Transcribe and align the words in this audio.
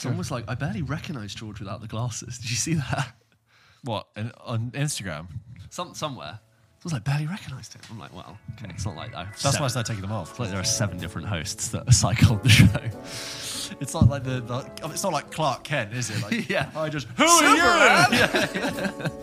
It's 0.00 0.06
almost 0.06 0.30
like 0.30 0.46
I 0.48 0.54
barely 0.54 0.80
recognize 0.80 1.34
George 1.34 1.60
without 1.60 1.82
the 1.82 1.86
glasses. 1.86 2.38
Did 2.38 2.48
you 2.48 2.56
see 2.56 2.72
that? 2.72 3.12
What 3.84 4.06
in, 4.16 4.32
on 4.42 4.70
Instagram? 4.70 5.26
Some 5.68 5.94
somewhere. 5.94 6.38
I 6.40 6.82
was 6.82 6.94
like 6.94 7.04
barely 7.04 7.26
recognised 7.26 7.74
him. 7.74 7.82
I'm 7.90 7.98
like, 7.98 8.14
well, 8.14 8.38
okay, 8.54 8.70
it's 8.70 8.86
not 8.86 8.96
like 8.96 9.12
that. 9.12 9.36
That's 9.42 9.60
why 9.60 9.66
I 9.66 9.68
started 9.68 9.90
taking 9.90 10.00
them 10.00 10.12
off. 10.12 10.30
It's 10.30 10.38
like 10.38 10.48
there 10.48 10.58
are 10.58 10.64
seven 10.64 10.96
different 10.96 11.28
hosts 11.28 11.68
that 11.68 11.86
are 11.86 11.92
cycle 11.92 12.36
on 12.36 12.42
the 12.42 12.48
show. 12.48 12.66
It's 13.78 13.92
not 13.92 14.08
like 14.08 14.24
the, 14.24 14.40
the 14.40 14.70
it's 14.86 15.02
not 15.02 15.12
like 15.12 15.30
Clark 15.30 15.64
Kent, 15.64 15.92
is 15.92 16.08
it? 16.08 16.22
Like, 16.22 16.48
Yeah. 16.48 16.70
I 16.74 16.88
just 16.88 17.06
who 17.18 17.24
are 17.24 17.56
you? 17.56 17.62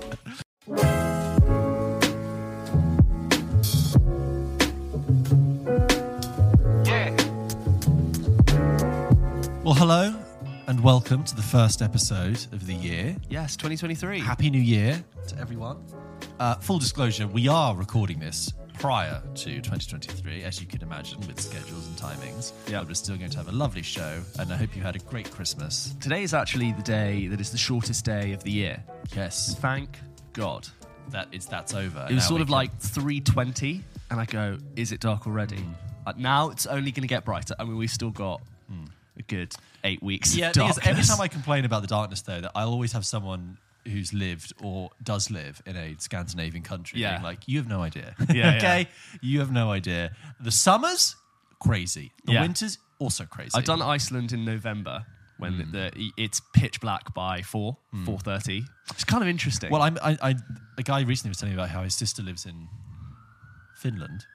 Yeah. 6.86 7.06
Well, 9.64 9.74
hello 9.74 10.27
and 10.68 10.80
welcome 10.84 11.24
to 11.24 11.36
the 11.36 11.42
first 11.42 11.82
episode 11.82 12.36
of 12.52 12.66
the 12.68 12.74
year. 12.74 13.16
Yes, 13.30 13.56
2023. 13.56 14.20
Happy 14.20 14.50
New 14.50 14.60
Year 14.62 15.04
to 15.28 15.38
everyone. 15.40 15.84
Uh, 16.40 16.56
full 16.56 16.80
disclosure, 16.80 17.26
we 17.28 17.48
are 17.48 17.76
recording 17.76 18.20
this 18.20 18.52
prior 18.80 19.22
to 19.36 19.46
2023, 19.56 20.44
as 20.44 20.60
you 20.62 20.68
can 20.68 20.82
imagine, 20.84 21.20
with 21.22 21.40
schedules 21.40 21.88
and 21.88 21.96
timings. 21.98 22.52
Yeah. 22.70 22.80
But 22.80 22.90
we're 22.90 22.94
still 22.96 23.18
going 23.18 23.32
to 23.32 23.38
have 23.38 23.48
a 23.48 23.52
lovely 23.54 23.82
show, 23.82 24.22
and 24.40 24.52
I 24.52 24.58
hope 24.58 24.76
you 24.76 24.82
had 24.84 24.96
a 24.96 25.00
great 25.00 25.32
Christmas. 25.32 25.96
Today 26.02 26.24
is 26.24 26.34
actually 26.34 26.74
the 26.74 26.84
day 26.84 27.28
that 27.28 27.40
is 27.40 27.52
the 27.52 27.58
shortest 27.58 28.04
day 28.06 28.34
of 28.34 28.44
the 28.44 28.52
year. 28.52 28.84
Yes, 29.16 29.56
Thank 29.60 29.98
God. 30.34 30.68
that 31.10 31.28
is 31.32 31.46
that's 31.46 31.74
over. 31.74 32.06
It 32.10 32.14
was 32.14 32.24
Now 32.26 32.28
sort 32.28 32.40
we 32.40 32.42
of 32.44 32.48
can- 32.50 32.54
like 32.56 32.80
3:20, 32.80 33.82
and 34.12 34.20
I 34.20 34.26
go, 34.26 34.58
"Is 34.76 34.92
it 34.92 35.00
dark 35.00 35.26
already?" 35.26 35.64
Uh, 36.06 36.14
now 36.18 36.50
it's 36.50 36.66
only 36.66 36.92
going 36.92 37.02
to 37.02 37.08
get 37.08 37.24
brighter. 37.26 37.56
I 37.58 37.64
mean, 37.64 37.78
we've 37.78 37.90
still 37.90 38.12
got 38.12 38.42
a 39.20 39.24
good 39.24 39.54
eight 39.84 40.02
weeks. 40.04 40.36
yeah. 40.36 40.48
of 40.50 40.54
the 40.54 40.60
thing 40.62 40.70
is, 40.70 40.76
darkness. 40.76 40.92
every 40.92 41.04
time 41.04 41.22
I 41.22 41.28
complain 41.28 41.66
about 41.66 41.82
the 41.82 41.88
darkness, 41.88 42.22
though, 42.22 42.42
that 42.42 42.52
I 42.56 42.64
always 42.64 42.92
have 42.94 43.06
someone 43.06 43.58
who's 43.86 44.14
lived 44.14 44.54
or 44.62 44.90
does 45.04 45.32
live 45.32 45.62
in 45.66 45.78
a 45.78 45.96
Scandinavian 45.98 46.64
country 46.64 47.00
Yeah. 47.00 47.12
being 47.14 47.24
like, 47.24 47.48
"You 47.48 47.58
have 47.60 47.68
no 47.70 47.82
idea." 47.82 48.16
Yeah, 48.34 48.56
okay, 48.58 48.88
you 49.22 49.40
have 49.40 49.52
no 49.52 49.72
idea. 49.72 50.12
The 50.42 50.52
summers, 50.52 51.16
crazy. 51.60 52.12
The 52.26 52.34
Yeah. 52.34 52.42
winters, 52.42 52.78
also 53.00 53.26
crazy. 53.26 53.52
I've 53.56 53.64
done 53.66 53.82
Iceland 53.82 54.34
in 54.34 54.44
November 54.44 55.06
when 55.38 55.72
the, 55.72 55.92
it's 56.18 56.42
pitch 56.54 56.82
black 56.82 57.14
by 57.14 57.42
four, 57.44 57.78
four 58.06 58.18
thirty. 58.20 58.64
It's 58.92 59.04
kind 59.06 59.22
of 59.24 59.30
interesting. 59.30 59.70
Well, 59.72 59.84
I'm, 59.84 59.98
I, 60.04 60.18
I, 60.22 60.36
a 60.78 60.84
guy 60.84 61.02
recently 61.02 61.30
was 61.30 61.38
telling 61.38 61.56
me 61.56 61.62
about 61.62 61.70
how 61.70 61.84
his 61.84 61.96
sister 61.96 62.22
lives 62.24 62.46
in 62.46 62.68
Finland, 63.76 64.26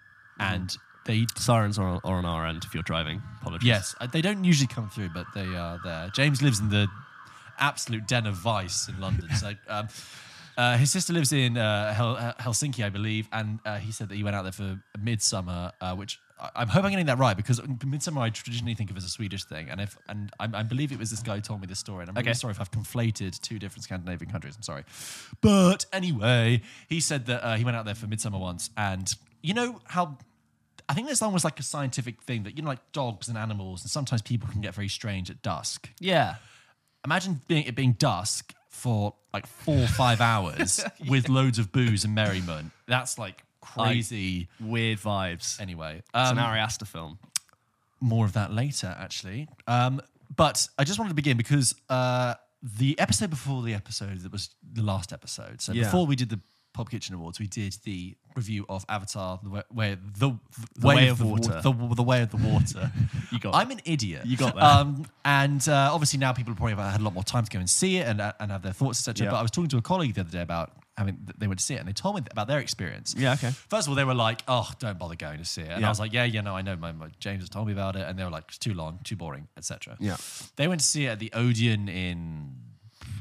Mm-hmm. 0.40 0.54
and 0.54 0.76
they, 1.04 1.26
sirens 1.36 1.78
are 1.78 1.86
on, 1.86 2.00
are 2.04 2.16
on 2.16 2.24
our 2.24 2.46
end 2.46 2.64
if 2.64 2.74
you're 2.74 2.82
driving. 2.82 3.22
Apologies. 3.40 3.66
yes, 3.66 3.94
uh, 4.00 4.06
they 4.06 4.22
don't 4.22 4.44
usually 4.44 4.68
come 4.68 4.88
through, 4.88 5.10
but 5.14 5.26
they 5.34 5.46
are 5.56 5.80
there. 5.84 6.10
James 6.14 6.42
lives 6.42 6.60
in 6.60 6.68
the 6.68 6.88
absolute 7.58 8.06
den 8.06 8.26
of 8.26 8.34
vice 8.34 8.88
in 8.88 9.00
London. 9.00 9.28
so, 9.36 9.52
um, 9.68 9.88
uh, 10.56 10.76
his 10.76 10.90
sister 10.90 11.12
lives 11.12 11.32
in 11.32 11.56
uh, 11.56 11.94
Hel- 11.94 12.16
uh, 12.16 12.34
Helsinki, 12.34 12.84
I 12.84 12.90
believe, 12.90 13.26
and 13.32 13.58
uh, 13.64 13.78
he 13.78 13.90
said 13.90 14.10
that 14.10 14.16
he 14.16 14.22
went 14.22 14.36
out 14.36 14.42
there 14.42 14.52
for 14.52 14.78
Midsummer, 15.00 15.72
uh, 15.80 15.94
which 15.94 16.20
I, 16.38 16.50
I'm 16.56 16.68
hoping 16.68 16.86
I'm 16.86 16.90
getting 16.92 17.06
that 17.06 17.18
right 17.18 17.36
because 17.36 17.60
Midsummer 17.86 18.20
I 18.20 18.28
traditionally 18.30 18.74
think 18.74 18.90
of 18.90 18.96
as 18.96 19.04
a 19.04 19.08
Swedish 19.08 19.44
thing, 19.44 19.70
and 19.70 19.80
if 19.80 19.96
and 20.08 20.30
I, 20.38 20.48
I 20.52 20.62
believe 20.62 20.92
it 20.92 20.98
was 20.98 21.10
this 21.10 21.22
guy 21.22 21.36
who 21.36 21.40
told 21.40 21.62
me 21.62 21.66
this 21.66 21.78
story, 21.78 22.02
and 22.02 22.10
I'm 22.10 22.16
really 22.16 22.34
sorry 22.34 22.50
if 22.50 22.60
I've 22.60 22.70
conflated 22.70 23.40
two 23.40 23.58
different 23.58 23.84
Scandinavian 23.84 24.30
countries. 24.30 24.54
I'm 24.54 24.62
sorry, 24.62 24.84
but 25.40 25.86
anyway, 25.92 26.60
he 26.88 27.00
said 27.00 27.26
that 27.26 27.42
uh, 27.42 27.54
he 27.54 27.64
went 27.64 27.76
out 27.78 27.86
there 27.86 27.94
for 27.94 28.06
Midsummer 28.06 28.38
once, 28.38 28.70
and 28.76 29.12
you 29.42 29.54
know 29.54 29.80
how. 29.86 30.18
I 30.92 30.94
think 30.94 31.06
there's 31.08 31.22
almost 31.22 31.42
like 31.44 31.58
a 31.58 31.62
scientific 31.62 32.20
thing 32.22 32.42
that 32.42 32.54
you 32.56 32.62
know, 32.62 32.68
like 32.68 32.92
dogs 32.92 33.28
and 33.28 33.38
animals, 33.38 33.80
and 33.82 33.90
sometimes 33.90 34.20
people 34.20 34.46
can 34.50 34.60
get 34.60 34.74
very 34.74 34.88
strange 34.88 35.30
at 35.30 35.40
dusk 35.40 35.88
Yeah. 36.00 36.34
imagine 37.04 37.40
being, 37.48 37.64
it 37.64 37.74
being 37.74 37.92
dusk 37.92 38.52
for 38.68 39.14
like 39.32 39.46
four 39.46 39.78
or 39.78 39.86
five 39.86 40.20
hours 40.32 40.84
with 41.08 41.28
loads 41.30 41.58
of 41.58 41.72
booze 41.72 42.04
and 42.04 42.14
merriment. 42.14 42.72
That's 42.86 43.18
like 43.18 43.42
crazy. 43.62 44.48
Weird 44.60 44.98
vibes. 44.98 45.58
anyway, 45.60 45.98
it's 45.98 46.30
um, 46.30 46.36
an 46.36 46.44
Ari 46.44 46.60
Aster 46.60 46.84
film. 46.84 47.18
more 48.00 48.26
of 48.26 48.34
that 48.34 48.52
later, 48.52 48.94
actually. 48.98 49.48
Um, 49.66 50.00
but 50.36 50.68
I 50.78 50.84
just 50.84 50.98
wanted 50.98 51.10
to 51.10 51.14
begin 51.14 51.36
because 51.38 51.74
uh, 51.88 52.34
the 52.78 52.98
episode 52.98 53.30
before 53.30 53.62
the 53.62 53.74
episode 53.74 54.20
that 54.20 54.32
was 54.32 54.50
the 54.72 54.82
last 54.82 55.12
episode. 55.12 55.60
So 55.62 55.72
Yeah. 55.72 55.84
before 55.84 56.06
we 56.06 56.16
did 56.16 56.28
the 56.28 56.40
Pulp 56.72 56.90
Kitchen 56.90 57.14
Awards, 57.14 57.38
we 57.38 57.46
did 57.46 57.76
the 57.84 58.14
review 58.34 58.64
of 58.68 58.84
Avatar: 58.88 59.38
The 59.42 59.50
Way, 59.50 59.62
way 59.72 59.96
the, 60.18 60.38
The 60.76 60.86
Way 60.86 61.08
of 61.08 61.18
the 61.18 61.26
Water. 61.26 61.60
the, 61.62 61.72
the 61.94 62.02
Way 62.02 62.22
of 62.22 62.30
the 62.30 62.36
Water. 62.38 62.90
You 63.30 63.38
got 63.38 63.54
I'm 63.54 63.70
an 63.70 63.80
idiot. 63.84 64.24
You 64.24 64.36
got 64.36 64.54
that. 64.54 64.62
Um, 64.62 65.06
and 65.24 65.66
uh, 65.68 65.90
obviously 65.92 66.18
now 66.18 66.32
people 66.32 66.54
probably 66.54 66.74
have 66.74 66.92
had 66.92 67.00
a 67.00 67.04
lot 67.04 67.14
more 67.14 67.24
time 67.24 67.44
to 67.44 67.50
go 67.50 67.58
and 67.58 67.68
see 67.68 67.98
it 67.98 68.06
and, 68.06 68.20
uh, 68.20 68.32
and 68.40 68.50
have 68.50 68.62
their 68.62 68.72
thoughts, 68.72 69.00
etc. 69.06 69.26
Yeah. 69.26 69.30
But 69.32 69.38
I 69.38 69.42
was 69.42 69.50
talking 69.50 69.68
to 69.70 69.76
a 69.78 69.82
colleague 69.82 70.14
the 70.14 70.22
other 70.22 70.30
day 70.30 70.40
about 70.42 70.72
having 70.96 71.18
they 71.38 71.46
went 71.46 71.58
to 71.58 71.64
see 71.64 71.74
it, 71.74 71.78
and 71.78 71.88
they 71.88 71.92
told 71.92 72.16
me 72.16 72.22
about 72.30 72.48
their 72.48 72.58
experience. 72.60 73.14
Yeah, 73.16 73.34
okay. 73.34 73.50
First 73.68 73.86
of 73.86 73.90
all, 73.90 73.94
they 73.96 74.04
were 74.04 74.14
like, 74.14 74.42
"Oh, 74.48 74.68
don't 74.78 74.98
bother 74.98 75.14
going 75.16 75.38
to 75.38 75.44
see 75.44 75.62
it," 75.62 75.68
and 75.70 75.80
Yeah. 75.80 75.86
I 75.86 75.90
was 75.90 76.00
like, 76.00 76.12
"Yeah, 76.12 76.24
yeah, 76.24 76.40
no, 76.42 76.54
I 76.56 76.62
know. 76.62 76.76
My, 76.76 76.92
my 76.92 77.08
James 77.18 77.42
has 77.42 77.48
told 77.48 77.66
me 77.66 77.72
about 77.72 77.96
it," 77.96 78.06
and 78.06 78.18
they 78.18 78.24
were 78.24 78.30
like, 78.30 78.44
"It's 78.48 78.58
too 78.58 78.74
long, 78.74 78.98
too 79.04 79.16
boring, 79.16 79.48
etc." 79.56 79.96
Yeah. 80.00 80.16
They 80.56 80.68
went 80.68 80.80
to 80.80 80.86
see 80.86 81.06
it 81.06 81.10
at 81.10 81.18
the 81.18 81.30
Odeon 81.34 81.88
in 81.88 82.54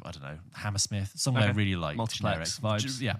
I 0.03 0.11
don't 0.11 0.23
know 0.23 0.37
Hammersmith, 0.53 1.11
somewhere 1.15 1.43
Okay. 1.45 1.53
really 1.53 1.75
like 1.75 1.97
Multiplex 1.97 2.57
generic. 2.57 2.81
vibes. 2.81 3.01
Yeah, 3.01 3.15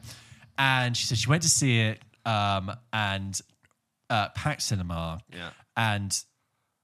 and 0.57 0.95
she 0.97 1.05
said 1.05 1.17
she 1.17 1.29
went 1.29 1.43
to 1.43 1.49
see 1.49 1.79
it 1.81 2.01
um, 2.25 2.71
and 2.93 3.39
uh, 4.09 4.29
packed 4.29 4.61
cinema. 4.61 5.19
Yeah. 5.33 5.49
and 5.77 6.17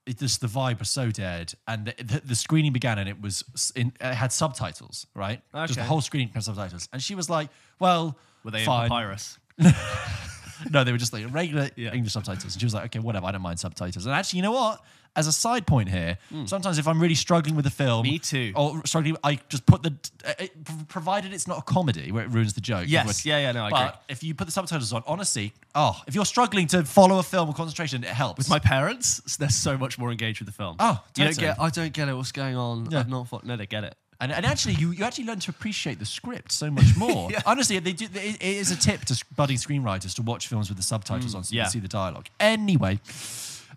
it 0.05 0.19
just 0.19 0.39
the 0.39 0.47
vibe 0.47 0.79
was 0.79 0.89
so 0.89 1.11
dead, 1.11 1.53
and 1.67 1.85
the, 1.85 2.03
the, 2.03 2.21
the 2.27 2.35
screening 2.35 2.71
began, 2.71 2.97
and 2.97 3.09
it 3.09 3.21
was 3.21 3.43
in, 3.75 3.91
it 3.99 4.13
had 4.13 4.31
subtitles, 4.31 5.05
right? 5.13 5.41
Just 5.53 5.75
the 5.75 5.83
whole 5.83 5.99
screening 5.99 6.29
had 6.29 6.43
subtitles, 6.43 6.87
and 6.93 7.03
she 7.03 7.13
was 7.13 7.29
like, 7.29 7.49
"Well, 7.79 8.17
Were 8.45 8.51
they 8.51 8.63
fine. 8.63 8.85
in 8.85 8.89
papyrus? 8.89 9.37
No, 10.71 10.83
they 10.83 10.91
were 10.91 10.97
just 10.97 11.13
like 11.13 11.25
regular 11.33 11.69
Yeah. 11.75 11.93
English 11.93 12.13
subtitles. 12.13 12.53
And 12.53 12.59
she 12.61 12.65
was 12.65 12.73
like, 12.73 12.85
okay, 12.85 12.99
whatever, 12.99 13.25
I 13.25 13.31
don't 13.31 13.41
mind 13.41 13.59
subtitles. 13.59 14.05
And 14.05 14.13
actually, 14.15 14.37
you 14.37 14.43
know 14.43 14.51
what? 14.51 14.81
As 15.15 15.25
a 15.25 15.31
side 15.31 15.65
point 15.65 15.89
here, 15.89 16.19
sometimes 16.45 16.77
if 16.77 16.87
I'm 16.87 17.01
really 17.01 17.15
struggling 17.15 17.55
with 17.55 17.65
a 17.65 17.71
film. 17.71 18.03
Me 18.03 18.19
too. 18.19 18.51
or 18.55 18.85
struggling, 18.85 19.17
I 19.23 19.39
just 19.49 19.65
put 19.65 19.81
the, 19.81 19.95
uh, 20.23 20.33
it, 20.37 20.87
provided 20.89 21.33
it's 21.33 21.47
not 21.47 21.57
a 21.57 21.61
comedy 21.63 22.11
where 22.11 22.23
it 22.23 22.29
ruins 22.29 22.53
the 22.53 22.61
joke. 22.61 22.85
Yes. 22.87 23.25
Yeah, 23.25 23.39
yeah, 23.39 23.51
no, 23.51 23.65
I 23.65 23.69
but 23.71 23.87
agree. 23.87 23.99
if 24.09 24.23
you 24.23 24.35
put 24.35 24.45
the 24.45 24.51
subtitles 24.51 24.93
on, 24.93 25.01
honestly, 25.07 25.53
oh, 25.73 25.99
if 26.05 26.13
you're 26.13 26.23
struggling 26.23 26.67
to 26.67 26.83
follow 26.83 27.17
a 27.17 27.23
film 27.23 27.47
with 27.47 27.57
concentration, 27.57 28.03
it 28.03 28.09
helps. 28.09 28.37
With 28.37 28.49
my 28.49 28.59
parents, 28.59 29.37
they're 29.37 29.49
so 29.49 29.75
much 29.75 29.97
more 29.97 30.11
engaged 30.11 30.39
with 30.39 30.47
the 30.47 30.53
film. 30.53 30.75
Oh, 30.79 31.03
you 31.15 31.23
don't 31.23 31.33
totally. 31.33 31.47
get. 31.47 31.59
I 31.59 31.69
don't 31.71 31.93
get 31.93 32.09
it. 32.09 32.13
What's 32.13 32.31
going 32.31 32.55
on? 32.55 32.91
Yeah. 32.91 32.99
I've 32.99 33.09
not. 33.09 33.43
No, 33.43 33.57
they 33.57 33.65
get 33.65 33.85
it. 33.85 33.95
And, 34.19 34.31
and 34.31 34.45
actually, 34.45 34.73
you, 34.75 34.91
you 34.91 35.03
actually 35.03 35.25
learn 35.25 35.39
to 35.41 35.51
appreciate 35.51 35.99
the 35.99 36.05
script 36.05 36.51
so 36.51 36.71
much 36.71 36.85
more. 36.97 37.29
Yeah. 37.31 37.41
Honestly, 37.45 37.77
they 37.79 37.93
do, 37.93 38.05
it, 38.05 38.35
it 38.35 38.41
is 38.41 38.71
a 38.71 38.75
tip 38.75 39.01
to 39.05 39.25
budding 39.35 39.57
screenwriters 39.57 40.15
to 40.15 40.21
watch 40.23 40.47
films 40.47 40.69
with 40.69 40.77
the 40.77 40.83
subtitles 40.83 41.35
on 41.35 41.43
so 41.43 41.53
you 41.53 41.61
Mm, 41.61 41.63
can 41.65 41.71
see 41.71 41.79
the 41.79 41.87
dialogue. 41.87 42.27
Anyway, 42.39 42.99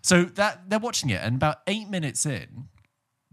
so 0.01 0.23
that 0.23 0.67
they're 0.69 0.79
watching 0.79 1.11
it, 1.11 1.21
and 1.23 1.35
about 1.35 1.57
eight 1.67 1.89
minutes 1.89 2.25
in, 2.25 2.65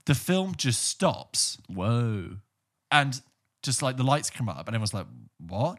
the 0.04 0.14
film 0.14 0.54
just 0.56 0.84
stops, 0.86 1.58
Whoa. 1.68 2.36
and 2.90 3.20
just 3.62 3.82
like 3.82 3.96
the 3.96 4.02
lights 4.04 4.28
come 4.30 4.48
up, 4.48 4.66
and 4.66 4.74
everyone's 4.74 4.92
like, 4.94 5.06
"What?" 5.38 5.78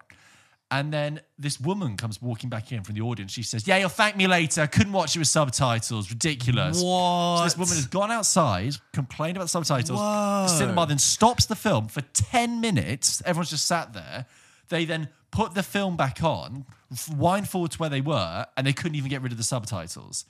And 0.72 0.94
then 0.94 1.22
this 1.40 1.60
woman 1.60 1.98
comes 1.98 2.22
walking 2.22 2.48
back 2.50 2.72
in 2.72 2.84
from 2.84 2.94
the 2.94 3.02
audience. 3.02 3.32
She 3.32 3.42
says, 3.42 3.68
"Yeah, 3.68 3.78
you'll 3.78 3.90
thank 3.90 4.16
me 4.16 4.28
later. 4.28 4.68
Couldn't 4.68 4.94
watch 4.94 5.16
it 5.16 5.20
with 5.20 5.28
subtitles. 5.28 6.12
Ridiculous." 6.12 6.82
What? 6.84 7.40
So 7.40 7.44
this 7.46 7.58
woman 7.58 7.76
has 7.76 7.88
gone 7.88 8.12
outside, 8.12 8.76
complained 8.94 9.38
about 9.38 9.46
the 9.46 9.50
subtitles. 9.50 10.00
Whoa. 10.00 10.46
The 10.48 10.54
cinema 10.54 10.86
then 10.86 11.00
stops 11.00 11.48
the 11.48 11.56
film 11.56 11.88
for 11.88 12.02
10 12.02 12.62
minutes. 12.62 13.24
Everyone's 13.26 13.50
just 13.50 13.66
sat 13.66 13.94
there. 13.94 14.28
They 14.68 14.86
then 14.86 15.10
put 15.32 15.56
the 15.56 15.64
film 15.64 15.98
back 15.98 16.24
on, 16.24 16.66
wind 17.16 17.50
forward 17.50 17.72
to 17.72 17.78
where 17.80 17.90
they 17.90 18.02
were, 18.02 18.46
and 18.56 18.68
they 18.68 18.74
couldn't 18.74 18.96
even 18.96 19.10
get 19.10 19.24
rid 19.24 19.32
of 19.32 19.40
the 19.40 19.44
subtitles. 19.44 20.26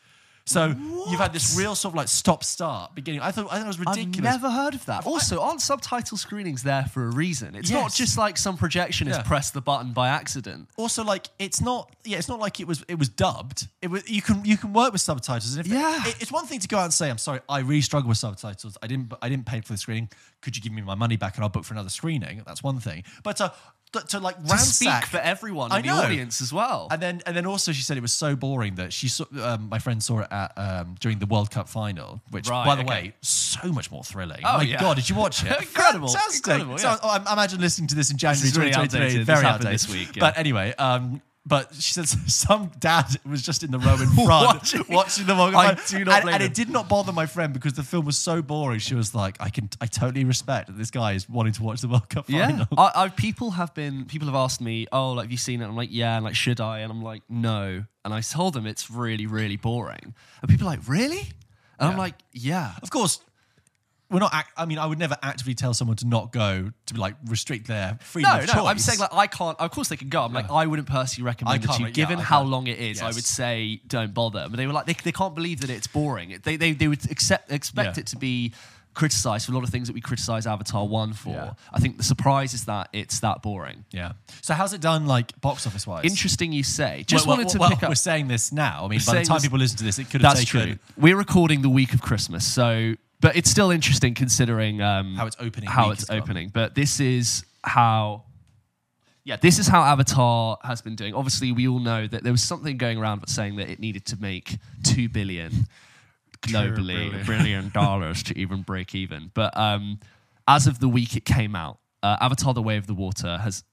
So 0.50 0.76
you've 1.10 1.20
had 1.20 1.32
this 1.32 1.56
real 1.58 1.76
sort 1.76 1.94
of 1.94 1.98
like 1.98 2.08
stop 2.08 2.44
start 2.44 2.96
beginning. 2.96 3.22
I 3.22 3.32
thought 3.32 3.48
I 3.52 3.58
thought 3.58 3.66
it 3.66 3.68
was 3.68 3.80
ridiculous. 3.80 4.18
I've 4.34 4.42
never 4.42 4.50
heard 4.50 4.74
of 4.74 4.84
that. 4.88 5.06
Also, 5.06 5.42
aren't 5.42 5.62
subtitle 5.62 6.18
screenings 6.18 6.64
there 6.64 6.86
for 6.86 7.06
a 7.06 7.12
reason? 7.12 7.56
It's 7.56 7.70
not 7.70 7.94
just 7.94 8.18
like 8.18 8.38
some 8.38 8.58
projectionist 8.58 9.10
Yeah. 9.18 9.22
pressed 9.24 9.54
the 9.54 9.62
button 9.62 9.94
by 9.94 10.10
accident. 10.10 10.68
also 10.78 11.04
like 11.04 11.28
it's 11.40 11.62
not 11.62 11.96
yeah 12.04 12.18
it's 12.18 12.28
not 12.30 12.40
like 12.40 12.60
it 12.60 12.68
was 12.68 12.84
it 12.88 12.98
was 12.98 13.10
dubbed 13.10 13.68
it 13.82 13.88
was 13.90 14.10
you 14.10 14.22
can 14.22 14.44
you 14.44 14.58
can 14.58 14.74
work 14.74 14.92
with 14.92 15.02
subtitles 15.02 15.56
and 15.56 15.66
if 15.66 15.72
Yeah. 15.72 16.08
it- 16.08 16.16
it's 16.22 16.32
one 16.32 16.46
thing 16.48 16.60
to 16.60 16.68
go 16.68 16.78
out 16.78 16.86
and 16.86 16.94
say 16.94 17.10
i'm 17.10 17.18
sorry 17.18 17.40
i 17.50 17.60
really 17.60 17.82
struggle 17.82 18.08
with 18.10 18.18
subtitles 18.18 18.78
i 18.82 18.88
didn't 18.88 19.14
i 19.22 19.28
didn't 19.30 19.46
pay 19.46 19.60
for 19.62 19.74
the 19.74 19.78
screening 19.78 20.10
could 20.42 20.56
you 20.56 20.62
give 20.62 20.72
me 20.72 20.82
my 20.82 20.96
money 20.96 21.18
back 21.18 21.36
and 21.36 21.44
i'll 21.44 21.50
book 21.50 21.66
for 21.66 21.74
another 21.74 21.90
screening 21.90 22.42
that's 22.48 22.64
one 22.64 22.80
thing 22.80 23.04
but 23.24 23.36
to, 23.38 23.52
to, 23.94 24.00
to 24.02 24.20
like 24.20 24.36
To 24.38 24.58
speak 24.58 24.88
ransack 24.90 25.06
for 25.08 25.18
everyone 25.18 25.76
in 25.76 25.82
the 25.82 25.90
audience 25.90 26.42
as 26.42 26.54
well. 26.54 26.88
and 26.92 27.02
then 27.02 27.22
and 27.26 27.36
then 27.36 27.46
also 27.46 27.72
she 27.72 27.82
said 27.82 27.98
it 27.98 28.02
was 28.02 28.12
so 28.12 28.36
boring 28.36 28.76
that 28.76 28.94
she 28.94 29.08
saw 29.08 29.26
um, 29.42 29.70
my 29.70 29.80
friend 29.80 30.04
saw 30.04 30.20
it 30.20 30.28
at 30.32 30.52
um, 30.58 30.96
during 31.00 31.20
the 31.20 31.26
World 31.26 31.50
Cup 31.52 31.68
final, 31.68 32.22
which 32.32 32.48
Right, 32.50 32.66
by 32.66 32.76
the 32.76 32.84
okay. 32.84 32.90
way, 32.90 33.14
so 33.22 33.72
much 33.72 33.90
more 33.92 34.04
thrilling. 34.04 34.42
Oh, 34.44 34.58
my 34.58 34.64
yeah. 34.64 34.80
god, 34.80 34.96
did 34.98 35.10
you 35.10 35.16
watch 35.16 35.44
it? 35.44 35.52
Incredible, 35.62 36.08
Fantastic. 36.10 36.46
incredible, 36.48 36.78
So 36.78 36.90
yeah. 36.90 36.98
I, 37.04 37.24
I 37.26 37.34
imagine 37.34 37.60
listening 37.62 37.88
to 37.88 37.96
this 37.96 38.12
in 38.12 38.18
January 38.18 38.48
is 38.48 38.58
really 38.58 38.70
2023, 38.72 39.06
outdated. 39.08 39.26
very 39.26 39.38
This 39.40 39.46
outdated 39.46 39.74
this 39.74 39.90
week, 39.90 40.16
yeah. 40.16 40.20
But 40.22 40.38
anyway, 40.38 40.74
um, 40.78 41.22
but 41.50 41.74
she 41.74 41.94
says 41.94 42.16
some 42.34 42.72
dad 42.80 43.06
was 43.26 43.42
just 43.42 43.64
in 43.64 43.72
the 43.72 43.80
row 43.80 43.94
in 43.96 44.08
front 44.26 44.28
Watching- 44.28 44.86
watching, 44.88 45.26
the 45.26 45.36
World 45.36 45.56
I 45.56 45.74
do 45.88 46.06
not 46.06 46.22
and, 46.22 46.30
and 46.30 46.44
it 46.44 46.54
did 46.54 46.70
not 46.70 46.88
bother 46.88 47.12
my 47.12 47.26
friend 47.26 47.52
because 47.52 47.74
the 47.74 47.84
film 47.84 48.06
was 48.06 48.18
so 48.18 48.42
boring. 48.42 48.80
She 48.80 48.96
was 48.96 49.14
like, 49.14 49.36
I 49.40 49.50
can, 49.50 49.70
I 49.82 49.88
totally 49.88 50.24
respect 50.24 50.68
that 50.68 50.78
this 50.78 50.92
guy 50.92 51.14
is 51.14 51.28
wanting 51.28 51.54
to 51.54 51.64
watch 51.64 51.82
the 51.82 51.88
World 51.88 52.08
Cup 52.10 52.26
yeah, 52.30 52.48
final. 52.48 52.68
I, 52.78 52.92
I, 52.96 53.10
people 53.10 53.52
have 53.52 53.74
been. 53.74 54.06
People 54.06 54.28
have 54.28 54.36
asked 54.36 54.62
me, 54.62 54.88
"Oh, 54.92 55.14
like 55.14 55.26
have 55.26 55.32
you 55.32 55.38
seen 55.38 55.62
it?" 55.62 55.66
I'm 55.66 55.76
like, 55.76 55.90
"Yeah," 55.92 56.16
and 56.16 56.24
like, 56.24 56.36
"Should 56.36 56.62
I?" 56.62 56.80
And 56.80 56.92
I'm 56.92 57.02
like, 57.02 57.24
"No." 57.28 57.84
And 58.06 58.14
I 58.14 58.22
told 58.22 58.54
them 58.54 58.66
it's 58.66 58.90
really, 58.90 59.26
really 59.26 59.58
boring. 59.58 60.14
And 60.42 60.50
people 60.50 60.68
are 60.68 60.72
like, 60.72 60.88
"Really?" 60.88 61.32
And 61.80 61.90
I'm 61.90 61.98
like, 61.98 62.16
"Yeah." 62.32 62.74
Of 62.84 62.90
course, 62.92 63.20
we're 64.10 64.20
not. 64.20 64.34
Act- 64.34 64.52
I 64.58 64.66
mean, 64.66 64.78
I 64.80 64.86
would 64.86 65.00
never 65.00 65.18
actively 65.22 65.54
tell 65.56 65.74
someone 65.74 65.98
to 65.98 66.08
not 66.08 66.32
go 66.32 66.72
to 66.88 66.98
like 67.00 67.16
restrict 67.26 67.68
their 67.68 67.98
freedom 68.02 68.32
No, 68.32 68.40
of 68.40 68.48
no. 68.48 68.54
choice. 68.54 68.66
I'm 68.66 68.80
saying 68.80 69.00
like 69.00 69.14
I 69.14 69.28
can't. 69.28 69.60
Of 69.60 69.72
course 69.72 69.90
they 69.90 69.98
can 69.98 70.10
go. 70.10 70.24
I'm 70.24 70.34
like 70.34 70.50
I 70.50 70.66
wouldn't 70.66 70.88
personally 70.88 71.26
recommend 71.26 71.64
it 71.64 71.68
to 71.72 71.80
you. 71.80 71.86
yeah, 71.88 71.92
Given 71.92 72.20
how 72.20 72.42
long 72.42 72.68
it 72.68 72.80
is, 72.80 73.02
I 73.02 73.08
would 73.08 73.24
say 73.24 73.82
don't 73.88 74.14
bother. 74.14 74.48
But 74.50 74.58
they 74.58 74.68
were 74.68 74.74
like 74.74 74.86
they, 74.88 74.94
they 74.94 75.12
can't 75.12 75.36
believe 75.36 75.62
that 75.62 75.70
it's 75.70 75.88
boring. 75.88 76.40
They 76.44 76.56
they, 76.58 76.72
they 76.72 76.88
would 76.88 77.10
accept 77.12 77.52
expect 77.52 77.98
Yeah. 77.98 78.02
it 78.02 78.08
to 78.08 78.18
be 78.18 78.54
criticized 78.96 79.46
for 79.46 79.52
a 79.52 79.56
lot 79.56 79.64
of 79.64 79.70
things 79.70 79.88
that 79.88 79.94
we 79.94 80.02
criticize 80.02 80.48
Avatar 80.48 80.86
one 80.86 81.14
for. 81.14 81.30
Yeah. 81.30 81.54
I 81.72 81.80
think 81.80 81.98
the 81.98 82.04
surprise 82.04 82.54
is 82.56 82.66
that 82.66 82.90
it's 82.92 83.20
that 83.22 83.42
boring. 83.44 83.86
yeah. 83.92 84.14
So 84.42 84.56
how's 84.56 84.74
it 84.74 84.82
done, 84.82 85.06
like 85.06 85.40
box 85.40 85.66
office 85.68 85.86
wise? 85.86 86.04
Interesting, 86.06 86.52
you 86.52 86.64
say. 86.64 87.04
Just 87.08 87.28
well, 87.28 87.38
wanted 87.38 87.50
to 87.50 87.60
well, 87.60 87.70
pick 87.70 87.84
up. 87.84 87.90
We're 87.90 87.96
saying 87.96 88.28
this 88.28 88.52
now. 88.52 88.86
I 88.86 88.88
mean, 88.88 89.00
by 89.06 89.20
the 89.20 89.26
time 89.26 89.36
this- 89.36 89.44
people 89.44 89.60
listen 89.60 89.78
to 89.78 89.84
this, 89.84 90.00
it 90.00 90.10
could 90.10 90.22
have 90.24 90.34
taken. 90.36 90.60
That's 90.60 90.66
true. 90.66 90.80
We're 90.98 91.16
recording 91.16 91.62
the 91.62 91.70
week 91.70 91.94
of 91.94 92.02
Christmas, 92.02 92.46
so 92.46 92.96
but 93.22 93.36
it's 93.36 93.50
still 93.50 93.72
interesting 93.72 94.14
considering 94.14 94.82
um, 94.82 95.16
How 95.16 95.26
it's 95.28 95.36
opening 95.40 95.70
How 95.70 95.92
it's 95.92 96.02
has 96.02 96.10
gone. 96.10 96.18
opening, 96.20 96.50
but 96.50 96.76
this 96.76 97.00
is 97.00 97.46
how. 97.64 98.24
Yeah, 99.26 99.36
this 99.36 99.60
is 99.60 99.68
how 99.68 99.84
Avatar 99.84 100.58
has 100.64 100.82
been 100.82 100.96
doing. 100.96 101.14
Obviously, 101.14 101.52
we 101.52 101.68
all 101.68 101.80
know 101.80 102.08
that 102.08 102.24
there 102.24 102.32
was 102.32 102.42
something 102.42 102.78
going 102.78 102.98
around 102.98 103.28
saying 103.28 103.58
that 103.58 103.70
it 103.70 103.80
needed 103.80 104.06
to 104.08 104.20
make 104.20 104.58
two 104.84 105.08
billion 105.08 105.68
globally, 106.42 107.22
a 107.22 107.26
billion 107.26 107.70
dollars 107.70 108.24
to 108.24 108.38
even 108.38 108.62
break 108.64 108.96
even. 108.96 109.30
But 109.34 109.56
um, 109.58 110.00
as 110.48 110.66
of 110.68 110.80
the 110.80 110.90
week 110.90 111.16
it 111.16 111.26
came 111.26 111.56
out, 111.56 111.80
uh, 112.02 112.18
Avatar: 112.22 112.54
The 112.54 112.62
Way 112.62 112.78
of 112.78 112.88
the 112.88 112.94
Water 112.94 113.38
has 113.38 113.64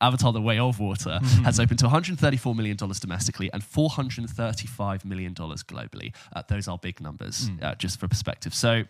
Avatar: 0.00 0.32
The 0.32 0.40
Way 0.40 0.58
of 0.58 0.78
Water 0.80 1.18
has 1.44 1.60
opened 1.60 1.78
to 1.80 1.86
134 1.86 2.54
million 2.54 2.76
dollars 2.76 3.00
domestically 3.00 3.50
and 3.52 3.62
435 3.62 5.04
million 5.04 5.32
dollars 5.34 5.62
globally. 5.62 6.12
Uh, 6.34 6.42
those 6.48 6.68
are 6.68 6.78
big 6.78 7.00
numbers, 7.00 7.50
uh, 7.62 7.74
just 7.74 8.00
for 8.00 8.08
perspective. 8.08 8.54
So. 8.54 8.84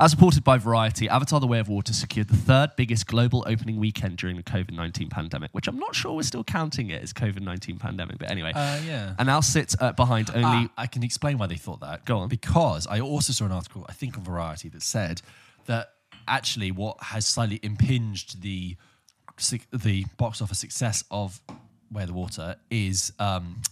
As 0.00 0.12
reported 0.12 0.42
by 0.42 0.58
Variety, 0.58 1.08
Avatar 1.08 1.38
The 1.38 1.46
Way 1.46 1.60
of 1.60 1.68
Water 1.68 1.92
secured 1.92 2.26
the 2.26 2.36
third 2.36 2.70
biggest 2.76 3.06
global 3.06 3.44
opening 3.46 3.76
weekend 3.78 4.16
during 4.18 4.36
the 4.36 4.42
COVID 4.42 4.72
19 4.72 5.08
pandemic, 5.10 5.50
which 5.52 5.68
I'm 5.68 5.78
not 5.78 5.94
sure 5.94 6.12
we're 6.12 6.22
still 6.22 6.42
counting 6.42 6.90
it 6.90 7.00
as 7.00 7.12
COVID 7.12 7.40
19 7.40 7.78
pandemic, 7.78 8.18
but 8.18 8.28
anyway. 8.30 8.52
Uh, 8.52 8.80
yeah. 8.84 9.14
And 9.16 9.28
now 9.28 9.40
sits 9.40 9.76
uh, 9.80 9.92
behind 9.92 10.28
only. 10.30 10.42
Ah, 10.42 10.72
I 10.76 10.86
can 10.88 11.04
explain 11.04 11.38
why 11.38 11.46
they 11.46 11.54
thought 11.54 11.80
that. 11.80 12.04
Go 12.04 12.18
on. 12.18 12.28
Because 12.28 12.88
I 12.88 12.98
also 12.98 13.32
saw 13.32 13.44
an 13.44 13.52
article, 13.52 13.86
I 13.88 13.92
think 13.92 14.18
on 14.18 14.24
Variety, 14.24 14.68
that 14.70 14.82
said 14.82 15.22
that 15.66 15.90
actually 16.26 16.72
what 16.72 17.00
has 17.04 17.24
slightly 17.24 17.60
impinged 17.62 18.42
the 18.42 18.76
the 19.72 20.04
box 20.16 20.40
office 20.42 20.58
success 20.58 21.04
of 21.10 21.40
Where 21.90 22.06
the 22.06 22.12
Water 22.12 22.56
is 22.70 23.12
um, 23.18 23.62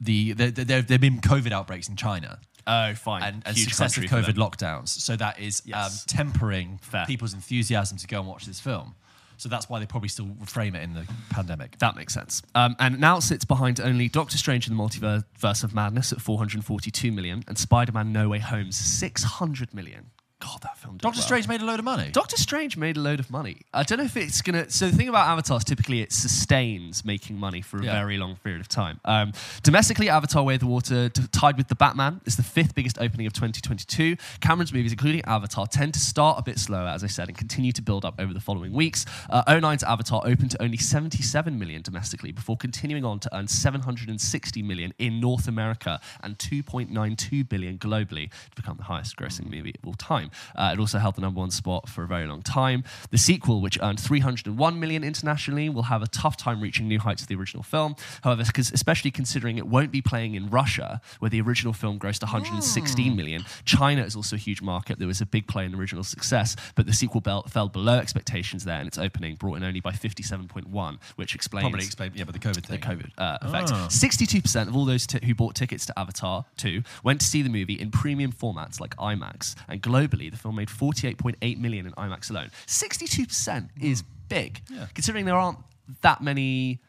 the 0.00 0.32
there 0.32 0.50
there 0.50 0.82
have 0.82 1.00
been 1.00 1.20
COVID 1.20 1.52
outbreaks 1.52 1.88
in 1.88 1.96
China. 1.96 2.38
oh, 2.66 2.94
fine. 2.94 3.22
and, 3.22 3.42
and 3.46 3.56
successive 3.56 4.04
COVID 4.04 4.34
lockdowns. 4.34 4.88
So 4.88 5.16
that 5.16 5.38
is 5.38 5.62
Yes. 5.64 5.76
um, 5.86 5.92
tempering 6.06 6.78
Fair. 6.82 7.06
people's 7.06 7.34
enthusiasm 7.34 7.96
to 7.98 8.06
go 8.06 8.18
and 8.20 8.28
watch 8.28 8.44
this 8.46 8.60
film. 8.60 8.94
So 9.38 9.50
that's 9.50 9.68
why 9.68 9.78
they 9.80 9.86
probably 9.86 10.08
still 10.08 10.30
frame 10.46 10.74
it 10.74 10.82
in 10.82 10.94
the 10.94 11.06
pandemic. 11.28 11.78
That 11.78 11.94
makes 11.94 12.14
sense. 12.14 12.40
Um, 12.54 12.74
and 12.78 12.98
now 12.98 13.18
it 13.18 13.20
sits 13.22 13.44
behind 13.44 13.80
only 13.80 14.08
Doctor 14.08 14.38
Strange 14.38 14.66
in 14.66 14.74
the 14.74 14.82
Multiverse 14.82 15.62
of 15.62 15.74
Madness 15.74 16.10
at 16.10 16.22
442 16.22 17.12
million 17.12 17.42
and 17.46 17.58
Spider 17.58 17.92
Man 17.92 18.12
No 18.12 18.30
Way 18.30 18.38
Home's 18.38 18.76
600 18.76 19.74
million. 19.74 20.06
God, 20.38 20.60
that 20.62 20.76
film 20.76 20.96
did 20.98 21.02
Doctor 21.02 21.18
well. 21.18 21.24
Strange 21.26 21.48
made 21.48 21.62
a 21.62 21.64
load 21.64 21.78
of 21.78 21.84
money. 21.86 22.10
Doctor 22.12 22.36
Strange 22.36 22.76
made 22.76 22.98
a 22.98 23.00
load 23.00 23.20
of 23.20 23.30
money. 23.30 23.62
I 23.72 23.82
don't 23.84 23.96
know 23.98 24.04
if 24.04 24.18
it's 24.18 24.42
gonna. 24.42 24.68
So 24.70 24.88
the 24.90 24.94
thing 24.96 25.08
about 25.08 25.26
Avatar 25.28 25.56
is 25.56 25.64
typically 25.64 26.02
it 26.02 26.12
sustains 26.12 27.06
making 27.06 27.38
money 27.38 27.62
for 27.62 27.78
a 27.78 27.84
Yeah. 27.84 27.92
very 27.94 28.18
long 28.18 28.36
period 28.36 28.60
of 28.60 28.68
time. 28.68 29.00
Um, 29.06 29.32
domestically, 29.62 30.10
Avatar: 30.10 30.42
Way 30.44 30.54
of 30.54 30.60
the 30.60 30.66
Water, 30.66 31.08
t- 31.08 31.22
tied 31.32 31.56
with 31.56 31.68
the 31.68 31.74
Batman, 31.74 32.20
is 32.26 32.36
the 32.36 32.42
fifth 32.42 32.74
biggest 32.74 32.98
opening 33.00 33.26
of 33.26 33.32
2022. 33.32 34.16
Cameron's 34.40 34.74
movies, 34.74 34.92
including 34.92 35.22
Avatar, 35.24 35.66
tend 35.66 35.94
to 35.94 36.00
start 36.00 36.38
a 36.38 36.42
bit 36.42 36.58
slower, 36.58 36.88
as 36.88 37.02
I 37.02 37.06
said, 37.06 37.28
and 37.28 37.36
continue 37.38 37.72
to 37.72 37.80
build 37.82 38.04
up 38.04 38.16
over 38.20 38.34
the 38.34 38.40
following 38.40 38.72
weeks. 38.74 39.06
Uh, 39.30 39.42
09's 39.48 39.82
Avatar 39.84 40.20
opened 40.26 40.50
to 40.50 40.62
only 40.62 40.76
77 40.76 41.58
million 41.58 41.80
domestically 41.80 42.30
before 42.32 42.58
continuing 42.58 43.06
on 43.06 43.20
to 43.20 43.34
earn 43.34 43.48
760 43.48 44.62
million 44.62 44.92
in 44.98 45.18
North 45.18 45.48
America 45.48 45.98
and 46.22 46.38
2.92 46.38 47.48
billion 47.48 47.78
globally 47.78 48.30
to 48.30 48.56
become 48.56 48.76
the 48.76 48.84
highest-grossing 48.84 49.50
movie 49.50 49.74
of 49.82 49.86
all 49.86 49.94
time. 49.94 50.25
Uh, 50.54 50.70
it 50.74 50.80
also 50.80 50.98
held 50.98 51.14
the 51.16 51.20
number 51.20 51.40
one 51.40 51.50
spot 51.50 51.88
for 51.88 52.02
a 52.02 52.06
very 52.06 52.26
long 52.26 52.42
time. 52.42 52.84
The 53.10 53.18
sequel, 53.18 53.60
which 53.60 53.78
earned 53.82 54.00
301 54.00 54.80
million 54.80 55.04
internationally, 55.04 55.68
will 55.68 55.84
have 55.84 56.02
a 56.02 56.06
tough 56.06 56.36
time 56.36 56.60
reaching 56.60 56.88
new 56.88 56.98
heights 56.98 57.22
of 57.22 57.28
the 57.28 57.34
original 57.36 57.62
film. 57.62 57.96
However, 58.22 58.44
because 58.44 58.70
especially 58.72 59.10
considering 59.10 59.58
it 59.58 59.66
won't 59.66 59.90
be 59.92 60.02
playing 60.02 60.34
in 60.34 60.48
Russia, 60.50 61.00
where 61.18 61.30
the 61.30 61.40
original 61.40 61.72
film 61.72 61.98
grossed 61.98 62.22
116 62.22 63.14
million, 63.16 63.44
China 63.64 64.02
is 64.02 64.16
also 64.16 64.36
a 64.36 64.38
huge 64.38 64.62
market. 64.62 64.98
There 64.98 65.08
was 65.08 65.20
a 65.20 65.26
big 65.26 65.46
play 65.46 65.64
in 65.64 65.72
the 65.72 65.78
original 65.78 66.04
success, 66.04 66.56
but 66.74 66.86
the 66.86 66.92
sequel 66.92 67.20
bel- 67.20 67.42
fell 67.44 67.68
below 67.68 67.98
expectations 67.98 68.64
there, 68.64 68.78
and 68.78 68.86
its 68.88 68.98
opening 68.98 69.34
brought 69.36 69.56
in 69.56 69.64
only 69.64 69.80
by 69.80 69.92
57.1, 69.92 70.98
which 71.16 71.34
explains 71.34 71.64
Probably 71.64 71.84
explain, 71.84 72.12
yeah, 72.14 72.24
but 72.24 72.32
the 72.34 72.40
COVID 72.40 72.66
thing. 72.66 72.80
the 72.80 72.86
COVID 72.86 73.10
uh, 73.18 73.38
effect. 73.42 73.70
62% 73.70 74.68
of 74.68 74.76
all 74.76 74.84
those 74.84 75.06
t- 75.06 75.24
who 75.24 75.34
bought 75.34 75.54
tickets 75.54 75.86
to 75.86 75.98
Avatar 75.98 76.44
2 76.56 76.82
went 77.02 77.20
to 77.20 77.26
see 77.26 77.42
the 77.42 77.48
movie 77.48 77.74
in 77.74 77.90
premium 77.90 78.32
formats 78.32 78.80
like 78.80 78.96
IMAX. 78.96 79.54
And 79.68 79.82
globally, 79.82 80.15
the 80.16 80.36
film 80.36 80.56
made 80.56 80.68
48.8 80.68 81.58
million 81.58 81.86
in 81.86 81.92
IMAX 81.92 82.30
alone. 82.30 82.50
62% 82.66 83.68
is 83.80 84.02
big, 84.28 84.60
considering 84.94 85.24
there 85.24 85.36
aren't 85.36 85.58
that 86.02 86.22
many. 86.22 86.80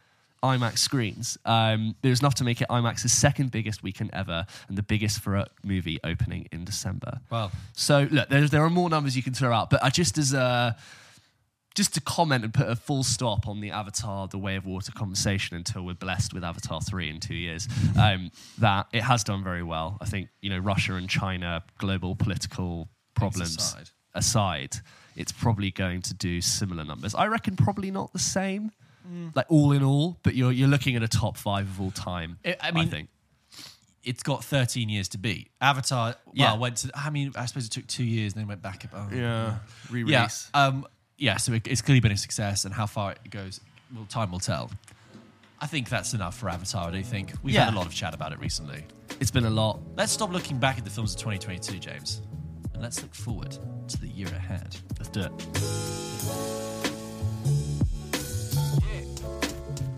IMAX 0.43 0.77
screens. 0.77 1.35
Um, 1.45 1.95
there's 2.03 2.19
enough 2.19 2.35
to 2.35 2.43
make 2.43 2.61
it 2.61 2.67
IMAX's 2.69 3.11
second 3.11 3.49
biggest 3.49 3.81
weekend 3.81 4.11
ever 4.13 4.45
and 4.67 4.77
the 4.77 4.83
biggest 4.83 5.19
for 5.19 5.35
a 5.35 5.47
movie 5.63 5.99
opening 6.03 6.47
in 6.51 6.63
December. 6.63 7.21
Wow. 7.31 7.49
So 7.73 8.07
look, 8.11 8.29
there, 8.29 8.47
there 8.47 8.63
are 8.63 8.69
more 8.69 8.87
numbers 8.87 9.17
you 9.17 9.23
can 9.23 9.33
throw 9.33 9.51
out, 9.51 9.71
but 9.71 9.83
I 9.83 9.89
just 9.89 10.15
as 10.19 10.33
a 10.33 10.77
just 11.77 11.93
to 11.93 12.01
comment 12.01 12.43
and 12.43 12.51
put 12.51 12.67
a 12.67 12.75
full 12.75 13.03
stop 13.03 13.47
on 13.47 13.61
the 13.61 13.69
Avatar, 13.69 14.27
the 14.27 14.39
Way 14.39 14.55
of 14.55 14.65
Water 14.65 14.91
conversation 14.91 15.55
until 15.55 15.83
we're 15.83 15.93
blessed 15.93 16.33
with 16.33 16.43
Avatar 16.43 16.81
3 16.81 17.07
in 17.07 17.19
two 17.19 17.35
years, 17.35 17.67
um, 18.01 18.31
that 18.57 18.87
it 18.91 19.03
has 19.03 19.23
done 19.23 19.43
very 19.43 19.61
well. 19.61 19.95
I 20.01 20.05
think, 20.05 20.29
you 20.41 20.49
know, 20.49 20.57
Russia 20.57 20.95
and 20.95 21.07
China, 21.07 21.63
global 21.77 22.15
political 22.15 22.89
problems 23.17 23.55
aside. 23.57 23.89
aside, 24.13 24.77
it's 25.15 25.31
probably 25.31 25.71
going 25.71 26.01
to 26.03 26.13
do 26.13 26.41
similar 26.41 26.83
numbers. 26.85 27.13
I 27.15 27.27
reckon 27.27 27.55
probably 27.55 27.91
not 27.91 28.13
the 28.13 28.19
same, 28.19 28.71
Mm. 29.09 29.33
like 29.35 29.45
all 29.49 29.71
in 29.71 29.83
all, 29.83 30.17
but 30.23 30.35
you're, 30.35 30.51
you're 30.51 30.67
looking 30.67 30.95
at 30.97 31.01
a 31.03 31.07
top 31.07 31.37
five 31.37 31.65
of 31.67 31.79
all 31.79 31.91
time, 31.91 32.39
I- 32.45 32.49
I 32.61 32.67
I, 32.67 32.71
mean, 32.71 32.89
think. 32.89 33.09
It's 34.03 34.21
got 34.23 34.43
13 34.43 34.89
years 34.89 35.07
to 35.09 35.17
beat. 35.17 35.49
Avatar, 35.61 36.15
well, 36.25 36.33
Yeah. 36.33 36.53
went 36.55 36.77
to, 36.77 36.91
I 36.93 37.09
mean, 37.09 37.31
I 37.35 37.45
suppose 37.45 37.65
it 37.65 37.71
took 37.71 37.87
two 37.87 38.03
years 38.03 38.33
and 38.33 38.41
then 38.41 38.47
went 38.47 38.61
back. 38.61 38.85
Oh, 38.93 39.07
Yeah, 39.13 39.59
Yeah. 39.93 40.27
Um, 40.53 40.85
yeah, 41.17 41.37
so 41.37 41.53
it, 41.53 41.67
it's 41.67 41.81
clearly 41.81 41.99
been 42.01 42.11
a 42.11 42.17
success, 42.17 42.63
and 42.65 42.73
how 42.73 42.85
far 42.85 43.11
it 43.13 43.29
goes, 43.31 43.59
well, 43.95 44.05
time 44.05 44.31
will 44.31 44.39
tell. 44.39 44.71
I 45.59 45.67
think 45.67 45.89
that's 45.89 46.13
enough 46.13 46.37
for 46.37 46.49
Avatar, 46.49 46.89
I 46.89 46.91
do 46.91 47.01
think. 47.03 47.33
We've 47.41 47.55
had 47.55 47.73
a 47.73 47.75
lot 47.75 47.85
of 47.87 47.93
chat 47.93 48.13
about 48.13 48.31
it 48.33 48.39
recently. 48.39 48.85
It's 49.19 49.31
been 49.31 49.45
a 49.45 49.49
lot. 49.49 49.79
Let's 49.95 50.11
stop 50.11 50.31
looking 50.31 50.59
back 50.59 50.77
at 50.77 50.83
the 50.83 50.91
films 50.91 51.13
of 51.15 51.19
2022, 51.21 51.79
James, 51.79 52.21
and 52.77 52.83
let's 52.83 53.01
look 53.01 53.15
forward 53.15 53.57
to 53.87 53.99
the 53.99 54.07
year 54.07 54.27
ahead. 54.27 54.77
Let's 54.99 55.09
do 55.09 55.21
it. 55.21 55.31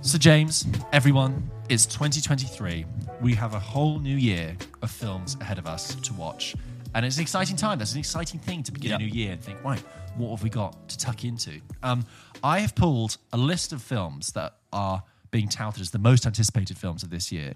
So, 0.02 0.18
James, 0.18 0.66
everyone, 0.94 1.50
it's 1.68 1.86
2023. 1.86 2.86
we 3.22 3.34
have 3.36 3.54
a 3.54 3.60
whole 3.60 4.00
new 4.00 4.16
year 4.16 4.56
of 4.82 4.90
films 4.90 5.36
ahead 5.42 5.58
of 5.58 5.68
us 5.68 5.94
to 5.96 6.14
watch. 6.14 6.56
And 6.96 7.06
it's 7.06 7.18
an 7.18 7.22
exciting 7.22 7.58
time. 7.58 7.80
That's 7.80 7.92
an 7.92 8.00
exciting 8.00 8.40
thing 8.40 8.64
to 8.64 8.72
begin 8.72 8.92
Yep. 8.92 9.00
a 9.02 9.04
new 9.04 9.10
year 9.10 9.32
and 9.34 9.42
think, 9.42 9.62
right, 9.62 9.84
what 10.16 10.30
have 10.30 10.42
we 10.42 10.50
got 10.50 10.88
to 10.88 10.98
tuck 10.98 11.26
into? 11.26 11.60
Um, 11.84 12.06
I 12.42 12.60
have 12.62 12.76
pulled 12.76 13.18
a 13.34 13.38
list 13.38 13.74
of 13.74 13.82
films 13.82 14.32
that 14.32 14.54
are 14.72 15.04
being 15.32 15.50
touted 15.50 15.82
as 15.82 15.92
the 15.92 16.00
most 16.00 16.26
anticipated 16.26 16.78
films 16.78 17.04
of 17.04 17.10
this 17.10 17.30
year. 17.30 17.56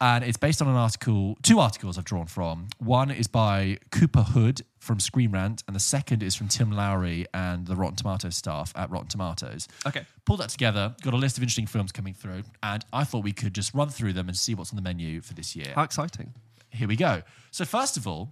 And 0.00 0.24
it's 0.24 0.36
based 0.36 0.60
on 0.60 0.68
an 0.68 0.76
article, 0.76 1.38
two 1.42 1.58
articles 1.58 1.96
I've 1.96 2.04
drawn 2.04 2.26
from. 2.26 2.68
One 2.78 3.10
is 3.10 3.26
by 3.28 3.78
Cooper 3.90 4.22
Hood 4.22 4.60
from 4.78 5.00
Screen 5.00 5.30
Rant, 5.32 5.62
and 5.66 5.74
the 5.74 5.80
second 5.80 6.22
is 6.22 6.34
from 6.34 6.48
Tim 6.48 6.70
Lowry 6.70 7.24
and 7.32 7.66
the 7.66 7.74
Rotten 7.74 7.96
Tomatoes 7.96 8.36
staff 8.36 8.72
at 8.76 8.90
Rotten 8.90 9.08
Tomatoes. 9.08 9.66
Okay. 9.86 10.04
Pulled 10.26 10.40
that 10.40 10.50
together, 10.50 10.94
got 11.02 11.14
a 11.14 11.16
list 11.16 11.38
of 11.38 11.42
interesting 11.42 11.66
films 11.66 11.92
coming 11.92 12.12
through, 12.12 12.42
and 12.62 12.84
I 12.92 13.04
thought 13.04 13.24
we 13.24 13.32
could 13.32 13.54
just 13.54 13.72
run 13.72 13.88
through 13.88 14.12
them 14.12 14.28
and 14.28 14.36
see 14.36 14.54
what's 14.54 14.70
on 14.70 14.76
the 14.76 14.82
menu 14.82 15.22
for 15.22 15.32
this 15.32 15.56
year 15.56 15.72
How 15.74 15.82
exciting. 15.82 16.34
here 16.70 16.88
we 16.88 16.96
go. 16.96 17.22
So 17.50 17.64
first 17.64 17.96
of 17.96 18.06
all, 18.06 18.30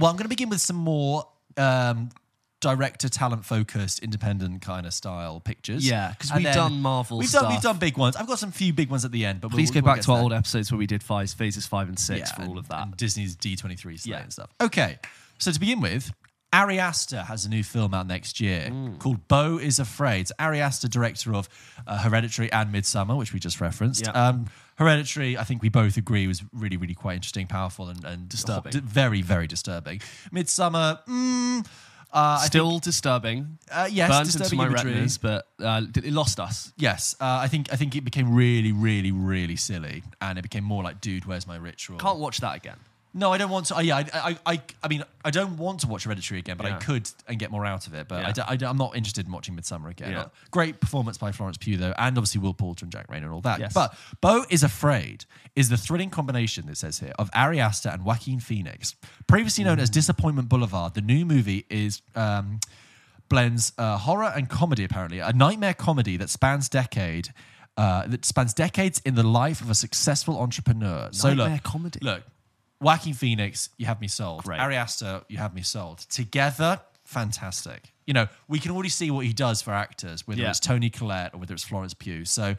well, 0.00 0.08
I'm 0.08 0.16
going 0.16 0.24
to 0.24 0.28
begin 0.28 0.50
with 0.50 0.60
some 0.60 0.76
more 0.76 1.26
um, 1.56 2.10
director 2.62 3.10
talent 3.10 3.44
focused, 3.44 3.98
independent 3.98 4.62
kind 4.62 4.86
of 4.86 4.94
style 4.94 5.38
pictures. 5.40 5.86
Yeah, 5.86 6.14
'cause 6.18 6.30
And 6.30 6.38
we've 6.38 6.44
then 6.44 6.54
done 6.54 6.80
Marvel 6.80 7.18
We've 7.18 7.30
done 7.30 7.52
we've 7.52 7.60
done 7.60 7.76
big 7.78 7.98
ones. 7.98 8.16
I've 8.16 8.26
got 8.26 8.38
some 8.38 8.52
few 8.52 8.72
big 8.72 8.88
ones 8.88 9.04
at 9.04 9.12
the 9.12 9.26
end, 9.26 9.42
but 9.42 9.50
Please 9.50 9.70
we'll, 9.70 9.82
go 9.82 9.84
we'll 9.84 9.92
back 9.94 10.00
get 10.00 10.04
to 10.06 10.12
our 10.12 10.20
old 10.22 10.32
episodes 10.32 10.72
where 10.72 10.78
we 10.78 10.86
did 10.86 11.02
phase, 11.02 11.34
phases 11.34 11.66
five 11.66 11.88
and 11.88 11.98
six 11.98 12.30
for 12.32 12.42
all 12.42 12.48
and- 12.50 12.58
of 12.58 12.68
that. 12.68 12.82
and 12.86 12.96
Disney's 12.96 13.36
D23 13.36 13.98
slate 13.98 14.06
Yeah. 14.06 14.22
and 14.22 14.32
stuff. 14.32 14.48
Okay, 14.60 14.98
so 15.38 15.52
to 15.52 15.60
begin 15.60 15.82
with. 15.82 16.10
Ari 16.54 16.78
Aster 16.78 17.22
has 17.22 17.46
a 17.46 17.48
new 17.48 17.62
film 17.64 17.94
out 17.94 18.06
next 18.06 18.38
year 18.38 18.68
Mm. 18.70 18.98
called 18.98 19.26
Beau 19.26 19.56
is 19.56 19.78
Afraid. 19.78 20.28
Ari 20.38 20.60
Aster, 20.60 20.86
director 20.86 21.34
of 21.34 21.48
uh, 21.86 21.96
Hereditary 21.96 22.52
and 22.52 22.70
Midsommar, 22.74 23.16
which 23.16 23.32
we 23.32 23.40
just 23.40 23.58
referenced. 23.58 24.02
Yeah. 24.04 24.10
Um, 24.12 24.44
Hereditary, 24.76 25.38
I 25.38 25.44
think 25.44 25.62
we 25.62 25.70
both 25.70 25.96
agree, 25.96 26.26
was 26.26 26.42
really, 26.52 26.76
really 26.76 26.94
quite 26.94 27.14
interesting, 27.14 27.46
powerful, 27.46 27.88
and, 27.88 28.04
and 28.04 28.28
Disturbing. 28.28 28.72
very, 28.82 29.22
very 29.22 29.46
disturbing. 29.46 30.00
Midsommar, 30.30 30.98
mm, 31.06 31.66
uh, 32.12 32.38
Still 32.38 32.78
disturbing. 32.78 33.58
Uh, 33.70 33.88
yes, 33.90 34.10
Burnt 34.10 34.26
disturbing 34.26 34.44
into 34.44 34.56
my 34.56 34.66
imagery. 34.66 34.92
retinas, 34.92 35.18
but 35.18 35.46
uh, 35.60 35.82
it 35.96 36.12
lost 36.12 36.38
us. 36.40 36.72
Yes, 36.76 37.14
uh, 37.20 37.24
I 37.24 37.48
think 37.48 37.72
I 37.72 37.76
think 37.76 37.96
it 37.96 38.04
became 38.04 38.34
really, 38.34 38.72
really, 38.72 39.12
really 39.12 39.56
silly, 39.56 40.02
and 40.20 40.38
it 40.38 40.42
became 40.42 40.64
more 40.64 40.82
like, 40.82 41.00
"Dude, 41.00 41.24
where's 41.24 41.46
my 41.46 41.56
ritual?" 41.56 41.98
Can't 41.98 42.18
watch 42.18 42.38
that 42.38 42.56
again. 42.56 42.76
No, 43.14 43.30
I 43.32 43.36
don't 43.38 43.50
want 43.50 43.66
to. 43.66 43.76
Uh, 43.76 43.80
yeah, 43.80 43.96
I, 43.96 44.04
I, 44.14 44.38
I, 44.54 44.62
I 44.82 44.88
mean, 44.88 45.04
I 45.22 45.30
don't 45.30 45.58
want 45.58 45.80
to 45.80 45.86
watch 45.88 46.04
Hereditary 46.04 46.40
again, 46.40 46.56
but 46.56 46.64
I 46.64 46.70
Yeah. 46.70 46.78
could 46.78 47.10
and 47.28 47.38
get 47.38 47.50
more 47.50 47.66
out 47.66 47.86
of 47.86 47.94
it. 47.94 48.08
But 48.08 48.36
Yeah. 48.36 48.44
I, 48.48 48.70
am 48.70 48.78
not 48.78 48.96
interested 48.96 49.26
in 49.26 49.32
watching 49.32 49.54
Midsommar 49.54 49.90
again. 49.90 50.12
Yeah. 50.12 50.24
Great 50.50 50.80
performance 50.80 51.18
by 51.18 51.30
Florence 51.30 51.58
Pugh, 51.58 51.76
though, 51.76 51.92
and 51.98 52.16
obviously 52.16 52.40
Will 52.40 52.54
Poulter 52.54 52.84
and 52.86 52.92
Jack 52.92 53.08
Reynor 53.08 53.24
and 53.24 53.32
all 53.32 53.42
that. 53.42 53.60
Yes. 53.60 53.74
But 53.74 53.94
Beau 54.22 54.44
is 54.48 54.62
Afraid 54.62 55.26
is 55.54 55.68
the 55.68 55.76
thrilling 55.76 56.08
combination, 56.08 56.68
it 56.70 56.78
says 56.78 57.00
here, 57.00 57.12
of 57.18 57.28
Ari 57.34 57.60
Aster 57.60 57.90
and 57.90 58.04
Joaquin 58.04 58.40
Phoenix. 58.40 58.94
Previously 59.26 59.64
known 59.64 59.78
as 59.78 59.90
Disappointment 59.90 60.48
Boulevard, 60.48 60.94
the 60.94 61.02
new 61.02 61.26
movie 61.26 61.66
is. 61.68 62.00
Um, 62.14 62.60
blends 63.28 63.72
uh, 63.78 63.96
horror 63.96 64.30
and 64.36 64.50
comedy 64.50 64.84
apparently 64.84 65.18
a 65.20 65.32
nightmare 65.32 65.72
comedy 65.72 66.18
that 66.18 66.28
spans 66.28 66.68
decade 66.68 67.28
uh, 67.78 68.06
that 68.06 68.26
spans 68.26 68.52
decades 68.52 69.00
in 69.06 69.14
the 69.14 69.22
life 69.22 69.62
of 69.62 69.70
a 69.70 69.74
successful 69.74 70.38
entrepreneur 70.38 71.08
so 71.12 71.28
Nightmare 71.28 71.54
look 71.54 71.62
comedy. 71.62 71.98
look 72.02 72.22
Joaquin 72.82 73.14
Phoenix 73.14 73.70
you 73.78 73.86
have 73.86 74.00
me 74.00 74.08
sold 74.08 74.44
Great. 74.44 74.60
Ari 74.60 74.76
Aster 74.76 75.22
you 75.28 75.38
have 75.38 75.54
me 75.54 75.62
sold 75.62 75.98
together 76.00 76.80
fantastic 77.04 77.92
you 78.06 78.14
know 78.14 78.26
we 78.48 78.58
can 78.58 78.70
already 78.72 78.88
see 78.88 79.10
what 79.10 79.24
he 79.26 79.32
does 79.32 79.62
for 79.62 79.72
actors 79.72 80.26
whether 80.26 80.40
Yeah. 80.42 80.50
it's 80.50 80.60
Toni 80.60 80.90
Collette 80.90 81.34
or 81.34 81.38
whether 81.38 81.54
it's 81.54 81.64
Florence 81.64 81.94
Pugh 81.94 82.24
so 82.24 82.56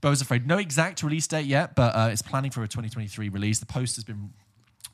Beau's 0.00 0.20
Afraid 0.20 0.46
no 0.46 0.58
exact 0.58 1.02
release 1.02 1.26
date 1.26 1.46
yet 1.46 1.74
but 1.74 1.94
uh, 1.94 2.08
it's 2.12 2.22
planning 2.22 2.50
for 2.50 2.62
a 2.62 2.68
2023 2.68 3.28
release 3.30 3.58
the 3.60 3.66
poster's 3.66 4.04
been 4.04 4.30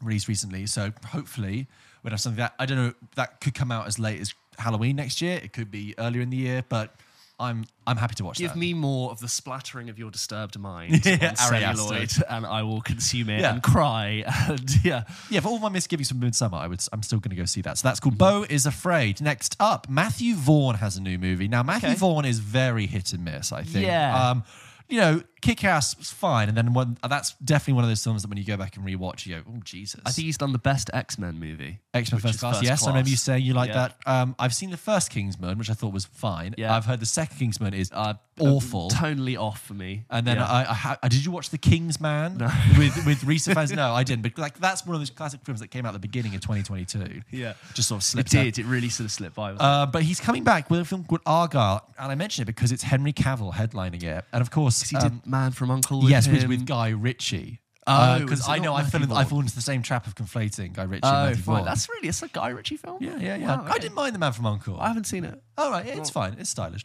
released 0.03 0.29
recently. 0.29 0.65
So 0.67 0.93
hopefully 1.09 1.67
we'll 2.03 2.13
have 2.13 2.21
something 2.21 2.39
that 2.39 2.55
I 2.59 2.65
don't 2.65 2.79
know 2.79 2.95
that 3.17 3.41
could 3.43 3.53
come 3.53 3.71
out 3.71 3.87
as 3.87 3.99
late 3.99 4.19
as 4.19 4.33
Halloween 4.59 4.97
next 4.97 5.21
year. 5.21 5.39
It 5.43 5.53
could 5.53 5.71
be 5.71 5.95
earlier 5.99 6.23
in 6.23 6.31
the 6.31 6.39
year, 6.39 6.65
but 6.67 6.95
I'm 7.41 7.65
I'm 7.87 7.97
happy 7.97 8.15
to 8.17 8.25
watch 8.25 8.37
that. 8.37 8.43
Give 8.43 8.53
that. 8.53 8.59
me 8.59 8.75
more 8.75 9.11
of 9.11 9.19
the 9.21 9.27
splattering 9.29 9.89
of 9.89 9.99
your 9.99 10.11
disturbed 10.11 10.59
mind 10.59 11.05
on 11.07 11.37
celluloid, 11.37 12.13
and 12.29 12.45
I 12.47 12.63
will 12.63 12.83
consume 12.83 13.31
it 13.31 13.41
Yeah. 13.41 13.55
and 13.55 13.63
cry. 13.63 14.25
And 14.51 14.85
yeah, 14.85 15.05
yeah, 15.31 15.41
for 15.41 15.49
all 15.49 15.59
my 15.59 15.69
misgivings 15.71 16.09
from 16.09 16.21
Midsommar, 16.21 16.55
I 16.61 16.67
would 16.69 16.83
I'm 16.93 17.03
still 17.03 17.19
going 17.19 17.31
to 17.31 17.37
go 17.37 17.47
see 17.47 17.63
that. 17.63 17.79
So 17.79 17.89
that's 17.89 17.99
called 18.01 18.19
Beau 18.19 18.45
is 18.49 18.67
Afraid. 18.67 19.21
Next 19.21 19.57
up, 19.59 19.89
Matthew 19.89 20.35
Vaughn 20.35 20.75
has 20.77 20.97
a 20.97 21.01
new 21.03 21.19
movie. 21.19 21.49
Now 21.49 21.63
Matthew 21.63 21.89
Okay. 21.91 21.99
Vaughn 21.99 22.25
is 22.25 22.39
very 22.39 22.87
hit 22.87 23.13
and 23.13 23.25
miss. 23.25 23.51
I 23.53 23.63
think. 23.63 23.87
Yeah. 23.87 24.31
Um, 24.31 24.45
you 24.91 24.99
know, 24.99 25.23
Kick 25.41 25.65
Ass 25.65 25.97
was 25.97 26.11
fine, 26.11 26.49
and 26.49 26.57
then 26.59 26.75
one, 26.75 26.99
that's 27.09 27.33
definitely 27.43 27.75
one 27.75 27.85
of 27.85 27.91
those 27.91 28.05
films 28.05 28.21
that 28.23 28.29
when 28.29 28.37
you 28.37 28.45
go 28.45 28.59
back 28.59 28.77
and 28.77 28.85
rewatch, 28.85 29.25
you 29.25 29.37
go, 29.37 29.43
"Oh 29.49 29.61
Jesus!" 29.65 29.99
I 30.05 30.11
think 30.11 30.27
he's 30.27 30.37
done 30.37 30.53
the 30.53 30.59
best 30.59 30.91
X 30.93 31.19
Men 31.19 31.41
movie. 31.41 31.79
X 31.95 32.13
Men 32.13 32.21
First 32.21 32.41
Class. 32.41 32.57
First 32.57 32.65
yes, 32.65 32.85
I 32.87 32.89
remember 32.91 33.09
you 33.09 33.17
saying 33.17 33.45
you 33.45 33.55
like 33.55 33.69
Yeah. 33.69 33.89
that. 33.89 33.97
Um, 34.07 34.35
I've 34.39 34.55
seen 34.55 34.71
the 34.71 34.77
first 34.77 35.09
Kingsman, 35.11 35.57
which 35.57 35.71
I 35.71 35.75
thought 35.75 35.95
was 35.95 36.05
fine. 36.05 36.55
Yeah. 36.59 36.77
I've 36.77 36.85
heard 36.85 37.01
the 37.01 37.07
second 37.07 37.39
Kingsman 37.39 37.73
is 37.73 37.91
Uh, 37.93 38.15
awful. 38.39 38.91
tonally 38.91 39.39
off 39.39 39.61
for 39.63 39.75
me. 39.75 40.05
and 40.11 40.27
then 40.27 40.37
Yeah. 40.37 40.45
I, 40.47 40.61
I, 40.71 40.75
ha- 40.75 40.99
did 41.09 41.25
you 41.25 41.31
watch 41.31 41.49
The 41.51 41.59
Kingsman 41.59 42.37
No. 42.39 42.47
with 42.79 43.07
with 43.07 43.25
Rhys 43.31 43.47
Ifans? 43.47 43.75
No, 43.75 43.93
I 43.95 44.05
didn't. 44.05 44.23
But 44.23 44.37
like 44.39 44.59
that's 44.59 44.85
one 44.85 44.95
of 44.95 45.01
those 45.01 45.11
classic 45.11 45.41
films 45.45 45.61
that 45.61 45.69
came 45.69 45.87
out 45.87 45.91
at 45.91 45.93
the 45.95 45.99
beginning 46.07 46.35
of 46.35 46.43
2022. 46.43 47.23
Yeah. 47.31 47.55
just 47.75 47.89
sort 47.89 47.99
of 47.99 48.03
it 48.03 48.07
slipped. 48.07 48.35
out. 48.35 48.45
did. 48.45 48.59
It 48.59 48.67
really 48.67 48.89
sort 48.91 49.07
of 49.07 49.13
slipped 49.13 49.37
by. 49.37 49.53
Uh, 49.53 49.87
but 49.87 50.03
he's 50.03 50.21
coming 50.21 50.45
back 50.45 50.69
with 50.71 50.81
a 50.81 50.85
film 50.85 51.05
called 51.05 51.25
Argylle, 51.25 51.81
and 51.99 52.13
I 52.13 52.15
mention 52.15 52.43
it 52.43 52.47
because 52.47 52.73
it's 52.73 52.83
Henry 52.83 53.13
Cavill 53.13 53.55
headlining 53.55 54.03
it, 54.03 54.25
and 54.33 54.43
of 54.43 54.51
course, 54.51 54.80
it? 54.83 54.89
he 54.91 54.97
um, 54.97 55.03
did 55.03 55.27
Man 55.27 55.53
from 55.53 55.71
Uncle. 55.71 56.01
With 56.01 56.11
yes, 56.11 56.29
with, 56.29 56.43
him. 56.43 56.49
with 56.49 56.67
Guy 56.67 56.91
Ritchie. 56.91 57.61
Oh, 57.87 58.21
because 58.21 58.41
is 58.41 58.47
it 58.47 58.51
I 58.51 58.59
know 58.59 58.75
I 58.75 58.85
fell, 58.85 59.03
in, 59.03 59.11
I 59.11 59.25
fall 59.25 59.41
into 59.41 59.55
the 59.55 59.63
same 59.63 59.83
trap 59.83 60.07
of 60.07 60.15
conflating 60.15 60.75
Guy 60.75 60.85
Ritchie. 60.85 61.01
Oh, 61.05 61.35
fine. 61.35 61.65
That's 61.65 61.89
really 61.89 62.09
it's 62.09 62.23
a 62.23 62.29
Guy 62.29 62.49
Ritchie 62.49 62.77
film. 62.77 62.99
yeah, 63.01 63.19
yeah, 63.19 63.37
yeah. 63.37 63.57
Wow, 63.57 63.67
I 63.69 63.79
didn't 63.79 63.95
mind 63.95 64.15
the 64.15 64.19
Man 64.19 64.33
from 64.33 64.47
Uncle. 64.47 64.79
I 64.79 64.89
haven't 64.89 65.05
seen 65.05 65.25
it. 65.25 65.41
All 65.57 65.71
right, 65.71 65.87
it's 65.87 66.11
fine. 66.11 66.37
It's 66.39 66.51
stylish. 66.51 66.85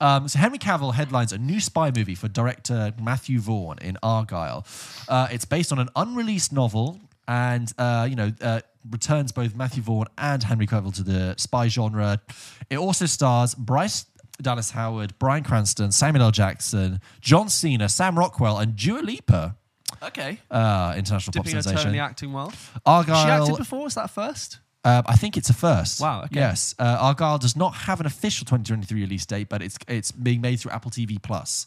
Um, 0.00 0.26
so 0.26 0.38
Henry 0.38 0.58
Cavill 0.58 0.94
headlines 0.94 1.32
a 1.32 1.38
new 1.38 1.60
spy 1.60 1.92
movie 1.94 2.16
for 2.16 2.26
director 2.26 2.92
Matthew 3.00 3.38
Vaughn 3.38 3.78
in 3.80 3.98
Argylle. 4.02 4.66
Uh, 5.08 5.28
it's 5.30 5.44
based 5.44 5.70
on 5.70 5.78
an 5.78 5.90
unreleased 5.94 6.52
novel, 6.52 6.98
and 7.28 7.72
uh, 7.78 8.08
you 8.10 8.16
know 8.16 8.32
uh, 8.40 8.62
returns 8.90 9.30
both 9.32 9.54
Matthew 9.54 9.82
Vaughn 9.82 10.06
and 10.18 10.42
Henry 10.42 10.66
Cavill 10.66 10.94
to 10.96 11.04
the 11.04 11.34
spy 11.38 11.68
genre. 11.68 12.20
It 12.68 12.78
also 12.78 13.06
stars 13.06 13.54
Bryce 13.54 14.06
Dallas 14.40 14.70
Howard, 14.70 15.18
Bryan 15.18 15.44
Cranston, 15.44 15.92
Samuel 15.92 16.24
L. 16.24 16.30
Jackson, 16.30 17.00
John 17.20 17.48
Cena, 17.48 17.88
Sam 17.88 18.18
Rockwell, 18.18 18.58
and 18.58 18.74
Dua 18.76 19.00
Lipa. 19.00 19.56
Okay. 20.02 20.38
Uh, 20.50 20.94
international 20.96 21.32
pop 21.32 21.44
Dipping 21.44 21.56
her 21.56 21.62
sensation. 21.62 21.92
the 21.92 21.98
acting 21.98 22.32
world. 22.32 22.54
Argylle. 22.86 23.24
She 23.24 23.30
acted 23.30 23.56
before. 23.56 23.84
Was 23.84 23.94
that 23.94 24.10
first? 24.10 24.58
Uh, 24.84 25.00
I 25.06 25.14
think 25.14 25.36
it's 25.36 25.48
a 25.48 25.54
first. 25.54 26.00
Wow, 26.00 26.22
okay. 26.24 26.40
Yes, 26.40 26.74
uh, 26.76 27.14
Argylle 27.14 27.38
does 27.38 27.54
not 27.54 27.72
have 27.72 28.00
an 28.00 28.06
official 28.06 28.44
2023 28.46 29.00
release 29.02 29.24
date, 29.26 29.48
but 29.48 29.62
it's 29.62 29.76
it's 29.86 30.10
being 30.10 30.40
made 30.40 30.58
through 30.58 30.72
Apple 30.72 30.90
TV 30.90 31.22
Plus. 31.22 31.66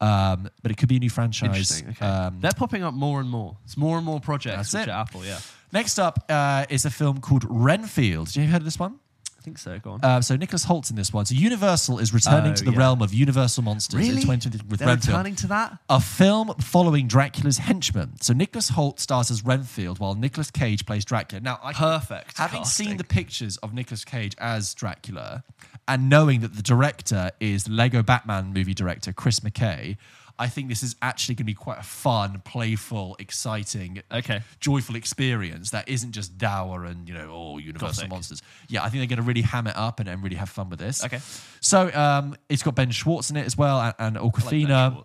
Um, 0.00 0.48
but 0.62 0.72
it 0.72 0.76
could 0.78 0.88
be 0.88 0.96
a 0.96 0.98
new 0.98 1.10
franchise. 1.10 1.46
Interesting. 1.46 1.88
Okay. 1.90 2.04
Um, 2.04 2.38
They're 2.40 2.50
popping 2.52 2.82
up 2.82 2.94
more 2.94 3.20
and 3.20 3.28
more. 3.30 3.56
It's 3.66 3.76
more 3.76 3.98
and 3.98 4.04
more 4.06 4.18
projects. 4.18 4.72
That's 4.72 4.88
it. 4.88 4.90
Apple. 4.90 5.24
Yeah. 5.24 5.38
next 5.72 5.98
up 6.00 6.24
uh, 6.28 6.64
is 6.70 6.86
a 6.86 6.90
film 6.90 7.20
called 7.20 7.44
Renfield. 7.48 8.28
Have 8.32 8.44
you 8.44 8.50
heard 8.50 8.62
of 8.62 8.64
this 8.64 8.78
one? 8.78 8.98
I 9.40 9.42
think 9.42 9.56
so. 9.56 9.78
Go 9.78 9.92
on. 9.92 10.00
Uh, 10.02 10.20
so 10.20 10.36
Nicholas 10.36 10.66
Hoult's 10.66 10.90
in 10.90 10.96
this 10.96 11.14
one. 11.14 11.24
So 11.24 11.34
Universal 11.34 11.98
is 11.98 12.12
returning 12.12 12.52
Oh, 12.52 12.56
to 12.56 12.64
the 12.64 12.72
yeah. 12.72 12.78
realm 12.78 13.00
of 13.00 13.14
Universal 13.14 13.62
monsters 13.62 13.94
in 13.94 14.00
really? 14.00 14.20
2023 14.20 14.68
with 14.68 14.78
They're 14.80 14.88
Renfield. 14.88 15.08
returning 15.14 15.34
to 15.36 15.46
that. 15.46 15.78
a 15.88 15.98
film 15.98 16.52
following 16.60 17.08
Dracula's 17.08 17.56
henchman. 17.56 18.20
So 18.20 18.34
Nicholas 18.34 18.70
Hoult 18.72 19.00
stars 19.00 19.30
as 19.30 19.42
Renfield 19.42 19.98
while 19.98 20.14
Nicolas 20.14 20.50
Cage 20.50 20.84
plays 20.84 21.06
Dracula. 21.06 21.40
Now, 21.40 21.58
I 21.62 21.72
Perfect. 21.72 22.36
Having 22.36 22.60
casting. 22.64 22.86
seen 22.88 22.96
the 22.98 23.04
pictures 23.04 23.56
of 23.58 23.72
Nicolas 23.72 24.04
Cage 24.04 24.34
as 24.38 24.74
Dracula 24.74 25.42
and 25.88 26.10
knowing 26.10 26.40
that 26.40 26.54
the 26.54 26.62
director 26.62 27.30
is 27.40 27.66
Lego 27.66 28.02
Batman 28.02 28.52
movie 28.52 28.74
director 28.74 29.10
Chris 29.10 29.40
McKay, 29.40 29.96
I 30.40 30.48
think 30.48 30.68
this 30.68 30.82
is 30.82 30.96
actually 31.02 31.34
going 31.36 31.44
to 31.46 31.52
be 31.52 31.54
quite 31.54 31.78
a 31.78 31.82
fun, 31.82 32.40
playful, 32.44 33.14
exciting, 33.18 34.02
Okay. 34.10 34.40
joyful 34.58 34.96
experience 34.96 35.70
that 35.70 35.88
isn't 35.88 36.12
just 36.12 36.38
dour 36.38 36.84
and, 36.86 37.06
you 37.06 37.14
know, 37.14 37.28
oh, 37.30 37.58
Universal 37.58 37.88
Gothic. 38.04 38.10
monsters. 38.10 38.42
Yeah, 38.68 38.82
I 38.82 38.88
think 38.88 39.00
they're 39.00 39.06
going 39.16 39.24
to 39.24 39.28
really 39.28 39.42
ham 39.42 39.66
it 39.66 39.76
up 39.76 40.00
and, 40.00 40.08
and 40.08 40.22
really 40.22 40.36
have 40.36 40.48
fun 40.48 40.70
with 40.70 40.78
this. 40.78 41.04
Okay. 41.04 41.20
So 41.60 41.92
um, 41.94 42.36
it's 42.48 42.62
got 42.62 42.74
Ben 42.74 42.90
Schwartz 42.90 43.30
in 43.30 43.36
it 43.36 43.44
as 43.44 43.56
well 43.58 43.78
and, 43.80 43.94
and 43.98 44.14
like 44.16 44.32
Awkwafina. 44.34 45.04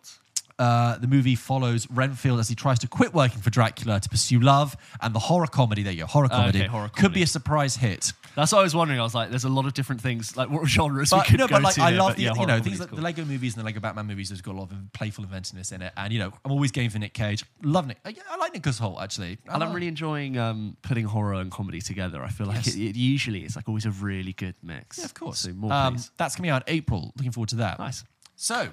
Uh, 0.57 0.97
the 0.99 1.07
movie 1.07 1.35
follows 1.35 1.85
Renfield 1.91 2.39
as 2.39 2.47
he 2.47 2.55
tries 2.55 2.79
to 2.79 2.87
quit 2.87 3.13
working 3.13 3.41
for 3.41 3.49
Dracula 3.49 3.99
to 3.99 4.07
pursue 4.07 4.39
love 4.39 4.77
and 5.01 5.13
the 5.13 5.19
horror 5.19 5.47
comedy. 5.47 5.83
There 5.83 5.91
you 5.91 5.99
go, 6.03 6.05
horror 6.05 6.27
Okay, 6.27 6.35
comedy. 6.35 6.63
horror 6.63 6.89
Could 6.95 7.13
be 7.13 7.23
a 7.23 7.27
surprise 7.27 7.75
hit. 7.75 8.13
That's 8.35 8.51
what 8.51 8.59
I 8.59 8.63
was 8.63 8.75
wondering. 8.75 8.99
I 8.99 9.03
was 9.03 9.15
like, 9.15 9.29
there's 9.29 9.45
a 9.45 9.49
lot 9.49 9.65
of 9.65 9.73
different 9.73 10.01
things, 10.01 10.35
like 10.35 10.49
what 10.49 10.67
genres 10.67 11.13
we 11.13 11.21
could 11.21 11.39
no, 11.39 11.47
go 11.47 11.55
but 11.55 11.63
like 11.63 11.75
to. 11.75 11.81
I 11.83 11.91
love 11.91 12.09
but 12.09 12.17
the 12.17 12.23
yeah, 12.23 12.33
you 12.35 12.45
know 12.45 12.59
things 12.59 12.79
like 12.79 12.89
cool. 12.89 12.97
the 12.97 13.01
Lego 13.03 13.23
movies 13.25 13.53
and 13.55 13.61
the 13.61 13.65
Lego 13.65 13.79
Batman 13.79 14.07
movies. 14.07 14.29
There's 14.29 14.41
got 14.41 14.55
a 14.55 14.57
lot 14.59 14.71
of 14.71 14.77
playful 14.93 15.23
inventiveness 15.23 15.71
in 15.71 15.81
it, 15.81 15.93
and 15.95 16.11
you 16.11 16.19
know 16.19 16.33
I'm 16.43 16.51
always 16.51 16.71
game 16.71 16.89
for 16.89 16.99
Nick 16.99 17.13
Cage. 17.13 17.45
Love 17.63 17.87
Nick. 17.87 17.97
I, 18.03 18.13
I 18.29 18.35
like 18.37 18.53
Nicholas 18.53 18.79
Hoult 18.79 19.01
actually. 19.01 19.37
And 19.47 19.63
I'm 19.63 19.71
really 19.73 19.87
enjoying 19.87 20.37
um, 20.37 20.75
putting 20.81 21.05
horror 21.05 21.35
and 21.35 21.49
comedy 21.49 21.79
together. 21.81 22.21
I 22.23 22.29
feel 22.29 22.47
like 22.47 22.65
Yes. 22.65 22.75
it, 22.75 22.81
it 22.81 22.95
usually 22.95 23.45
is 23.45 23.55
like 23.55 23.67
always 23.69 23.85
a 23.85 23.91
really 23.91 24.33
good 24.33 24.55
mix. 24.61 24.97
yeah, 24.99 25.05
of 25.05 25.13
course. 25.13 25.39
So 25.39 25.53
more 25.53 25.71
Um, 25.71 25.97
that's 26.17 26.35
coming 26.35 26.51
out 26.51 26.67
in 26.67 26.75
April. 26.75 27.13
Looking 27.15 27.31
forward 27.31 27.49
to 27.49 27.55
that. 27.57 27.79
Nice. 27.79 28.03
So 28.35 28.67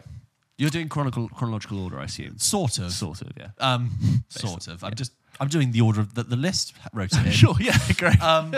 You're 0.58 0.70
doing 0.70 0.88
chronological, 0.88 1.28
chronological 1.28 1.82
order, 1.82 1.98
I 2.00 2.04
assume. 2.04 2.38
Sort 2.38 2.78
of. 2.78 2.90
Sort 2.92 3.22
of, 3.22 3.30
yeah. 3.36 3.48
Um, 3.60 3.90
sort 4.28 4.66
of. 4.68 4.82
I'm 4.84 4.94
just 4.94 5.12
I'm 5.40 5.48
doing 5.48 5.72
the 5.72 5.80
order 5.80 6.00
of 6.00 6.14
the, 6.14 6.24
the 6.24 6.36
list 6.36 6.74
wrote 6.92 7.12
it 7.12 7.26
in. 7.26 7.32
Sure, 7.32 7.54
yeah, 7.60 7.76
great. 7.96 8.20
Um, 8.20 8.54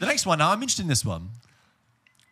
the 0.00 0.06
next 0.06 0.26
one. 0.26 0.38
Now 0.38 0.50
I'm 0.50 0.60
interested 0.60 0.82
in 0.82 0.88
this 0.88 1.04
one. 1.04 1.28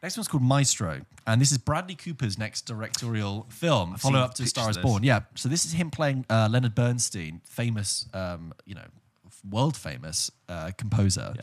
Next 0.03 0.17
one's 0.17 0.29
called 0.29 0.45
Maestro, 0.45 1.01
and 1.27 1.41
this 1.41 1.51
is 1.51 1.59
Bradley 1.59 1.97
Cooper's 1.97 2.39
next 2.39 2.67
directorial 2.67 3.47
film, 3.51 3.97
follow 3.97 4.15
seen 4.15 4.23
up 4.23 4.35
to 4.35 4.43
pictures 4.43 4.51
Star 4.51 4.65
of 4.65 4.71
is 4.71 4.77
this. 4.77 4.85
Born. 4.85 5.03
Yeah, 5.03 5.21
so 5.35 5.49
this 5.49 5.65
is 5.65 5.73
him 5.73 5.91
playing 5.91 6.25
uh, 6.31 6.49
Leonard 6.51 6.77
Bernstein, 6.77 7.41
famous, 7.45 8.07
um, 8.15 8.55
you 8.65 8.77
know, 8.77 8.87
world 9.49 9.77
famous 9.77 10.31
uh, 10.49 10.71
composer 10.79 11.35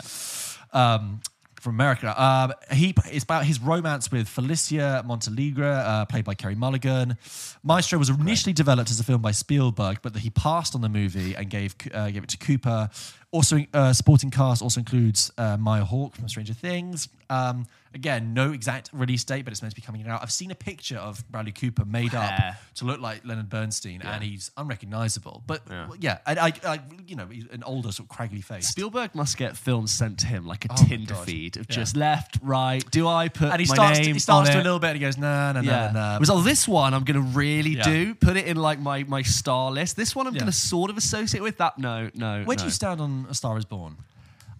um, 0.71 1.19
from 1.59 1.75
America. 1.75 2.21
Um, 2.21 2.53
he 2.71 2.93
it's 3.11 3.25
about 3.25 3.43
his 3.43 3.59
romance 3.59 4.09
with 4.09 4.29
Felicia 4.29 5.03
Montealegre, 5.05 5.85
uh, 5.85 6.05
played 6.05 6.23
by 6.23 6.33
Carey 6.33 6.55
Mulligan. 6.55 7.17
Maestro 7.61 7.99
was 7.99 8.09
initially 8.09 8.53
developed 8.53 8.89
as 8.89 9.01
a 9.01 9.03
film 9.03 9.21
by 9.21 9.31
Spielberg, 9.31 9.99
but 10.01 10.15
he 10.15 10.29
passed 10.29 10.75
on 10.75 10.81
the 10.81 10.89
movie 10.89 11.35
and 11.35 11.49
gave 11.49 11.75
uh, 11.93 12.09
gave 12.09 12.23
it 12.23 12.29
to 12.29 12.37
Cooper. 12.37 12.89
Also, 13.31 13.59
uh, 13.73 13.91
supporting 13.93 14.31
cast 14.31 14.61
also 14.61 14.79
includes 14.79 15.31
uh, 15.37 15.57
Maya 15.57 15.83
Hawke 15.83 16.15
from 16.15 16.27
Stranger 16.29 16.53
Things. 16.53 17.09
Um, 17.29 17.65
again, 17.93 18.33
no 18.33 18.51
exact 18.51 18.89
release 18.93 19.23
date, 19.23 19.43
but 19.45 19.51
it's 19.51 19.61
meant 19.61 19.73
to 19.73 19.81
be 19.81 19.85
coming 19.85 20.07
out. 20.07 20.21
I've 20.21 20.31
seen 20.31 20.51
a 20.51 20.55
picture 20.55 20.97
of 20.97 21.27
Bradley 21.31 21.51
Cooper 21.51 21.83
made 21.85 22.13
up 22.13 22.31
to 22.75 22.85
look 22.85 23.01
like 23.01 23.25
Leonard 23.25 23.49
Bernstein, 23.49 24.01
and 24.03 24.23
he's 24.23 24.51
unrecognizable. 24.57 25.43
But 25.47 25.63
Yeah. 25.69 25.87
yeah, 25.99 26.17
I, 26.25 26.35
I, 26.35 26.53
I, 26.75 26.79
you 27.07 27.15
know, 27.15 27.25
he's 27.27 27.47
an 27.51 27.63
older 27.63 27.91
sort 27.91 28.09
of 28.09 28.15
craggly 28.15 28.43
face. 28.43 28.67
Spielberg 28.67 29.15
must 29.15 29.37
get 29.37 29.57
films 29.57 29.91
sent 29.91 30.19
to 30.19 30.27
him 30.27 30.45
like 30.45 30.65
a 30.65 30.67
Oh 30.71 30.75
Tinder 30.87 31.15
feed 31.15 31.57
of 31.57 31.65
Yeah. 31.69 31.75
just 31.75 31.95
left, 31.97 32.37
right. 32.41 32.83
Do 32.91 33.07
I 33.07 33.27
put 33.29 33.51
and 33.51 33.59
he 33.59 33.67
my 33.67 33.73
starts, 33.75 33.99
name 33.99 34.13
he 34.13 34.19
starts 34.19 34.49
to 34.51 34.57
a 34.57 34.63
little 34.63 34.79
bit 34.79 34.91
and 34.91 34.97
he 34.97 35.01
goes, 35.01 35.17
no, 35.17 35.51
no, 35.51 35.61
no, 35.61 35.87
no, 35.87 35.91
no. 36.13 36.17
Was 36.19 36.29
oh, 36.29 36.41
this 36.41 36.67
one 36.67 36.93
I'm 36.93 37.03
going 37.03 37.21
to 37.21 37.27
really 37.37 37.71
Yeah. 37.71 37.83
do? 37.83 38.15
Put 38.15 38.37
it 38.37 38.45
in 38.45 38.57
like 38.57 38.79
my 38.79 39.03
my 39.03 39.23
star 39.23 39.71
list. 39.71 39.95
This 39.97 40.15
one 40.15 40.27
I'm 40.27 40.33
Yeah. 40.35 40.41
going 40.41 40.51
to 40.51 40.57
sort 40.57 40.89
of 40.91 40.97
associate 40.97 41.41
with 41.41 41.57
that. 41.57 41.77
No, 41.79 42.09
no. 42.13 42.43
Where 42.43 42.55
do 42.55 42.65
you 42.65 42.69
stand 42.69 43.01
on 43.01 43.14
A 43.29 43.33
Star 43.33 43.57
is 43.57 43.65
Born? 43.65 43.95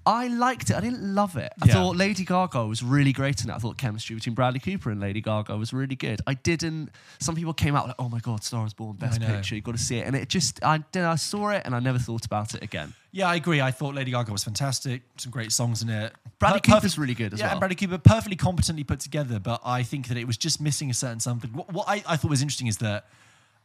I 0.08 0.28
liked 0.28 0.70
it. 0.70 0.76
I 0.76 0.82
didn't 0.82 1.02
love 1.16 1.36
it. 1.36 1.52
I 1.64 1.66
Yeah. 1.66 1.74
thought 1.74 1.96
Lady 1.96 2.24
Gaga 2.24 2.68
was 2.68 2.84
really 2.84 3.12
great 3.12 3.44
in 3.44 3.50
it. 3.50 3.54
I 3.54 3.58
thought 3.58 3.76
chemistry 3.80 4.16
between 4.16 4.36
Bradley 4.36 4.60
Cooper 4.60 4.92
and 4.92 5.02
Lady 5.02 5.20
Gaga 5.20 5.58
was 5.58 5.74
really 5.74 5.96
good. 5.96 6.22
I 6.28 6.36
didn't. 6.36 6.92
Some 7.20 7.34
people 7.36 7.54
came 7.56 7.76
out 7.76 7.88
like, 7.88 7.96
"Oh 7.98 8.08
my 8.08 8.20
god, 8.20 8.44
Star 8.44 8.64
is 8.68 8.74
Born, 8.76 8.98
best 8.98 9.20
know. 9.20 9.26
picture. 9.26 9.56
You 9.56 9.62
got 9.62 9.72
to 9.72 9.82
see 9.82 9.98
it." 9.98 10.06
And 10.06 10.16
it 10.16 10.30
just, 10.30 10.64
I 10.64 10.84
then 10.92 11.06
I 11.06 11.16
saw 11.16 11.50
it 11.50 11.64
and 11.66 11.74
I 11.76 11.80
never 11.80 11.98
thought 11.98 12.24
about 12.24 12.54
it 12.54 12.62
again. 12.62 12.94
Yeah, 13.12 13.30
I 13.30 13.36
agree. 13.36 13.62
I 13.62 13.72
thought 13.72 13.96
Lady 13.96 14.12
Gaga 14.12 14.32
was 14.32 14.44
fantastic. 14.44 15.02
Some 15.18 15.32
great 15.32 15.52
songs 15.52 15.82
in 15.82 15.90
it. 15.90 16.14
Bradley 16.38 16.60
Per- 16.62 16.74
Cooper's 16.76 17.00
really 17.00 17.16
good 17.16 17.34
as 17.34 17.40
yeah, 17.40 17.48
well. 17.48 17.52
and 17.54 17.60
Bradley 17.62 17.76
Cooper 17.76 17.98
perfectly 17.98 18.36
competently 18.36 18.84
put 18.84 19.00
together, 19.00 19.40
but 19.40 19.60
I 19.66 19.82
think 19.82 20.08
that 20.10 20.18
it 20.18 20.28
was 20.28 20.38
just 20.38 20.62
missing 20.62 20.92
a 20.92 20.94
certain 20.94 21.20
something. 21.20 21.52
What, 21.52 21.74
what 21.74 21.90
I, 21.90 22.04
I 22.08 22.16
thought 22.18 22.30
was 22.30 22.44
interesting 22.44 22.68
is 22.68 22.78
that 22.78 23.08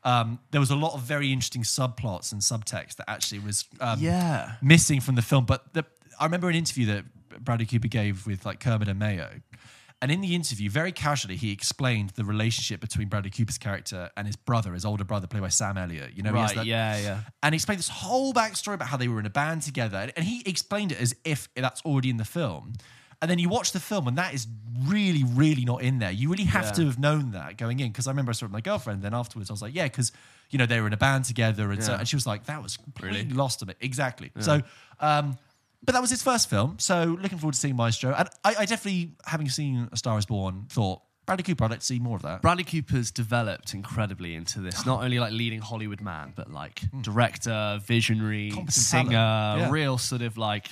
um, 0.05 0.39
there 0.51 0.61
was 0.61 0.71
a 0.71 0.77
lot 0.77 0.95
of 0.95 1.03
very 1.03 1.33
interesting 1.33 1.63
subplots 1.63 2.33
and 2.33 2.41
subtext 2.41 2.97
that 2.97 3.09
actually 3.09 3.41
was 3.41 3.67
um, 3.81 3.99
Yeah. 4.01 4.53
missing 4.63 5.01
from 5.01 5.15
the 5.15 5.23
film. 5.23 5.45
But 5.47 5.73
the, 5.75 5.85
I 6.19 6.25
remember 6.25 6.49
an 6.49 6.55
interview 6.57 6.87
that 6.87 7.05
Bradley 7.45 7.67
Cooper 7.67 7.89
gave 7.89 8.27
with 8.27 8.45
like 8.47 8.61
Kermode 8.61 8.89
and 8.89 8.99
Mayo. 8.99 9.29
And 10.03 10.11
in 10.11 10.23
the 10.23 10.35
interview, 10.35 10.71
very 10.71 10.93
casually, 10.93 11.37
he 11.37 11.53
explained 11.53 12.11
the 12.11 12.25
relationship 12.25 12.81
between 12.81 13.09
Bradley 13.09 13.31
Cooper's 13.31 13.59
character 13.59 14.09
and 14.17 14.27
his 14.27 14.35
brother, 14.35 14.73
his 14.73 14.87
older 14.87 15.05
brother, 15.05 15.27
played 15.27 15.43
by 15.43 15.49
Sam 15.51 15.77
Elliott. 15.77 16.13
You 16.17 16.23
know, 16.23 16.33
he 16.33 16.39
has 16.41 16.51
Right? 16.51 16.57
that- 16.57 16.67
yeah, 16.67 16.97
yeah. 16.99 17.21
and 17.43 17.53
he 17.55 17.57
explained 17.57 17.81
this 17.81 17.91
whole 17.91 18.33
backstory 18.33 18.73
about 18.75 18.89
how 18.89 18.97
they 18.97 19.09
were 19.09 19.21
in 19.21 19.27
a 19.27 19.31
band 19.31 19.61
together. 19.61 19.99
And- 19.99 20.13
And 20.17 20.25
he 20.25 20.43
explained 20.47 20.93
it 20.93 20.99
as 21.03 21.15
if 21.25 21.49
that's 21.55 21.83
already 21.83 22.09
in 22.09 22.17
the 22.17 22.25
film. 22.25 22.73
And 23.23 23.31
then 23.31 23.39
you 23.39 23.49
watch 23.51 23.73
the 23.73 23.81
film, 23.81 24.09
and 24.09 24.17
that 24.19 24.33
is 24.33 24.47
really, 24.87 25.25
really 25.25 25.65
not 25.67 25.83
in 25.83 25.99
there. 25.99 26.11
You 26.11 26.31
really 26.31 26.45
have 26.45 26.65
Yeah. 26.67 26.73
to 26.73 26.85
have 26.87 26.99
known 26.99 27.33
that 27.33 27.59
going 27.59 27.79
in. 27.81 27.89
Because 27.89 28.07
I 28.07 28.11
remember 28.11 28.31
I 28.31 28.33
saw 28.33 28.47
it 28.47 28.49
with 28.49 28.53
my 28.55 28.61
girlfriend. 28.63 29.03
Then 29.03 29.13
afterwards, 29.15 29.51
I 29.51 29.53
was 29.53 29.61
like, 29.61 29.75
yeah, 29.75 29.85
because 29.85 30.11
you 30.51 30.59
know 30.59 30.65
they 30.67 30.81
were 30.81 30.87
in 30.87 30.93
a 30.95 30.97
band 30.97 31.27
together, 31.27 31.71
and 31.71 31.85
so 31.85 31.95
and 31.95 32.09
she 32.09 32.17
was 32.17 32.27
like, 32.27 32.47
that 32.47 32.63
was 32.63 32.77
completely 32.79 33.23
Really? 33.25 33.35
lost 33.35 33.59
to 33.61 33.67
me. 33.67 33.75
Exactly. 33.81 34.33
So, 34.41 34.63
um, 35.01 35.37
but 35.85 35.93
that 35.93 36.01
was 36.01 36.11
his 36.11 36.23
first 36.23 36.49
film. 36.49 36.79
So 36.79 37.19
looking 37.21 37.39
forward 37.39 37.53
to 37.55 37.61
seeing 37.61 37.77
Maestro. 37.77 38.15
And 38.15 38.29
I, 38.45 38.55
I 38.61 38.65
definitely, 38.65 39.13
having 39.27 39.49
seen 39.51 39.89
A 39.93 39.97
Star 39.99 40.19
Is 40.19 40.25
Born, 40.27 40.67
thought 40.71 41.03
Bradley 41.27 41.43
Cooper. 41.43 41.65
I'd 41.65 41.71
like 41.71 41.81
to 41.81 41.87
see 41.87 41.99
more 41.99 42.17
of 42.17 42.23
that. 42.23 42.41
Bradley 42.43 42.65
Cooper's 42.65 43.11
developed 43.11 43.75
incredibly 43.75 44.35
into 44.35 44.61
this, 44.61 44.85
not 44.87 45.05
only 45.05 45.19
like 45.19 45.33
leading 45.33 45.61
Hollywood 45.61 46.01
man, 46.01 46.33
but 46.35 46.51
like 46.51 46.83
director, 47.03 47.81
visionary. 47.87 48.51
Competent 48.51 48.73
singer. 48.75 49.13
Yeah. 49.13 49.71
real 49.71 49.99
sort 49.99 50.23
of 50.23 50.39
like 50.39 50.71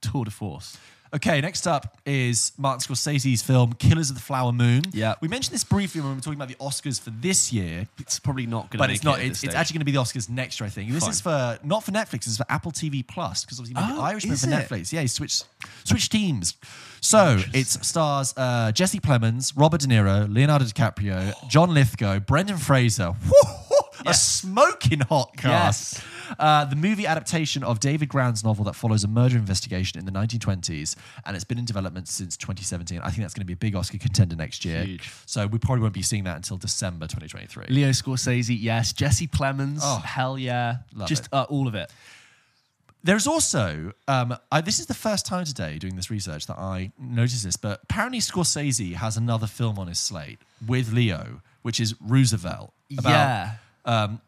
tour 0.00 0.24
de 0.24 0.30
force. 0.30 0.78
Okay, 1.14 1.40
next 1.40 1.66
up 1.66 1.98
is 2.04 2.52
Martin 2.58 2.80
Scorsese's 2.80 3.40
film 3.42 3.72
Killers 3.74 4.10
of 4.10 4.16
the 4.16 4.22
Flower 4.22 4.52
Moon. 4.52 4.82
Yeah. 4.92 5.14
We 5.20 5.28
mentioned 5.28 5.54
this 5.54 5.62
briefly 5.64 6.00
when 6.00 6.10
we 6.10 6.16
were 6.16 6.20
talking 6.20 6.38
about 6.38 6.48
the 6.48 6.56
Oscars 6.56 7.00
for 7.00 7.10
this 7.10 7.52
year, 7.52 7.86
It's 7.98 8.18
probably 8.18 8.46
not 8.46 8.62
going 8.70 8.72
to 8.72 8.78
but 8.78 8.90
it's 8.90 9.04
not. 9.04 9.20
It 9.20 9.26
It's, 9.28 9.44
it's 9.44 9.54
actually 9.54 9.74
going 9.74 9.80
to 9.82 9.84
be 9.86 9.92
the 9.92 10.00
Oscars 10.00 10.28
next 10.28 10.58
year, 10.60 10.66
I 10.66 10.70
think. 10.70 10.90
This 10.90 11.04
Fine. 11.04 11.10
is 11.10 11.20
for 11.20 11.58
not 11.62 11.84
for 11.84 11.92
Netflix. 11.92 12.26
It's 12.26 12.36
for 12.36 12.46
Apple 12.48 12.72
TV 12.72 13.06
Plus 13.06 13.44
because 13.44 13.60
obviously 13.60 13.80
Oh, 13.86 14.00
Irishman 14.02 14.36
for 14.36 14.48
it? 14.48 14.52
Netflix. 14.52 14.92
Yeah, 14.92 15.02
he 15.02 15.06
switched 15.06 15.44
switched 15.84 16.10
teams. 16.12 16.54
So 17.00 17.38
it 17.54 17.66
stars 17.68 18.34
uh, 18.36 18.72
Jesse 18.72 18.98
Plemons, 19.00 19.52
Robert 19.56 19.80
De 19.82 19.86
Niro, 19.86 20.32
Leonardo 20.32 20.64
DiCaprio, 20.64 21.32
John 21.48 21.72
Lithgow, 21.72 22.18
Brendan 22.20 22.56
Fraser. 22.58 23.14
A 24.00 24.10
Yes. 24.10 24.22
smoking 24.40 25.00
hot 25.00 25.36
cast. 25.38 25.94
Yes. 25.94 26.04
Uh, 26.38 26.64
the 26.64 26.76
movie 26.76 27.06
adaptation 27.06 27.62
of 27.62 27.80
David 27.80 28.08
Grann's 28.08 28.44
novel 28.44 28.64
that 28.64 28.74
follows 28.74 29.04
a 29.04 29.08
murder 29.08 29.36
investigation 29.36 29.98
in 29.98 30.06
the 30.06 30.12
1920s, 30.12 30.96
and 31.24 31.34
it's 31.36 31.44
been 31.44 31.58
in 31.58 31.64
development 31.64 32.08
since 32.08 32.36
2017. 32.36 33.00
I 33.00 33.10
think 33.10 33.22
that's 33.22 33.34
going 33.34 33.42
to 33.42 33.46
be 33.46 33.52
a 33.52 33.56
big 33.56 33.74
Oscar 33.76 33.98
contender 33.98 34.36
next 34.36 34.64
year. 34.64 34.82
Huge. 34.84 35.10
So 35.26 35.46
we 35.46 35.58
probably 35.58 35.82
won't 35.82 35.94
be 35.94 36.02
seeing 36.02 36.24
that 36.24 36.36
until 36.36 36.56
December 36.56 37.06
2023. 37.06 37.66
Leo 37.68 37.90
Scorsese, 37.90 38.56
yes. 38.58 38.92
Jesse 38.92 39.26
Plemons, 39.28 39.80
Oh, 39.82 39.98
hell 40.04 40.38
yeah. 40.38 40.78
Just 41.06 41.28
uh, 41.32 41.46
all 41.48 41.68
of 41.68 41.74
it. 41.74 41.90
There's 43.04 43.28
also, 43.28 43.92
um, 44.08 44.36
I, 44.50 44.60
this 44.62 44.80
is 44.80 44.86
the 44.86 44.94
first 44.94 45.26
time 45.26 45.44
today 45.44 45.78
doing 45.78 45.94
this 45.94 46.10
research 46.10 46.46
that 46.48 46.58
I 46.58 46.90
noticed 46.98 47.44
this, 47.44 47.56
but 47.56 47.80
apparently 47.84 48.18
Scorsese 48.18 48.94
has 48.94 49.16
another 49.16 49.46
film 49.46 49.78
on 49.78 49.86
his 49.86 50.00
slate 50.00 50.40
with 50.66 50.92
Leo, 50.92 51.40
which 51.62 51.78
is 51.78 51.94
Roosevelt. 52.00 52.72
About, 52.98 53.10
yeah. 53.10 53.50
Um, 53.84 54.20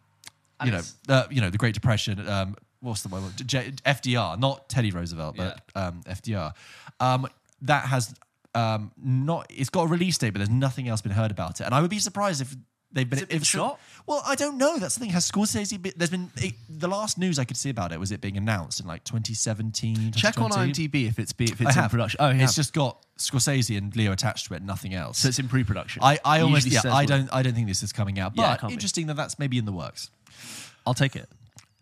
you 0.64 0.70
know, 0.72 0.80
uh, 1.08 1.24
you 1.30 1.40
know, 1.40 1.50
the 1.50 1.58
Great 1.58 1.74
Depression. 1.74 2.26
Um, 2.28 2.56
what's 2.80 3.02
the 3.02 3.08
one? 3.08 3.22
J- 3.46 3.72
FDR, 3.86 4.38
not 4.38 4.68
Teddy 4.68 4.90
Roosevelt, 4.90 5.36
but 5.36 5.60
um, 5.74 6.02
FDR. 6.04 6.52
Um, 7.00 7.26
that 7.62 7.84
has 7.86 8.14
um, 8.54 8.92
not. 9.02 9.46
It's 9.50 9.70
got 9.70 9.82
a 9.84 9.86
release 9.88 10.18
date, 10.18 10.30
but 10.30 10.38
there's 10.38 10.50
nothing 10.50 10.88
else 10.88 11.00
been 11.02 11.12
heard 11.12 11.30
about 11.30 11.60
it. 11.60 11.64
And 11.64 11.74
I 11.74 11.80
would 11.80 11.90
be 11.90 11.98
surprised 11.98 12.40
if 12.40 12.54
they've 12.92 13.08
been 13.08 13.18
Has 13.18 13.22
it 13.24 13.28
been 13.28 13.36
if 13.38 13.44
shot? 13.44 13.78
Well, 14.06 14.22
I 14.26 14.34
don't 14.36 14.56
know. 14.56 14.78
That's 14.78 14.94
the 14.94 15.00
thing. 15.00 15.10
Has 15.10 15.30
Scorsese? 15.30 15.80
Been, 15.80 15.92
there's 15.96 16.10
been 16.10 16.30
it, 16.36 16.54
the 16.70 16.88
last 16.88 17.18
news 17.18 17.38
I 17.38 17.44
could 17.44 17.56
see 17.58 17.68
about 17.70 17.92
it 17.92 18.00
was 18.00 18.10
it 18.10 18.20
being 18.20 18.36
announced 18.38 18.80
in 18.80 18.86
like 18.86 19.04
2017. 19.04 20.12
Check 20.12 20.38
on 20.40 20.50
2020. 20.50 20.88
IMDb 20.88 21.08
if 21.08 21.18
it's 21.18 21.32
be, 21.32 21.44
if 21.44 21.60
I 21.60 21.64
it's 21.64 21.76
in 21.76 21.82
have. 21.82 21.90
production. 21.90 22.18
Oh, 22.20 22.30
yeah. 22.30 22.44
It's 22.44 22.54
just 22.54 22.72
got 22.72 23.04
Scorsese 23.18 23.76
and 23.76 23.94
Leo 23.94 24.12
attached 24.12 24.46
to 24.46 24.54
it, 24.54 24.62
nothing 24.62 24.94
else. 24.94 25.18
so 25.18 25.28
it's 25.28 25.38
in 25.38 25.48
pre-production. 25.48 26.02
I, 26.02 26.18
I 26.24 26.38
It 26.38 26.42
almost 26.42 26.64
usually 26.66 26.74
yeah, 26.76 26.80
says 26.82 26.92
I 26.92 27.02
what- 27.02 27.08
don't 27.08 27.28
I 27.32 27.42
don't 27.42 27.54
think 27.54 27.66
this 27.68 27.82
is 27.82 27.92
coming 27.92 28.18
out, 28.18 28.32
Yeah, 28.36 28.44
it 28.44 28.46
but 28.54 28.60
can't 28.60 28.68
be. 28.70 28.74
interesting 28.74 29.06
that 29.08 29.16
that's 29.16 29.38
maybe 29.38 29.58
in 29.58 29.64
the 29.66 29.72
works. 29.72 30.10
I'll 30.86 30.94
take 30.94 31.16
it. 31.16 31.28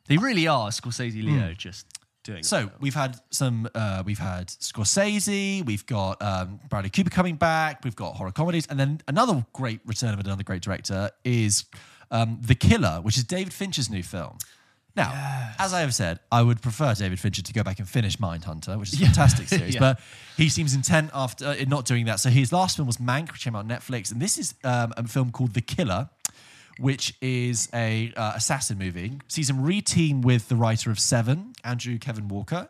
They 0.08 0.16
really 0.18 0.46
are 0.46 0.68
Scorsese, 0.70 1.22
Leo, 1.22 1.52
just 1.52 1.86
doing 2.22 2.38
it. 2.38 2.46
Hmm. 2.46 2.66
So 2.66 2.70
we've 2.80 2.94
had 2.94 3.18
some. 3.30 3.68
Uh, 3.74 4.02
we've 4.04 4.18
had 4.18 4.48
Scorsese. 4.48 5.64
We've 5.64 5.86
got 5.86 6.20
um, 6.22 6.60
Bradley 6.68 6.90
Cooper 6.90 7.10
coming 7.10 7.36
back. 7.36 7.84
We've 7.84 7.96
got 7.96 8.14
horror 8.14 8.32
comedies, 8.32 8.66
and 8.68 8.78
then 8.78 9.00
another 9.08 9.44
great 9.52 9.80
return 9.86 10.14
of 10.14 10.20
another 10.20 10.42
great 10.42 10.62
director 10.62 11.10
is 11.24 11.64
um, 12.10 12.38
The 12.42 12.54
Killer, 12.54 13.00
which 13.02 13.16
is 13.16 13.24
David 13.24 13.52
Fincher's 13.52 13.90
new 13.90 14.02
film. 14.02 14.38
Now, 14.96 15.52
as 15.58 15.74
I 15.74 15.80
have 15.80 15.94
said, 15.94 16.20
I 16.32 16.40
would 16.40 16.62
prefer 16.62 16.94
David 16.94 17.20
Fincher 17.20 17.42
to 17.42 17.52
go 17.52 17.62
back 17.62 17.78
and 17.80 17.88
finish 17.88 18.16
Mindhunter, 18.16 18.78
which 18.80 18.94
is 18.94 19.02
a 19.02 19.04
fantastic 19.06 19.46
series. 19.48 19.74
Yeah. 19.74 19.80
But 19.80 20.00
he 20.38 20.48
seems 20.48 20.74
intent 20.74 21.10
after 21.12 21.48
uh, 21.48 21.54
in 21.54 21.68
not 21.68 21.84
doing 21.84 22.06
that. 22.06 22.18
So 22.18 22.30
his 22.30 22.50
last 22.50 22.76
film 22.76 22.86
was 22.86 22.96
Mank, 22.96 23.30
which 23.30 23.44
came 23.44 23.54
out 23.54 23.60
on 23.60 23.68
Netflix, 23.68 24.10
and 24.10 24.22
this 24.22 24.38
is 24.38 24.54
um, 24.64 24.94
a 24.96 25.06
film 25.06 25.32
called 25.32 25.52
The 25.52 25.60
Killer, 25.60 26.08
which 26.78 27.14
is 27.20 27.68
a 27.72 28.12
uh, 28.16 28.32
assassin 28.36 28.78
movie. 28.78 29.18
Sees 29.28 29.48
him 29.48 29.62
re-team 29.62 30.22
with 30.22 30.48
the 30.48 30.56
writer 30.56 30.90
of 30.90 30.98
Seven, 30.98 31.54
Andrew 31.64 31.98
Kevin 31.98 32.28
Walker, 32.28 32.68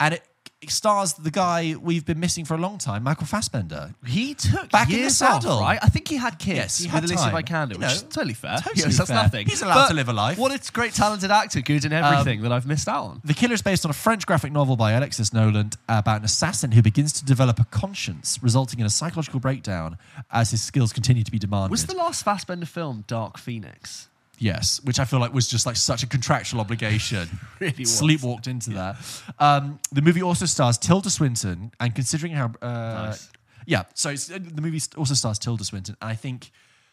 and 0.00 0.14
it, 0.14 0.22
stars 0.68 1.12
the 1.14 1.30
guy 1.30 1.76
we've 1.80 2.04
been 2.04 2.18
missing 2.18 2.44
for 2.44 2.54
a 2.54 2.58
long 2.58 2.78
time, 2.78 3.04
Michael 3.04 3.26
Fassbender. 3.26 3.94
He 4.04 4.34
took 4.34 4.70
Back 4.70 4.90
in 4.92 5.02
the 5.02 5.10
saddle. 5.10 5.52
off, 5.52 5.60
right? 5.62 5.78
I 5.80 5.88
think 5.88 6.08
he 6.08 6.16
had 6.16 6.38
kids 6.38 6.56
Yes, 6.56 6.78
he 6.78 6.86
with 6.86 6.92
had 6.94 7.04
Alicia 7.04 7.30
time. 7.30 7.34
Vikander, 7.44 7.72
You 7.74 7.78
which 7.78 7.92
is 7.92 8.02
totally 8.02 8.34
fair. 8.34 8.56
totally 8.58 8.82
yes, 8.84 8.98
that's 8.98 9.08
fair. 9.10 9.22
nothing. 9.22 9.46
He's 9.46 9.62
allowed 9.62 9.74
But 9.74 9.88
to 9.88 9.94
live 9.94 10.08
a 10.08 10.12
life. 10.12 10.36
What 10.36 10.52
a 10.52 10.72
great 10.72 10.94
talented 10.94 11.30
actor, 11.30 11.60
good 11.60 11.84
in 11.84 11.92
everything 11.92 12.40
um, 12.40 12.42
that 12.42 12.52
I've 12.52 12.66
missed 12.66 12.88
out 12.88 13.04
on. 13.04 13.20
The 13.24 13.34
Killer 13.34 13.54
is 13.54 13.62
based 13.62 13.84
on 13.84 13.90
a 13.90 13.94
French 13.94 14.26
graphic 14.26 14.50
novel 14.52 14.76
by 14.76 14.92
Alexis 14.92 15.30
Nolent 15.30 15.76
about 15.88 16.18
an 16.18 16.24
assassin 16.24 16.72
who 16.72 16.82
begins 16.82 17.12
to 17.14 17.24
develop 17.24 17.60
a 17.60 17.64
conscience, 17.64 18.38
resulting 18.42 18.80
in 18.80 18.86
a 18.86 18.90
psychological 18.90 19.38
breakdown 19.40 19.96
as 20.32 20.50
his 20.50 20.60
skills 20.60 20.92
continue 20.92 21.22
to 21.22 21.30
be 21.30 21.38
demanded. 21.38 21.70
Was 21.70 21.86
the 21.86 21.94
last 21.94 22.24
Fassbender 22.24 22.66
film 22.66 23.04
Dark 23.06 23.38
Phoenix? 23.38 24.08
Yes, 24.38 24.80
which 24.84 24.98
I 24.98 25.04
feel 25.04 25.18
like 25.20 25.32
was 25.34 25.48
just 25.48 25.66
like 25.66 25.76
such 25.76 26.02
a 26.02 26.06
contractual 26.06 26.60
obligation. 26.60 27.28
Really 27.60 27.74
was. 27.80 28.00
Sleepwalked 28.00 28.46
into 28.46 28.70
that. 28.70 28.96
Um, 29.40 29.80
the 29.90 30.00
movie 30.00 30.22
also 30.22 30.46
stars 30.46 30.78
Tilda 30.78 31.10
Swinton, 31.10 31.72
and 31.80 31.92
considering 31.94 32.32
how, 32.32 32.52
uh, 32.62 33.08
Nice. 33.08 33.30
yeah, 33.66 33.82
so 33.94 34.10
uh, 34.10 34.38
the 34.38 34.62
movie 34.62 34.80
also 34.96 35.14
stars 35.14 35.38
Tilda 35.40 35.64
Swinton, 35.64 35.96
and 36.00 36.08
I 36.10 36.14
think 36.14 36.52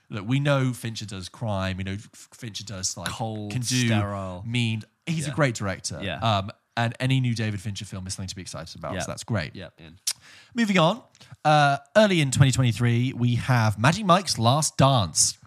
look, 0.09 0.27
we 0.27 0.39
know 0.39 0.73
Fincher 0.73 1.05
does 1.05 1.29
crime. 1.29 1.77
We 1.77 1.83
know 1.83 1.97
Fincher 2.33 2.63
does 2.63 2.97
like 2.97 3.09
Cold, 3.09 3.51
can 3.51 3.61
do 3.61 3.85
sterile. 3.87 4.43
mean. 4.45 4.81
He's 5.05 5.27
a 5.27 5.31
great 5.31 5.53
director. 5.53 5.99
Yeah. 6.01 6.17
Um, 6.17 6.49
and 6.77 6.95
any 6.99 7.19
new 7.19 7.35
David 7.35 7.61
Fincher 7.61 7.85
film 7.85 8.07
is 8.07 8.15
something 8.15 8.27
to 8.29 8.35
be 8.35 8.41
excited 8.41 8.75
about. 8.75 8.95
Yeah. 8.95 9.01
So 9.01 9.11
that's 9.11 9.23
great. 9.23 9.55
Yeah, 9.55 9.69
in. 9.77 9.97
Moving 10.55 10.79
on, 10.79 11.01
uh, 11.45 11.77
early 11.95 12.21
in 12.21 12.31
2023, 12.31 13.13
we 13.13 13.35
have 13.35 13.77
Magic 13.77 14.03
Mike's 14.05 14.39
Last 14.39 14.77
Dance, 14.77 15.37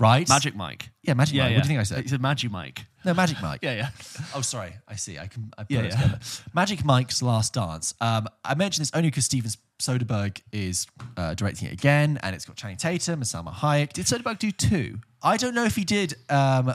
right? 0.00 0.28
Magic 0.28 0.56
Mike. 0.56 0.90
Yeah, 1.02 1.14
Magic 1.14 1.34
Yeah, 1.36 1.44
Mike. 1.44 1.50
What 1.56 1.62
do 1.62 1.68
you 1.68 1.68
think 1.68 1.80
I 1.80 1.82
said? 1.84 1.98
It's 2.00 2.12
a 2.12 2.18
Magic 2.18 2.50
Mike. 2.50 2.86
No, 3.04 3.14
Magic 3.14 3.40
Mike. 3.40 3.60
Yeah, 3.62 3.74
yeah. 3.74 3.88
Oh, 4.34 4.40
sorry. 4.40 4.72
I 4.88 4.96
see. 4.96 5.18
I 5.18 5.26
can 5.28 5.52
I 5.56 5.62
put 5.62 5.70
Yeah, 5.70 5.80
it 5.80 5.84
yeah. 5.84 5.90
together. 5.90 6.18
Magic 6.52 6.84
Mike's 6.84 7.22
Last 7.22 7.54
Dance. 7.54 7.94
Um, 8.00 8.26
I 8.44 8.54
mentioned 8.56 8.82
this 8.82 8.90
only 8.94 9.08
because 9.10 9.26
Steven 9.26 9.50
Soderbergh 9.80 10.40
is 10.52 10.86
uh, 11.16 11.34
directing 11.34 11.68
it 11.68 11.72
again, 11.72 12.18
and 12.22 12.34
it's 12.34 12.44
got 12.44 12.56
Channing 12.56 12.76
Tatum 12.76 13.14
and 13.14 13.22
Salma 13.22 13.52
Hayek. 13.52 13.92
Did 13.92 14.06
Soderbergh 14.06 14.38
do 14.38 14.50
two? 14.50 14.98
I 15.22 15.36
don't 15.36 15.54
know 15.54 15.64
if 15.64 15.76
he 15.76 15.84
did 15.84 16.14
um, 16.28 16.74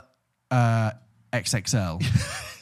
uh, 0.50 0.90
XXL, 1.32 2.02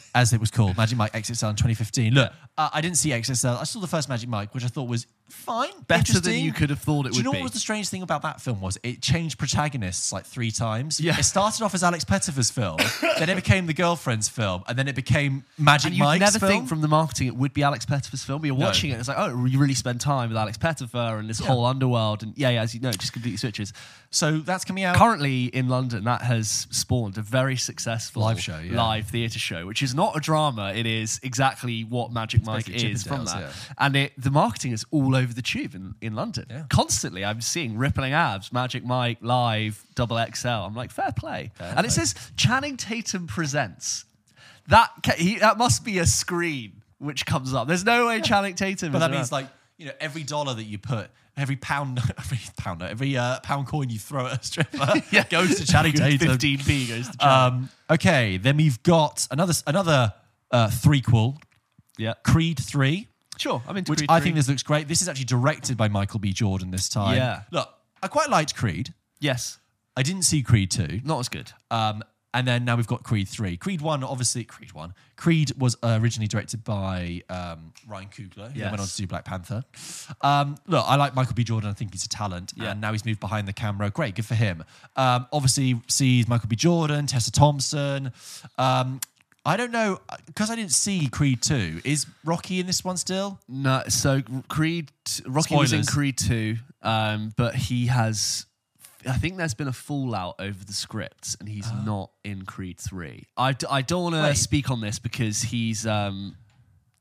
as 0.14 0.32
it 0.32 0.40
was 0.40 0.50
called, 0.50 0.76
Magic 0.76 0.98
Mike 0.98 1.12
XXL 1.12 1.50
in 1.50 1.56
2015. 1.56 2.12
Look, 2.14 2.32
uh, 2.56 2.70
I 2.72 2.80
didn't 2.80 2.96
see 2.98 3.10
XXL. 3.10 3.60
I 3.60 3.64
saw 3.64 3.80
the 3.80 3.86
first 3.86 4.08
Magic 4.08 4.28
Mike, 4.28 4.54
which 4.54 4.64
I 4.64 4.68
thought 4.68 4.88
was 4.88 5.06
fine, 5.28 5.70
Better 5.88 6.20
than 6.20 6.34
you 6.34 6.52
could 6.52 6.70
have 6.70 6.78
thought 6.78 7.06
it 7.06 7.12
Do 7.12 7.18
you 7.18 7.20
would 7.20 7.24
know 7.24 7.32
be. 7.32 7.38
what 7.38 7.44
was 7.44 7.52
the 7.52 7.58
strange 7.58 7.88
thing 7.88 8.02
about 8.02 8.22
that 8.22 8.40
film 8.42 8.60
was 8.60 8.78
it 8.82 9.00
changed 9.00 9.38
protagonists 9.38 10.12
like 10.12 10.24
three 10.26 10.50
times. 10.50 11.00
Yeah. 11.00 11.18
It 11.18 11.24
started 11.24 11.64
off 11.64 11.74
as 11.74 11.82
Alex 11.82 12.04
Pettyfer's 12.04 12.50
film, 12.50 12.76
then 13.18 13.28
it 13.30 13.34
became 13.34 13.66
the 13.66 13.72
girlfriend's 13.74 14.28
film, 14.28 14.62
and 14.68 14.78
then 14.78 14.86
it 14.86 14.94
became 14.94 15.44
Magic 15.58 15.86
And 15.88 15.96
you'd 15.96 16.04
Mike's 16.04 16.20
never 16.20 16.38
film. 16.38 16.52
think 16.52 16.68
from 16.68 16.82
the 16.82 16.88
marketing 16.88 17.26
it 17.26 17.36
would 17.36 17.52
be 17.54 17.62
Alex 17.62 17.84
Pettyfer's 17.86 18.22
film. 18.22 18.44
You're 18.44 18.54
watching 18.54 18.90
it, 18.90 18.98
it's 18.98 19.08
like, 19.08 19.18
oh, 19.18 19.44
you 19.46 19.58
really 19.58 19.74
spend 19.74 20.00
time 20.00 20.28
with 20.28 20.36
Alex 20.36 20.58
Pettifer 20.58 21.16
and 21.18 21.28
this 21.28 21.38
whole 21.40 21.64
underworld, 21.64 22.22
and 22.22 22.34
yeah, 22.36 22.50
yeah, 22.50 22.62
as 22.62 22.74
you 22.74 22.80
know, 22.80 22.90
it 22.90 22.98
just 22.98 23.12
completely 23.14 23.38
switches. 23.38 23.72
so 24.10 24.38
that's 24.38 24.64
coming 24.64 24.84
out. 24.84 24.94
Currently 24.96 25.46
in 25.46 25.68
London, 25.68 26.04
that 26.04 26.22
has 26.22 26.66
spawned 26.70 27.18
a 27.18 27.22
very 27.22 27.56
successful 27.56 28.22
Live 28.22 28.40
show, 28.40 28.58
yeah. 28.58 28.76
live 28.76 29.08
theatre 29.08 29.38
show, 29.38 29.66
which 29.66 29.82
is 29.82 29.94
not 29.94 30.16
a 30.16 30.20
drama. 30.20 30.72
It 30.74 30.86
is 30.86 31.18
exactly 31.22 31.82
what 31.82 32.12
Magic 32.12 32.43
Mike 32.44 32.68
is 32.68 33.02
from 33.02 33.24
that, 33.24 33.40
yeah. 33.40 33.52
and 33.78 33.96
it, 33.96 34.12
the 34.16 34.30
marketing 34.30 34.72
is 34.72 34.84
all 34.90 35.14
over 35.14 35.32
the 35.32 35.42
tube 35.42 35.74
in, 35.74 35.94
in 36.00 36.14
London. 36.14 36.46
Yeah. 36.48 36.64
Constantly, 36.68 37.24
I'm 37.24 37.40
seeing 37.40 37.76
rippling 37.76 38.12
abs, 38.12 38.52
Magic 38.52 38.84
Mike 38.84 39.18
live, 39.20 39.84
double 39.94 40.18
XL. 40.34 40.48
I'm 40.48 40.74
like, 40.74 40.90
fair 40.90 41.12
play, 41.16 41.52
and 41.58 41.86
it 41.86 41.90
says 41.90 42.14
Channing 42.36 42.76
Tatum 42.76 43.26
presents. 43.26 44.04
That 44.68 44.90
ca- 45.04 45.16
he, 45.16 45.36
that 45.38 45.58
must 45.58 45.84
be 45.84 45.98
a 45.98 46.06
screen 46.06 46.82
which 46.98 47.26
comes 47.26 47.52
up. 47.52 47.68
There's 47.68 47.84
no 47.84 48.06
way 48.06 48.20
Channing 48.20 48.54
Tatum. 48.54 48.92
But 48.92 49.00
that 49.00 49.10
around. 49.10 49.18
means 49.18 49.32
like 49.32 49.46
you 49.76 49.86
know 49.86 49.92
every 50.00 50.22
dollar 50.22 50.54
that 50.54 50.64
you 50.64 50.78
put, 50.78 51.10
every 51.36 51.56
pound, 51.56 52.00
every 52.18 52.40
pound, 52.56 52.82
every 52.82 53.16
uh, 53.16 53.40
pound 53.40 53.66
coin 53.66 53.90
you 53.90 53.98
throw 53.98 54.26
at 54.26 54.40
a 54.40 54.44
stripper 54.44 55.02
yeah. 55.10 55.24
goes 55.28 55.56
to 55.56 55.66
Channing 55.66 55.92
Tatum. 55.94 56.28
15p 56.28 56.88
goes 56.88 57.08
to 57.10 57.18
Channing. 57.18 57.64
Um, 57.64 57.70
okay, 57.90 58.36
then 58.38 58.56
we've 58.56 58.82
got 58.82 59.26
another 59.30 59.54
another 59.66 60.14
uh, 60.50 60.68
threequel, 60.68 61.36
yeah, 61.98 62.14
Creed 62.24 62.58
Three, 62.58 63.08
sure. 63.36 63.62
I'm 63.68 63.76
into 63.76 63.90
which 63.92 63.98
Creed 64.00 64.10
I 64.10 64.18
3. 64.20 64.24
think 64.24 64.36
this 64.36 64.48
looks 64.48 64.62
great. 64.62 64.88
This 64.88 65.02
is 65.02 65.08
actually 65.08 65.24
directed 65.26 65.76
by 65.76 65.88
Michael 65.88 66.20
B. 66.20 66.32
Jordan 66.32 66.70
this 66.70 66.88
time. 66.88 67.16
Yeah. 67.16 67.42
look, 67.50 67.68
I 68.02 68.08
quite 68.08 68.30
liked 68.30 68.54
Creed. 68.56 68.94
yes, 69.20 69.58
I 69.96 70.02
didn't 70.02 70.22
see 70.22 70.42
Creed 70.42 70.70
Two. 70.70 71.00
not 71.04 71.20
as 71.20 71.28
good. 71.28 71.52
Um, 71.70 72.02
and 72.36 72.48
then 72.48 72.64
now 72.64 72.74
we've 72.74 72.88
got 72.88 73.04
Creed 73.04 73.28
3. 73.28 73.56
Creed 73.58 73.80
1, 73.80 74.02
obviously, 74.02 74.42
Creed 74.42 74.72
1. 74.72 74.92
Creed 75.14 75.52
was 75.56 75.76
uh, 75.84 76.00
originally 76.02 76.26
directed 76.26 76.64
by 76.64 77.22
um, 77.30 77.72
Ryan 77.86 78.08
Coogler, 78.08 78.50
who 78.50 78.58
then 78.58 78.70
went 78.72 78.80
on 78.80 78.88
to 78.88 78.96
do 78.96 79.06
Black 79.06 79.24
Panther. 79.24 79.62
Um, 80.20 80.56
look, 80.66 80.84
I 80.84 80.96
like 80.96 81.14
Michael 81.14 81.34
B. 81.34 81.44
Jordan. 81.44 81.70
I 81.70 81.74
think 81.74 81.92
he's 81.92 82.04
a 82.04 82.08
talent. 82.08 82.52
Yeah. 82.56 82.72
And 82.72 82.80
now 82.80 82.90
he's 82.90 83.04
moved 83.04 83.20
behind 83.20 83.46
the 83.46 83.52
camera. 83.52 83.88
Great, 83.88 84.16
good 84.16 84.24
for 84.24 84.34
him. 84.34 84.64
Um, 84.96 85.28
obviously, 85.32 85.80
sees 85.86 86.26
Michael 86.26 86.48
B. 86.48 86.56
Jordan, 86.56 87.06
Tessa 87.06 87.30
Thompson. 87.30 88.10
Um, 88.58 88.98
I 89.46 89.56
don't 89.56 89.72
know, 89.72 90.00
because 90.26 90.50
I 90.50 90.56
didn't 90.56 90.72
see 90.72 91.06
Creed 91.08 91.42
2. 91.42 91.82
Is 91.84 92.06
Rocky 92.24 92.60
in 92.60 92.66
this 92.66 92.82
one 92.82 92.96
still? 92.96 93.38
No, 93.48 93.82
so 93.88 94.22
Creed, 94.48 94.90
Rocky 95.26 95.54
was 95.54 95.72
in 95.72 95.84
Creed 95.84 96.16
2, 96.18 96.56
um, 96.82 97.32
but 97.36 97.54
he 97.54 97.86
has. 97.88 98.46
I 99.06 99.12
think 99.18 99.36
there's 99.36 99.52
been 99.52 99.68
a 99.68 99.72
fallout 99.72 100.36
over 100.38 100.64
the 100.64 100.72
scripts, 100.72 101.36
and 101.38 101.46
he's 101.46 101.70
not 101.84 102.10
in 102.24 102.46
Creed 102.46 102.78
3. 102.78 103.24
I, 103.36 103.52
d- 103.52 103.66
I 103.70 103.82
don't 103.82 104.02
want 104.02 104.14
to 104.14 104.34
speak 104.34 104.70
on 104.70 104.80
this 104.80 104.98
because 104.98 105.42
he's. 105.42 105.86
Um, 105.86 106.36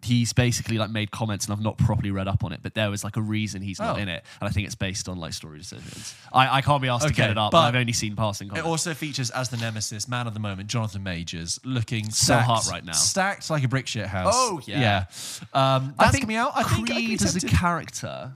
He's 0.03 0.33
basically 0.33 0.77
like 0.77 0.89
made 0.89 1.11
comments, 1.11 1.45
and 1.45 1.53
I've 1.53 1.61
not 1.61 1.77
properly 1.77 2.11
read 2.11 2.27
up 2.27 2.43
on 2.43 2.51
it. 2.51 2.59
But 2.61 2.73
there 2.73 2.89
was 2.89 3.03
like 3.03 3.15
a 3.17 3.21
reason 3.21 3.61
he's 3.61 3.79
not 3.79 3.97
Oh. 3.97 4.01
in 4.01 4.09
it, 4.09 4.23
and 4.41 4.49
I 4.49 4.51
think 4.51 4.65
it's 4.65 4.75
based 4.75 5.07
on 5.07 5.17
like 5.17 5.33
story 5.33 5.57
decisions. 5.57 6.13
I, 6.31 6.57
I 6.57 6.61
can't 6.61 6.81
be 6.81 6.89
asked 6.89 7.03
to 7.03 7.07
Okay, 7.07 7.15
get 7.23 7.29
it 7.31 7.37
up. 7.37 7.51
but 7.51 7.59
I've 7.59 7.75
only 7.75 7.93
seen 7.93 8.15
passing 8.15 8.47
It 8.47 8.49
comments. 8.49 8.67
also 8.67 8.93
features 8.93 9.29
as 9.31 9.49
the 9.49 9.57
nemesis, 9.57 10.07
man 10.07 10.27
of 10.27 10.33
the 10.33 10.39
moment, 10.39 10.67
Jonathan 10.69 11.03
Majors, 11.03 11.59
looking 11.63 12.09
So 12.11 12.25
stacked, 12.33 12.45
hot 12.45 12.67
right 12.69 12.83
now. 12.83 12.91
stacked 12.91 13.49
like 13.49 13.63
a 13.63 13.67
brick 13.67 13.87
shit 13.87 14.07
house. 14.07 14.33
Oh, 14.35 14.59
yeah. 14.65 14.79
yeah. 14.79 15.75
Um, 15.75 15.95
I 15.97 16.03
that's 16.05 16.11
think 16.11 16.23
coming 16.23 16.35
out. 16.37 16.51
I 16.55 16.63
think 16.63 16.73
I 16.73 16.75
could 16.75 16.85
be 16.87 16.93
Creed 17.07 17.21
as 17.23 17.35
a 17.35 17.39
tempted. 17.39 17.57
character 17.59 18.33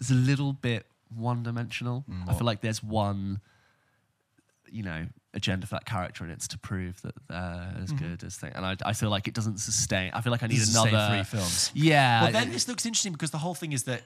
is 0.00 0.10
a 0.10 0.14
little 0.14 0.52
bit 0.52 0.86
one-dimensional. 1.14 2.04
Mm, 2.10 2.28
I 2.28 2.34
feel 2.34 2.44
like 2.46 2.60
there's 2.60 2.82
one, 2.82 3.40
you 4.70 4.82
know, 4.82 5.06
agenda 5.34 5.66
for 5.66 5.74
that 5.74 5.84
character, 5.84 6.24
and 6.24 6.32
it's 6.32 6.48
to 6.48 6.58
prove 6.58 7.00
that 7.02 7.14
they're 7.28 7.74
as 7.82 7.92
good 7.92 8.22
as 8.24 8.36
thing. 8.36 8.52
And 8.54 8.64
I, 8.64 8.76
I 8.84 8.92
feel 8.92 9.10
like 9.10 9.28
it 9.28 9.34
doesn't 9.34 9.58
sustain. 9.58 10.10
I 10.14 10.20
feel 10.20 10.30
like 10.30 10.42
I 10.42 10.46
need 10.46 10.58
Mm-hmm. 10.58 10.88
Another 10.94 11.14
three 11.14 11.38
films. 11.38 11.70
Yeah. 11.74 12.22
Well, 12.22 12.32
then 12.32 12.50
this 12.52 12.68
looks 12.68 12.86
interesting 12.86 13.12
because 13.12 13.30
the 13.30 13.38
whole 13.38 13.54
thing 13.54 13.72
is 13.72 13.84
that, 13.84 14.02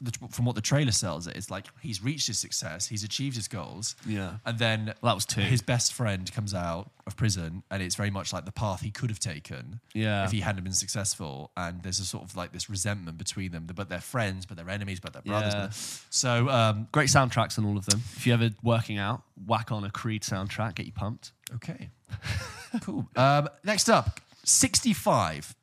the- 0.00 0.28
from 0.28 0.44
what 0.44 0.54
the 0.54 0.60
trailer 0.60 0.92
sells 0.92 1.26
it, 1.26 1.36
it's 1.36 1.50
like 1.50 1.66
he's 1.80 2.02
reached 2.02 2.26
his 2.26 2.38
success, 2.38 2.86
he's 2.86 3.04
achieved 3.04 3.36
his 3.36 3.48
goals. 3.48 3.96
Yeah. 4.06 4.38
And 4.44 4.58
then 4.58 4.86
Well, 5.00 5.10
that 5.10 5.14
was 5.14 5.24
two. 5.26 5.40
His 5.40 5.62
best 5.62 5.92
friend 5.92 6.30
comes 6.32 6.52
out 6.54 6.90
of 7.06 7.16
prison, 7.16 7.62
and 7.70 7.82
it's 7.82 7.94
very 7.94 8.10
much 8.10 8.32
like 8.32 8.44
the 8.44 8.52
path 8.52 8.80
he 8.80 8.90
could 8.90 9.10
have 9.10 9.18
taken 9.20 9.80
Yeah. 9.92 10.24
if 10.24 10.30
he 10.32 10.40
hadn't 10.40 10.64
been 10.64 10.72
successful. 10.72 11.50
And 11.56 11.82
there's 11.82 12.00
a 12.00 12.04
sort 12.06 12.24
of 12.24 12.34
like 12.36 12.52
this 12.52 12.68
resentment 12.70 13.18
between 13.18 13.52
them, 13.52 13.66
but 13.66 13.88
they're 13.88 14.00
friends, 14.00 14.46
but 14.46 14.56
they're 14.56 14.70
enemies, 14.70 15.00
but 15.00 15.12
they're 15.12 15.22
brothers. 15.22 15.54
Yeah. 15.54 15.66
but- 15.66 15.74
So, 16.10 16.48
um, 16.48 16.88
Great 16.92 17.08
soundtracks 17.08 17.58
on 17.58 17.64
all 17.64 17.76
of 17.76 17.86
them. 17.86 18.02
If 18.16 18.26
you're 18.26 18.34
ever 18.34 18.50
working 18.62 18.98
out, 18.98 19.22
whack 19.46 19.70
on 19.72 19.84
a 19.84 19.90
Creed 19.90 20.22
soundtrack, 20.22 20.76
get 20.76 20.86
you 20.86 20.92
pumped. 20.92 21.32
Okay. 21.54 21.90
cool. 22.82 23.08
Um, 23.16 23.48
next 23.64 23.88
up, 23.88 24.20
65. 24.44 25.54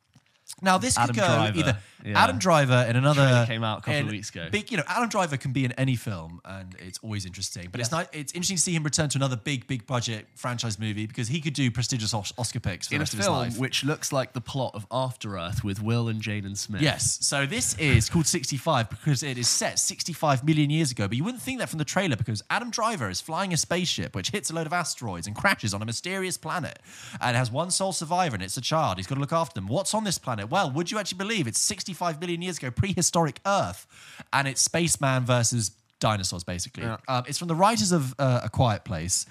Now 0.62 0.78
this 0.78 0.96
Adam 0.96 1.14
could 1.14 1.20
go 1.20 1.26
Driver, 1.26 1.58
either 1.58 1.78
yeah. 2.04 2.22
Adam 2.22 2.38
Driver 2.38 2.86
in 2.88 2.96
another 2.96 3.44
came 3.46 3.62
out 3.62 3.78
a 3.78 3.82
couple 3.82 4.00
of 4.02 4.10
weeks 4.10 4.30
ago. 4.30 4.48
Big, 4.50 4.70
you 4.70 4.76
know, 4.76 4.82
Adam 4.88 5.08
Driver 5.08 5.36
can 5.36 5.52
be 5.52 5.64
in 5.64 5.72
any 5.72 5.96
film, 5.96 6.40
and 6.44 6.74
it's 6.78 6.98
always 7.02 7.26
interesting. 7.26 7.68
But 7.70 7.80
it's 7.80 7.90
not. 7.90 8.08
It's 8.12 8.32
interesting 8.32 8.56
to 8.56 8.62
see 8.62 8.72
him 8.74 8.82
return 8.84 9.08
to 9.10 9.18
another 9.18 9.36
big, 9.36 9.66
big 9.66 9.86
budget 9.86 10.26
franchise 10.34 10.78
movie 10.78 11.06
because 11.06 11.28
he 11.28 11.40
could 11.40 11.54
do 11.54 11.70
prestigious 11.70 12.12
Oscar 12.14 12.60
picks 12.60 12.88
for 12.88 12.94
In 12.94 12.98
the 12.98 13.02
a 13.02 13.04
rest 13.04 13.12
of 13.14 13.18
his 13.18 13.26
film 13.26 13.38
life. 13.38 13.58
which 13.58 13.84
looks 13.84 14.12
like 14.12 14.32
the 14.32 14.40
plot 14.40 14.72
of 14.74 14.86
After 14.90 15.36
Earth 15.36 15.62
with 15.64 15.82
Will 15.82 16.08
and 16.08 16.20
Jaden 16.20 16.56
Smith. 16.56 16.82
Yes. 16.82 17.18
So 17.24 17.46
this 17.46 17.76
is 17.78 18.08
called 18.08 18.26
65 18.26 18.90
because 18.90 19.22
it 19.22 19.38
is 19.38 19.48
set 19.48 19.78
65 19.78 20.44
million 20.44 20.70
years 20.70 20.90
ago. 20.90 21.08
But 21.08 21.16
you 21.16 21.24
wouldn't 21.24 21.42
think 21.42 21.58
that 21.60 21.68
from 21.68 21.78
the 21.78 21.84
trailer 21.84 22.16
because 22.16 22.42
Adam 22.50 22.70
Driver 22.70 23.08
is 23.10 23.20
flying 23.20 23.52
a 23.52 23.56
spaceship 23.56 24.14
which 24.14 24.30
hits 24.30 24.50
a 24.50 24.54
load 24.54 24.66
of 24.66 24.72
asteroids 24.72 25.26
and 25.26 25.36
crashes 25.36 25.72
on 25.74 25.82
a 25.82 25.84
mysterious 25.86 26.36
planet 26.36 26.78
and 27.20 27.36
has 27.36 27.50
one 27.50 27.70
sole 27.70 27.92
survivor 27.92 28.34
and 28.34 28.42
it's 28.42 28.56
a 28.56 28.60
child. 28.60 28.96
He's 28.98 29.06
got 29.06 29.16
to 29.16 29.20
look 29.20 29.32
after 29.32 29.54
them. 29.54 29.68
What's 29.68 29.94
on 29.94 30.04
this 30.04 30.18
planet? 30.18 30.50
Well, 30.52 30.70
would 30.72 30.90
you 30.90 30.98
actually 30.98 31.16
believe 31.16 31.46
it's 31.46 31.58
65 31.58 32.20
million 32.20 32.42
years 32.42 32.58
ago, 32.58 32.70
prehistoric 32.70 33.40
Earth, 33.46 33.86
and 34.34 34.46
it's 34.46 34.60
spaceman 34.60 35.24
versus 35.24 35.70
dinosaurs, 35.98 36.44
basically. 36.44 36.82
Yeah. 36.82 36.98
Um, 37.08 37.24
it's 37.26 37.38
from 37.38 37.48
the 37.48 37.54
writers 37.54 37.90
of 37.90 38.14
uh, 38.18 38.42
A 38.44 38.50
Quiet 38.50 38.84
Place. 38.84 39.24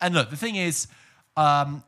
And 0.00 0.12
look, 0.12 0.28
the 0.28 0.36
thing 0.36 0.56
is, 0.56 0.88
um, 1.36 1.84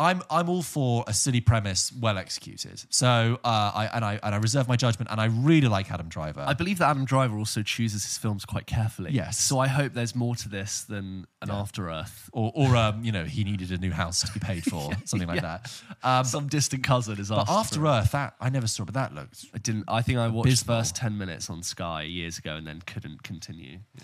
I'm 0.00 0.22
I'm 0.30 0.48
all 0.48 0.62
for 0.62 1.02
a 1.08 1.12
silly 1.12 1.40
premise 1.40 1.92
well 2.00 2.18
executed. 2.18 2.82
So 2.90 3.40
uh, 3.44 3.72
I 3.74 3.90
and 3.92 4.04
I 4.04 4.20
and 4.22 4.34
I 4.34 4.38
reserve 4.38 4.68
my 4.68 4.76
judgment. 4.76 5.10
And 5.10 5.20
I 5.20 5.24
really 5.26 5.66
like 5.66 5.90
Adam 5.90 6.08
Driver. 6.08 6.44
I 6.46 6.54
believe 6.54 6.78
that 6.78 6.88
Adam 6.90 7.04
Driver 7.04 7.36
also 7.36 7.62
chooses 7.62 8.04
his 8.04 8.16
films 8.16 8.44
quite 8.44 8.66
carefully. 8.66 9.10
Yes. 9.10 9.38
So 9.40 9.58
I 9.58 9.66
hope 9.66 9.94
there's 9.94 10.14
more 10.14 10.36
to 10.36 10.48
this 10.48 10.82
than 10.82 11.26
an 11.42 11.50
After 11.50 11.90
Earth. 11.90 12.30
or 12.32 12.52
or 12.54 12.76
um, 12.76 13.02
you 13.02 13.10
know 13.10 13.24
he 13.24 13.42
needed 13.44 13.72
a 13.72 13.78
new 13.78 13.90
house 13.92 14.22
to 14.22 14.32
be 14.32 14.38
paid 14.40 14.62
for, 14.64 14.92
something 15.04 15.26
like 15.28 15.42
Yeah. 15.42 15.58
that. 15.58 15.82
Um, 16.04 16.24
Some 16.24 16.46
distant 16.46 16.84
cousin 16.84 17.18
is 17.18 17.32
asked. 17.32 17.50
After 17.50 17.84
Earth, 17.86 18.12
that 18.12 18.34
I 18.40 18.50
never 18.50 18.68
saw, 18.68 18.84
but 18.84 18.94
that 18.94 19.14
looked 19.14 19.46
I 19.54 19.58
didn't. 19.58 19.84
I 19.88 20.02
think 20.02 20.18
I 20.18 20.28
watched 20.28 20.46
Abysmal. 20.48 20.78
first 20.78 20.94
ten 20.96 21.18
minutes 21.18 21.50
on 21.50 21.62
Sky 21.64 22.02
years 22.02 22.38
ago 22.38 22.54
and 22.54 22.66
then 22.66 22.82
couldn't 22.86 23.22
continue. 23.24 23.78
Yeah. 23.96 24.02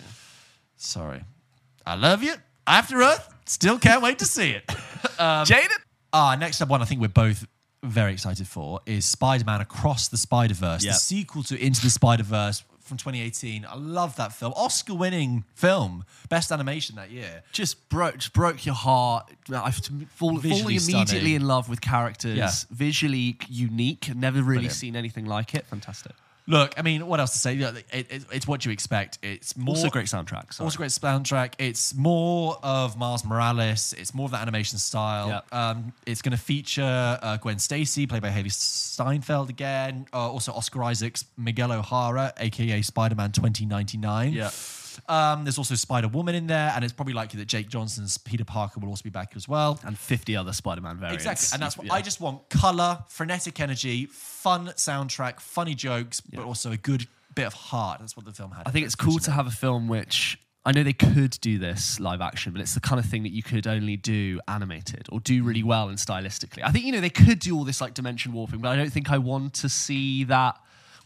sorry. 0.77 1.23
I 1.87 1.95
love 1.97 2.23
you. 2.23 2.35
After 2.67 3.01
Earth, 3.03 3.29
still 3.47 3.79
can't 3.79 4.03
wait 4.03 4.19
to 4.21 4.25
see 4.25 4.51
it. 4.51 4.67
Jaden. 5.19 5.69
Ah, 6.13 6.37
next 6.39 6.61
up 6.61 6.69
one 6.69 6.81
I 6.81 6.85
think 6.85 7.01
we're 7.01 7.09
both 7.09 7.47
very 7.83 8.13
excited 8.13 8.47
for 8.49 8.81
is 8.87 9.05
Spider-Man 9.05 9.61
Across 9.61 10.09
the 10.09 10.17
Spider-Verse, 10.17 10.85
Yeah. 10.85 10.93
the 10.93 10.99
sequel 10.99 11.43
to 11.45 11.59
Into 11.63 11.83
the 11.83 11.91
Spider-Verse 11.91 12.63
from 12.81 12.97
2018. 12.99 13.67
I 13.69 13.75
love 13.77 14.17
that 14.17 14.33
film. 14.33 14.53
Oscar-winning 14.57 15.45
film, 15.55 16.05
best 16.29 16.53
animation 16.53 16.97
that 16.97 17.11
year. 17.11 17.43
Just 17.53 17.89
broke, 17.89 18.17
just 18.19 18.33
broke 18.33 18.65
your 18.65 18.75
heart. 18.75 19.31
I've 19.53 19.77
fall, 20.15 20.37
Visually 20.39 20.61
falling 20.61 20.77
immediately 20.77 21.05
stunning. 21.05 21.35
in 21.35 21.47
love 21.47 21.69
with 21.69 21.81
characters. 21.81 22.37
Yeah. 22.39 22.51
Visually 22.71 23.39
unique. 23.49 24.15
Never 24.15 24.39
really 24.39 24.45
Brilliant. 24.57 24.73
seen 24.75 24.97
anything 24.97 25.25
like 25.27 25.55
it. 25.55 25.67
Fantastic. 25.67 26.13
Look, 26.47 26.75
I 26.77 26.83
mean, 26.83 27.07
what 27.07 27.21
else 27.21 27.33
to 27.33 27.39
say? 27.39 27.57
It, 27.57 27.85
it, 27.91 28.25
it's 28.31 28.47
what 28.47 28.67
you 28.67 28.71
expect. 28.71 29.19
It's 29.23 29.57
more 29.57 29.77
Also 29.77 29.89
great 29.89 30.07
soundtrack. 30.07 30.53
sorry. 30.53 30.67
Also 30.67 30.77
great 30.77 30.91
soundtrack. 30.91 31.55
It's 31.59 31.95
more 31.95 32.59
of 32.63 32.99
Miles 32.99 33.25
Morales. 33.25 33.95
It's 33.97 34.13
more 34.15 34.27
of 34.27 34.33
that 34.33 34.43
animation 34.43 34.77
style. 34.79 35.43
Yeah. 35.53 35.69
Um, 35.71 35.95
it's 36.07 36.21
going 36.21 36.37
to 36.37 36.43
feature 36.43 37.19
uh, 37.23 37.39
Gwen 37.39 37.59
Stacy, 37.59 38.07
played 38.07 38.21
by 38.21 38.29
Hailee 38.29 38.53
Steinfeld 38.53 39.49
again. 39.49 40.07
Uh, 40.13 40.31
also 40.31 40.53
Oscar 40.53 40.85
Isaacs, 40.85 41.25
Miguel 41.39 41.73
O'Hara, 41.73 42.35
aka 42.37 42.83
Spider-Man 42.83 43.33
2099. 43.33 44.33
Yeah. 44.35 44.51
Um, 45.09 45.45
there's 45.45 45.59
also 45.59 45.75
Spider 45.75 46.09
Woman 46.09 46.35
in 46.35 46.47
there, 46.47 46.73
and 46.75 46.85
it's 46.85 46.93
probably 46.93 47.15
likely 47.15 47.39
that 47.39 47.47
Jake 47.47 47.69
Johnson's 47.69 48.19
Peter 48.19 48.45
Parker 48.45 48.81
will 48.81 48.89
also 48.89 49.03
be 49.03 49.11
back 49.11 49.33
as 49.37 49.49
well. 49.49 49.79
And 49.85 49.99
50 49.99 50.37
other 50.37 50.53
Spider-Man 50.53 50.99
variants. 50.99 51.25
Exactly, 51.25 51.55
and 51.55 51.63
that's 51.63 51.77
what 51.79 51.87
Yeah. 51.87 51.95
I 51.95 52.03
just 52.03 52.21
want: 52.21 52.49
color, 52.51 53.05
frenetic 53.09 53.61
energy, 53.61 54.07
fun 54.07 54.69
soundtrack, 54.69 55.41
funny 55.41 55.75
jokes, 55.75 56.21
but 56.21 56.45
also 56.45 56.73
a 56.73 56.77
good 56.77 57.07
bit 57.35 57.47
of 57.47 57.53
heart. 57.55 58.01
That's 58.01 58.17
what 58.17 58.27
the 58.27 58.33
film 58.33 58.53
had. 58.53 58.63
I 58.67 58.71
think 58.71 58.87
it's 58.87 58.95
cool 58.95 59.19
to 59.21 59.31
have 59.31 59.47
a 59.47 59.51
film 59.51 59.89
which 59.89 60.39
I 60.67 60.73
know 60.73 60.83
they 60.83 60.93
could 60.93 61.37
do 61.41 61.59
this 61.59 62.01
live 62.01 62.21
action, 62.21 62.53
but 62.53 62.61
it's 62.63 62.75
the 62.75 62.81
kind 62.81 62.99
of 62.99 63.05
thing 63.05 63.23
that 63.25 63.33
you 63.33 63.43
could 63.43 63.67
only 63.67 63.97
do 63.97 64.41
animated 64.49 65.07
or 65.11 65.21
do 65.21 65.43
really 65.43 65.63
well 65.63 65.89
and 65.89 65.99
stylistically. 65.99 66.63
I 66.65 66.71
think 66.71 66.85
you 66.87 66.93
know 66.93 67.01
they 67.01 67.11
could 67.11 67.39
do 67.39 67.57
all 67.57 67.65
this 67.65 67.81
like 67.81 67.93
dimension 67.95 68.33
warping, 68.33 68.61
but 68.61 68.69
I 68.71 68.77
don't 68.77 68.91
think 68.93 69.11
I 69.11 69.19
want 69.19 69.53
to 69.55 69.69
see 69.69 70.25
that 70.25 70.57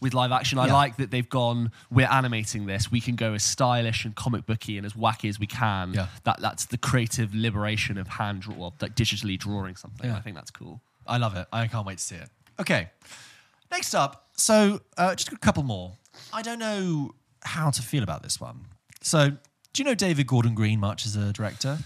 with 0.01 0.13
live 0.13 0.31
action. 0.31 0.57
I 0.59 0.67
Yeah. 0.67 0.73
like 0.73 0.97
that 0.97 1.11
they've 1.11 1.27
gone. 1.29 1.71
We're 1.91 2.07
animating 2.09 2.65
this. 2.65 2.91
We 2.91 3.01
can 3.01 3.15
go 3.15 3.33
as 3.33 3.43
stylish 3.43 4.05
and 4.05 4.15
comic 4.15 4.45
booky 4.45 4.77
and 4.77 4.85
as 4.85 4.93
wacky 4.93 5.29
as 5.29 5.39
we 5.39 5.47
can. 5.47 5.93
Yeah. 5.93 6.07
That 6.23 6.39
that's 6.39 6.65
the 6.65 6.77
creative 6.77 7.33
liberation 7.35 7.97
of 7.97 8.07
hand 8.07 8.41
draw, 8.43 8.55
or 8.55 8.73
like 8.81 8.95
digitally 8.95 9.37
drawing 9.37 9.75
something. 9.75 10.09
Yeah. 10.09 10.17
I 10.17 10.21
think 10.21 10.35
that's 10.35 10.51
cool. 10.51 10.81
I 11.07 11.17
love 11.17 11.35
it. 11.35 11.47
I 11.51 11.67
can't 11.67 11.85
wait 11.85 11.97
to 11.97 12.03
see 12.03 12.15
it. 12.15 12.29
Okay. 12.59 12.89
Next 13.71 13.93
up, 13.93 14.29
so 14.35 14.81
uh, 14.97 15.13
just 15.15 15.31
a 15.31 15.37
couple 15.37 15.63
more. 15.63 15.93
I 16.33 16.41
don't 16.41 16.59
know 16.59 17.13
how 17.43 17.69
to 17.69 17.81
feel 17.81 18.03
about 18.03 18.23
this 18.23 18.39
one. 18.41 18.65
So, 19.01 19.29
do 19.29 19.37
you 19.77 19.83
know 19.83 19.93
David 19.95 20.27
Gordon 20.27 20.55
Green 20.55 20.79
much 20.79 21.05
as 21.05 21.15
a 21.15 21.31
director? 21.31 21.77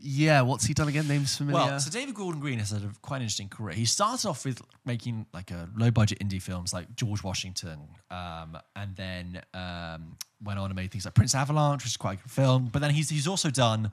Yeah, 0.00 0.42
what's 0.42 0.64
he 0.64 0.74
done 0.74 0.88
again? 0.88 1.08
Names 1.08 1.36
familiar. 1.36 1.66
Well, 1.66 1.80
so 1.80 1.90
David 1.90 2.14
Gordon 2.14 2.40
Green 2.40 2.60
has 2.60 2.70
had 2.70 2.82
a 2.82 2.90
quite 3.02 3.20
interesting 3.20 3.48
career. 3.48 3.74
He 3.74 3.84
started 3.84 4.28
off 4.28 4.44
with 4.44 4.62
making 4.84 5.26
like 5.34 5.50
a 5.50 5.68
low 5.76 5.90
budget 5.90 6.20
indie 6.20 6.40
films 6.40 6.72
like 6.72 6.94
George 6.94 7.24
Washington, 7.24 7.80
um, 8.10 8.56
and 8.76 8.94
then 8.94 9.42
um, 9.54 10.16
went 10.42 10.58
on 10.60 10.66
and 10.66 10.76
made 10.76 10.92
things 10.92 11.04
like 11.04 11.14
Prince 11.14 11.34
Avalanche, 11.34 11.82
which 11.82 11.92
is 11.92 11.96
quite 11.96 12.20
a 12.20 12.22
good 12.22 12.30
film. 12.30 12.68
But 12.72 12.80
then 12.80 12.92
he's 12.92 13.08
he's 13.08 13.26
also 13.26 13.50
done 13.50 13.90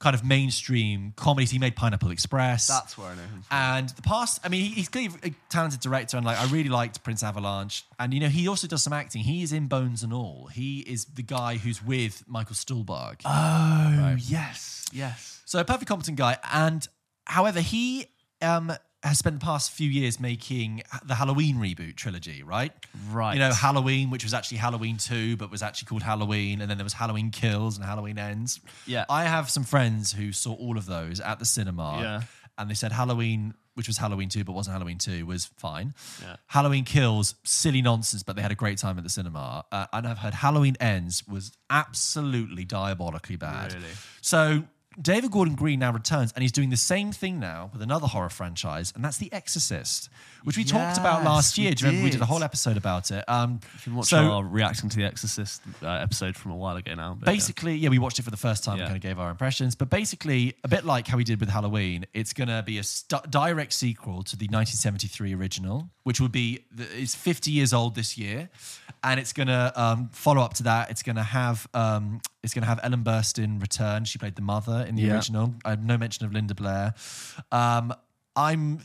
kind 0.00 0.14
of 0.14 0.24
mainstream 0.24 1.12
comedies. 1.14 1.50
He 1.50 1.58
made 1.58 1.76
Pineapple 1.76 2.10
Express. 2.10 2.66
that's 2.66 2.96
where 2.96 3.08
I 3.08 3.14
know 3.14 3.20
him. 3.22 3.42
From. 3.42 3.56
And 3.56 3.88
the 3.90 4.02
past, 4.02 4.40
I 4.42 4.48
mean, 4.48 4.62
he- 4.64 4.70
he's 4.70 4.88
clearly 4.88 5.14
a 5.22 5.30
talented 5.50 5.80
director, 5.80 6.16
and 6.16 6.24
like 6.26 6.38
I 6.38 6.46
really 6.46 6.70
liked 6.70 7.04
Prince 7.04 7.22
Avalanche. 7.22 7.84
And 7.98 8.12
you 8.14 8.20
know, 8.20 8.28
he 8.28 8.48
also 8.48 8.66
does 8.66 8.82
some 8.82 8.92
acting. 8.94 9.22
He 9.22 9.42
is 9.42 9.52
in 9.52 9.68
Bones 9.68 10.02
and 10.02 10.12
All. 10.12 10.46
He 10.52 10.80
is 10.80 11.04
the 11.04 11.22
guy 11.22 11.58
who's 11.58 11.84
with 11.84 12.24
Michael 12.26 12.54
Stuhlbarg. 12.56 13.20
Oh 13.26 14.16
yes, 14.18 14.86
yes. 14.92 15.42
So 15.44 15.58
a 15.60 15.64
perfect 15.64 15.88
competent 15.88 16.16
guy. 16.16 16.38
And 16.52 16.86
however, 17.26 17.60
he 17.60 18.06
um, 18.42 18.72
has 19.02 19.18
spent 19.18 19.40
the 19.40 19.44
past 19.44 19.70
few 19.70 19.88
years 19.88 20.20
making 20.20 20.82
the 21.04 21.14
Halloween 21.14 21.56
reboot 21.56 21.96
trilogy, 21.96 22.42
right? 22.42 22.72
Right. 23.10 23.34
You 23.34 23.38
know, 23.38 23.52
Halloween, 23.52 24.10
which 24.10 24.24
was 24.24 24.34
actually 24.34 24.58
Halloween 24.58 24.98
2, 24.98 25.36
but 25.36 25.50
was 25.50 25.62
actually 25.62 25.86
called 25.86 26.02
Halloween. 26.02 26.60
And 26.60 26.70
then 26.70 26.76
there 26.76 26.84
was 26.84 26.92
Halloween 26.92 27.30
Kills 27.30 27.76
and 27.76 27.84
Halloween 27.84 28.18
Ends. 28.18 28.60
Yeah. 28.86 29.06
I 29.08 29.24
have 29.24 29.48
some 29.48 29.64
friends 29.64 30.12
who 30.12 30.32
saw 30.32 30.52
all 30.54 30.76
of 30.76 30.84
those 30.86 31.18
at 31.20 31.38
the 31.38 31.46
cinema. 31.46 31.98
Yeah. 32.00 32.22
And 32.58 32.68
they 32.68 32.74
said 32.74 32.92
Halloween, 32.92 33.54
which 33.72 33.86
was 33.86 33.96
Halloween 33.96 34.28
2, 34.28 34.44
but 34.44 34.52
wasn't 34.52 34.74
Halloween 34.74 34.98
2, 34.98 35.24
was 35.24 35.46
fine. 35.56 35.94
Yeah. 36.20 36.36
Halloween 36.48 36.84
Kills, 36.84 37.36
silly 37.42 37.80
nonsense, 37.80 38.22
but 38.22 38.36
they 38.36 38.42
had 38.42 38.52
a 38.52 38.56
great 38.56 38.76
time 38.76 38.98
at 38.98 39.04
the 39.04 39.10
cinema. 39.10 39.64
Uh, 39.72 39.86
and 39.94 40.06
I've 40.06 40.18
heard 40.18 40.34
Halloween 40.34 40.76
Ends 40.78 41.26
was 41.26 41.52
absolutely 41.70 42.66
diabolically 42.66 43.36
bad. 43.36 43.72
Really? 43.72 43.86
So 44.20 44.64
David 45.00 45.30
Gordon 45.30 45.54
Green 45.54 45.80
now 45.80 45.92
returns 45.92 46.32
and 46.32 46.42
he's 46.42 46.52
doing 46.52 46.70
the 46.70 46.76
same 46.76 47.12
thing 47.12 47.40
now 47.40 47.70
with 47.72 47.82
another 47.82 48.06
horror 48.06 48.28
franchise, 48.28 48.92
and 48.94 49.04
that's 49.04 49.16
The 49.16 49.32
Exorcist, 49.32 50.10
which 50.44 50.56
we 50.56 50.64
talked 50.64 50.98
about 50.98 51.24
last 51.24 51.56
year. 51.56 51.72
Do 51.72 51.84
you 51.84 51.88
remember 51.88 52.04
we 52.04 52.10
did 52.10 52.20
a 52.20 52.26
whole 52.26 52.42
episode 52.42 52.76
about 52.76 53.10
it? 53.10 53.24
Um, 53.28 53.60
You 53.74 53.80
can 53.82 53.94
watch 53.94 54.08
so 54.08 54.18
our 54.18 54.44
reacting 54.44 54.90
to 54.90 54.96
the 54.96 55.04
Exorcist 55.04 55.62
uh, 55.82 55.88
episode 55.88 56.36
from 56.36 56.50
a 56.50 56.56
while 56.56 56.76
ago 56.76 56.94
now. 56.94 57.16
but, 57.18 57.28
yeah. 57.28 57.34
basically, 57.34 57.74
yeah. 57.76 57.88
we 57.88 57.98
watched 57.98 58.18
it 58.18 58.22
for 58.22 58.30
the 58.30 58.36
first 58.36 58.64
time 58.64 58.78
and 58.78 58.86
kind 58.86 58.96
of 58.96 59.02
gave 59.02 59.18
our 59.18 59.30
impressions. 59.30 59.74
But 59.74 59.90
basically, 59.90 60.54
a 60.64 60.68
bit 60.68 60.84
like 60.84 61.06
how 61.06 61.16
we 61.16 61.24
did 61.24 61.40
with 61.40 61.48
Halloween, 61.48 62.06
it's 62.12 62.32
going 62.32 62.48
to 62.48 62.62
be 62.64 62.78
a 62.78 62.82
st- 62.82 63.30
direct 63.30 63.72
sequel 63.72 64.22
to 64.24 64.36
the 64.36 64.46
1973 64.46 65.34
original, 65.34 65.88
which 66.02 66.20
would 66.20 66.32
be 66.32 66.64
the, 66.72 66.86
it's 67.00 67.14
50 67.14 67.50
years 67.50 67.72
old 67.72 67.94
this 67.94 68.18
year, 68.18 68.50
and 69.02 69.18
it's 69.20 69.32
going 69.32 69.46
to 69.48 69.72
um, 69.80 70.08
follow 70.12 70.42
up 70.42 70.54
to 70.54 70.62
that. 70.64 70.90
It's 70.90 71.02
going 71.02 71.16
to 71.16 71.22
have 71.22 71.66
um, 71.74 72.20
it's 72.42 72.54
to 72.62 72.68
have 72.68 72.80
Ellen 72.82 73.02
Burstyn 73.04 73.60
return. 73.60 74.04
She 74.04 74.18
played 74.18 74.36
the 74.36 74.42
mother 74.42 74.84
in 74.88 74.94
the 74.96 75.02
Yeah. 75.02 75.14
original. 75.14 75.54
Uh, 75.64 75.76
no 75.80 75.96
mention 75.98 76.24
of 76.26 76.32
Linda 76.32 76.54
Blair. 76.54 76.94
Um, 77.52 77.92
I'm. 78.36 78.80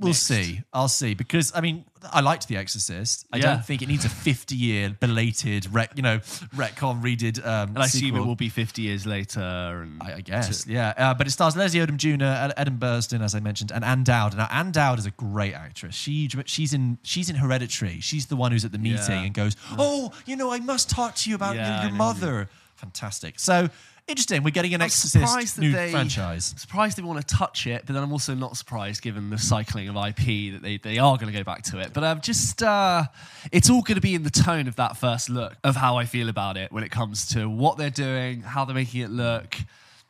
We'll 0.00 0.08
Mixed. 0.08 0.22
see. 0.26 0.62
I'll 0.72 0.88
see 0.88 1.12
because 1.12 1.52
I 1.54 1.60
mean 1.60 1.84
I 2.10 2.20
liked 2.20 2.48
The 2.48 2.56
Exorcist. 2.56 3.26
I 3.30 3.36
Yeah. 3.36 3.42
don't 3.56 3.66
think 3.66 3.82
it 3.82 3.88
needs 3.88 4.06
a 4.06 4.08
50 4.08 4.56
year 4.56 4.96
belated 4.98 5.70
rec, 5.74 5.92
you 5.94 6.02
know, 6.02 6.20
retcon 6.56 7.02
redid. 7.02 7.38
Um, 7.46 7.68
And 7.70 7.78
I 7.80 7.84
assume 7.84 8.16
it 8.16 8.20
will 8.24 8.34
be 8.34 8.48
50 8.48 8.80
years 8.80 9.04
later. 9.04 9.40
And 9.82 10.02
I, 10.02 10.14
I 10.14 10.20
guess, 10.22 10.66
yeah. 10.66 10.94
Uh, 10.96 11.12
but 11.12 11.26
it 11.26 11.30
stars 11.32 11.54
Leslie 11.56 11.80
Odom 11.80 11.98
Jr., 11.98 12.24
Ed- 12.24 12.54
Ellen 12.56 12.78
Burstyn, 12.78 13.20
as 13.22 13.34
I 13.34 13.40
mentioned, 13.40 13.70
and 13.72 13.84
Ann 13.84 14.02
Dowd. 14.02 14.34
Now, 14.36 14.48
Ann 14.50 14.72
Dowd 14.72 14.98
is 14.98 15.04
a 15.04 15.10
great 15.10 15.52
actress. 15.52 15.94
She 15.94 16.30
she's 16.46 16.72
in 16.72 16.96
she's 17.02 17.28
in 17.28 17.36
Hereditary. 17.36 18.00
She's 18.00 18.26
the 18.26 18.36
one 18.36 18.52
who's 18.52 18.64
at 18.64 18.72
the 18.72 18.78
meeting 18.78 18.98
Yeah. 19.10 19.22
and 19.24 19.34
goes, 19.34 19.54
"Oh, 19.76 20.12
you 20.24 20.34
know, 20.36 20.50
I 20.50 20.60
must 20.60 20.88
talk 20.88 21.14
to 21.16 21.28
you 21.28 21.36
about 21.36 21.56
Yeah, 21.56 21.82
your, 21.82 21.90
your 21.90 21.98
mother." 21.98 22.48
Fantastic. 22.76 23.38
So 23.38 23.68
interesting. 24.10 24.42
We're 24.42 24.50
getting 24.50 24.74
an 24.74 24.82
I'm 24.82 24.86
Exorcist 24.86 25.58
new 25.58 25.72
they- 25.72 25.90
franchise. 25.90 26.52
I'm 26.52 26.58
surprised 26.58 26.98
they 26.98 27.02
want 27.02 27.26
to 27.26 27.34
touch 27.34 27.66
it, 27.66 27.84
but 27.86 27.94
then 27.94 28.02
I'm 28.02 28.12
also 28.12 28.34
not 28.34 28.56
surprised 28.56 29.02
given 29.02 29.30
the 29.30 29.38
cycling 29.38 29.88
of 29.88 29.96
IP 29.96 30.52
that 30.52 30.60
they, 30.62 30.78
they 30.78 30.98
are 30.98 31.16
going 31.16 31.32
to 31.32 31.38
go 31.38 31.44
back 31.44 31.62
to 31.64 31.78
it. 31.78 31.92
But 31.92 32.04
I'm 32.04 32.20
just, 32.20 32.62
uh, 32.62 33.04
it's 33.52 33.70
all 33.70 33.82
going 33.82 33.96
to 33.96 34.00
be 34.00 34.14
in 34.14 34.22
the 34.22 34.30
tone 34.30 34.68
of 34.68 34.76
that 34.76 34.96
first 34.96 35.30
look 35.30 35.56
of 35.64 35.76
how 35.76 35.96
I 35.96 36.04
feel 36.04 36.28
about 36.28 36.56
it 36.56 36.70
when 36.72 36.84
it 36.84 36.90
comes 36.90 37.26
to 37.28 37.48
what 37.48 37.78
they're 37.78 37.90
doing, 37.90 38.42
how 38.42 38.64
they're 38.64 38.74
making 38.74 39.02
it 39.02 39.10
look. 39.10 39.56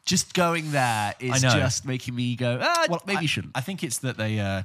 Just 0.07 0.35
going 0.35 0.73
there 0.73 1.15
is 1.21 1.43
just 1.43 1.85
making 1.87 2.15
me 2.15 2.35
go, 2.35 2.59
ah, 2.61 2.87
maybe 3.07 3.19
I, 3.19 3.21
you 3.21 3.29
shouldn't. 3.29 3.57
I 3.57 3.61
think 3.61 3.85
it's 3.85 3.99
that 3.99 4.17
they, 4.17 4.41
uh, 4.41 4.63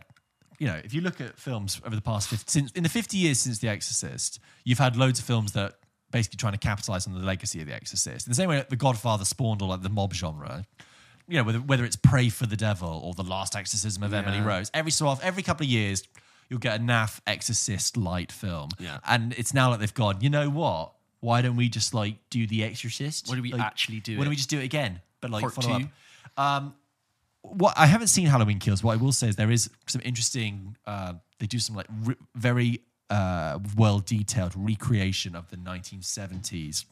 you 0.59 0.67
know, 0.67 0.79
if 0.83 0.93
you 0.93 1.01
look 1.01 1.19
at 1.21 1.37
films 1.37 1.81
over 1.85 1.95
the 1.95 2.01
past 2.01 2.29
50, 2.29 2.45
since 2.49 2.71
in 2.71 2.83
the 2.83 2.89
50 2.89 3.17
years 3.17 3.39
since 3.39 3.59
The 3.59 3.67
Exorcist, 3.67 4.39
you've 4.63 4.79
had 4.79 4.95
loads 4.95 5.19
of 5.19 5.25
films 5.25 5.51
that 5.51 5.75
basically 6.15 6.37
trying 6.37 6.53
to 6.53 6.59
capitalize 6.59 7.05
on 7.07 7.13
the 7.13 7.19
legacy 7.19 7.59
of 7.59 7.67
The 7.67 7.75
Exorcist. 7.75 8.25
In 8.25 8.31
the 8.31 8.35
same 8.35 8.47
way 8.47 8.55
that 8.55 8.69
The 8.69 8.77
Godfather 8.77 9.25
spawned 9.25 9.61
all 9.61 9.67
like 9.67 9.81
the 9.81 9.89
mob 9.89 10.13
genre. 10.13 10.65
You 11.27 11.39
know, 11.39 11.43
whether, 11.43 11.59
whether 11.59 11.83
it's 11.83 11.97
Prey 11.97 12.29
for 12.29 12.45
the 12.45 12.55
Devil 12.55 13.01
or 13.03 13.13
The 13.13 13.23
Last 13.23 13.53
Exorcism 13.53 14.01
of 14.01 14.13
Emily 14.13 14.39
Rose, 14.39 14.71
every 14.73 14.91
so 14.91 15.07
often, 15.07 15.27
every 15.27 15.43
couple 15.43 15.65
of 15.65 15.69
years, 15.69 16.03
you'll 16.49 16.61
get 16.61 16.79
a 16.79 16.81
naff 16.81 17.19
Exorcist 17.27 17.97
light 17.97 18.31
film. 18.31 18.69
Yeah. 18.79 18.99
And 19.05 19.33
it's 19.37 19.53
now 19.53 19.71
like 19.71 19.81
they've 19.81 19.93
gone, 19.93 20.21
you 20.21 20.29
know 20.29 20.49
what? 20.49 20.93
Why 21.19 21.41
don't 21.41 21.57
we 21.57 21.67
just 21.67 21.93
like 21.93 22.15
do 22.29 22.47
The 22.47 22.63
Exorcist? 22.63 23.27
What 23.27 23.35
do 23.35 23.41
we 23.41 23.51
Like, 23.51 23.59
actually 23.61 23.99
do 23.99 24.17
Why 24.17 24.23
don't 24.23 24.29
we 24.29 24.37
just 24.37 24.49
do 24.49 24.59
it 24.59 24.63
again? 24.63 25.01
But 25.19 25.31
like 25.31 25.41
Part 25.41 25.53
follow 25.55 25.79
two? 25.79 25.89
up. 26.37 26.45
Um, 26.45 26.75
what 27.41 27.73
I 27.77 27.87
haven't 27.87 28.07
seen 28.07 28.27
Halloween 28.27 28.59
Kills. 28.59 28.81
What 28.81 28.93
I 28.93 29.01
will 29.01 29.11
say 29.11 29.27
is 29.27 29.35
there 29.35 29.51
is 29.51 29.69
some 29.87 30.01
interesting. 30.05 30.77
Uh, 30.85 31.15
they 31.39 31.47
do 31.47 31.59
some 31.59 31.75
like 31.75 31.87
re- 32.03 32.15
very 32.35 32.81
uh, 33.09 33.59
well 33.77 33.99
detailed 33.99 34.53
recreation 34.55 35.35
of 35.35 35.49
the 35.49 35.57
1970s 35.57 36.85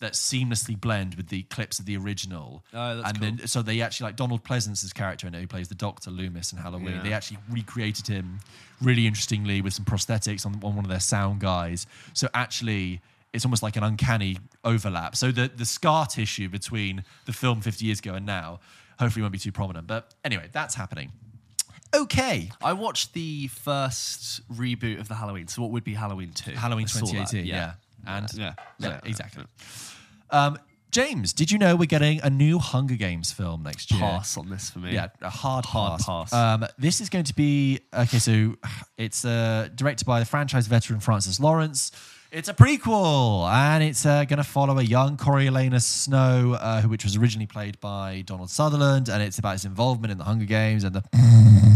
that 0.00 0.12
seamlessly 0.12 0.80
blend 0.80 1.14
with 1.14 1.28
the 1.28 1.42
clips 1.44 1.78
of 1.78 1.86
the 1.86 1.96
original. 1.96 2.64
Oh, 2.72 2.96
that's 2.96 3.08
and 3.08 3.20
cool. 3.20 3.30
then 3.36 3.46
so 3.46 3.62
they 3.62 3.80
actually 3.80 4.08
like 4.08 4.16
Donald 4.16 4.44
Pleasence's 4.44 4.92
character 4.92 5.26
in 5.26 5.34
it, 5.34 5.40
who 5.40 5.46
plays 5.46 5.68
the 5.68 5.74
Doctor 5.74 6.10
Loomis 6.10 6.52
in 6.52 6.58
Halloween. 6.58 6.96
Yeah. 6.96 7.02
They 7.02 7.12
actually 7.12 7.38
recreated 7.50 8.06
him 8.06 8.40
really 8.80 9.06
interestingly 9.06 9.62
with 9.62 9.72
some 9.72 9.84
prosthetics 9.84 10.46
on, 10.46 10.54
on 10.62 10.76
one 10.76 10.84
of 10.84 10.90
their 10.90 11.00
sound 11.00 11.40
guys. 11.40 11.86
So 12.14 12.28
actually. 12.34 13.00
It's 13.32 13.44
almost 13.44 13.62
like 13.62 13.76
an 13.76 13.84
uncanny 13.84 14.38
overlap. 14.64 15.14
So 15.14 15.30
the, 15.30 15.48
the 15.54 15.64
scar 15.64 16.04
tissue 16.04 16.48
between 16.48 17.04
the 17.26 17.32
film 17.32 17.60
50 17.60 17.86
years 17.86 18.00
ago 18.00 18.14
and 18.14 18.26
now 18.26 18.58
hopefully 18.98 19.22
won't 19.22 19.30
be 19.30 19.38
too 19.38 19.52
prominent. 19.52 19.86
But 19.86 20.12
anyway, 20.24 20.48
that's 20.50 20.74
happening. 20.74 21.12
Okay. 21.94 22.50
I 22.62 22.72
watched 22.72 23.14
the 23.14 23.48
first 23.48 24.48
reboot 24.52 25.00
of 25.00 25.08
the 25.08 25.14
Halloween, 25.14 25.48
so 25.48 25.62
what 25.62 25.70
would 25.72 25.84
be 25.84 25.94
Halloween 25.94 26.30
2? 26.32 26.52
Halloween 26.52 26.84
I 26.84 26.88
saw 26.88 27.00
that, 27.00 27.12
2018, 27.30 27.46
yeah. 27.46 27.72
And 28.06 28.26
yeah, 28.34 28.54
yeah, 28.78 28.88
yeah, 28.88 29.00
exactly. 29.04 29.44
Um, 30.30 30.58
James, 30.90 31.32
did 31.32 31.50
you 31.52 31.58
know 31.58 31.76
we're 31.76 31.86
getting 31.86 32.20
a 32.22 32.30
new 32.30 32.58
Hunger 32.58 32.96
Games 32.96 33.30
film 33.30 33.62
next 33.62 33.90
year? 33.92 34.00
Pass 34.00 34.36
on 34.36 34.48
this 34.48 34.70
for 34.70 34.80
me. 34.80 34.92
Yeah, 34.92 35.08
a 35.20 35.30
hard, 35.30 35.64
Hard 35.64 36.00
pass. 36.00 36.30
pass. 36.30 36.32
Um, 36.32 36.66
this 36.78 37.00
is 37.00 37.08
going 37.08 37.26
to 37.26 37.34
be 37.34 37.80
okay. 37.94 38.18
So 38.18 38.56
it's 38.98 39.24
uh, 39.24 39.68
directed 39.74 40.04
by 40.04 40.18
the 40.18 40.26
franchise 40.26 40.66
veteran 40.66 40.98
Francis 40.98 41.38
Lawrence. 41.38 41.92
It's 42.32 42.48
a 42.48 42.54
prequel, 42.54 43.48
and 43.52 43.84
it's 43.84 44.04
uh, 44.06 44.24
going 44.24 44.38
to 44.38 44.44
follow 44.44 44.78
a 44.78 44.82
young 44.82 45.16
Coriolanus 45.16 45.82
Snow, 45.84 46.54
uh, 46.60 46.80
who, 46.80 46.88
which 46.88 47.04
was 47.04 47.16
originally 47.16 47.46
played 47.46 47.78
by 47.80 48.22
Donald 48.24 48.50
Sutherland, 48.50 49.08
and 49.08 49.22
it's 49.22 49.38
about 49.38 49.52
his 49.52 49.64
involvement 49.64 50.10
in 50.12 50.18
the 50.18 50.24
Hunger 50.24 50.44
Games 50.44 50.82
and 50.84 50.94
the. 50.94 51.69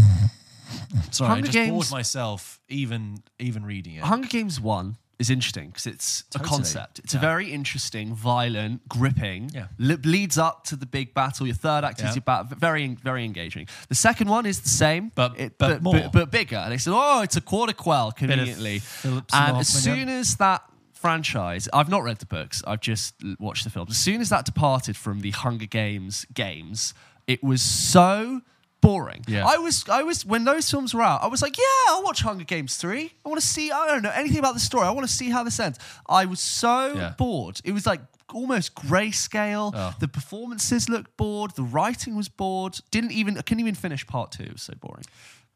Sorry, 1.11 1.29
Hunger 1.29 1.39
I 1.43 1.45
just 1.45 1.53
Games- 1.53 1.71
bored 1.71 1.91
myself 1.91 2.59
even 2.69 3.23
even 3.39 3.65
reading 3.65 3.95
it. 3.95 4.03
Hunger 4.03 4.27
Games 4.27 4.59
1 4.59 4.97
is 5.17 5.29
interesting 5.29 5.69
because 5.69 5.87
it's 5.87 6.23
Totally. 6.29 6.45
a 6.45 6.49
concept. 6.49 6.99
It's 6.99 7.13
a 7.13 7.17
Yeah. 7.17 7.21
very 7.21 7.53
interesting, 7.53 8.13
violent, 8.13 8.87
gripping. 8.89 9.49
Yeah. 9.53 9.67
li- 9.77 9.95
leads 10.03 10.37
up 10.37 10.65
to 10.65 10.75
the 10.75 10.85
big 10.85 11.13
battle. 11.13 11.45
Your 11.47 11.55
third 11.55 11.85
act 11.85 12.01
Yeah. 12.01 12.09
is 12.09 12.15
your 12.15 12.21
battle. 12.23 12.57
Very, 12.57 12.85
very 13.01 13.23
engaging. 13.23 13.67
The 13.87 13.95
second 13.95 14.27
one 14.29 14.45
is 14.45 14.59
the 14.59 14.67
same, 14.69 15.13
But- 15.15 15.57
but 15.57 15.81
more. 15.81 16.09
but, 16.11 16.31
bigger. 16.31 16.57
And 16.57 16.73
they 16.73 16.77
said, 16.77 16.91
oh, 16.93 17.21
it's 17.21 17.37
a 17.37 17.41
quarter 17.41 17.71
quell 17.71 18.11
conveniently. 18.11 18.81
And 19.03 19.23
as 19.31 19.31
Hoffman, 19.31 19.63
soon 19.63 20.09
as 20.09 20.35
that 20.35 20.63
franchise, 20.91 21.69
I've 21.71 21.87
not 21.89 22.03
read 22.03 22.17
the 22.17 22.25
books. 22.25 22.61
I've 22.67 22.81
just 22.81 23.13
l- 23.23 23.35
watched 23.39 23.63
the 23.63 23.69
films. 23.69 23.91
As 23.91 23.97
soon 23.97 24.19
as 24.19 24.27
that 24.29 24.43
departed 24.43 24.97
from 24.97 25.21
the 25.21 25.31
Hunger 25.31 25.65
Games 25.67 26.25
games, 26.33 26.93
it 27.27 27.41
was 27.41 27.61
so 27.61 28.41
boring. 28.85 29.23
Yeah. 29.27 29.45
I 29.45 29.57
was, 29.57 29.83
I 29.89 30.03
was 30.03 30.25
when 30.25 30.43
those 30.43 30.69
films 30.69 30.93
were 30.93 31.01
out. 31.01 31.23
I 31.23 31.27
was 31.27 31.41
like, 31.41 31.57
yeah, 31.57 31.63
I'll 31.89 32.03
watch 32.03 32.21
Hunger 32.21 32.43
Games 32.43 32.77
three. 32.77 33.13
I 33.25 33.29
want 33.29 33.41
to 33.41 33.47
see. 33.47 33.71
I 33.71 33.87
don't 33.87 34.03
know 34.03 34.11
anything 34.13 34.39
about 34.39 34.53
the 34.53 34.59
story. 34.59 34.85
I 34.87 34.91
want 34.91 35.07
to 35.07 35.13
see 35.13 35.29
how 35.29 35.43
this 35.43 35.59
ends. 35.59 35.79
I 36.07 36.25
was 36.25 36.39
so 36.39 36.93
Yeah. 36.93 37.13
bored. 37.17 37.59
It 37.63 37.71
was 37.71 37.85
like 37.85 38.01
almost 38.33 38.75
grayscale. 38.75 39.71
Oh. 39.75 39.93
The 39.99 40.07
performances 40.07 40.89
looked 40.89 41.15
bored. 41.17 41.51
The 41.55 41.63
writing 41.63 42.15
was 42.15 42.29
bored. 42.29 42.79
Didn't 42.91 43.11
even. 43.11 43.37
I 43.37 43.41
couldn't 43.41 43.61
even 43.61 43.75
finish 43.75 44.05
part 44.05 44.31
two. 44.31 44.43
It 44.43 44.53
was 44.53 44.61
so 44.63 44.73
boring. 44.79 45.05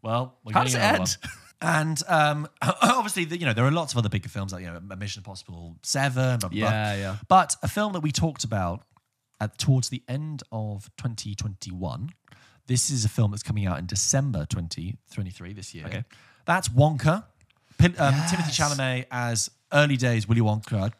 Well, 0.01 0.37
we're 0.43 0.53
How 0.53 0.63
does 0.63 0.73
getting 0.73 0.95
it 0.95 0.99
end? 1.01 1.17
And 1.61 2.01
um, 2.07 2.47
obviously, 2.81 3.25
the, 3.25 3.37
you 3.37 3.45
know, 3.45 3.51
there 3.51 3.65
are 3.65 3.71
lots 3.71 3.91
of 3.91 3.97
other 3.97 4.07
bigger 4.07 4.29
films 4.29 4.53
like 4.53 4.63
you 4.63 4.71
know, 4.71 4.79
Mission 4.95 5.19
Impossible 5.19 5.75
Seven. 5.83 6.39
Blah, 6.39 6.47
blah, 6.47 6.49
blah. 6.49 6.69
Yeah, 6.69 6.95
yeah. 6.95 7.15
But 7.27 7.57
a 7.61 7.67
film 7.67 7.91
that 7.93 7.99
we 7.99 8.13
talked 8.13 8.45
about 8.45 8.83
at, 9.41 9.57
towards 9.57 9.89
the 9.89 10.01
end 10.07 10.41
of 10.53 10.89
2021. 10.97 12.11
This 12.69 12.91
is 12.91 13.03
a 13.03 13.09
film 13.09 13.31
that's 13.31 13.41
coming 13.41 13.65
out 13.65 13.79
in 13.79 13.87
December 13.87 14.45
2023 14.45 15.53
this 15.53 15.73
year. 15.73 15.87
Okay. 15.87 16.03
That's 16.45 16.69
Wonka. 16.69 17.23
Pin, 17.79 17.95
um, 17.97 18.13
Timothy 18.29 18.51
Yes. 18.51 18.59
Chalamet 18.59 19.05
as 19.09 19.49
early 19.73 19.97
days 19.97 20.27
Willy 20.27 20.41
Wonka. 20.41 20.91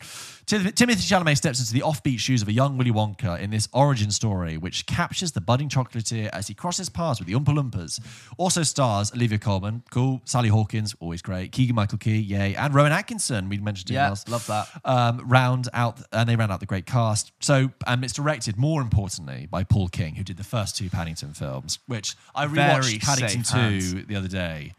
Tim- 0.45 0.71
Timothy 0.71 1.01
Chalamet 1.01 1.37
steps 1.37 1.59
into 1.59 1.73
the 1.73 1.81
offbeat 1.81 2.17
shoes 2.19 2.41
of 2.41 2.47
a 2.47 2.51
young 2.51 2.77
Willy 2.77 2.91
Wonka 2.91 3.39
in 3.39 3.51
this 3.51 3.67
origin 3.71 4.09
story, 4.09 4.57
which 4.57 4.85
captures 4.87 5.31
the 5.31 5.41
budding 5.41 5.69
chocolatier 5.69 6.27
as 6.29 6.47
he 6.47 6.53
crosses 6.55 6.89
paths 6.89 7.19
with 7.19 7.27
the 7.27 7.33
Oompa 7.35 7.55
Loompas. 7.55 7.99
Also 8.37 8.63
stars 8.63 9.11
Olivia 9.13 9.37
Colman, 9.37 9.83
cool, 9.91 10.21
Sally 10.25 10.49
Hawkins, 10.49 10.95
always 10.99 11.21
great, 11.21 11.51
Keegan 11.51 11.75
Michael 11.75 11.99
Key, 11.99 12.17
yay, 12.17 12.55
and 12.55 12.73
Rowan 12.73 12.91
Atkinson. 12.91 13.47
We 13.49 13.59
mentioned 13.59 13.91
him 13.91 13.95
Yeah, 13.95 14.09
last. 14.09 14.27
love 14.29 14.47
that. 14.47 14.67
Um, 14.85 15.21
round 15.27 15.69
out, 15.73 16.01
and 16.11 16.27
they 16.27 16.35
round 16.35 16.51
out 16.51 16.59
the 16.59 16.65
great 16.65 16.85
cast. 16.87 17.31
So, 17.39 17.71
and 17.85 18.03
it's 18.03 18.13
directed 18.13 18.57
more 18.57 18.81
importantly 18.81 19.47
by 19.51 19.63
Paul 19.63 19.87
King, 19.89 20.15
who 20.15 20.23
did 20.23 20.37
the 20.37 20.43
first 20.43 20.75
two 20.75 20.89
Paddington 20.89 21.33
films, 21.33 21.77
which 21.85 22.15
I 22.33 22.45
rewatched 22.47 22.83
Very 22.85 22.99
Paddington 22.99 23.43
2 23.43 23.57
hands. 23.57 24.05
the 24.07 24.15
other 24.15 24.27
day. 24.27 24.73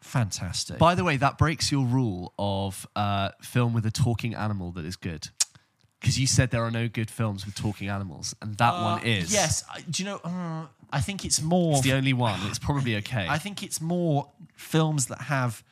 Fantastic. 0.00 0.78
By 0.78 0.94
the 0.94 1.04
way, 1.04 1.16
that 1.18 1.38
breaks 1.38 1.70
your 1.70 1.84
rule 1.84 2.32
of 2.38 2.86
uh, 2.96 3.30
film 3.42 3.72
with 3.74 3.84
a 3.86 3.90
talking 3.90 4.34
animal 4.34 4.72
that 4.72 4.84
is 4.84 4.96
good. 4.96 5.28
Because 6.00 6.18
you 6.18 6.26
said 6.26 6.50
there 6.50 6.62
are 6.64 6.70
no 6.70 6.88
good 6.88 7.10
films 7.10 7.44
with 7.44 7.54
talking 7.54 7.88
animals, 7.88 8.34
and 8.40 8.56
that 8.56 8.72
one 8.72 9.04
is. 9.04 9.30
Yes. 9.32 9.62
I- 9.70 9.82
Do 9.82 10.02
you 10.02 10.08
know? 10.08 10.16
Uh, 10.24 10.66
I 10.90 11.00
think 11.02 11.24
it's 11.26 11.42
more. 11.42 11.72
It's 11.74 11.82
the 11.82 11.92
only 11.92 12.14
one. 12.14 12.40
It's 12.44 12.58
probably 12.58 12.96
okay. 12.96 13.26
I 13.28 13.36
think 13.38 13.62
it's 13.62 13.80
more 13.82 14.30
films 14.56 15.06
that 15.06 15.20
have 15.22 15.62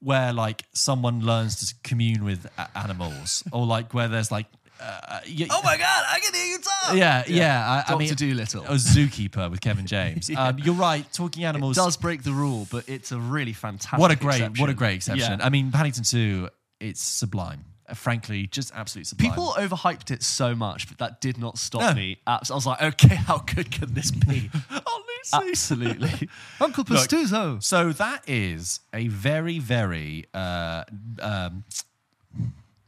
where 0.00 0.32
like 0.32 0.64
someone 0.72 1.20
learns 1.20 1.56
to 1.68 1.74
commune 1.82 2.24
with 2.24 2.46
a- 2.56 2.70
animals, 2.78 3.42
or 3.52 3.66
like 3.66 3.92
where 3.92 4.08
there's 4.08 4.30
like. 4.32 4.46
Uh, 4.84 5.20
y- 5.26 5.46
oh 5.50 5.60
my 5.64 5.76
god, 5.78 6.04
I 6.10 6.18
can 6.20 6.34
hear 6.34 6.44
you 6.46 6.58
talk. 6.58 6.94
yeah, 6.94 7.24
yeah. 7.26 7.68
I, 7.70 7.78
I 7.92 7.96
Dr. 7.96 7.98
mean, 7.98 8.14
Dolittle. 8.36 8.64
A 8.64 8.74
Zookeeper 8.74 9.50
with 9.50 9.60
Kevin 9.60 9.86
James. 9.86 10.30
um, 10.36 10.58
you're 10.58 10.74
right. 10.74 11.10
Talking 11.12 11.42
It 11.42 11.46
animals 11.46 11.76
does 11.76 11.96
break 11.96 12.22
the 12.22 12.32
rule, 12.32 12.66
but 12.70 12.88
it's 12.88 13.10
a 13.12 13.18
really 13.18 13.52
fantastic. 13.54 13.98
What 13.98 14.10
a 14.10 14.16
great, 14.16 14.36
exception. 14.40 14.60
what 14.60 14.70
a 14.70 14.74
great 14.74 14.94
exception. 14.96 15.38
Yeah. 15.38 15.46
I 15.46 15.48
mean, 15.48 15.72
Paddington 15.72 16.04
Two, 16.04 16.48
it's 16.80 17.00
sublime. 17.02 17.64
Uh, 17.88 17.94
frankly, 17.94 18.46
just 18.46 18.72
absolute 18.74 19.06
sublime. 19.06 19.30
People 19.30 19.54
overhyped 19.58 20.10
it 20.10 20.22
so 20.22 20.54
much, 20.54 20.88
but 20.88 20.98
that 20.98 21.20
did 21.20 21.38
not 21.38 21.58
stop 21.58 21.82
No. 21.82 21.94
me. 21.94 22.18
Abs- 22.26 22.50
I 22.50 22.54
was 22.54 22.66
like, 22.66 22.80
okay, 22.82 23.14
how 23.28 23.38
good 23.38 23.70
can 23.70 23.92
this 23.94 24.10
be? 24.10 24.50
oh, 24.70 25.02
Lucy. 25.06 25.48
Absolutely. 25.50 26.28
Uncle 26.60 26.84
Look, 26.88 27.62
So 27.62 27.92
that 27.92 28.22
is 28.26 28.80
a 28.92 29.08
very, 29.08 29.58
very 29.58 30.26
uh, 30.34 30.84
um, 31.20 31.64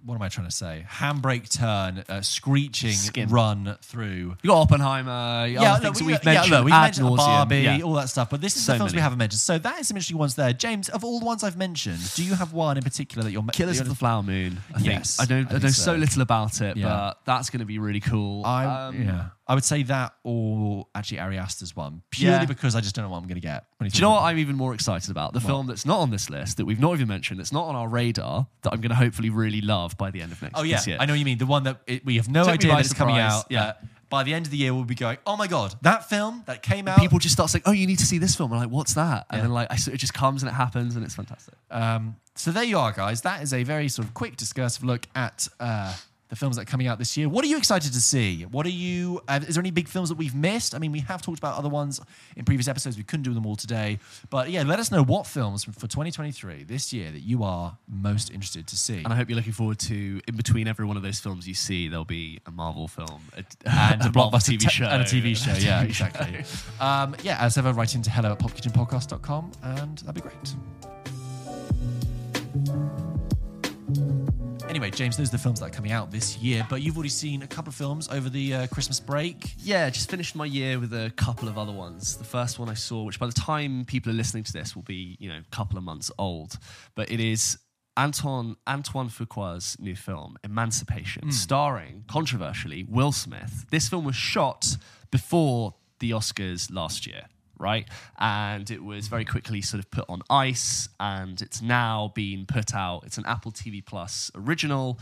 what 0.06 0.14
am 0.14 0.22
I 0.22 0.28
trying 0.28 0.46
to 0.46 0.52
say? 0.54 0.86
Handbrake 0.88 1.50
turn, 1.52 2.04
uh, 2.08 2.22
screeching 2.22 3.28
run 3.28 3.76
through. 3.82 4.36
You 4.42 4.50
got 4.50 4.60
Oppenheimer. 4.62 5.46
Yeah, 5.48 5.72
look, 5.74 5.82
things 5.82 6.00
we- 6.00 6.06
we've 6.08 6.18
yeah, 6.24 6.32
mentioned. 6.34 6.50
look, 6.52 6.64
we've 6.64 6.74
ad 6.74 6.82
mentioned 6.82 7.06
nauseam. 7.06 7.16
Barbie, 7.26 7.56
Yeah. 7.62 7.80
all 7.82 7.94
that 7.94 8.08
stuff, 8.08 8.30
but 8.30 8.40
this 8.40 8.56
is 8.56 8.64
So 8.64 8.72
the 8.72 8.78
films 8.78 8.94
we 8.94 9.00
haven't 9.00 9.18
mentioned. 9.18 9.40
So 9.40 9.58
that 9.58 9.80
is 9.80 9.88
some 9.88 9.96
interesting 9.96 10.18
ones 10.18 10.34
there. 10.36 10.52
James, 10.52 10.88
of 10.88 11.04
all 11.04 11.18
the 11.18 11.26
ones 11.26 11.42
I've 11.44 11.56
mentioned, 11.56 11.98
do 12.14 12.24
you 12.24 12.34
have 12.34 12.52
one 12.52 12.76
in 12.76 12.82
particular 12.84 13.24
that 13.24 13.32
you're 13.32 13.42
Killers 13.52 13.80
of 13.80 13.88
the 13.88 13.94
Flower 13.94 14.22
Moon. 14.22 14.58
I 14.70 14.74
think. 14.78 14.86
Yes, 14.86 15.18
I 15.20 15.24
know. 15.26 15.44
I 15.50 15.54
I, 15.54 15.58
know 15.58 15.68
so. 15.68 15.82
so. 15.92 15.94
little 15.96 16.22
about 16.22 16.60
it, 16.60 16.76
Yeah. 16.76 16.86
but 16.88 17.18
that's 17.24 17.50
going 17.50 17.60
to 17.60 17.66
be 17.66 17.78
really 17.78 18.00
cool. 18.00 18.44
I, 18.44 18.64
Um, 18.86 19.02
yeah, 19.02 19.24
I 19.48 19.54
would 19.54 19.64
say 19.64 19.85
that 19.85 20.14
or 20.24 20.87
actually 20.94 21.20
Ari 21.20 21.38
Aster's 21.38 21.76
one, 21.76 22.02
purely 22.11 22.38
Yeah. 22.38 22.44
because 22.46 22.74
I 22.74 22.80
just 22.80 22.94
don't 22.96 23.04
know 23.04 23.11
what 23.11 23.18
I'm 23.18 23.28
going 23.28 23.37
to 23.40 23.40
get. 23.40 23.64
when 23.78 23.88
Do 23.88 23.96
you 23.96 24.02
know 24.02 24.11
what 24.11 24.22
I'm 24.22 24.38
even 24.38 24.56
more 24.56 24.74
excited 24.74 25.11
about? 25.11 25.35
The 25.35 25.40
film 25.40 25.66
that's 25.68 25.87
not 25.87 26.00
on 26.00 26.11
this 26.11 26.28
list, 26.30 26.56
that 26.56 26.64
we've 26.64 26.80
not 26.80 26.94
even 26.94 27.06
mentioned, 27.09 27.38
that's 27.38 27.52
not 27.52 27.66
on 27.66 27.76
our 27.76 27.88
radar, 27.88 28.46
that 28.62 28.72
I'm 28.72 28.80
going 28.80 28.90
to 28.90 28.96
hopefully 28.96 29.30
really 29.30 29.61
love 29.61 29.96
by 29.96 30.11
the 30.11 30.20
end 30.22 30.32
of 30.32 30.42
next 30.42 30.56
year. 30.56 30.61
Oh 30.61 30.64
yeah, 30.64 30.76
this 30.76 30.87
year. 30.88 30.96
I 30.98 31.06
know 31.06 31.12
what 31.12 31.18
you 31.20 31.24
mean. 31.24 31.38
The 31.38 31.46
one 31.46 31.62
that 31.64 31.80
it, 31.87 32.04
we 32.04 32.16
have 32.16 32.28
no 32.28 32.40
Took 32.42 32.48
me 32.48 32.52
idea 32.54 32.72
by 32.72 32.82
that 32.82 32.94
coming 32.96 33.14
surprise, 33.16 33.32
out. 33.40 33.46
yeah. 33.50 33.62
uh, 33.64 33.72
by 34.09 34.22
the 34.22 34.35
end 34.35 34.46
of 34.46 34.50
the 34.52 34.56
year, 34.56 34.72
we'll 34.72 34.85
be 34.85 34.94
going. 34.94 35.18
Oh 35.26 35.37
my 35.37 35.46
god, 35.48 35.74
that 35.82 36.09
film 36.09 36.42
that 36.46 36.62
came 36.62 36.87
out. 36.87 36.98
People 37.00 37.18
just 37.18 37.32
start 37.35 37.50
saying, 37.50 37.62
"Oh, 37.66 37.72
you 37.72 37.88
need 37.88 37.98
to 37.98 38.06
see 38.06 38.18
this 38.18 38.37
film." 38.37 38.52
I'm 38.52 38.61
like, 38.61 38.70
"What's 38.70 38.94
that?" 38.94 39.26
And 39.30 39.38
Yeah. 39.38 39.42
then 39.42 39.52
like, 39.52 39.66
I, 39.70 39.76
so 39.76 39.90
it 39.90 39.96
just 39.96 40.14
comes 40.14 40.42
and 40.44 40.50
it 40.50 40.54
happens, 40.54 40.94
and 40.94 41.04
it's 41.04 41.14
fantastic. 41.16 41.54
Um, 41.72 42.14
so 42.37 42.52
there 42.52 42.62
you 42.62 42.78
are, 42.78 42.92
guys. 42.92 43.22
That 43.22 43.42
is 43.42 43.52
a 43.52 43.64
very 43.64 43.88
sort 43.88 44.06
of 44.06 44.14
quick 44.14 44.37
discursive 44.37 44.85
look 44.85 45.06
at 45.16 45.48
uh, 45.59 45.92
the 46.28 46.36
films 46.36 46.56
that 46.56 46.62
are 46.62 46.70
coming 46.70 46.86
out 46.88 46.98
this 46.98 47.16
year. 47.16 47.28
What 47.28 47.44
are 47.44 47.48
you 47.48 47.56
excited 47.56 47.92
to 47.92 48.00
see? 48.00 48.42
What 48.44 48.66
are 48.66 48.70
you? 48.70 49.20
Uh, 49.28 49.40
is 49.46 49.54
there 49.54 49.62
any 49.62 49.70
big 49.70 49.86
films 49.88 50.08
that 50.08 50.18
we've 50.18 50.34
missed? 50.34 50.74
I 50.74 50.78
mean, 50.78 50.90
we 50.92 51.00
have 51.00 51.22
talked 51.22 51.38
about 51.38 51.56
other 51.56 51.68
ones 51.68 52.00
in 52.36 52.44
previous 52.44 52.66
episodes. 52.68 52.96
We 52.96 53.04
couldn't 53.04 53.22
do 53.24 53.32
them 53.34 53.46
all 53.46 53.54
today, 53.56 53.98
but 54.30 54.50
yeah, 54.50 54.62
let 54.64 54.78
us 54.80 54.90
know 54.90 55.02
what 55.04 55.26
films 55.26 55.64
for 55.64 55.72
2023 55.86 56.64
this 56.64 56.92
year 56.92 57.10
that 57.12 57.20
you 57.20 57.44
are 57.44 57.76
most 57.88 58.30
interested 58.30 58.66
to 58.66 58.76
see. 58.76 58.98
And 58.98 59.08
I 59.12 59.16
hope 59.16 59.28
you're 59.28 59.36
looking 59.36 59.52
forward 59.52 59.78
to, 59.80 60.20
in 60.26 60.36
between 60.36 60.66
every 60.66 60.84
one 60.84 60.96
of 60.96 61.02
those 61.02 61.20
films 61.20 61.46
you 61.46 61.54
see, 61.54 61.86
there'll 61.88 62.04
be 62.04 62.40
a 62.46 62.50
Marvel 62.50 62.88
film 62.88 63.20
a, 63.36 63.44
and 63.66 64.00
a 64.02 64.04
Marvel 64.10 64.30
blockbuster 64.32 64.56
TV 64.56 64.60
te- 64.60 64.68
show 64.68 64.84
and 64.86 65.02
a 65.02 65.04
TV 65.04 65.36
show. 65.36 65.52
a 65.52 65.58
Yeah, 65.60 65.84
TV 65.84 65.92
show. 65.92 66.06
exactly. 66.06 66.44
um, 66.80 67.14
yeah, 67.22 67.36
as 67.40 67.56
ever, 67.56 67.72
write 67.72 67.94
into 67.94 68.10
hello 68.10 68.32
at 68.32 68.38
pulpkitchenpodcast.com 68.40 69.52
and 69.62 69.98
that'd 69.98 70.14
be 70.14 70.20
great. 70.22 70.54
Anyway, 74.76 74.90
James, 74.90 75.16
those 75.16 75.28
are 75.28 75.32
the 75.32 75.38
films 75.38 75.60
that 75.60 75.66
are 75.68 75.70
coming 75.70 75.90
out 75.90 76.10
this 76.10 76.36
year, 76.36 76.66
but 76.68 76.82
you've 76.82 76.98
already 76.98 77.08
seen 77.08 77.40
a 77.40 77.46
couple 77.46 77.70
of 77.70 77.74
films 77.74 78.10
over 78.10 78.28
the 78.28 78.52
uh, 78.52 78.66
Christmas 78.66 79.00
break. 79.00 79.54
Yeah, 79.56 79.88
just 79.88 80.10
finished 80.10 80.36
my 80.36 80.44
year 80.44 80.78
with 80.78 80.92
a 80.92 81.10
couple 81.16 81.48
of 81.48 81.56
other 81.56 81.72
ones. 81.72 82.18
The 82.18 82.24
first 82.24 82.58
one 82.58 82.68
I 82.68 82.74
saw, 82.74 83.02
which 83.02 83.18
by 83.18 83.24
the 83.24 83.32
time 83.32 83.86
people 83.86 84.12
are 84.12 84.14
listening 84.14 84.44
to 84.44 84.52
this 84.52 84.76
will 84.76 84.82
be, 84.82 85.16
you 85.18 85.30
know, 85.30 85.38
a 85.38 85.50
couple 85.50 85.78
of 85.78 85.84
months 85.84 86.10
old, 86.18 86.58
but 86.94 87.10
it 87.10 87.20
is 87.20 87.56
Anton 87.96 88.56
Antoine 88.68 89.08
Fuqua's 89.08 89.78
new 89.80 89.96
film, 89.96 90.36
Emancipation, 90.44 91.32
starring 91.32 92.04
controversially 92.06 92.84
Will 92.86 93.12
Smith. 93.12 93.64
This 93.70 93.88
film 93.88 94.04
was 94.04 94.14
shot 94.14 94.76
before 95.10 95.74
the 96.00 96.10
Oscars 96.10 96.70
last 96.70 97.06
year. 97.06 97.22
Right, 97.58 97.88
and 98.18 98.70
it 98.70 98.84
was 98.84 99.08
very 99.08 99.24
quickly 99.24 99.62
sort 99.62 99.82
of 99.82 99.90
put 99.90 100.04
on 100.10 100.20
ice, 100.28 100.90
and 101.00 101.40
it's 101.40 101.62
now 101.62 102.12
been 102.14 102.44
put 102.44 102.74
out. 102.74 103.04
It's 103.06 103.16
an 103.16 103.24
Apple 103.26 103.50
TV 103.50 103.84
Plus 103.84 104.30
original, 104.34 104.98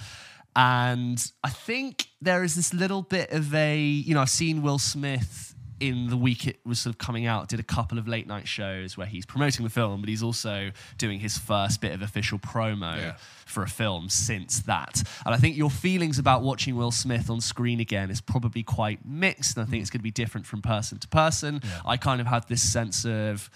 and 0.54 1.32
I 1.42 1.50
think 1.50 2.06
there 2.20 2.44
is 2.44 2.54
this 2.54 2.72
little 2.72 3.02
bit 3.02 3.30
of 3.30 3.52
a, 3.54 3.78
you 3.78 4.14
know, 4.14 4.20
I've 4.20 4.30
seen 4.30 4.62
Will 4.62 4.78
Smith 4.78 5.53
in 5.80 6.08
the 6.08 6.16
week 6.16 6.46
it 6.46 6.58
was 6.64 6.80
sort 6.80 6.94
of 6.94 6.98
coming 6.98 7.26
out, 7.26 7.48
did 7.48 7.60
a 7.60 7.64
couple 7.64 7.98
of 7.98 8.06
late 8.08 8.26
night 8.26 8.46
shows 8.48 8.96
where 8.96 9.06
he's 9.06 9.26
promoting 9.26 9.64
the 9.64 9.70
film, 9.70 10.00
but 10.00 10.08
he's 10.08 10.22
also 10.22 10.70
doing 10.98 11.20
his 11.20 11.36
first 11.36 11.80
bit 11.80 11.92
of 11.92 12.00
official 12.02 12.38
promo 12.38 12.96
Yeah. 12.96 13.14
for 13.44 13.62
a 13.62 13.68
film 13.68 14.08
since 14.08 14.60
that. 14.62 15.02
And 15.26 15.34
I 15.34 15.38
think 15.38 15.56
your 15.56 15.70
feelings 15.70 16.18
about 16.18 16.42
watching 16.42 16.76
Will 16.76 16.90
Smith 16.92 17.28
on 17.28 17.40
screen 17.40 17.80
again 17.80 18.10
is 18.10 18.20
probably 18.20 18.62
quite 18.62 19.04
mixed. 19.04 19.56
And 19.56 19.66
I 19.66 19.70
think 19.70 19.80
it's 19.82 19.90
going 19.90 19.98
to 20.00 20.04
be 20.04 20.10
different 20.10 20.46
from 20.46 20.62
person 20.62 20.98
to 20.98 21.08
person. 21.08 21.60
I 21.84 21.96
kind 21.96 22.20
of 22.20 22.26
had 22.26 22.46
this 22.48 22.62
sense 22.62 23.04
of, 23.04 23.50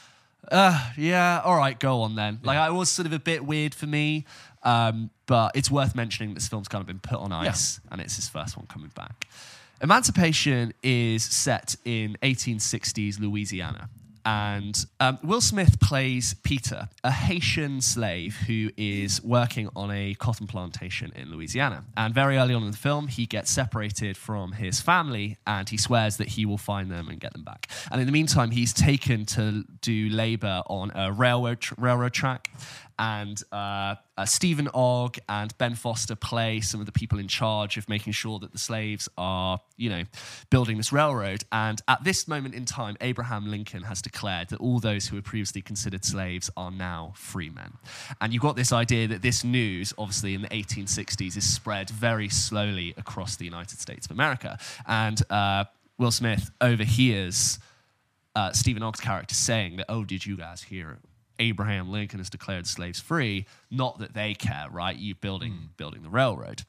uh, 0.51 0.91
yeah, 0.97 1.41
all 1.45 1.57
right, 1.57 1.79
go 1.79 2.03
on 2.03 2.15
then. 2.15 2.41
Like, 2.43 2.69
it 2.69 2.73
was 2.75 2.91
sort 2.91 3.07
of 3.07 3.13
a 3.13 3.19
bit 3.19 3.45
weird 3.45 3.75
for 3.75 3.87
me, 3.87 4.25
um, 4.63 5.11
but 5.27 5.53
it's 5.55 5.71
worth 5.71 5.95
mentioning 5.95 6.31
that 6.31 6.35
this 6.41 6.49
film's 6.49 6.69
kind 6.69 6.81
of 6.81 6.87
been 6.87 7.01
put 7.01 7.19
on 7.19 7.33
ice 7.33 7.81
and 7.91 8.01
it's 8.01 8.17
his 8.17 8.29
first 8.29 8.57
one 8.57 8.67
coming 8.67 8.91
back. 8.95 9.27
Emancipation 9.81 10.75
is 10.83 11.25
set 11.25 11.77
in 11.85 12.17
1860s 12.23 13.21
Louisiana. 13.21 13.89
And 14.25 14.85
um, 15.01 15.19
Will 15.23 15.41
Smith 15.41 15.81
plays 15.81 16.35
Peter, 16.43 16.89
a 17.03 17.11
Haitian 17.11 17.81
slave 17.81 18.37
who 18.47 18.71
is 18.77 19.23
working 19.23 19.71
on 19.75 19.91
a 19.91 20.15
cotton 20.17 20.47
plantation 20.47 21.13
in 21.17 21.31
Louisiana. 21.31 21.85
And 21.97 22.13
very 22.13 22.37
early 22.37 22.53
on 22.53 22.63
in 22.63 22.71
the 22.71 22.77
film, 22.77 23.09
he 23.09 23.25
gets 23.25 23.51
separated 23.51 24.19
from 24.19 24.53
his 24.53 24.81
family 24.81 25.39
and 25.47 25.67
he 25.69 25.79
swears 25.79 26.19
that 26.19 26.29
he 26.29 26.45
will 26.45 26.59
find 26.59 26.91
them 26.91 27.09
and 27.09 27.19
get 27.19 27.33
them 27.33 27.43
back. 27.43 27.71
And 27.91 28.01
in 28.01 28.07
the 28.07 28.13
meantime, 28.13 28.51
he's 28.51 28.75
taken 28.75 29.25
to 29.27 29.65
do 29.81 30.11
labor 30.11 30.63
on 30.67 30.93
a 30.95 31.11
railroad, 31.11 31.61
tr- 31.61 31.75
railroad 31.79 32.13
track. 32.13 32.51
And 32.99 33.41
uh, 33.53 33.95
uh, 34.17 34.25
Stephen 34.25 34.69
Ogg 34.75 35.19
and 35.29 35.57
Ben 35.59 35.75
Foster 35.75 36.17
play 36.17 36.61
some 36.61 36.81
of 36.81 36.87
the 36.87 36.93
people 36.93 37.19
in 37.19 37.29
charge 37.29 37.77
of 37.77 37.89
making 37.89 38.13
sure 38.13 38.39
that 38.41 38.53
the 38.53 38.59
slaves 38.59 39.09
are, 39.17 39.61
you 39.77 39.89
know, 39.89 40.03
building 40.51 40.77
this 40.77 40.93
railroad. 40.93 41.45
And 41.53 41.81
at 41.87 42.03
this 42.03 42.27
moment 42.27 42.55
in 42.55 42.65
time, 42.65 42.97
Abraham 43.01 43.51
Lincoln 43.51 43.85
has 43.85 44.03
declared 44.03 44.49
that 44.49 44.61
all 44.61 44.81
those 44.81 45.07
who 45.07 45.17
were 45.17 45.23
previously 45.23 45.63
considered 45.63 46.05
slaves 46.05 46.51
are 46.57 46.73
now 46.73 47.13
free 47.15 47.51
men. 47.51 47.75
And 48.21 48.33
you've 48.33 48.43
got 48.43 48.57
this 48.57 48.73
idea 48.73 49.07
that 49.09 49.23
this 49.23 49.45
news, 49.45 49.95
obviously 49.97 50.35
in 50.35 50.43
the 50.43 50.49
1860s, 50.49 51.37
is 51.37 51.49
spread 51.49 51.91
very 51.91 52.29
slowly 52.29 52.95
across 52.97 53.37
the 53.37 53.45
United 53.45 53.79
States 53.79 54.07
of 54.07 54.13
America. 54.13 54.59
And 54.87 55.23
uh, 55.31 55.65
Will 55.99 56.11
Smith 56.11 56.51
overhears 56.61 57.61
uh, 58.35 58.53
Stephen 58.53 58.83
Ogg's 58.83 59.01
character 59.01 59.35
saying 59.35 59.77
that, 59.77 59.87
oh, 59.89 60.05
did 60.05 60.27
you 60.27 60.37
guys 60.37 60.63
hear 60.63 60.99
Abraham 61.39 61.91
Lincoln 61.91 62.19
has 62.19 62.31
declared 62.31 62.67
slaves 62.67 63.01
free? 63.01 63.47
Not 63.71 63.99
that 63.99 64.15
they 64.15 64.35
care, 64.35 64.67
right? 64.71 64.97
You 64.97 65.15
building 65.15 65.71
building 65.77 66.03
the 66.03 66.11
railroad. 66.11 66.63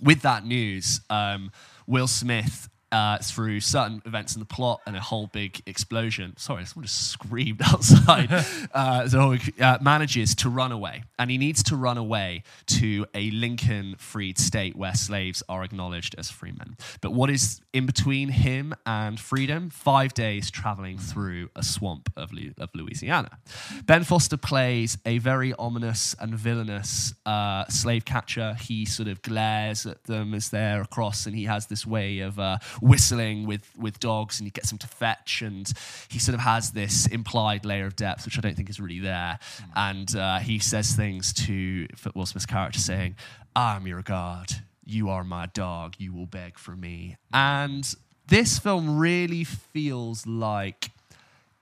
With 0.00 0.22
that 0.22 0.44
news, 0.44 1.00
um, 1.10 1.50
Will 1.86 2.08
Smith. 2.08 2.68
Uh, 2.92 3.18
through 3.18 3.60
certain 3.60 4.02
events 4.04 4.34
in 4.34 4.40
the 4.40 4.46
plot 4.46 4.80
and 4.84 4.96
a 4.96 5.00
whole 5.00 5.28
big 5.28 5.62
explosion. 5.66 6.36
Sorry, 6.36 6.64
someone 6.64 6.86
just 6.86 7.10
screamed 7.10 7.62
outside. 7.64 8.28
uh, 8.74 9.06
so 9.08 9.36
uh, 9.60 9.78
manages 9.80 10.34
to 10.36 10.48
run 10.48 10.72
away, 10.72 11.04
and 11.18 11.30
he 11.30 11.38
needs 11.38 11.62
to 11.64 11.76
run 11.76 11.98
away 11.98 12.42
to 12.66 13.06
a 13.14 13.30
Lincoln 13.30 13.94
freed 13.98 14.38
state 14.38 14.74
where 14.74 14.94
slaves 14.94 15.42
are 15.48 15.62
acknowledged 15.62 16.14
as 16.18 16.30
free 16.30 16.50
men. 16.52 16.76
But 17.00 17.12
what 17.12 17.30
is 17.30 17.60
in 17.72 17.86
between 17.86 18.28
him 18.28 18.74
and 18.84 19.20
freedom? 19.20 19.70
Five 19.70 20.14
days 20.14 20.50
traveling 20.50 20.98
through 20.98 21.50
a 21.54 21.62
swamp 21.62 22.10
of, 22.16 22.32
Lu- 22.32 22.54
of 22.58 22.70
Louisiana. 22.74 23.38
Ben 23.84 24.04
Foster 24.04 24.36
plays 24.36 24.98
a 25.06 25.18
very 25.18 25.52
ominous 25.54 26.14
and 26.20 26.34
villainous 26.34 27.14
uh, 27.26 27.66
slave 27.68 28.04
catcher. 28.04 28.56
He 28.60 28.84
sort 28.84 29.08
of 29.08 29.22
glares 29.22 29.86
at 29.86 30.04
them 30.04 30.34
as 30.34 30.50
they're 30.50 30.82
across, 30.82 31.26
and 31.26 31.34
he 31.36 31.44
has 31.44 31.66
this 31.66 31.86
way 31.86 32.20
of 32.20 32.38
uh, 32.38 32.58
whistling 32.80 33.46
with, 33.46 33.70
with 33.78 34.00
dogs, 34.00 34.40
and 34.40 34.46
he 34.46 34.50
gets 34.50 34.70
them 34.70 34.78
to 34.78 34.86
fetch, 34.86 35.42
and 35.42 35.72
he 36.08 36.18
sort 36.18 36.34
of 36.34 36.40
has 36.40 36.72
this 36.72 37.06
implied 37.06 37.64
layer 37.64 37.86
of 37.86 37.96
depth, 37.96 38.24
which 38.24 38.38
I 38.38 38.40
don't 38.40 38.56
think 38.56 38.70
is 38.70 38.80
really 38.80 39.00
there. 39.00 39.38
And 39.76 40.14
uh, 40.16 40.38
he 40.38 40.58
says 40.58 40.92
things 40.92 41.32
to 41.34 41.86
Will 42.14 42.26
Smith's 42.26 42.46
character 42.46 42.78
saying, 42.78 43.16
I'm 43.54 43.86
your 43.86 44.02
God 44.02 44.54
you 44.90 45.08
are 45.08 45.24
my 45.24 45.46
dog, 45.46 45.94
you 45.98 46.12
will 46.12 46.26
beg 46.26 46.58
for 46.58 46.72
me. 46.72 47.16
And 47.32 47.88
this 48.26 48.58
film 48.58 48.98
really 48.98 49.44
feels 49.44 50.26
like 50.26 50.90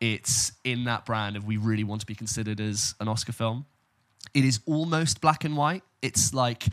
it's 0.00 0.52
in 0.64 0.84
that 0.84 1.04
brand 1.04 1.36
of 1.36 1.44
we 1.44 1.56
really 1.56 1.84
want 1.84 2.00
to 2.00 2.06
be 2.06 2.14
considered 2.14 2.60
as 2.60 2.94
an 3.00 3.08
Oscar 3.08 3.32
film. 3.32 3.66
It 4.34 4.44
is 4.44 4.60
almost 4.66 5.20
black 5.20 5.44
and 5.44 5.56
white. 5.56 5.82
It's 6.02 6.32
like 6.32 6.66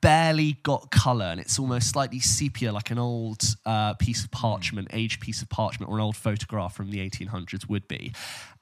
barely 0.00 0.54
got 0.62 0.90
color 0.90 1.26
and 1.26 1.40
it's 1.40 1.58
almost 1.58 1.90
slightly 1.90 2.20
sepia 2.20 2.72
like 2.72 2.90
an 2.90 2.98
old 2.98 3.42
uh, 3.66 3.94
piece 3.94 4.24
of 4.24 4.30
parchment 4.30 4.88
aged 4.92 5.20
piece 5.20 5.42
of 5.42 5.48
parchment 5.48 5.90
or 5.90 5.96
an 5.96 6.02
old 6.02 6.16
photograph 6.16 6.74
from 6.74 6.90
the 6.90 6.98
1800s 6.98 7.68
would 7.68 7.86
be. 7.88 8.12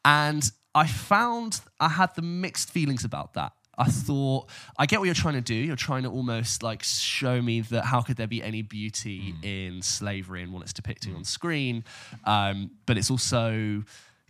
And 0.04 0.50
i 0.74 0.86
found 0.86 1.60
i 1.80 1.88
had 1.88 2.14
the 2.14 2.22
mixed 2.22 2.70
feelings 2.70 3.04
about 3.04 3.34
that. 3.34 3.52
I 3.78 3.84
thought 3.84 4.50
I 4.76 4.86
get 4.86 4.98
what 4.98 5.06
you're 5.06 5.14
trying 5.14 5.34
to 5.34 5.40
do. 5.40 5.54
You're 5.54 5.76
trying 5.76 6.02
to 6.02 6.10
almost 6.10 6.64
like 6.64 6.82
show 6.82 7.40
me 7.40 7.60
that 7.62 7.84
how 7.84 8.02
could 8.02 8.16
there 8.16 8.26
be 8.26 8.42
any 8.42 8.62
beauty 8.62 9.34
in 9.42 9.82
slavery 9.82 10.42
and 10.42 10.52
what 10.52 10.62
it's 10.62 10.72
depicting 10.72 11.14
on 11.14 11.22
screen, 11.24 11.84
um, 12.24 12.72
but 12.86 12.98
it's 12.98 13.10
also 13.10 13.84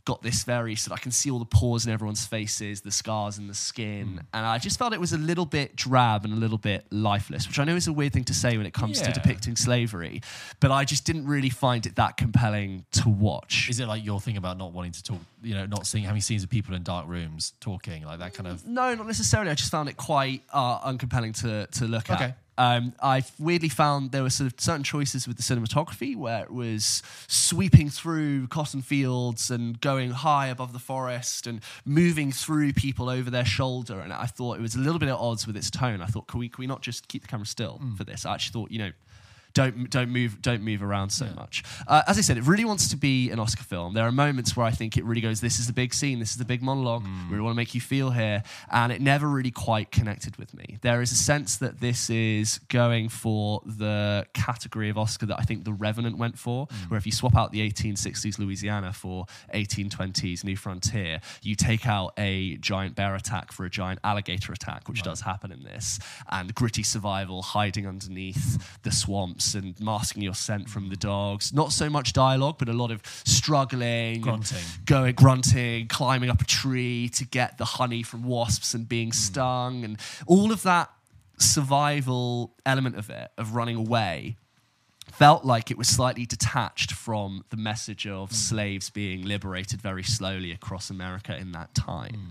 got 0.09 0.23
this 0.23 0.43
very 0.43 0.75
sort 0.75 0.93
of, 0.93 1.01
I 1.01 1.03
can 1.03 1.13
see 1.13 1.31
all 1.31 1.39
the 1.39 1.45
pores 1.45 1.85
in 1.85 1.93
everyone's 1.93 2.25
faces, 2.27 2.81
the 2.81 2.91
scars 2.91 3.37
in 3.37 3.47
the 3.47 3.55
skin, 3.55 4.23
and 4.33 4.47
I 4.47 4.57
just 4.57 4.79
felt 4.79 4.95
it 4.95 5.01
was 5.01 5.13
a 5.13 5.19
little 5.19 5.45
bit 5.45 5.77
drab 5.77 6.25
and 6.25 6.33
a 6.33 6.37
little 6.37 6.57
bit 6.57 6.87
lifeless, 6.91 7.47
which 7.47 7.59
I 7.59 7.65
know 7.65 7.77
is 7.77 7.89
a 7.89 7.93
weird 7.93 8.15
thing 8.15 8.25
to 8.25 8.33
say 8.33 8.57
when 8.57 8.65
it 8.65 8.73
comes 8.73 9.03
to 9.03 9.13
depicting 9.13 9.55
slavery, 9.55 10.23
but 10.61 10.71
I 10.71 10.87
just 10.87 11.05
didn't 11.05 11.27
really 11.27 11.51
find 11.51 11.85
it 11.85 11.97
that 11.97 12.17
compelling 12.17 12.87
to 12.93 13.11
watch. 13.11 13.69
Is 13.69 13.81
it 13.81 13.87
like 13.87 14.03
your 14.03 14.19
thing 14.19 14.39
about 14.39 14.57
not 14.57 14.73
wanting 14.73 14.93
to 14.93 15.03
talk, 15.03 15.21
you 15.43 15.55
know, 15.55 15.67
not 15.67 15.87
seeing 15.87 16.05
having 16.05 16.23
scenes 16.23 16.43
of 16.43 16.49
people 16.49 16.75
in 16.75 16.83
dark 16.83 17.07
rooms 17.07 17.53
talking, 17.61 18.07
like 18.07 18.19
that 18.21 18.33
kind 18.33 18.47
of 18.47 18.67
No, 18.67 18.95
not 18.95 19.07
necessarily. 19.07 19.51
I 19.51 19.55
just 19.55 19.71
found 19.71 19.91
it 19.91 19.99
quite 19.99 20.43
uh, 20.55 20.91
uncompelling 20.91 21.39
to 21.43 21.67
to 21.79 21.85
look 21.85 22.09
at. 22.09 22.17
Okay. 22.17 22.25
at. 22.25 22.39
Um, 22.59 22.93
I 23.01 23.23
weirdly 23.39 23.69
found 23.69 24.11
there 24.11 24.25
were 24.25 24.31
sort 24.31 24.53
of 24.53 24.61
certain 24.61 24.83
choices 24.83 25.29
with 25.29 25.37
the 25.37 25.45
cinematography 25.45 26.17
where 26.17 26.43
it 26.43 26.53
was 26.53 27.05
sweeping 27.29 27.89
through 27.89 28.49
cotton 28.49 28.83
fields 28.83 29.49
and 29.49 29.81
going 29.81 30.11
high 30.11 30.49
above 30.49 30.73
the 30.73 30.81
forest 30.81 31.47
and 31.47 31.61
moving 31.85 32.33
through 32.33 32.73
people 32.73 33.09
over 33.09 33.31
their 33.31 33.45
shoulder. 33.45 34.01
And 34.01 34.13
I 34.13 34.27
thought 34.27 34.59
it 34.59 34.61
was 34.61 34.75
a 34.75 34.81
little 34.81 34.99
bit 34.99 35.09
at 35.09 35.15
odds 35.15 35.47
with 35.47 35.57
its 35.57 35.71
tone. 35.71 36.03
I 36.03 36.07
thought, 36.07 36.27
can 36.27 36.41
we, 36.41 36.49
can 36.49 36.61
we 36.61 36.67
not 36.67 36.83
just 36.83 37.07
keep 37.07 37.23
the 37.23 37.29
camera 37.29 37.47
still 37.47 37.81
for 37.97 38.03
this? 38.03 38.27
I 38.27 38.35
actually 38.35 38.55
thought, 38.55 38.73
you 38.73 38.81
know, 38.81 38.91
don't 39.55 39.91
don't 39.91 40.11
move 40.11 40.41
don't 40.43 40.63
move 40.63 40.83
around 40.83 41.11
so 41.11 41.27
much. 41.37 41.65
Uh, 41.87 42.03
as 42.07 42.19
I 42.19 42.21
said, 42.21 42.37
it 42.37 42.45
really 42.45 42.65
wants 42.65 42.89
to 42.89 42.97
be 42.97 43.31
an 43.31 43.39
Oscar 43.39 43.65
film. 43.65 43.95
There 43.95 44.07
are 44.07 44.13
moments 44.13 44.57
where 44.57 44.67
I 44.67 44.71
think 44.71 44.97
it 44.97 45.05
really 45.05 45.21
goes, 45.21 45.41
"This 45.41 45.59
is 45.59 45.67
the 45.67 45.73
big 45.73 45.95
scene. 45.95 46.19
This 46.19 46.31
is 46.31 46.37
the 46.37 46.45
big 46.45 46.63
monologue. 46.63 47.05
We 47.05 47.33
really 47.33 47.43
want 47.43 47.55
to 47.55 47.57
make 47.57 47.75
you 47.75 47.81
feel 47.81 48.11
here," 48.11 48.43
and 48.71 48.93
it 48.93 49.01
never 49.01 49.29
really 49.29 49.51
quite 49.51 49.91
connected 49.91 50.37
with 50.37 50.55
me. 50.55 50.79
There 50.83 51.03
is 51.03 51.13
a 51.13 51.17
sense 51.17 51.57
that 51.57 51.81
this 51.81 52.11
is 52.11 52.59
going 52.69 53.09
for 53.09 53.63
the 53.65 54.27
category 54.35 54.89
of 54.91 54.99
Oscar 54.99 55.27
that 55.27 55.39
I 55.39 55.43
think 55.43 55.65
The 55.65 55.73
Revenant 55.73 56.19
went 56.19 56.39
for, 56.39 56.69
where 56.89 56.99
if 56.99 57.07
you 57.07 57.13
swap 57.13 57.37
out 57.37 57.53
the 57.53 57.61
1860s 57.61 58.39
Louisiana 58.39 58.93
for 58.93 59.27
1820s 59.55 60.45
New 60.45 60.57
Frontier, 60.57 61.21
you 61.43 61.55
take 61.55 61.87
out 61.87 62.13
a 62.19 62.57
giant 62.59 62.95
bear 62.95 63.15
attack 63.15 63.53
for 63.53 63.65
a 63.65 63.71
giant 63.71 64.01
alligator 64.05 64.53
attack, 64.53 64.89
which 64.89 65.03
does 65.03 65.21
happen 65.23 65.53
in 65.53 65.63
this, 65.63 65.99
and 66.31 66.55
gritty 66.55 66.83
survival, 66.83 67.43
hiding 67.43 67.87
underneath 67.87 68.79
the 68.83 68.91
and 69.55 69.79
masking 69.81 70.23
your 70.23 70.35
scent 70.35 70.69
from 70.69 70.89
the 70.89 70.97
dogs. 70.97 71.53
Not 71.53 71.73
so 71.73 71.89
much 71.89 72.13
dialogue, 72.13 72.57
but 72.59 72.69
a 72.69 72.73
lot 72.73 72.91
of 72.91 73.03
struggling, 73.25 74.21
Grunting. 74.21 74.59
going 74.85 75.15
grunting, 75.15 75.89
climbing 75.89 76.31
up 76.31 76.41
a 76.41 76.45
tree 76.45 77.09
to 77.11 77.25
get 77.25 77.59
the 77.59 77.65
honey 77.65 78.03
from 78.03 78.25
wasps 78.25 78.75
and 78.75 78.89
being 78.89 79.09
hmm. 79.09 79.13
stung, 79.13 79.85
and 79.85 79.99
all 80.27 80.53
of 80.53 80.63
that 80.63 80.91
survival 81.39 82.55
element 82.67 82.97
of 82.97 83.11
it, 83.11 83.31
of 83.39 83.55
running 83.55 83.77
away, 83.77 84.37
felt 85.13 85.45
like 85.45 85.71
it 85.71 85.79
was 85.79 85.89
slightly 85.89 86.27
detached 86.27 86.93
from 86.93 87.45
the 87.51 87.57
message 87.57 88.07
of 88.07 88.31
hmm. 88.31 88.35
slaves 88.35 88.91
being 88.91 89.25
liberated 89.25 89.81
very 89.81 90.03
slowly 90.03 90.53
across 90.53 90.91
America 90.91 91.37
in 91.37 91.53
that 91.53 91.75
time. 91.75 92.15
Hmm. 92.15 92.31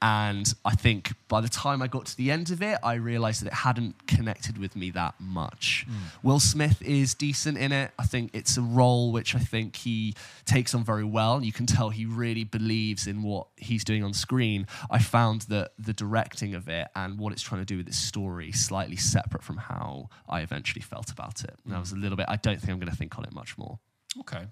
And 0.00 0.52
I 0.64 0.76
think 0.76 1.12
by 1.26 1.40
the 1.40 1.48
time 1.48 1.82
I 1.82 1.88
got 1.88 2.06
to 2.06 2.16
the 2.16 2.30
end 2.30 2.50
of 2.50 2.62
it, 2.62 2.78
I 2.84 2.94
realized 2.94 3.42
that 3.42 3.48
it 3.48 3.52
hadn't 3.52 4.06
connected 4.06 4.56
with 4.56 4.76
me 4.76 4.90
that 4.92 5.14
much. 5.18 5.86
Hmm. 5.88 6.26
Will 6.26 6.38
Smith 6.38 6.80
is 6.82 7.14
decent 7.14 7.58
in 7.58 7.72
it. 7.72 7.90
I 7.98 8.04
think 8.04 8.30
it's 8.32 8.56
a 8.56 8.62
role 8.62 9.10
which 9.10 9.34
I 9.34 9.40
think 9.40 9.74
he 9.74 10.14
takes 10.44 10.74
on 10.74 10.84
very 10.84 11.02
well. 11.04 11.42
You 11.42 11.52
can 11.52 11.66
tell 11.66 11.90
he 11.90 12.06
really 12.06 12.44
believes 12.44 13.06
in 13.08 13.22
what 13.24 13.48
he's 13.56 13.82
doing 13.82 14.04
on 14.04 14.14
screen. 14.14 14.66
I 14.88 15.00
found 15.00 15.42
that 15.42 15.72
the 15.78 15.92
directing 15.92 16.54
of 16.54 16.68
it 16.68 16.88
and 16.94 17.18
what 17.18 17.32
it's 17.32 17.42
trying 17.42 17.60
to 17.60 17.66
do 17.66 17.78
with 17.78 17.88
its 17.88 17.98
story 17.98 18.52
slightly 18.52 18.96
separate 18.96 19.42
from 19.42 19.56
how 19.56 20.10
I 20.28 20.42
eventually 20.42 20.82
felt 20.82 21.10
about 21.10 21.42
it. 21.42 21.56
And 21.64 21.74
I 21.74 21.80
was 21.80 21.90
a 21.90 21.96
little 21.96 22.16
bit. 22.16 22.26
I 22.28 22.36
don't 22.36 22.60
think 22.60 22.70
I'm 22.70 22.78
going 22.78 22.90
to 22.90 22.96
think 22.96 23.18
on 23.18 23.24
it 23.24 23.32
much 23.32 23.58
more. 23.58 23.78
Okay. 24.20 24.46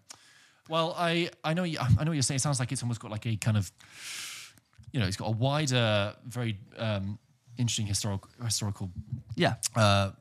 Well, 0.69 0.95
I 0.99 1.31
I 1.45 1.55
know 1.55 1.63
you, 1.63 1.79
I 1.79 2.03
know 2.03 2.11
what 2.11 2.15
you're 2.15 2.23
saying. 2.23 2.37
It 2.37 2.43
sounds 2.43 2.59
like 2.59 2.73
it's 2.73 2.83
almost 2.83 3.01
got 3.01 3.13
like 3.13 3.27
a 3.27 3.37
kind 3.37 3.57
of, 3.57 3.71
you 4.97 5.03
know, 5.03 5.07
it's 5.07 5.19
got 5.19 5.29
a 5.29 5.37
wider, 5.37 6.15
very 6.27 6.57
um, 6.79 7.19
interesting 7.59 7.85
historical 7.87 8.31
historical 8.43 8.91
Yeah. 9.35 9.57
uh, 9.75 10.13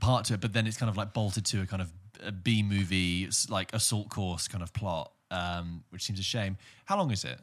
part 0.00 0.24
to 0.26 0.34
it, 0.34 0.40
but 0.40 0.54
then 0.54 0.66
it's 0.66 0.78
kind 0.78 0.88
of 0.88 0.96
like 0.96 1.12
bolted 1.12 1.44
to 1.46 1.60
a 1.60 1.66
kind 1.66 1.82
of 1.82 1.92
a 2.24 2.32
B 2.32 2.62
movie, 2.62 3.28
like 3.50 3.74
assault 3.74 4.08
course 4.08 4.48
kind 4.48 4.62
of 4.62 4.72
plot, 4.72 5.12
um, 5.30 5.84
which 5.90 6.02
seems 6.04 6.18
a 6.18 6.22
shame. 6.22 6.56
How 6.86 6.96
long 6.96 7.10
is 7.10 7.24
it? 7.24 7.38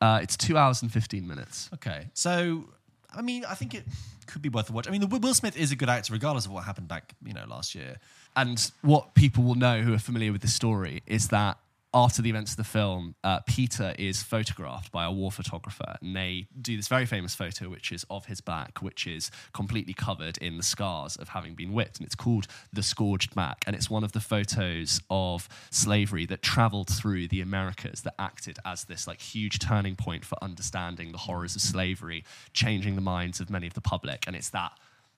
Uh, 0.00 0.20
it's 0.22 0.36
two 0.36 0.56
hours 0.56 0.80
and 0.82 0.92
15 0.92 1.26
minutes. 1.26 1.68
Okay, 1.74 2.06
so 2.14 2.68
I 3.12 3.20
mean, 3.20 3.44
I 3.44 3.54
think 3.54 3.74
it 3.74 3.84
could 4.28 4.42
be 4.42 4.48
worth 4.48 4.70
a 4.70 4.72
watch. 4.72 4.86
I 4.86 4.92
mean, 4.92 5.08
Will 5.08 5.34
Smith 5.34 5.56
is 5.56 5.72
a 5.72 5.76
good 5.76 5.88
actor, 5.88 6.12
regardless 6.12 6.46
of 6.46 6.52
what 6.52 6.62
happened 6.62 6.86
back, 6.86 7.14
you 7.24 7.32
know, 7.34 7.46
last 7.48 7.74
year. 7.74 7.98
And 8.36 8.70
what 8.82 9.14
people 9.14 9.42
will 9.42 9.56
know 9.56 9.80
who 9.82 9.92
are 9.92 9.98
familiar 9.98 10.30
with 10.30 10.42
the 10.42 10.48
story 10.48 11.02
is 11.06 11.28
that 11.28 11.58
after 11.94 12.22
the 12.22 12.30
events 12.30 12.52
of 12.52 12.56
the 12.56 12.64
film, 12.64 13.14
uh, 13.22 13.40
Peter 13.40 13.94
is 13.98 14.22
photographed 14.22 14.90
by 14.90 15.04
a 15.04 15.12
war 15.12 15.30
photographer, 15.30 15.96
and 16.00 16.16
they 16.16 16.46
do 16.60 16.76
this 16.76 16.88
very 16.88 17.04
famous 17.04 17.34
photo, 17.34 17.68
which 17.68 17.92
is 17.92 18.06
of 18.08 18.26
his 18.26 18.40
back, 18.40 18.80
which 18.80 19.06
is 19.06 19.30
completely 19.52 19.92
covered 19.92 20.38
in 20.38 20.56
the 20.56 20.62
scars 20.62 21.16
of 21.16 21.28
having 21.28 21.54
been 21.54 21.72
whipped, 21.72 21.98
and 21.98 22.06
it's 22.06 22.14
called 22.14 22.46
the 22.72 22.82
Scourged 22.82 23.34
Back, 23.34 23.64
and 23.66 23.76
it's 23.76 23.90
one 23.90 24.04
of 24.04 24.12
the 24.12 24.20
photos 24.20 25.02
of 25.10 25.48
slavery 25.70 26.24
that 26.26 26.40
travelled 26.40 26.88
through 26.88 27.28
the 27.28 27.42
Americas 27.42 28.00
that 28.02 28.14
acted 28.18 28.58
as 28.64 28.84
this 28.84 29.06
like 29.06 29.20
huge 29.20 29.58
turning 29.58 29.94
point 29.94 30.24
for 30.24 30.42
understanding 30.42 31.12
the 31.12 31.18
horrors 31.18 31.54
of 31.56 31.62
slavery, 31.62 32.24
changing 32.54 32.94
the 32.94 33.02
minds 33.02 33.38
of 33.38 33.50
many 33.50 33.66
of 33.66 33.74
the 33.74 33.80
public, 33.82 34.24
and 34.26 34.34
it's 34.34 34.50
that 34.50 34.72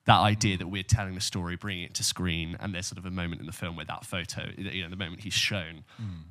that 0.07 0.21
idea 0.21 0.59
that 0.59 0.67
we're 0.67 0.83
telling 0.83 1.15
the 1.15 1.21
story, 1.21 1.57
bringing 1.57 1.85
it 1.85 1.95
to 1.95 2.05
screen, 2.05 2.57
and 2.61 2.75
there's 2.75 2.87
sort 2.87 2.99
of 2.99 3.07
a 3.07 3.11
moment 3.11 3.41
in 3.41 3.47
the 3.47 3.53
film 3.53 3.77
where 3.77 3.87
that 3.87 4.05
photo, 4.05 4.51
you 4.57 4.83
know, 4.83 4.91
the 4.91 4.97
moment 4.97 5.23
he's 5.23 5.33
shown 5.33 5.85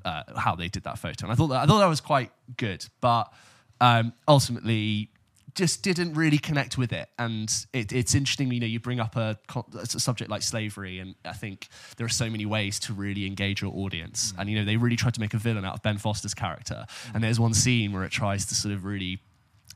uh, 0.05 0.23
how 0.37 0.55
they 0.55 0.67
did 0.67 0.83
that 0.83 0.97
photo, 0.99 1.25
and 1.25 1.31
I 1.31 1.35
thought 1.35 1.47
that 1.47 1.61
I 1.63 1.65
thought 1.65 1.79
that 1.79 1.87
was 1.87 2.01
quite 2.01 2.31
good, 2.57 2.85
but 3.01 3.33
um, 3.81 4.13
ultimately 4.27 5.09
just 5.55 5.83
didn't 5.83 6.13
really 6.15 6.39
connect 6.39 6.77
with 6.77 6.91
it. 6.91 7.07
And 7.19 7.47
it, 7.73 7.91
it's 7.91 8.15
interesting, 8.15 8.51
you 8.51 8.59
know, 8.59 8.65
you 8.65 8.79
bring 8.79 8.99
up 8.99 9.15
a, 9.15 9.37
a 9.79 9.85
subject 9.85 10.31
like 10.31 10.41
slavery, 10.41 10.99
and 10.99 11.15
I 11.25 11.33
think 11.33 11.67
there 11.97 12.05
are 12.05 12.09
so 12.09 12.29
many 12.29 12.45
ways 12.45 12.79
to 12.81 12.93
really 12.93 13.27
engage 13.27 13.61
your 13.61 13.71
audience. 13.75 14.33
And, 14.37 14.49
you 14.49 14.57
know, 14.57 14.65
they 14.65 14.77
really 14.77 14.95
tried 14.95 15.13
to 15.13 15.19
make 15.19 15.33
a 15.33 15.37
villain 15.37 15.63
out 15.63 15.75
of 15.75 15.83
Ben 15.83 15.97
Foster's 15.97 16.33
character. 16.33 16.85
And 17.13 17.23
there's 17.23 17.39
one 17.39 17.53
scene 17.53 17.93
where 17.93 18.03
it 18.03 18.11
tries 18.11 18.47
to 18.47 18.55
sort 18.55 18.73
of 18.73 18.83
really 18.83 19.19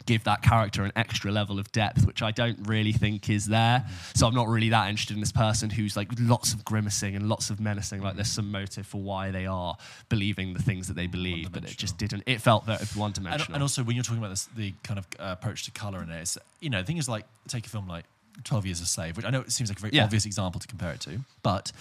give 0.08 0.24
that 0.24 0.42
character 0.42 0.84
an 0.84 0.92
extra 0.96 1.32
level 1.32 1.60
of 1.60 1.72
depth, 1.72 2.08
which 2.08 2.22
I 2.24 2.32
don't 2.32 2.58
really 2.68 2.92
think 2.94 3.30
is 3.30 3.46
there. 3.46 3.86
So 4.16 4.26
I'm 4.28 4.34
not 4.34 4.48
really 4.48 4.70
that 4.70 4.90
interested 4.90 5.14
in 5.16 5.20
this 5.20 5.32
person 5.32 5.70
who's 5.70 5.96
like 5.96 6.08
lots 6.20 6.54
of 6.54 6.66
grimacing 6.66 7.16
and 7.16 7.30
lots 7.30 7.50
of 7.52 7.60
menacing. 7.60 8.02
Like 8.02 8.16
there's 8.16 8.32
some 8.32 8.52
motive 8.52 8.88
for 8.88 9.00
why 9.02 9.30
they 9.32 9.46
are 9.46 9.78
believing 10.10 10.54
the 10.56 10.62
things 10.64 10.88
that 10.88 10.96
they 10.96 11.08
believe, 11.08 11.52
but 11.52 11.64
it 11.64 11.78
just 11.78 11.98
didn't. 11.98 12.24
It 12.26 12.42
felt 12.42 12.66
very 12.66 12.80
one 12.96 13.10
And, 13.10 13.16
dimensional. 13.16 13.54
and 13.56 13.62
also, 13.62 13.84
when 13.84 13.96
you're 13.96 14.04
talking 14.04 14.18
about 14.20 14.30
this, 14.32 14.46
the 14.56 14.74
kind 14.84 14.98
of 14.98 15.06
uh, 15.20 15.36
approach 15.40 15.64
to 15.66 15.72
color 15.72 16.02
in 16.02 16.10
it, 16.10 16.22
it's, 16.22 16.38
you 16.62 16.70
know, 16.72 16.80
the 16.82 16.88
thing 16.88 16.98
is 16.98 17.08
like 17.08 17.26
take 17.48 17.66
a 17.66 17.70
film 17.70 17.88
like 17.88 18.06
Twelve 18.44 18.66
Years 18.66 18.82
a 18.82 18.86
Slave, 18.86 19.18
which 19.18 19.26
I 19.26 19.30
know 19.30 19.42
it 19.42 19.52
seems 19.52 19.70
like 19.70 19.78
a 19.78 19.82
very 19.82 19.94
Yeah. 19.94 20.04
obvious 20.06 20.26
example 20.26 20.60
to 20.62 20.68
compare 20.68 20.92
it 20.94 21.02
to, 21.02 21.20
but 21.44 21.72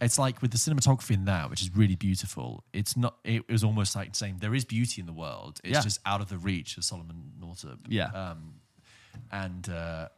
it's 0.00 0.18
like 0.18 0.42
with 0.42 0.50
the 0.50 0.58
cinematography 0.58 1.12
in 1.12 1.24
that, 1.26 1.48
which 1.50 1.62
is 1.62 1.74
really 1.74 1.94
beautiful. 1.96 2.64
It's 2.72 2.96
not. 2.96 3.16
It 3.24 3.48
was 3.50 3.64
almost 3.64 3.96
like 3.96 4.14
saying 4.14 4.38
there 4.40 4.54
is 4.54 4.64
beauty 4.64 5.00
in 5.00 5.06
the 5.06 5.12
world. 5.12 5.60
It's 5.64 5.74
Yeah. 5.76 5.80
just 5.82 6.00
out 6.04 6.20
of 6.20 6.28
the 6.28 6.38
reach 6.38 6.76
of 6.76 6.84
Solomon 6.84 7.32
Northup. 7.40 7.78
Yeah. 7.88 8.06
Um, 8.08 8.54
and 9.32 9.68
uh, 9.68 10.08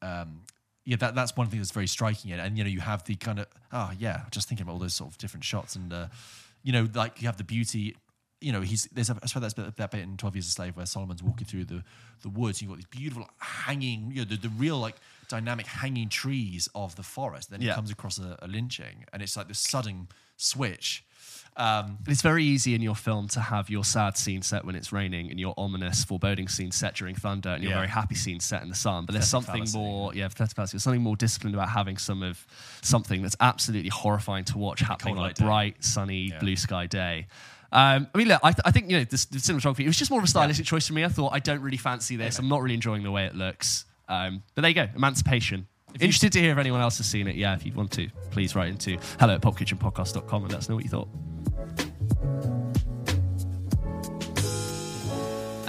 um, 0.00 0.42
yeah, 0.84 0.96
that, 0.96 1.14
that's 1.14 1.36
one 1.36 1.48
thing 1.48 1.58
that's 1.60 1.70
very 1.70 1.86
striking. 1.86 2.32
And, 2.32 2.40
and 2.40 2.56
you 2.58 2.64
know, 2.64 2.70
you 2.70 2.80
have 2.80 3.04
the 3.04 3.14
kind 3.16 3.38
of 3.40 3.46
oh 3.72 3.90
yeah, 3.98 4.22
just 4.30 4.48
thinking 4.48 4.62
about 4.64 4.72
all 4.74 4.78
those 4.78 4.94
sort 4.94 5.10
of 5.10 5.18
different 5.18 5.44
shots, 5.44 5.76
and 5.76 5.92
uh, 5.92 6.06
you 6.62 6.72
know, 6.72 6.88
like 6.94 7.20
you 7.20 7.28
have 7.28 7.36
the 7.36 7.44
beauty. 7.44 7.96
You 8.42 8.52
know, 8.52 8.60
he's 8.60 8.88
there's 8.92 9.10
a, 9.10 9.16
I 9.22 9.26
suppose 9.26 9.42
that's 9.42 9.54
bit, 9.54 9.76
that 9.76 9.90
bit 9.90 10.00
in 10.00 10.16
Twelve 10.16 10.34
Years 10.34 10.46
a 10.48 10.50
Slave 10.50 10.76
where 10.76 10.86
Solomon's 10.86 11.22
walking 11.22 11.46
through 11.46 11.64
the 11.66 11.82
the 12.22 12.28
woods. 12.28 12.60
You've 12.60 12.70
got 12.70 12.76
these 12.78 12.86
beautiful 12.86 13.28
hanging, 13.38 14.10
you 14.10 14.18
know, 14.22 14.24
the, 14.24 14.36
the 14.36 14.48
real 14.50 14.78
like 14.78 14.96
dynamic 15.28 15.66
hanging 15.66 16.08
trees 16.08 16.68
of 16.74 16.96
the 16.96 17.02
forest. 17.02 17.50
Then 17.50 17.60
he 17.60 17.66
Yeah. 17.68 17.74
comes 17.74 17.90
across 17.90 18.18
a, 18.18 18.36
a 18.42 18.48
lynching, 18.48 19.04
and 19.12 19.22
it's 19.22 19.36
like 19.36 19.48
this 19.48 19.58
sudden 19.58 20.08
switch. 20.36 21.04
Um, 21.54 21.98
It's 22.08 22.22
very 22.22 22.44
easy 22.44 22.74
in 22.74 22.80
your 22.80 22.96
film 22.96 23.28
to 23.28 23.40
have 23.40 23.68
your 23.68 23.84
sad 23.84 24.16
scene 24.16 24.40
set 24.40 24.64
when 24.64 24.74
it's 24.74 24.90
raining 24.90 25.30
and 25.30 25.38
your 25.38 25.52
ominous, 25.58 26.02
foreboding 26.02 26.48
scene 26.48 26.72
set 26.72 26.94
during 26.96 27.14
thunder 27.14 27.50
and 27.50 27.62
your 27.62 27.72
Yeah. 27.72 27.78
very 27.78 27.88
happy 27.88 28.14
scene 28.14 28.40
set 28.40 28.62
in 28.62 28.70
the 28.70 28.74
sun. 28.74 29.04
But 29.04 29.12
there's 29.12 29.30
Pathetic 29.30 29.46
something 29.46 29.62
fallacy. 29.66 29.78
more, 29.78 30.14
yeah, 30.14 30.28
pathetic 30.28 30.56
fallacy. 30.56 30.72
There's 30.72 30.82
something 30.82 31.02
more 31.02 31.14
disciplined 31.16 31.54
about 31.54 31.68
having 31.68 31.98
some 31.98 32.22
of 32.22 32.46
something 32.80 33.20
that's 33.20 33.36
absolutely 33.38 33.90
horrifying 33.90 34.44
to 34.46 34.56
watch 34.58 34.80
happening 34.80 35.14
on 35.14 35.18
a 35.18 35.22
light 35.26 35.36
day. 35.36 35.44
bright, 35.44 35.84
sunny, 35.84 36.32
blue 36.40 36.56
sky 36.56 36.86
day. 36.86 37.26
Um, 37.72 38.06
I 38.14 38.18
mean, 38.18 38.28
look, 38.28 38.40
I, 38.42 38.52
th- 38.52 38.62
I 38.64 38.70
think 38.70 38.90
you 38.90 38.98
know 38.98 39.04
this, 39.04 39.24
the 39.24 39.38
cinematography. 39.38 39.80
It 39.80 39.86
was 39.86 39.96
just 39.96 40.10
more 40.10 40.20
of 40.20 40.24
a 40.24 40.28
stylistic 40.28 40.66
choice 40.66 40.86
for 40.86 40.92
me. 40.92 41.04
I 41.04 41.08
thought 41.08 41.32
I 41.32 41.38
don't 41.38 41.60
really 41.60 41.78
fancy 41.78 42.16
this. 42.16 42.38
I'm 42.38 42.48
not 42.48 42.60
really 42.60 42.74
enjoying 42.74 43.02
the 43.02 43.10
way 43.10 43.24
it 43.24 43.34
looks. 43.34 43.86
Um, 44.08 44.42
but 44.54 44.62
there 44.62 44.68
you 44.68 44.74
go, 44.74 44.88
Emancipation. 44.94 45.66
If 45.94 46.02
Interested 46.02 46.32
to 46.32 46.40
hear 46.40 46.52
if 46.52 46.58
anyone 46.58 46.80
else 46.80 46.98
has 46.98 47.06
seen 47.06 47.26
it. 47.26 47.36
Yeah, 47.36 47.54
if 47.54 47.66
you 47.66 47.72
want 47.72 47.90
to, 47.92 48.08
please 48.30 48.54
write 48.54 48.68
into 48.68 48.98
hello 49.18 49.34
at 49.34 49.40
pulpkitchenpodcast.com 49.42 50.42
and 50.42 50.52
let 50.52 50.58
us 50.58 50.68
know 50.68 50.74
what 50.74 50.84
you 50.84 50.90
thought. 50.90 52.51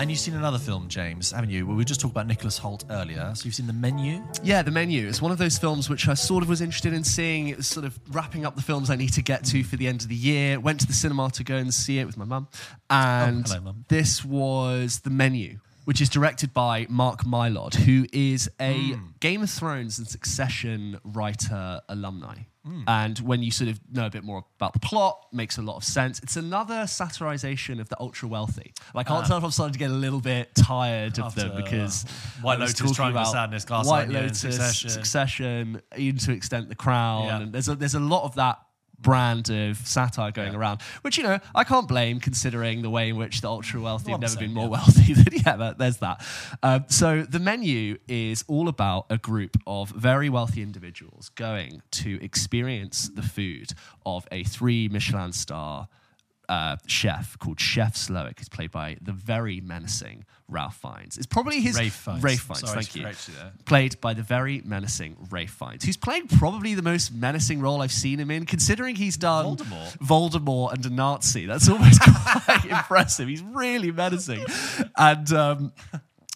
And 0.04 0.12
you've 0.12 0.20
seen 0.20 0.34
another 0.34 0.60
film, 0.60 0.90
James, 0.90 1.32
haven't 1.32 1.50
you? 1.50 1.66
Well, 1.66 1.78
we 1.78 1.86
just 1.86 2.02
talked 2.02 2.12
about 2.12 2.28
Nicholas 2.28 2.60
Hoult 2.60 2.84
earlier. 2.90 3.32
So 3.36 3.46
you've 3.46 3.56
seen 3.56 3.68
The 3.68 3.72
Menu. 3.74 4.22
Yeah, 4.44 4.62
The 4.62 4.70
Menu. 4.70 5.08
It's 5.08 5.22
one 5.22 5.32
of 5.32 5.38
those 5.38 5.58
films 5.58 5.90
which 5.90 6.10
I 6.10 6.14
sort 6.14 6.44
of 6.44 6.50
was 6.50 6.60
interested 6.60 6.92
in 6.92 7.06
seeing. 7.06 7.48
It 7.48 7.56
was 7.56 7.68
sort 7.68 7.86
of 7.86 7.98
wrapping 8.14 8.46
up 8.46 8.58
the 8.58 8.62
films 8.62 8.90
I 8.90 8.98
need 8.98 9.14
to 9.14 9.22
get 9.22 9.46
to 9.46 9.64
for 9.64 9.78
the 9.78 9.88
end 9.88 10.02
of 10.02 10.10
the 10.10 10.16
year. 10.16 10.60
Went 10.60 10.82
to 10.82 10.88
the 10.88 10.92
cinema 10.92 11.30
to 11.32 11.46
go 11.46 11.56
and 11.56 11.74
see 11.74 12.00
it 12.00 12.06
with 12.06 12.18
my 12.18 12.26
mum. 12.26 12.50
And 12.90 13.48
hello, 13.48 13.62
Mum. 13.62 13.86
this 13.88 14.26
was 14.26 15.00
The 15.00 15.10
Menu, 15.10 15.60
which 15.86 16.02
is 16.02 16.10
directed 16.10 16.54
by 16.54 16.86
Mark 16.90 17.24
Mylod, 17.24 17.74
who 17.76 18.06
is 18.12 18.50
a 18.60 18.74
Hmm. 18.92 19.06
Game 19.22 19.42
of 19.42 19.50
Thrones 19.50 20.00
and 20.00 20.06
Succession 20.08 21.00
writer 21.06 21.80
alumni. 21.88 22.40
Hmm. 22.66 22.84
And 22.88 23.20
when 23.20 23.44
you 23.44 23.52
sort 23.52 23.70
of 23.70 23.80
know 23.92 24.06
a 24.06 24.10
bit 24.10 24.24
more 24.24 24.46
about 24.58 24.72
the 24.74 24.80
plot, 24.80 25.28
makes 25.34 25.58
a 25.58 25.62
lot 25.62 25.76
of 25.76 25.84
sense. 25.84 26.20
It's 26.24 26.38
another 26.38 26.84
satirization 26.84 27.82
of 27.82 27.90
the 27.90 28.00
ultra 28.00 28.30
wealthy. 28.30 28.74
Like, 28.94 29.08
I 29.08 29.16
can't 29.16 29.28
tell 29.28 29.38
if 29.38 29.44
I'm 29.44 29.52
starting 29.52 29.74
to 29.74 29.80
get 29.80 29.92
a 29.92 29.94
little 29.94 30.22
bit 30.22 30.56
tired 30.56 31.20
of 31.20 31.36
them. 31.36 31.58
Because 31.58 32.06
uh, 32.06 32.08
White 32.42 32.60
Lotus, 32.60 32.76
talking 32.76 32.94
Triangle 32.94 33.26
Sadness, 33.26 33.66
Glass 33.66 33.86
White 33.86 34.04
Onion, 34.04 34.24
Lotus, 34.24 34.40
Succession. 34.40 34.90
Succession, 34.90 35.82
even 35.98 36.20
to 36.20 36.32
extent 36.32 36.70
The 36.70 36.76
Crown. 36.76 37.26
Yeah. 37.26 37.42
And 37.42 37.54
there's 37.54 37.68
a, 37.68 37.76
there's 37.76 37.96
a 37.96 38.00
lot 38.00 38.24
of 38.24 38.36
that 38.36 38.60
brand 39.04 39.50
of 39.50 39.78
satire 39.78 40.32
going 40.32 40.54
Yeah. 40.54 40.58
around, 40.60 40.82
which, 41.04 41.18
you 41.18 41.24
know, 41.24 41.38
I 41.54 41.64
can't 41.64 41.88
blame 41.88 42.20
considering 42.20 42.82
the 42.82 42.90
way 42.90 43.10
in 43.10 43.18
which 43.18 43.42
the 43.42 43.50
ultra 43.50 43.80
wealthy 43.80 44.12
have 44.12 44.22
never 44.22 44.36
1%, 44.36 44.40
been 44.40 44.54
more 44.54 44.66
yeah. 44.66 44.70
wealthy 44.72 45.14
than, 45.14 45.28
yeah, 45.46 45.58
but 45.58 45.78
there's 45.78 45.98
that. 45.98 46.26
Um, 46.64 46.86
so 46.88 47.22
the 47.24 47.40
menu 47.40 47.98
is 48.08 48.44
all 48.48 48.68
about 48.68 49.06
a 49.12 49.18
group 49.18 49.58
of 49.68 49.90
very 49.90 50.30
wealthy 50.30 50.62
individuals 50.64 51.30
going 51.36 51.82
to 51.92 52.20
experience 52.24 53.10
the 53.14 53.22
food 53.22 53.74
of 54.06 54.28
a 54.32 54.44
three 54.44 54.88
Michelin 54.90 55.32
star 55.34 55.88
uh, 56.50 56.78
chef 56.88 57.38
called 57.40 57.60
Chef 57.60 57.96
Slowik, 57.96 58.40
who's 58.40 58.50
played 58.50 58.72
by 58.72 58.98
the 59.02 59.12
very 59.12 59.62
menacing 59.62 60.26
Ralph 60.48 60.76
Fiennes. 60.76 61.18
It's 61.18 61.26
probably 61.26 61.62
his 61.62 61.78
Rafe 61.78 61.94
Fiennes. 61.94 62.24
Rafe 62.24 62.42
Fiennes, 62.42 62.60
Sorry 62.60 62.84
thank 62.84 62.96
you. 62.96 63.08
you. 63.08 63.50
Played 63.66 64.02
by 64.02 64.14
the 64.14 64.24
very 64.24 64.62
menacing 64.66 65.16
Rafe 65.30 65.52
Fiennes, 65.52 65.84
who's 65.84 65.98
played 65.98 66.30
probably 66.30 66.76
the 66.76 66.82
most 66.82 67.14
menacing 67.14 67.62
role 67.62 67.82
I've 67.82 67.92
seen 67.92 68.20
him 68.20 68.30
in, 68.30 68.46
considering 68.46 68.96
he's 68.96 69.18
done 69.18 69.58
Voldemort. 69.58 69.98
Voldemort 70.00 70.74
and 70.74 70.86
a 70.86 70.90
Nazi. 70.90 71.46
That's 71.46 71.70
almost 71.74 72.02
quite 72.02 72.66
impressive. 72.66 73.28
He's 73.28 73.42
really 73.42 73.92
menacing. 73.92 74.46
And 74.98 75.32
um, 75.34 75.74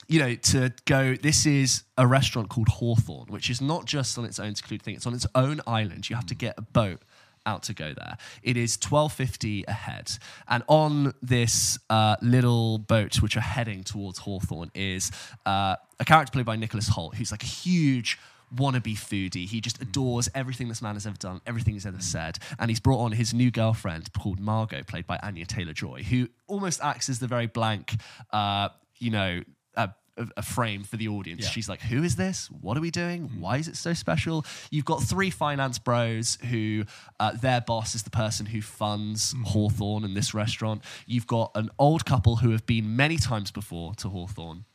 you 0.07 0.19
know, 0.19 0.35
to 0.35 0.71
go, 0.85 1.15
this 1.15 1.45
is 1.45 1.83
a 1.97 2.07
restaurant 2.07 2.49
called 2.49 2.69
Hawthorn, 2.69 3.27
which 3.27 3.49
is 3.49 3.61
not 3.61 3.85
just 3.85 4.17
on 4.17 4.25
its 4.25 4.39
own 4.39 4.55
secluded 4.55 4.83
thing, 4.83 4.95
it's 4.95 5.05
on 5.05 5.13
its 5.13 5.27
own 5.35 5.61
island. 5.67 6.09
You 6.09 6.15
have 6.15 6.25
to 6.27 6.35
get 6.35 6.55
a 6.57 6.61
boat 6.61 7.01
out 7.47 7.63
to 7.63 7.73
go 7.73 7.93
there. 7.93 8.17
It 8.43 8.57
is 8.57 8.77
12.50 8.77 9.67
ahead. 9.67 10.11
And 10.47 10.63
on 10.67 11.13
this 11.21 11.79
uh, 11.89 12.17
little 12.21 12.77
boat, 12.77 13.21
which 13.21 13.35
are 13.37 13.41
heading 13.41 13.83
towards 13.83 14.19
Hawthorn, 14.19 14.69
is 14.75 15.11
uh, 15.45 15.77
a 15.99 16.05
character 16.05 16.31
played 16.31 16.45
by 16.45 16.57
Nicholas 16.57 16.89
Hoult, 16.89 17.15
who's 17.15 17.31
like 17.31 17.43
a 17.43 17.47
huge 17.47 18.19
wannabe 18.55 18.93
foodie. 18.93 19.47
He 19.47 19.61
just 19.61 19.81
adores 19.81 20.29
everything 20.35 20.67
this 20.67 20.81
man 20.81 20.95
has 20.95 21.07
ever 21.07 21.17
done, 21.17 21.41
everything 21.45 21.73
he's 21.73 21.85
ever 21.85 22.01
said. 22.01 22.37
And 22.59 22.69
he's 22.69 22.79
brought 22.79 22.99
on 22.99 23.13
his 23.13 23.33
new 23.33 23.51
girlfriend 23.51 24.11
called 24.13 24.39
Margot, 24.39 24.83
played 24.83 25.07
by 25.07 25.17
Anya 25.23 25.45
Taylor 25.45 25.73
Joy, 25.73 26.03
who 26.03 26.29
almost 26.47 26.81
acts 26.81 27.09
as 27.09 27.19
the 27.19 27.27
very 27.27 27.47
blank, 27.47 27.95
uh, 28.31 28.69
you 28.99 29.11
know, 29.11 29.41
uh, 29.75 29.87
a, 30.17 30.27
a 30.37 30.41
frame 30.41 30.83
for 30.83 30.97
the 30.97 31.07
audience. 31.07 31.43
Yeah. 31.43 31.49
She's 31.49 31.69
like, 31.69 31.81
"Who 31.81 32.03
is 32.03 32.15
this? 32.15 32.49
What 32.61 32.77
are 32.77 32.81
we 32.81 32.91
doing? 32.91 33.31
Why 33.39 33.57
is 33.57 33.67
it 33.67 33.75
so 33.75 33.93
special?" 33.93 34.45
You've 34.71 34.85
got 34.85 35.01
three 35.03 35.29
finance 35.29 35.79
bros 35.79 36.37
who 36.49 36.83
uh, 37.19 37.33
their 37.33 37.61
boss 37.61 37.95
is 37.95 38.03
the 38.03 38.09
person 38.09 38.45
who 38.45 38.61
funds 38.61 39.35
Hawthorn 39.45 40.03
and 40.03 40.15
this 40.15 40.33
restaurant. 40.33 40.83
You've 41.05 41.27
got 41.27 41.51
an 41.55 41.69
old 41.79 42.05
couple 42.05 42.37
who 42.37 42.51
have 42.51 42.65
been 42.65 42.95
many 42.95 43.17
times 43.17 43.51
before 43.51 43.93
to 43.95 44.09
Hawthorn. 44.09 44.65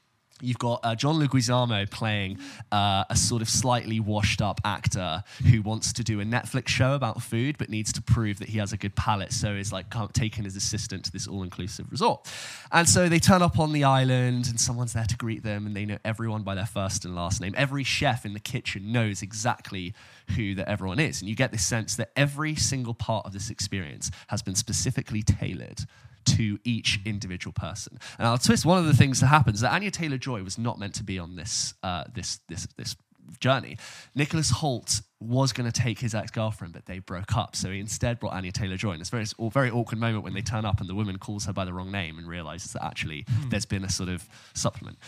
You've 0.42 0.58
got 0.58 0.80
uh, 0.82 0.94
John 0.94 1.20
Leguizamo 1.20 1.88
playing 1.90 2.38
uh, 2.70 3.04
a 3.08 3.16
sort 3.16 3.42
of 3.42 3.48
slightly 3.48 4.00
washed 4.00 4.42
up 4.42 4.60
actor 4.64 5.22
who 5.50 5.62
wants 5.62 5.92
to 5.94 6.04
do 6.04 6.20
a 6.20 6.24
Netflix 6.24 6.68
show 6.68 6.94
about 6.94 7.22
food 7.22 7.56
but 7.58 7.68
needs 7.68 7.92
to 7.92 8.02
prove 8.02 8.38
that 8.40 8.48
he 8.48 8.58
has 8.58 8.72
a 8.72 8.76
good 8.76 8.94
palate, 8.96 9.32
so 9.32 9.52
is 9.52 9.72
like 9.72 9.86
taken 10.12 10.44
his 10.44 10.56
assistant 10.56 11.04
to 11.04 11.12
this 11.12 11.26
all 11.26 11.42
inclusive 11.42 11.90
resort. 11.90 12.28
And 12.72 12.88
so 12.88 13.08
they 13.08 13.18
turn 13.18 13.42
up 13.42 13.58
on 13.58 13.72
the 13.72 13.84
island 13.84 14.48
and 14.48 14.60
someone's 14.60 14.92
there 14.92 15.04
to 15.04 15.16
greet 15.16 15.42
them 15.42 15.66
and 15.66 15.76
they 15.76 15.84
know 15.84 15.98
everyone 16.04 16.42
by 16.42 16.54
their 16.54 16.66
first 16.66 17.04
and 17.04 17.14
last 17.14 17.40
name. 17.40 17.54
Every 17.56 17.84
chef 17.84 18.26
in 18.26 18.32
the 18.32 18.40
kitchen 18.40 18.92
knows 18.92 19.22
exactly 19.22 19.94
who 20.36 20.54
that 20.56 20.68
everyone 20.68 20.98
is. 20.98 21.20
And 21.20 21.28
you 21.28 21.36
get 21.36 21.52
this 21.52 21.64
sense 21.64 21.96
that 21.96 22.10
every 22.16 22.54
single 22.56 22.94
part 22.94 23.26
of 23.26 23.32
this 23.32 23.50
experience 23.50 24.10
has 24.28 24.42
been 24.42 24.54
specifically 24.54 25.22
tailored 25.22 25.84
to 26.24 26.58
each 26.64 27.00
individual 27.04 27.52
person. 27.52 27.98
And 28.18 28.26
I'll 28.26 28.38
twist 28.38 28.64
one 28.64 28.78
of 28.78 28.86
the 28.86 28.94
things 28.94 29.20
that 29.20 29.28
happens 29.28 29.60
that 29.60 29.72
Anya 29.72 29.90
Taylor 29.90 30.18
Joy 30.18 30.42
was 30.42 30.58
not 30.58 30.78
meant 30.78 30.94
to 30.94 31.04
be 31.04 31.18
on 31.18 31.36
this 31.36 31.74
uh, 31.82 32.04
this 32.14 32.40
this 32.48 32.66
this 32.76 32.96
journey. 33.38 33.78
Nicholas 34.14 34.50
Hoult 34.50 35.02
was 35.20 35.52
going 35.52 35.70
to 35.70 35.80
take 35.80 36.00
his 36.00 36.14
ex 36.14 36.30
girlfriend, 36.30 36.72
but 36.72 36.86
they 36.86 36.98
broke 36.98 37.36
up. 37.36 37.54
So 37.54 37.70
he 37.70 37.78
instead 37.78 38.18
brought 38.18 38.32
Anya 38.32 38.52
Taylor 38.52 38.76
Joy. 38.76 38.92
And 38.92 39.00
it's 39.00 39.10
very, 39.10 39.24
a 39.38 39.50
very 39.50 39.70
awkward 39.70 39.98
moment 39.98 40.24
when 40.24 40.34
they 40.34 40.42
turn 40.42 40.64
up 40.64 40.80
and 40.80 40.88
the 40.88 40.94
woman 40.94 41.18
calls 41.18 41.46
her 41.46 41.52
by 41.52 41.64
the 41.64 41.72
wrong 41.72 41.92
name 41.92 42.18
and 42.18 42.26
realizes 42.26 42.72
that 42.72 42.84
actually 42.84 43.24
there's 43.48 43.66
been 43.66 43.84
a 43.84 43.88
sort 43.88 44.08
of 44.08 44.28
supplement. 44.54 44.98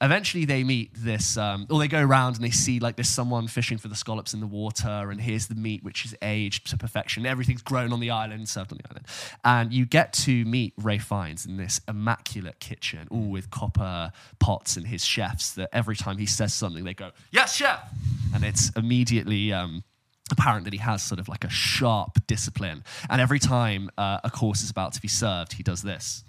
Eventually, 0.00 0.44
they 0.44 0.62
meet 0.62 0.90
this, 0.94 1.36
um, 1.36 1.66
or 1.68 1.80
they 1.80 1.88
go 1.88 2.00
around 2.00 2.36
and 2.36 2.44
they 2.44 2.50
see 2.50 2.78
like 2.78 2.94
there's 2.94 3.08
someone 3.08 3.48
fishing 3.48 3.78
for 3.78 3.88
the 3.88 3.96
scallops 3.96 4.32
in 4.32 4.38
the 4.38 4.46
water, 4.46 5.10
and 5.10 5.20
here's 5.20 5.48
the 5.48 5.56
meat 5.56 5.82
which 5.82 6.04
is 6.04 6.14
aged 6.22 6.70
to 6.70 6.76
perfection. 6.76 7.26
Everything's 7.26 7.62
grown 7.62 7.92
on 7.92 7.98
the 7.98 8.10
island, 8.10 8.48
served 8.48 8.70
on 8.70 8.78
the 8.78 8.88
island, 8.88 9.06
and 9.44 9.72
you 9.72 9.86
get 9.86 10.12
to 10.12 10.44
meet 10.44 10.72
Rafe 10.76 11.02
Fiennes 11.02 11.46
in 11.46 11.56
this 11.56 11.80
immaculate 11.88 12.60
kitchen, 12.60 13.08
all 13.10 13.28
with 13.28 13.50
copper 13.50 14.12
pots 14.38 14.76
and 14.76 14.86
his 14.86 15.04
chefs. 15.04 15.50
That 15.52 15.68
every 15.72 15.96
time 15.96 16.18
he 16.18 16.26
says 16.26 16.54
something, 16.54 16.84
they 16.84 16.94
go, 16.94 17.10
"Yes, 17.32 17.56
chef," 17.56 17.80
and 18.32 18.44
it's 18.44 18.70
immediately. 18.70 19.52
Um, 19.52 19.82
apparent 20.30 20.64
that 20.64 20.74
he 20.74 20.78
has 20.78 21.02
sort 21.02 21.18
of 21.18 21.26
like 21.26 21.42
a 21.42 21.48
sharp 21.48 22.18
discipline, 22.26 22.84
and 23.08 23.18
every 23.18 23.38
time 23.38 23.88
uh, 23.96 24.20
a 24.22 24.30
course 24.30 24.62
is 24.62 24.70
about 24.70 24.92
to 24.92 25.00
be 25.00 25.08
served, 25.08 25.54
he 25.54 25.62
does 25.62 25.82
this. 25.82 26.22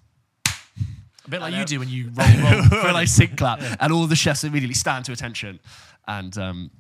A 1.30 1.32
bit 1.32 1.42
like 1.42 1.54
you 1.54 1.64
do 1.64 1.78
when 1.78 1.90
you 1.90 2.10
roll, 2.16 2.28
roll 2.28 2.84
when 2.86 2.96
I 2.96 3.06
sync 3.06 3.38
clap, 3.38 3.62
and 3.80 3.94
all 3.94 4.08
the 4.08 4.16
chefs 4.16 4.44
immediately 4.44 4.74
stand 4.74 5.06
to 5.06 5.12
attention, 5.12 5.60
and 6.08 6.36
um, 6.40 6.72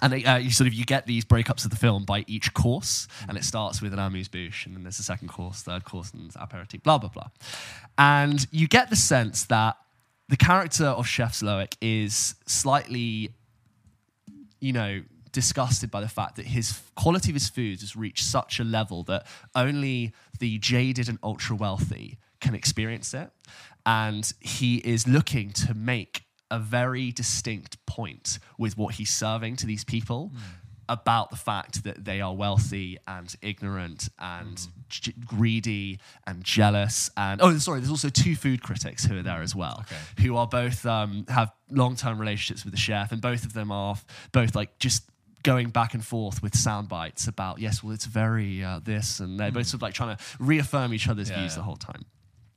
and 0.00 0.14
uh, 0.14 0.36
you 0.36 0.52
sort 0.52 0.68
of 0.68 0.74
you 0.74 0.84
get 0.84 1.08
these 1.08 1.24
breakups 1.24 1.64
of 1.64 1.72
the 1.72 1.76
film 1.76 2.04
by 2.04 2.24
each 2.28 2.54
course, 2.54 3.08
and 3.28 3.36
it 3.36 3.42
starts 3.42 3.82
with 3.82 3.92
an 3.92 3.98
amuse 3.98 4.28
bouche, 4.28 4.64
and 4.64 4.76
then 4.76 4.84
there's 4.84 5.00
a 5.00 5.02
second 5.02 5.26
course, 5.26 5.62
third 5.62 5.84
course, 5.84 6.12
and 6.12 6.30
aperitif, 6.36 6.84
blah 6.84 6.98
blah 6.98 7.08
blah, 7.08 7.30
and 7.98 8.46
you 8.52 8.68
get 8.68 8.90
the 8.90 8.96
sense 8.96 9.46
that 9.46 9.76
the 10.28 10.36
character 10.36 10.86
of 10.86 11.08
Chef 11.08 11.32
Slowik 11.32 11.74
is 11.80 12.36
slightly, 12.46 13.34
you 14.60 14.72
know. 14.72 15.02
Disgusted 15.32 15.92
by 15.92 16.00
the 16.00 16.08
fact 16.08 16.34
that 16.36 16.46
his 16.46 16.80
quality 16.96 17.30
of 17.30 17.34
his 17.34 17.48
foods 17.48 17.82
has 17.82 17.94
reached 17.94 18.24
such 18.24 18.58
a 18.58 18.64
level 18.64 19.04
that 19.04 19.28
only 19.54 20.12
the 20.40 20.58
jaded 20.58 21.08
and 21.08 21.20
ultra 21.22 21.54
wealthy 21.54 22.18
can 22.40 22.54
experience 22.54 23.14
it. 23.14 23.30
And 23.86 24.30
he 24.40 24.76
is 24.78 25.06
looking 25.08 25.52
to 25.52 25.74
make 25.74 26.22
a 26.50 26.58
very 26.58 27.12
distinct 27.12 27.84
point 27.86 28.38
with 28.58 28.76
what 28.76 28.94
he's 28.96 29.10
serving 29.10 29.56
to 29.56 29.66
these 29.66 29.84
people 29.84 30.32
about 30.88 31.30
the 31.30 31.36
fact 31.36 31.84
that 31.84 32.04
they 32.04 32.20
are 32.20 32.34
wealthy 32.34 32.98
and 33.06 33.32
ignorant 33.42 34.08
and 34.18 34.66
j- 34.88 35.14
greedy 35.24 36.00
and 36.26 36.42
jealous. 36.42 37.08
And 37.16 37.40
oh, 37.40 37.56
sorry, 37.58 37.78
there's 37.78 37.90
also 37.90 38.08
two 38.08 38.34
food 38.34 38.60
critics 38.62 39.04
who 39.04 39.16
are 39.18 39.22
there 39.22 39.40
as 39.42 39.54
well, 39.54 39.84
who 40.20 40.36
are 40.36 40.48
both 40.48 40.84
um, 40.86 41.24
have 41.28 41.52
long 41.70 41.94
term 41.94 42.18
relationships 42.20 42.64
with 42.64 42.72
the 42.72 42.78
chef, 42.80 43.12
and 43.12 43.22
both 43.22 43.44
of 43.44 43.52
them 43.52 43.70
are 43.70 43.94
both 44.32 44.56
like 44.56 44.78
just 44.80 45.04
going 45.44 45.70
back 45.70 45.94
and 45.94 46.04
forth 46.04 46.42
with 46.42 46.54
sound 46.54 46.86
bites 46.86 47.26
about 47.26 47.58
yes 47.60 47.82
well 47.82 47.94
it's 47.94 48.04
very 48.04 48.62
uh, 48.62 48.78
this 48.84 49.20
and 49.20 49.40
they're 49.40 49.50
both 49.50 49.64
sort 49.66 49.78
of 49.78 49.82
like 49.82 49.94
trying 49.94 50.14
to 50.14 50.22
reaffirm 50.38 50.92
each 50.92 51.08
other's 51.08 51.30
Yeah, 51.30 51.38
views 51.38 51.52
yeah. 51.52 51.56
the 51.56 51.62
whole 51.62 51.76
time 51.76 52.04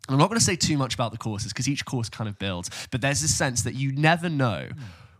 I'm 0.09 0.17
not 0.17 0.27
going 0.29 0.39
to 0.39 0.43
say 0.45 0.55
too 0.55 0.77
much 0.77 0.93
about 0.93 1.11
the 1.11 1.17
courses 1.17 1.53
because 1.53 1.69
each 1.69 1.85
course 1.85 2.09
kind 2.09 2.27
of 2.27 2.37
builds, 2.37 2.69
but 2.91 3.01
there's 3.01 3.21
this 3.21 3.33
sense 3.35 3.63
that 3.63 3.73
you 3.75 3.91
never 3.93 4.27
know 4.29 4.67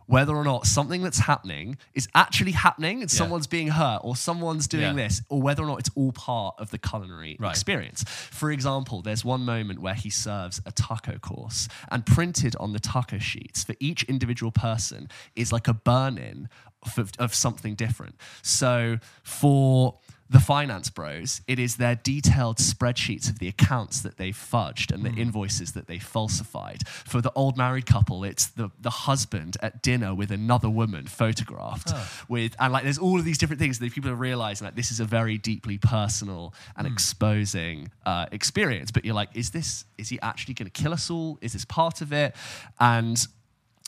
whether 0.06 0.36
or 0.36 0.44
not 0.44 0.66
something 0.66 1.02
that's 1.02 1.20
happening 1.20 1.78
is 1.94 2.06
actually 2.14 2.52
happening 2.52 3.00
and 3.00 3.10
someone's 3.10 3.46
being 3.46 3.68
hurt 3.68 4.00
or 4.04 4.14
someone's 4.14 4.68
doing 4.68 4.82
Yeah. 4.98 5.04
this, 5.08 5.22
or 5.30 5.40
whether 5.40 5.62
or 5.62 5.66
not 5.66 5.78
it's 5.78 5.88
all 5.94 6.12
part 6.12 6.56
of 6.58 6.70
the 6.70 6.76
culinary 6.76 7.38
Right. 7.40 7.48
experience. 7.48 8.04
For 8.06 8.50
example, 8.52 9.00
there's 9.00 9.24
one 9.24 9.46
moment 9.46 9.80
where 9.80 9.94
he 9.94 10.10
serves 10.10 10.60
a 10.66 10.72
taco 10.72 11.18
course, 11.18 11.68
and 11.90 12.04
printed 12.04 12.54
on 12.60 12.74
the 12.74 12.80
taco 12.80 13.16
sheets 13.18 13.64
for 13.64 13.74
each 13.80 14.02
individual 14.02 14.52
person 14.52 15.08
is 15.34 15.50
like 15.52 15.68
a 15.68 15.72
burn 15.74 16.18
in 16.18 16.50
of, 16.98 17.12
of 17.18 17.34
something 17.34 17.74
different. 17.74 18.16
So 18.42 18.98
for 19.22 20.00
the 20.34 20.40
finance 20.40 20.90
bros, 20.90 21.40
it 21.46 21.58
is 21.60 21.76
their 21.76 21.94
detailed 21.94 22.58
spreadsheets 22.58 23.28
of 23.30 23.38
the 23.38 23.46
accounts 23.46 24.00
that 24.00 24.16
they've 24.16 24.36
fudged 24.36 24.92
and 24.92 25.04
the 25.04 25.12
invoices 25.12 25.72
that 25.72 25.86
they 25.86 25.98
falsified. 25.98 26.86
For 26.88 27.20
the 27.20 27.30
old 27.36 27.56
married 27.56 27.86
couple, 27.86 28.24
it's 28.24 28.46
the, 28.48 28.70
the 28.80 28.90
husband 28.90 29.56
at 29.62 29.80
dinner 29.80 30.12
with 30.12 30.30
another 30.32 30.68
woman 30.68 31.06
photographed 31.06 31.92
with 32.28 32.56
and 32.58 32.72
like 32.72 32.82
there's 32.82 32.98
all 32.98 33.18
of 33.20 33.24
these 33.24 33.38
different 33.38 33.60
things 33.60 33.78
that 33.78 33.92
people 33.92 34.10
are 34.10 34.14
realizing 34.16 34.64
like 34.64 34.74
this 34.74 34.90
is 34.90 34.98
a 34.98 35.04
very 35.04 35.38
deeply 35.38 35.78
personal 35.78 36.52
and 36.76 36.86
exposing 36.86 37.90
uh, 38.04 38.26
experience. 38.32 38.90
But 38.90 39.04
you're 39.04 39.14
like, 39.14 39.30
is 39.34 39.50
this 39.50 39.84
is 39.98 40.08
he 40.08 40.18
actually 40.20 40.54
gonna 40.54 40.70
kill 40.70 40.92
us 40.92 41.10
all? 41.10 41.38
Is 41.40 41.52
this 41.52 41.64
part 41.64 42.00
of 42.00 42.12
it? 42.12 42.34
And 42.80 43.24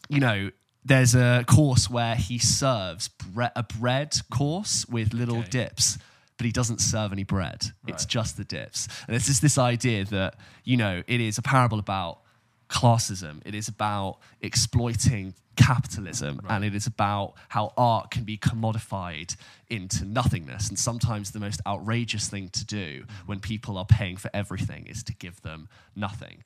you 0.09 0.21
know, 0.21 0.51
there's 0.85 1.17
a 1.17 1.45
course 1.49 1.91
where 1.91 2.15
he 2.15 2.39
serves 2.39 3.09
bre- 3.09 3.55
a 3.57 3.65
bread 3.65 4.15
course 4.31 4.87
with 4.89 5.13
little 5.13 5.39
Okay. 5.39 5.49
dips, 5.51 5.99
but 6.37 6.47
he 6.47 6.53
doesn't 6.53 6.81
serve 6.81 7.13
any 7.13 7.25
bread. 7.25 7.67
It's 7.87 8.05
just 8.05 8.37
the 8.37 8.45
dips. 8.45 8.89
And 9.07 9.15
there's 9.15 9.27
just 9.27 9.43
this 9.43 9.59
idea 9.59 10.05
that, 10.07 10.37
you 10.65 10.77
know, 10.77 11.03
it 11.07 11.21
is 11.21 11.39
a 11.39 11.43
parable 11.43 11.79
about 11.79 12.21
classism, 12.69 13.41
it 13.47 13.55
is 13.55 13.69
about 13.69 14.19
exploiting 14.41 15.35
capitalism, 15.57 16.41
and 16.49 16.65
it 16.65 16.75
is 16.75 16.87
about 16.87 17.35
how 17.49 17.73
art 17.79 18.11
can 18.11 18.25
be 18.25 18.37
commodified 18.37 19.35
into 19.71 20.05
nothingness. 20.05 20.69
And 20.69 20.79
sometimes 20.79 21.31
the 21.31 21.41
most 21.41 21.61
outrageous 21.67 22.29
thing 22.29 22.51
to 22.51 22.65
do 22.65 23.03
mm. 23.03 23.11
when 23.27 23.41
people 23.41 23.79
are 23.79 23.87
paying 23.87 24.17
for 24.17 24.31
everything 24.35 24.87
is 24.87 25.03
to 25.05 25.15
give 25.15 25.41
them 25.43 25.69
nothing. 25.95 26.43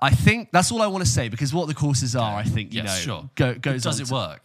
I 0.00 0.10
think 0.10 0.50
that's 0.52 0.70
all 0.72 0.82
I 0.82 0.88
want 0.88 1.04
to 1.04 1.10
say 1.10 1.28
because 1.28 1.54
what 1.54 1.68
the 1.68 1.74
courses 1.74 2.16
are, 2.16 2.36
I 2.36 2.42
think, 2.42 2.74
you 2.74 2.82
Yes, 2.82 3.06
know, 3.06 3.12
sure. 3.20 3.30
go, 3.36 3.52
But 3.52 3.62
goes 3.62 3.82
Does 3.84 4.00
on 4.00 4.02
it 4.02 4.08
to- 4.08 4.14
work? 4.14 4.42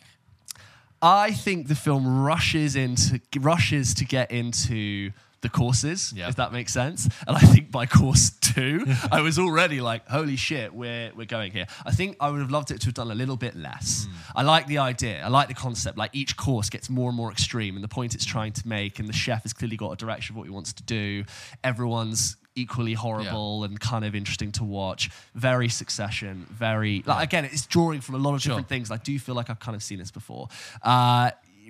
I 1.02 1.32
think 1.32 1.68
the 1.68 1.76
film 1.76 2.24
rushes 2.24 2.76
into 2.76 3.22
rushes 3.39 3.93
to 3.95 4.06
get 4.06 4.32
into 4.32 5.12
the 5.42 5.50
courses, 5.50 6.14
Yeah. 6.16 6.30
if 6.30 6.36
that 6.38 6.52
makes 6.52 6.74
sense. 6.74 7.08
And 7.28 7.38
I 7.38 7.40
think 7.40 7.70
by 7.72 7.86
course 7.86 8.32
two, 8.42 8.86
I 9.12 9.22
was 9.22 9.38
already 9.38 9.82
like, 9.82 10.08
"Holy 10.08 10.36
shit, 10.36 10.74
we're 10.74 11.12
we're 11.16 11.26
going 11.28 11.52
here." 11.52 11.68
I 11.86 11.92
think 11.92 12.18
I 12.20 12.30
would 12.32 12.40
have 12.42 12.50
loved 12.52 12.72
it 12.72 12.80
to 12.82 12.86
have 12.88 12.96
done 12.96 13.12
a 13.12 13.16
little 13.16 13.38
bit 13.38 13.56
less. 13.56 14.08
I 14.36 14.42
like 14.42 14.66
the 14.68 14.80
idea. 14.80 15.24
I 15.24 15.28
like 15.28 15.48
the 15.48 15.54
concept. 15.54 15.98
Like 15.98 16.12
each 16.14 16.38
course 16.38 16.70
gets 16.70 16.90
more 16.90 17.10
and 17.10 17.18
more 17.18 17.32
extreme, 17.32 17.76
and 17.76 17.84
the 17.84 17.88
point 17.88 18.16
it's 18.16 18.26
trying 18.26 18.54
to 18.54 18.68
make, 18.68 19.00
and 19.00 19.08
the 19.08 19.14
chef 19.14 19.44
has 19.44 19.54
clearly 19.54 19.78
got 19.78 19.92
a 19.92 19.96
direction 19.96 20.34
of 20.34 20.38
what 20.38 20.46
he 20.46 20.52
wants 20.52 20.74
to 20.74 20.84
do. 20.84 21.24
Everyone's 21.64 22.38
equally 22.56 22.94
horrible 22.94 23.64
and 23.64 23.80
kind 23.80 24.04
of 24.04 24.16
interesting 24.16 24.52
to 24.52 24.64
watch. 24.64 25.12
Very 25.36 25.70
Succession. 25.70 26.48
Very 26.50 27.04
like 27.06 27.24
again, 27.24 27.46
it's 27.46 27.68
drawing 27.68 28.02
from 28.02 28.16
a 28.16 28.18
lot 28.18 28.34
of 28.34 28.42
Sure. 28.42 28.52
different 28.52 28.68
things. 28.70 28.90
I 28.90 28.98
do 28.98 29.20
feel 29.20 29.36
like 29.36 29.50
I've 29.52 29.60
kind 29.60 29.76
of 29.76 29.84
seen 29.84 30.00
this 30.00 30.10
before. 30.10 30.48
Uh, 30.82 31.30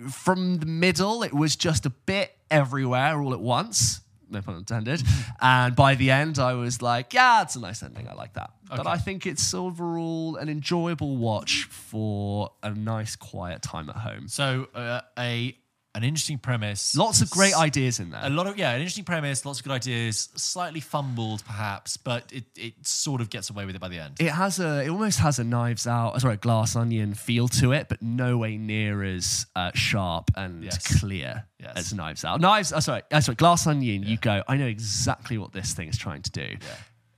from 0.10 0.58
the 0.58 0.66
middle, 0.66 1.24
it 1.24 1.34
was 1.34 1.56
just 1.56 1.86
a 1.86 1.90
bit 1.90 2.36
everywhere 2.50 3.22
all 3.22 3.34
at 3.34 3.40
once. 3.40 4.02
No 4.30 4.42
pun 4.42 4.56
intended. 4.56 5.04
and 5.42 5.76
by 5.76 5.96
the 5.96 6.12
end, 6.12 6.38
I 6.38 6.54
was 6.54 6.82
like, 6.82 7.14
yeah, 7.14 7.42
it's 7.44 7.56
a 7.56 7.60
nice 7.60 7.82
ending. 7.82 8.08
I 8.08 8.14
like 8.14 8.34
that. 8.34 8.52
But 8.70 8.86
I 8.86 8.98
think 8.98 9.26
it's 9.26 9.54
overall 9.54 10.36
an 10.36 10.50
enjoyable 10.50 11.16
watch 11.16 11.64
for 11.64 12.52
a 12.62 12.72
nice, 12.72 13.16
quiet 13.16 13.62
time 13.62 13.90
at 13.90 13.96
home. 13.98 14.28
So 14.28 14.68
uh, 14.76 15.02
a 15.18 15.58
an 15.98 16.04
interesting 16.04 16.38
premise. 16.38 16.96
Lots 16.96 17.22
of 17.22 17.30
great 17.30 17.56
ideas 17.56 18.00
in 18.00 18.12
there. 18.12 18.22
A 18.24 18.30
lot 18.30 18.48
of 18.48 18.58
yeah, 18.58 18.72
an 18.72 18.80
interesting 18.80 19.04
premise, 19.04 19.46
lots 19.46 19.60
of 19.60 19.66
good 19.66 19.74
ideas, 19.74 20.30
slightly 20.36 20.80
fumbled 20.80 21.44
perhaps, 21.46 21.98
but 21.98 22.32
it, 22.32 22.46
it 22.56 22.74
sort 22.88 23.20
of 23.22 23.30
gets 23.30 23.50
away 23.50 23.66
with 23.66 23.76
it 23.76 23.82
by 23.82 23.88
the 23.90 24.00
end. 24.00 24.16
it 24.20 24.30
has 24.32 24.60
a 24.60 24.84
it 24.86 24.90
almost 24.90 25.20
has 25.20 25.40
a 25.40 25.44
knives 25.44 25.86
out 25.88 26.20
sorry 26.22 26.38
glass 26.38 26.76
onion 26.76 27.14
feel 27.14 27.48
to 27.48 27.72
it 27.74 27.88
but 27.90 28.02
no 28.02 28.38
way 28.38 28.58
near 28.58 29.04
as 29.04 29.46
uh, 29.56 29.72
sharp 29.74 30.32
and 30.36 30.64
Yes. 30.64 31.00
clear 31.00 31.46
Yes. 31.60 31.74
as 31.76 31.94
knives 31.94 32.24
out 32.24 32.40
knives 32.40 32.72
uh, 32.72 32.80
sorry 32.80 33.02
uh, 33.12 33.20
sorry 33.20 33.36
glass 33.36 33.66
onion 33.68 34.04
you 34.04 34.18
go 34.18 34.44
i 34.48 34.56
know 34.56 34.68
exactly 34.68 35.38
what 35.38 35.52
this 35.54 35.74
thing 35.74 35.88
is 35.88 35.98
trying 35.98 36.22
to 36.22 36.32
do 36.32 36.56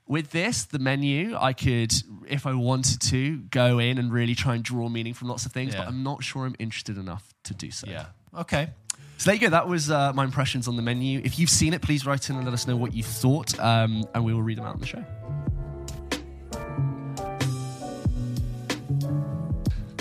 with 0.07 0.31
this 0.31 0.63
the 0.65 0.79
menu 0.79 1.35
i 1.39 1.53
could 1.53 1.93
if 2.27 2.45
i 2.47 2.53
wanted 2.53 2.99
to 3.01 3.37
go 3.51 3.79
in 3.79 3.97
and 3.97 4.11
really 4.11 4.33
try 4.35 4.55
and 4.55 4.63
draw 4.63 4.87
meaning 4.89 5.13
from 5.13 5.27
lots 5.27 5.45
of 5.45 5.51
things 5.51 5.75
but 5.75 5.87
i'm 5.87 6.03
not 6.03 6.23
sure 6.23 6.45
i'm 6.45 6.55
interested 6.59 6.97
enough 6.97 7.33
to 7.43 7.53
do 7.53 7.69
so 7.71 7.87
yeah. 7.89 8.05
Okay. 8.37 8.69
so 9.17 9.25
there 9.25 9.35
you 9.35 9.41
go. 9.41 9.49
That 9.49 9.67
was 9.67 9.89
uh, 9.89 10.13
my 10.13 10.23
impressions 10.23 10.67
on 10.67 10.75
the 10.75 10.81
menu. 10.81 11.21
If 11.23 11.39
you've 11.39 11.49
seen 11.49 11.73
it, 11.73 11.81
please 11.81 12.05
write 12.05 12.29
in 12.29 12.35
and 12.35 12.45
let 12.45 12.53
us 12.53 12.67
know 12.67 12.75
what 12.75 12.93
you 12.93 13.03
thought, 13.03 13.59
um, 13.59 14.05
and 14.13 14.23
we 14.23 14.33
will 14.33 14.43
read 14.43 14.57
them 14.57 14.65
out 14.65 14.75
on 14.75 14.79
the 14.79 14.87
show. 14.87 15.03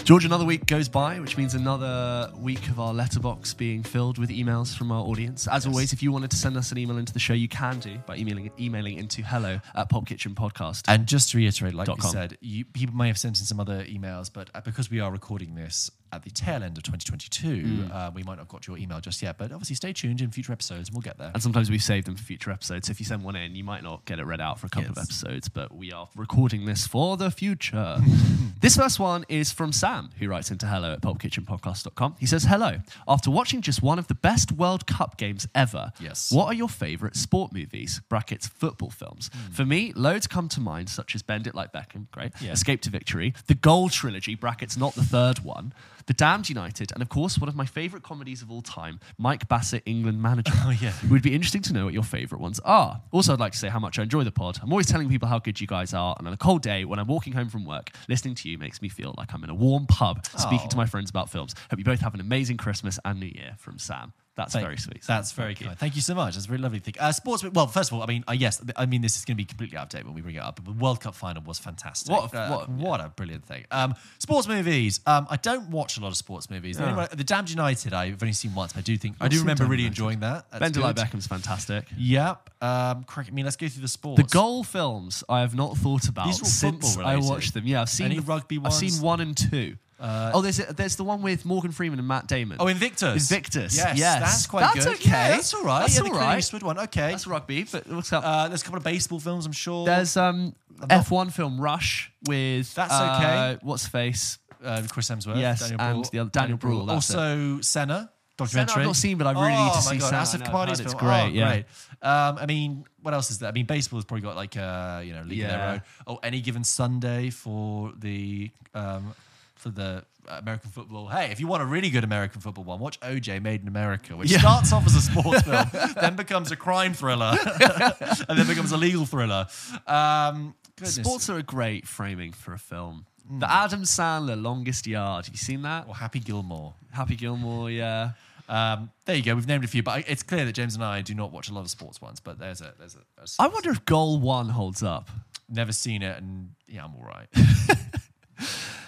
George, 0.08 0.24
another 0.24 0.46
week 0.46 0.64
goes 0.64 0.88
by, 0.88 1.20
which 1.20 1.36
means 1.36 1.52
another 1.52 2.32
week 2.38 2.66
of 2.68 2.80
our 2.80 2.94
letterbox 2.94 3.52
being 3.52 3.82
filled 3.82 4.16
with 4.16 4.30
emails 4.30 4.74
from 4.74 4.90
our 4.90 5.02
audience. 5.02 5.46
As 5.46 5.66
always, 5.66 5.92
if 5.92 6.02
you 6.02 6.10
wanted 6.10 6.30
to 6.30 6.36
send 6.38 6.56
us 6.56 6.72
an 6.72 6.78
email 6.78 6.96
into 6.96 7.12
the 7.12 7.18
show, 7.18 7.34
you 7.34 7.46
can 7.46 7.78
do 7.78 7.98
by 8.06 8.16
emailing 8.16 8.50
emailing 8.58 8.96
into 8.96 9.20
hello 9.20 9.60
at 9.74 9.90
pulpkitchenpodcast. 9.90 10.84
And 10.88 11.06
just 11.06 11.32
to 11.32 11.36
reiterate, 11.36 11.74
like 11.74 11.88
you 11.88 11.96
said, 12.00 12.38
you, 12.40 12.64
people 12.64 12.96
may 12.96 13.08
have 13.08 13.18
sent 13.18 13.38
in 13.38 13.44
some 13.44 13.60
other 13.60 13.84
emails, 13.84 14.32
but 14.32 14.48
uh, 14.54 14.62
because 14.62 14.90
we 14.90 14.98
are 14.98 15.12
recording 15.12 15.54
this 15.56 15.90
at 16.12 16.22
the 16.22 16.30
tail 16.30 16.62
end 16.62 16.76
of 16.78 16.82
2022, 16.84 17.90
uh, 17.92 18.10
we 18.14 18.22
might 18.22 18.32
not 18.34 18.40
have 18.40 18.48
got 18.48 18.66
your 18.66 18.78
email 18.78 19.00
just 19.00 19.20
yet. 19.22 19.36
But 19.38 19.52
obviously, 19.52 19.76
stay 19.76 19.92
tuned 19.92 20.20
in 20.20 20.30
future 20.30 20.52
episodes, 20.52 20.88
and 20.88 20.94
we'll 20.96 21.02
get 21.02 21.18
there. 21.18 21.30
And 21.34 21.42
sometimes 21.42 21.70
we 21.70 21.78
save 21.78 22.04
them 22.04 22.16
for 22.16 22.22
future 22.22 22.50
episodes. 22.50 22.86
So 22.86 22.90
if 22.92 23.00
you 23.00 23.06
send 23.06 23.22
one 23.22 23.36
in, 23.36 23.54
you 23.54 23.64
might 23.64 23.82
not 23.82 24.04
get 24.04 24.18
it 24.18 24.24
read 24.24 24.40
out 24.40 24.58
for 24.58 24.66
a 24.66 24.70
couple 24.70 24.90
of 24.90 24.98
episodes, 24.98 25.48
but 25.48 25.74
we 25.74 25.92
are 25.92 26.08
recording 26.16 26.64
this 26.64 26.86
for 26.86 27.16
the 27.16 27.30
future. 27.30 27.96
this 28.60 28.76
first 28.76 28.98
one 28.98 29.24
is 29.28 29.52
from 29.52 29.72
Sam, 29.72 30.10
who 30.18 30.28
writes 30.28 30.50
into 30.50 30.66
hello 30.66 30.92
at 30.92 31.00
pulpkitchenpodcast.com. 31.02 32.16
He 32.18 32.26
says, 32.26 32.44
Hello. 32.44 32.78
After 33.06 33.30
watching 33.30 33.60
just 33.62 33.82
one 33.82 33.98
of 33.98 34.08
the 34.08 34.14
best 34.14 34.52
World 34.52 34.86
Cup 34.86 35.16
games 35.16 35.46
ever, 35.54 35.92
Yes. 36.00 36.32
what 36.32 36.46
are 36.46 36.54
your 36.54 36.68
favourite 36.68 37.16
sport 37.16 37.52
movies? 37.52 38.00
Brackets, 38.08 38.46
football 38.46 38.90
films. 38.90 39.30
For 39.52 39.64
me, 39.64 39.92
loads 39.94 40.26
come 40.26 40.48
to 40.50 40.60
mind, 40.60 40.88
such 40.88 41.14
as 41.14 41.22
Bend 41.22 41.46
It 41.46 41.54
Like 41.54 41.72
Beckham, 41.72 42.10
great. 42.10 42.32
Yeah. 42.40 42.52
Escape 42.52 42.80
to 42.82 42.90
Victory, 42.90 43.34
the 43.46 43.54
Goal 43.54 43.88
Trilogy, 43.88 44.34
brackets, 44.34 44.76
not 44.76 44.94
the 44.94 45.04
third 45.04 45.40
one. 45.40 45.72
The 46.08 46.14
Damned 46.14 46.48
United, 46.48 46.90
and 46.92 47.02
of 47.02 47.08
course, 47.10 47.38
one 47.38 47.48
of 47.48 47.54
my 47.54 47.66
favourite 47.66 48.02
comedies 48.02 48.40
of 48.42 48.50
all 48.50 48.62
time, 48.62 48.98
Mike 49.18 49.46
Bassett, 49.46 49.82
England 49.86 50.20
Manager. 50.20 50.52
Oh, 50.64 50.70
yeah. 50.70 50.92
It 51.04 51.10
would 51.10 51.22
be 51.22 51.34
interesting 51.34 51.60
to 51.62 51.72
know 51.74 51.84
what 51.84 51.92
your 51.94 52.02
favourite 52.02 52.40
ones 52.42 52.58
are. 52.60 53.00
Also, 53.12 53.32
I'd 53.34 53.40
like 53.40 53.52
to 53.52 53.58
say 53.58 53.68
how 53.68 53.78
much 53.78 53.98
I 53.98 54.02
enjoy 54.04 54.24
the 54.24 54.32
pod. 54.32 54.58
I'm 54.62 54.70
always 54.72 54.86
telling 54.86 55.08
people 55.10 55.28
how 55.28 55.38
good 55.38 55.60
you 55.60 55.66
guys 55.66 55.92
are, 55.94 56.16
and 56.18 56.26
on 56.26 56.32
a 56.32 56.36
cold 56.38 56.62
day, 56.62 56.84
when 56.86 56.98
I'm 56.98 57.06
walking 57.06 57.34
home 57.34 57.48
from 57.50 57.64
work, 57.66 57.90
listening 58.08 58.34
to 58.36 58.48
you 58.48 58.56
makes 58.58 58.80
me 58.82 58.88
feel 58.88 59.14
like 59.18 59.32
I'm 59.34 59.44
in 59.44 59.50
a 59.50 59.54
warm 59.54 59.86
pub 59.86 60.24
speaking 60.26 60.64
Oh. 60.64 60.70
to 60.70 60.76
my 60.78 60.86
friends 60.86 61.10
about 61.10 61.28
films. 61.30 61.54
Hope 61.70 61.78
you 61.78 61.84
both 61.84 62.00
have 62.00 62.14
an 62.14 62.20
amazing 62.20 62.56
Christmas 62.56 62.98
and 63.04 63.20
New 63.20 63.26
Year 63.26 63.52
from 63.58 63.78
Sam. 63.78 64.12
That's 64.38 64.52
Thank- 64.52 64.64
very 64.66 64.76
sweet. 64.76 65.02
That's 65.02 65.32
very 65.32 65.56
kind. 65.56 65.76
Thank 65.76 65.96
you 65.96 66.00
so 66.00 66.14
much. 66.14 66.34
That's 66.34 66.46
a 66.46 66.50
really 66.50 66.62
lovely 66.62 66.78
thing. 66.78 66.94
Uh, 67.00 67.10
sports. 67.10 67.42
Well, 67.42 67.66
first 67.66 67.90
of 67.90 67.96
all, 67.96 68.04
I 68.04 68.06
mean, 68.06 68.22
uh, 68.28 68.32
yes, 68.32 68.62
I 68.76 68.86
mean 68.86 69.02
this 69.02 69.16
is 69.18 69.24
going 69.24 69.34
to 69.36 69.42
be 69.42 69.44
completely 69.44 69.76
out 69.76 69.82
of 69.86 69.88
date 69.88 70.04
when 70.06 70.14
we 70.14 70.20
bring 70.20 70.36
it 70.36 70.38
up. 70.42 70.54
But 70.54 70.64
the 70.64 70.72
World 70.80 71.00
Cup 71.00 71.16
final 71.16 71.42
was 71.42 71.58
fantastic. 71.58 72.12
What 72.12 72.32
a- 72.32 72.38
Uh, 72.40 72.50
what- 72.50 72.68
what 72.70 73.00
a 73.00 73.08
brilliant 73.08 73.44
thing. 73.46 73.64
Um, 73.72 73.96
sports 74.20 74.46
movies. 74.46 75.00
Um, 75.06 75.26
I 75.28 75.36
don't 75.38 75.70
watch 75.70 75.98
a 75.98 76.00
lot 76.00 76.08
of 76.08 76.16
sports 76.16 76.48
movies. 76.50 76.76
The, 76.78 76.88
only 76.88 77.06
the 77.12 77.24
Damned 77.24 77.50
United, 77.50 77.92
I've 77.92 78.22
only 78.22 78.32
seen 78.32 78.54
once. 78.54 78.72
But 78.74 78.78
I 78.78 78.82
do 78.82 78.96
think 78.96 79.16
I 79.20 79.26
do 79.26 79.40
remember 79.40 79.64
Damned 79.64 79.70
really 79.72 79.82
United. 79.82 79.98
enjoying 80.00 80.20
that. 80.20 80.48
That's 80.52 80.60
Bend 80.60 80.76
It 80.76 80.80
Like. 80.82 80.94
Beckham's 80.96 81.26
fantastic. 81.26 81.86
Yep. 81.98 82.50
Um. 82.62 83.04
I 83.16 83.30
mean, 83.32 83.44
let's 83.44 83.56
go 83.56 83.68
through 83.68 83.82
the 83.82 83.88
sports. 83.88 84.22
The 84.22 84.28
goal 84.28 84.62
films 84.62 85.24
I 85.28 85.40
have 85.40 85.56
not 85.56 85.76
thought 85.76 86.08
about 86.08 86.26
These 86.26 86.40
are 86.40 86.44
all 86.44 86.48
since 86.50 86.96
I 86.96 87.16
watched 87.16 87.54
them. 87.54 87.66
Yeah, 87.66 87.80
I've 87.82 87.90
seen 87.90 88.06
Any 88.06 88.16
the- 88.16 88.22
rugby 88.22 88.60
I've 88.64 88.72
seen 88.72 89.00
one 89.02 89.20
and 89.20 89.36
two. 89.36 89.76
Oh, 90.00 90.40
there's 90.42 90.58
a, 90.60 90.72
there's 90.72 90.96
the 90.96 91.04
one 91.04 91.22
with 91.22 91.44
Morgan 91.44 91.72
Freeman 91.72 91.98
and 91.98 92.06
Matt 92.08 92.26
Damon. 92.26 92.58
Oh, 92.60 92.66
Invictus. 92.68 93.30
Invictus. 93.30 93.76
Yes, 93.76 93.98
Yes. 93.98 94.20
that's 94.20 94.46
quite 94.46 94.60
That's 94.60 94.84
good. 94.86 94.94
okay. 94.96 95.10
Yeah, 95.10 95.30
that's 95.30 95.54
all 95.54 95.64
right. 95.64 95.80
That's 95.80 95.96
yeah, 95.96 96.02
the 96.04 96.10
all 96.10 96.18
right. 96.18 96.38
Eastwood 96.38 96.62
one. 96.62 96.78
Okay. 96.78 97.10
that's 97.10 97.26
rugby, 97.26 97.64
but 97.64 97.86
what's 97.88 98.12
up? 98.12 98.24
Uh, 98.24 98.48
there's 98.48 98.62
a 98.62 98.64
couple 98.64 98.78
of 98.78 98.84
baseball 98.84 99.20
films, 99.20 99.46
I'm 99.46 99.52
sure. 99.52 99.86
there's 99.86 100.16
um 100.16 100.54
F1 100.80 101.32
film 101.32 101.60
Rush 101.60 102.12
with 102.26 102.72
That's 102.74 102.92
uh, 102.92 103.18
okay. 103.20 103.58
What's 103.62 103.86
face? 103.88 104.38
uh, 104.62 104.82
Chris 104.90 105.08
Hemsworth. 105.10 105.38
Yes, 105.38 105.60
Daniel 105.60 105.80
and 105.80 105.94
Bruhl. 106.02 106.10
the 106.12 106.18
other- 106.20 106.30
Daniel 106.30 106.86
that's 106.86 107.10
Also, 107.14 107.60
Senna. 107.60 107.62
Senna 107.62 108.10
Documentary. 108.36 108.82
I've 108.82 108.86
not 108.86 108.94
seen, 108.96 109.18
but 109.18 109.26
I 109.26 109.32
really 109.32 109.48
need 109.64 109.72
to 109.72 109.78
oh 109.78 109.80
see 109.80 109.98
God, 109.98 110.10
Senna. 110.10 110.22
Asif 110.22 110.34
I 110.34 110.38
know, 110.38 110.44
I've 110.44 110.68
Kapadia 110.68 110.68
heard 110.70 110.80
it's 110.86 110.92
film. 110.94 111.04
great, 111.04 111.22
Oh, 111.22 111.26
yeah. 111.26 111.48
great. 111.48 111.64
Um, 112.02 112.38
I 112.38 112.46
mean, 112.46 112.84
what 113.02 113.12
else 113.14 113.32
is 113.32 113.38
there? 113.40 113.48
I 113.48 113.52
mean, 113.52 113.66
baseball 113.66 113.98
has 113.98 114.04
probably 114.04 114.22
got 114.22 114.36
like 114.36 114.56
uh, 114.56 115.02
you 115.04 115.12
know 115.12 115.22
League 115.22 115.40
of 115.42 115.48
Their 115.48 115.68
Own. 115.68 115.82
Oh, 116.06 116.16
any 116.22 116.40
given 116.40 116.62
Sunday 116.62 117.30
for 117.30 117.92
the 117.98 118.52
um, 118.74 119.12
for 119.58 119.70
the 119.70 120.04
American 120.28 120.70
football. 120.70 121.08
Hey, 121.08 121.30
if 121.30 121.40
you 121.40 121.46
want 121.46 121.62
a 121.62 121.66
really 121.66 121.90
good 121.90 122.04
American 122.04 122.40
football 122.40 122.64
one, 122.64 122.78
watch 122.78 122.98
OJ 123.00 123.40
Made 123.42 123.62
in 123.62 123.68
America, 123.68 124.16
which 124.16 124.30
Yeah. 124.30 124.38
starts 124.38 124.72
off 124.72 124.86
as 124.86 124.94
a 124.94 125.00
sports 125.02 125.42
film, 125.48 125.66
then 126.00 126.16
becomes 126.16 126.50
a 126.50 126.56
crime 126.56 126.92
thriller, 126.94 127.36
and 128.28 128.38
then 128.38 128.46
becomes 128.46 128.72
a 128.72 128.76
legal 128.76 129.04
thriller. 129.06 129.46
Um. 129.86 130.54
Sports 130.84 131.28
are 131.28 131.38
a 131.38 131.42
great 131.42 131.88
framing 131.88 132.30
for 132.32 132.52
a 132.52 132.58
film. 132.58 133.04
Hmm. 133.28 133.40
The 133.40 133.50
Adam 133.52 133.82
Sandler 133.82 134.40
Longest 134.40 134.86
Yard. 134.86 135.24
Have 135.26 135.34
you 135.34 135.38
seen 135.38 135.62
that? 135.62 135.88
or 135.88 135.94
Happy 135.96 136.20
Gilmore. 136.20 136.72
Happy 136.92 137.16
Gilmore, 137.16 137.68
yeah. 137.68 138.10
Um, 138.48 138.90
there 139.04 139.16
you 139.16 139.22
go. 139.24 139.34
We've 139.34 139.46
named 139.48 139.64
a 139.64 139.66
few, 139.66 139.82
but 139.82 140.04
it's 140.08 140.22
clear 140.22 140.44
that 140.44 140.52
James 140.52 140.76
and 140.76 140.84
I 140.84 141.02
do 141.02 141.14
not 141.14 141.32
watch 141.32 141.50
a 141.50 141.52
lot 141.52 141.62
of 141.62 141.70
sports 141.70 142.00
ones. 142.00 142.20
But 142.20 142.38
there's 142.38 142.60
a 142.60 142.74
there's 142.78 142.94
a. 142.94 143.00
there's- 143.16 143.34
I 143.40 143.48
wonder 143.48 143.70
if 143.70 143.84
Goal 143.86 144.20
One 144.20 144.48
holds 144.50 144.82
up. 144.84 145.10
never 145.48 145.72
seen 145.72 146.02
it, 146.02 146.16
and 146.16 146.50
yeah, 146.68 146.84
I'm 146.84 146.94
all 146.94 147.04
right. 147.04 147.26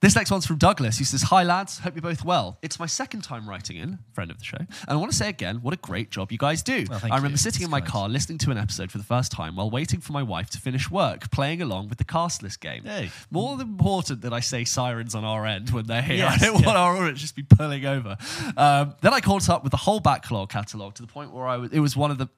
This 0.00 0.14
next 0.14 0.30
one's 0.30 0.46
from 0.46 0.58
Douglas. 0.58 0.96
He 0.96 1.04
says, 1.04 1.22
Hi, 1.22 1.42
lads. 1.42 1.80
Hope 1.80 1.96
you're 1.96 2.02
both 2.02 2.24
well. 2.24 2.58
It's 2.62 2.78
my 2.78 2.86
second 2.86 3.22
time 3.22 3.48
writing 3.48 3.76
in, 3.78 3.98
friend 4.12 4.30
of 4.30 4.38
the 4.38 4.44
show. 4.44 4.58
And 4.58 4.68
I 4.86 4.94
want 4.94 5.10
to 5.10 5.16
say 5.16 5.28
again, 5.28 5.56
what 5.56 5.74
a 5.74 5.76
great 5.76 6.12
job 6.12 6.30
you 6.30 6.38
guys 6.38 6.62
do. 6.62 6.84
Well, 6.88 7.00
I 7.02 7.16
remember 7.16 7.30
you. 7.30 7.36
sitting 7.36 7.62
That's 7.62 7.64
in 7.64 7.70
my 7.70 7.80
kind. 7.80 7.90
car 7.90 8.08
listening 8.08 8.38
to 8.38 8.52
an 8.52 8.58
episode 8.58 8.92
for 8.92 8.98
the 8.98 9.04
first 9.04 9.32
time 9.32 9.56
while 9.56 9.70
waiting 9.70 10.00
for 10.00 10.12
my 10.12 10.22
wife 10.22 10.50
to 10.50 10.60
finish 10.60 10.88
work, 10.88 11.32
playing 11.32 11.60
along 11.62 11.88
with 11.88 11.98
the 11.98 12.04
cast 12.04 12.44
list 12.44 12.60
game. 12.60 12.84
Hey. 12.84 13.10
More 13.32 13.56
than 13.56 13.66
important 13.66 14.20
that 14.22 14.32
I 14.32 14.38
say 14.38 14.64
sirens 14.64 15.16
on 15.16 15.24
our 15.24 15.44
end 15.44 15.70
when 15.70 15.86
they're 15.86 16.00
here. 16.00 16.18
Yes, 16.18 16.42
I 16.42 16.46
don't 16.46 16.60
yeah. 16.60 16.66
want 16.66 16.78
our 16.78 16.96
audience 16.96 17.20
just 17.20 17.34
be 17.34 17.42
pulling 17.42 17.84
over. 17.84 18.16
Um, 18.56 18.94
then 19.00 19.12
I 19.12 19.20
caught 19.20 19.48
up 19.48 19.64
with 19.64 19.72
the 19.72 19.78
whole 19.78 19.98
backlog 19.98 20.50
catalogue 20.50 20.94
to 20.94 21.02
the 21.02 21.08
point 21.08 21.32
where 21.32 21.48
I 21.48 21.56
was, 21.56 21.72
it 21.72 21.80
was 21.80 21.96
one 21.96 22.12
of 22.12 22.18
the 22.18 22.28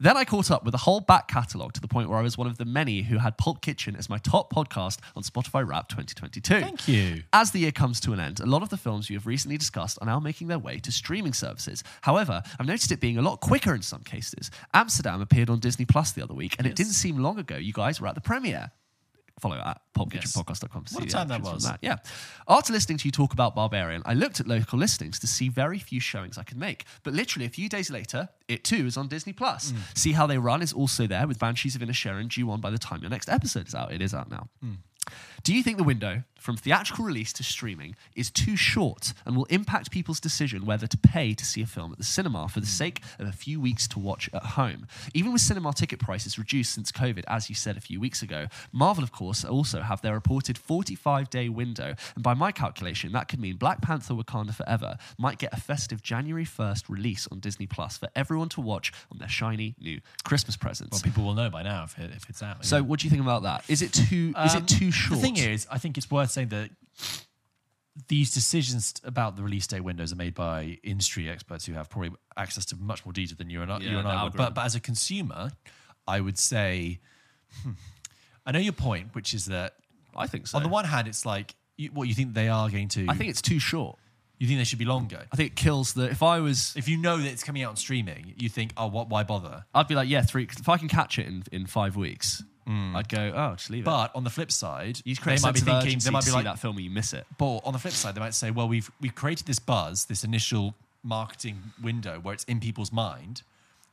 then 0.00 0.16
I 0.16 0.24
caught 0.24 0.50
up 0.50 0.64
with 0.64 0.72
the 0.72 0.78
whole 0.78 1.00
back 1.00 1.28
catalogue 1.28 1.72
to 1.74 1.80
the 1.80 1.88
point 1.88 2.08
where 2.08 2.18
I 2.18 2.22
was 2.22 2.36
one 2.36 2.46
of 2.46 2.58
the 2.58 2.64
many 2.64 3.02
who 3.02 3.18
had 3.18 3.38
Pulp 3.38 3.60
Kitchen 3.62 3.96
as 3.96 4.08
my 4.08 4.18
top 4.18 4.52
podcast 4.52 4.98
on 5.14 5.22
Spotify 5.22 5.66
Rap 5.66 5.88
2022. 5.88 6.60
Thank 6.60 6.88
you. 6.88 7.22
As 7.32 7.50
the 7.50 7.60
year 7.60 7.72
comes 7.72 8.00
to 8.00 8.12
an 8.12 8.20
end, 8.20 8.40
a 8.40 8.46
lot 8.46 8.62
of 8.62 8.68
the 8.68 8.76
films 8.76 9.10
you 9.10 9.16
have 9.16 9.26
recently 9.26 9.56
discussed 9.56 9.98
are 10.00 10.06
now 10.06 10.20
making 10.20 10.48
their 10.48 10.58
way 10.58 10.78
to 10.78 10.92
streaming 10.92 11.32
services. 11.32 11.82
However, 12.02 12.42
I've 12.58 12.66
noticed 12.66 12.92
it 12.92 13.00
being 13.00 13.18
a 13.18 13.22
lot 13.22 13.40
quicker 13.40 13.74
in 13.74 13.82
some 13.82 14.02
cases. 14.02 14.50
Amsterdam 14.74 15.20
appeared 15.20 15.50
on 15.50 15.58
Disney 15.58 15.84
Plus 15.84 16.12
the 16.12 16.22
other 16.22 16.34
week, 16.34 16.56
and 16.58 16.66
it 16.66 16.74
didn't 16.76 16.92
seem 16.92 17.18
long 17.18 17.38
ago 17.38 17.56
you 17.56 17.72
guys 17.72 18.00
were 18.00 18.08
at 18.08 18.14
the 18.14 18.20
premiere. 18.20 18.70
Follow 19.38 19.56
at 19.56 19.82
pulpkitchenpodcast.com 19.94 20.84
to 20.86 20.94
What 20.94 21.04
a 21.04 21.06
time 21.08 21.28
that 21.28 21.42
was. 21.42 21.64
that. 21.64 21.78
Yeah. 21.82 21.96
After 22.48 22.72
listening 22.72 22.96
to 22.98 23.04
you 23.06 23.12
talk 23.12 23.34
about 23.34 23.54
Barbarian, 23.54 24.02
I 24.06 24.14
looked 24.14 24.40
at 24.40 24.46
local 24.46 24.78
listings 24.78 25.18
to 25.20 25.26
see 25.26 25.50
very 25.50 25.78
few 25.78 26.00
showings 26.00 26.38
I 26.38 26.42
could 26.42 26.56
make. 26.56 26.84
But 27.02 27.12
literally 27.12 27.44
a 27.44 27.50
few 27.50 27.68
days 27.68 27.90
later, 27.90 28.30
it 28.48 28.64
too 28.64 28.86
is 28.86 28.96
on 28.96 29.08
Disney 29.08 29.34
Plus. 29.34 29.72
Mm. 29.72 29.98
See 29.98 30.12
How 30.12 30.26
They 30.26 30.38
Run 30.38 30.62
is 30.62 30.72
also 30.72 31.06
there 31.06 31.26
with 31.26 31.38
Banshees 31.38 31.74
of 31.76 31.82
Inisherin 31.82 32.28
due 32.30 32.50
on 32.50 32.60
by 32.62 32.70
the 32.70 32.78
time 32.78 33.02
your 33.02 33.10
next 33.10 33.28
episode 33.28 33.68
is 33.68 33.74
out. 33.74 33.92
It 33.92 34.00
is 34.00 34.14
out 34.14 34.30
now. 34.30 34.48
Mm. 34.64 34.76
Do 35.42 35.54
you 35.54 35.62
think 35.62 35.76
the 35.76 35.84
window 35.84 36.22
from 36.46 36.56
theatrical 36.56 37.04
release 37.04 37.32
to 37.32 37.42
streaming 37.42 37.96
is 38.14 38.30
too 38.30 38.54
short 38.54 39.12
and 39.26 39.36
will 39.36 39.46
impact 39.46 39.90
people's 39.90 40.20
decision 40.20 40.64
whether 40.64 40.86
to 40.86 40.96
pay 40.96 41.34
to 41.34 41.44
see 41.44 41.60
a 41.60 41.66
film 41.66 41.90
at 41.90 41.98
the 41.98 42.04
cinema 42.04 42.48
for 42.48 42.60
the 42.60 42.66
sake 42.66 43.02
of 43.18 43.26
a 43.26 43.32
few 43.32 43.60
weeks 43.60 43.88
to 43.88 43.98
watch 43.98 44.30
at 44.32 44.42
home? 44.44 44.86
Even 45.12 45.32
with 45.32 45.42
cinema 45.42 45.72
ticket 45.72 45.98
prices 45.98 46.38
reduced 46.38 46.72
since 46.72 46.92
COVID, 46.92 47.24
as 47.26 47.48
you 47.48 47.56
said 47.56 47.76
a 47.76 47.80
few 47.80 47.98
weeks 48.00 48.22
ago, 48.22 48.46
Marvel, 48.72 49.02
of 49.02 49.10
course, 49.10 49.44
also 49.44 49.80
have 49.80 50.02
their 50.02 50.14
reported 50.14 50.56
45 50.56 51.28
day 51.30 51.48
window. 51.48 51.96
And 52.14 52.22
by 52.22 52.32
my 52.34 52.52
calculation, 52.52 53.10
that 53.10 53.26
could 53.26 53.40
mean 53.40 53.56
Black 53.56 53.82
Panther 53.82 54.14
Wakanda 54.14 54.54
Forever 54.54 54.98
might 55.18 55.38
get 55.38 55.52
a 55.52 55.60
festive 55.60 56.00
January 56.00 56.44
1st 56.44 56.88
release 56.88 57.26
on 57.32 57.40
Disney 57.40 57.66
Plus 57.66 57.98
for 57.98 58.08
everyone 58.14 58.48
to 58.50 58.60
watch 58.60 58.92
on 59.10 59.18
their 59.18 59.28
shiny 59.28 59.74
new 59.80 60.00
Christmas 60.22 60.56
presents. 60.56 60.92
Well, 60.92 61.02
people 61.02 61.24
will 61.24 61.34
know 61.34 61.50
by 61.50 61.64
now 61.64 61.82
if, 61.82 61.98
it, 61.98 62.12
if 62.14 62.30
it's 62.30 62.40
out. 62.40 62.64
so, 62.64 62.84
what 62.84 63.00
do 63.00 63.06
you 63.06 63.10
think 63.10 63.22
about 63.22 63.42
that? 63.42 63.64
Is 63.68 63.82
it 63.82 63.92
too? 63.92 64.32
is 64.44 64.54
Um, 64.54 64.62
it 64.62 64.68
too 64.68 64.92
short? 64.92 65.20
The 65.20 65.26
thing 65.26 65.36
is, 65.38 65.66
I 65.72 65.78
think 65.78 65.98
it's 65.98 66.08
worth 66.08 66.35
saying 66.36 66.48
that 66.48 66.70
these 68.08 68.32
decisions 68.32 68.94
about 69.04 69.36
the 69.36 69.42
release 69.42 69.66
date 69.66 69.80
windows 69.80 70.12
are 70.12 70.16
made 70.16 70.34
by 70.34 70.78
industry 70.82 71.30
experts 71.30 71.64
who 71.64 71.72
have 71.72 71.88
probably 71.88 72.10
access 72.36 72.66
to 72.66 72.76
much 72.76 73.04
more 73.06 73.12
detail 73.12 73.36
than 73.38 73.48
you 73.48 73.62
and 73.62 73.72
I, 73.72 73.78
Yeah, 73.78 73.90
you 73.92 73.98
and 73.98 74.06
I 74.06 74.24
would. 74.24 74.34
But, 74.34 74.54
but 74.54 74.64
as 74.64 74.74
a 74.74 74.80
consumer, 74.80 75.50
I 76.06 76.20
would 76.20 76.38
say, 76.38 77.00
hmm, 77.62 77.70
I 78.44 78.52
know 78.52 78.58
your 78.58 78.74
point, 78.74 79.14
which 79.14 79.32
is 79.32 79.46
that 79.46 79.74
I 80.14 80.26
think 80.26 80.46
so. 80.46 80.58
on 80.58 80.62
the 80.62 80.68
one 80.68 80.84
hand, 80.84 81.08
it's 81.08 81.24
like 81.24 81.54
you, 81.78 81.88
what 81.92 82.06
you 82.06 82.14
think 82.14 82.34
they 82.34 82.48
are 82.48 82.68
going 82.68 82.88
to. 82.88 83.06
I 83.08 83.14
think 83.14 83.30
it's 83.30 83.42
too 83.42 83.58
short. 83.58 83.96
you 84.38 84.46
think 84.46 84.58
they 84.60 84.64
should 84.64 84.78
be 84.78 84.84
longer. 84.84 85.26
I 85.32 85.36
think 85.36 85.52
it 85.52 85.56
kills 85.56 85.94
the. 85.94 86.04
If 86.10 86.22
I 86.22 86.40
was, 86.40 86.74
If 86.76 86.88
you 86.88 86.98
know 86.98 87.16
that 87.16 87.26
it's 87.26 87.42
coming 87.42 87.62
out 87.62 87.70
on 87.70 87.76
streaming, 87.76 88.34
you 88.36 88.50
think, 88.50 88.72
oh, 88.76 88.88
what? 88.88 89.08
Why 89.08 89.24
bother? 89.24 89.64
I'd 89.74 89.88
be 89.88 89.94
like, 89.94 90.08
yeah, 90.10 90.22
three. 90.22 90.44
If 90.44 90.68
I 90.68 90.76
can 90.76 90.88
catch 90.88 91.18
it 91.18 91.26
in, 91.26 91.44
in 91.50 91.66
five 91.66 91.96
weeks, 91.96 92.44
I'd 92.68 93.08
go, 93.08 93.32
oh, 93.34 93.54
just 93.54 93.70
leave 93.70 93.82
it. 93.82 93.84
But 93.84 94.10
on 94.16 94.24
the 94.24 94.30
flip 94.30 94.50
side, 94.50 95.00
you 95.04 95.14
they 95.14 95.38
might 95.38 95.54
be 95.54 95.60
thinking, 95.60 95.98
they 96.00 96.10
might 96.10 96.24
be 96.24 96.32
like, 96.32 96.44
that 96.44 96.58
film 96.58 96.76
and 96.76 96.84
you 96.84 96.90
miss 96.90 97.12
it. 97.12 97.24
But 97.38 97.58
on 97.58 97.72
the 97.72 97.78
flip 97.78 97.94
side, 97.94 98.14
they 98.16 98.20
might 98.20 98.34
say, 98.34 98.50
well, 98.50 98.66
we've 98.68 98.90
we've 99.00 99.14
created 99.14 99.46
this 99.46 99.58
buzz, 99.60 100.06
this 100.06 100.24
initial 100.24 100.74
marketing 101.04 101.62
window 101.80 102.18
where 102.20 102.34
it's 102.34 102.42
in 102.44 102.58
people's 102.58 102.90
mind. 102.90 103.42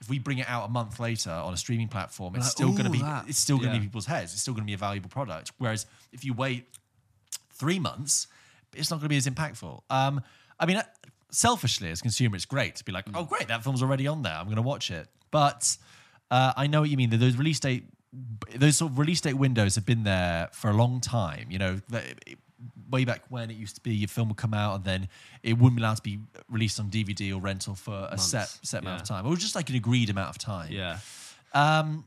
If 0.01 0.09
we 0.09 0.17
bring 0.19 0.39
it 0.39 0.49
out 0.49 0.65
a 0.65 0.69
month 0.69 0.99
later 0.99 1.29
on 1.29 1.53
a 1.53 1.57
streaming 1.57 1.87
platform, 1.87 2.35
it's 2.35 2.45
Like, 2.45 2.51
still 2.51 2.71
going 2.71 2.85
to 2.85 2.89
"Ooh, 2.89 2.93
be 2.93 2.99
that." 3.01 3.29
it's 3.29 3.37
still 3.37 3.57
going 3.57 3.69
to 3.69 3.73
Yeah. 3.75 3.79
be 3.79 3.83
in 3.85 3.89
people's 3.89 4.07
heads. 4.07 4.33
It's 4.33 4.41
still 4.41 4.53
going 4.53 4.63
to 4.63 4.67
be 4.67 4.73
a 4.73 4.77
valuable 4.77 5.09
product. 5.09 5.51
Whereas 5.59 5.85
if 6.11 6.25
you 6.25 6.33
wait 6.33 6.65
three 7.53 7.79
months, 7.79 8.27
it's 8.75 8.89
not 8.89 8.97
going 8.97 9.05
to 9.05 9.09
be 9.09 9.17
as 9.17 9.27
impactful. 9.27 9.81
Um, 9.89 10.21
I 10.59 10.65
mean, 10.65 10.77
uh, 10.77 10.83
selfishly 11.31 11.89
as 11.91 11.99
a 11.99 12.01
consumer, 12.01 12.35
it's 12.35 12.45
great 12.45 12.75
to 12.77 12.83
be 12.83 12.91
like, 12.91 13.05
oh, 13.13 13.23
great, 13.23 13.47
that 13.49 13.63
film's 13.63 13.81
already 13.83 14.07
on 14.07 14.23
there. 14.23 14.33
I'm 14.33 14.45
going 14.45 14.55
to 14.57 14.61
watch 14.61 14.91
it. 14.91 15.07
But 15.31 15.77
uh, 16.31 16.53
I 16.57 16.67
know 16.67 16.81
what 16.81 16.89
you 16.89 16.97
mean. 16.97 17.09
that 17.11 17.17
Those 17.17 17.37
release 17.37 17.59
date, 17.59 17.85
those 18.55 18.77
sort 18.77 18.91
of 18.91 18.99
release 18.99 19.21
date 19.21 19.33
windows 19.33 19.75
have 19.75 19.85
been 19.85 20.03
there 20.03 20.49
for 20.51 20.69
a 20.69 20.73
long 20.73 21.01
time. 21.01 21.47
You 21.49 21.59
know, 21.59 21.81
way 22.89 23.05
back 23.05 23.23
when 23.29 23.49
it 23.49 23.55
used 23.55 23.75
to 23.75 23.81
be 23.81 23.93
your 23.93 24.07
film 24.07 24.29
would 24.29 24.37
come 24.37 24.53
out 24.53 24.75
and 24.75 24.83
then 24.83 25.07
it 25.41 25.53
wouldn't 25.53 25.75
be 25.75 25.81
allowed 25.81 25.97
to 25.97 26.03
be 26.03 26.19
released 26.49 26.79
on 26.79 26.89
DVD 26.89 27.35
or 27.35 27.39
rental 27.39 27.75
for 27.75 28.07
a 28.11 28.17
set 28.17 28.47
set 28.61 28.81
amount 28.81 29.01
of 29.01 29.09
yeah. 29.09 29.15
time, 29.15 29.27
or 29.27 29.35
just 29.35 29.55
like 29.55 29.69
an 29.69 29.75
agreed 29.75 30.09
amount 30.09 30.29
of 30.29 30.37
time. 30.37 30.71
Yeah. 30.71 30.99
Um, 31.53 32.05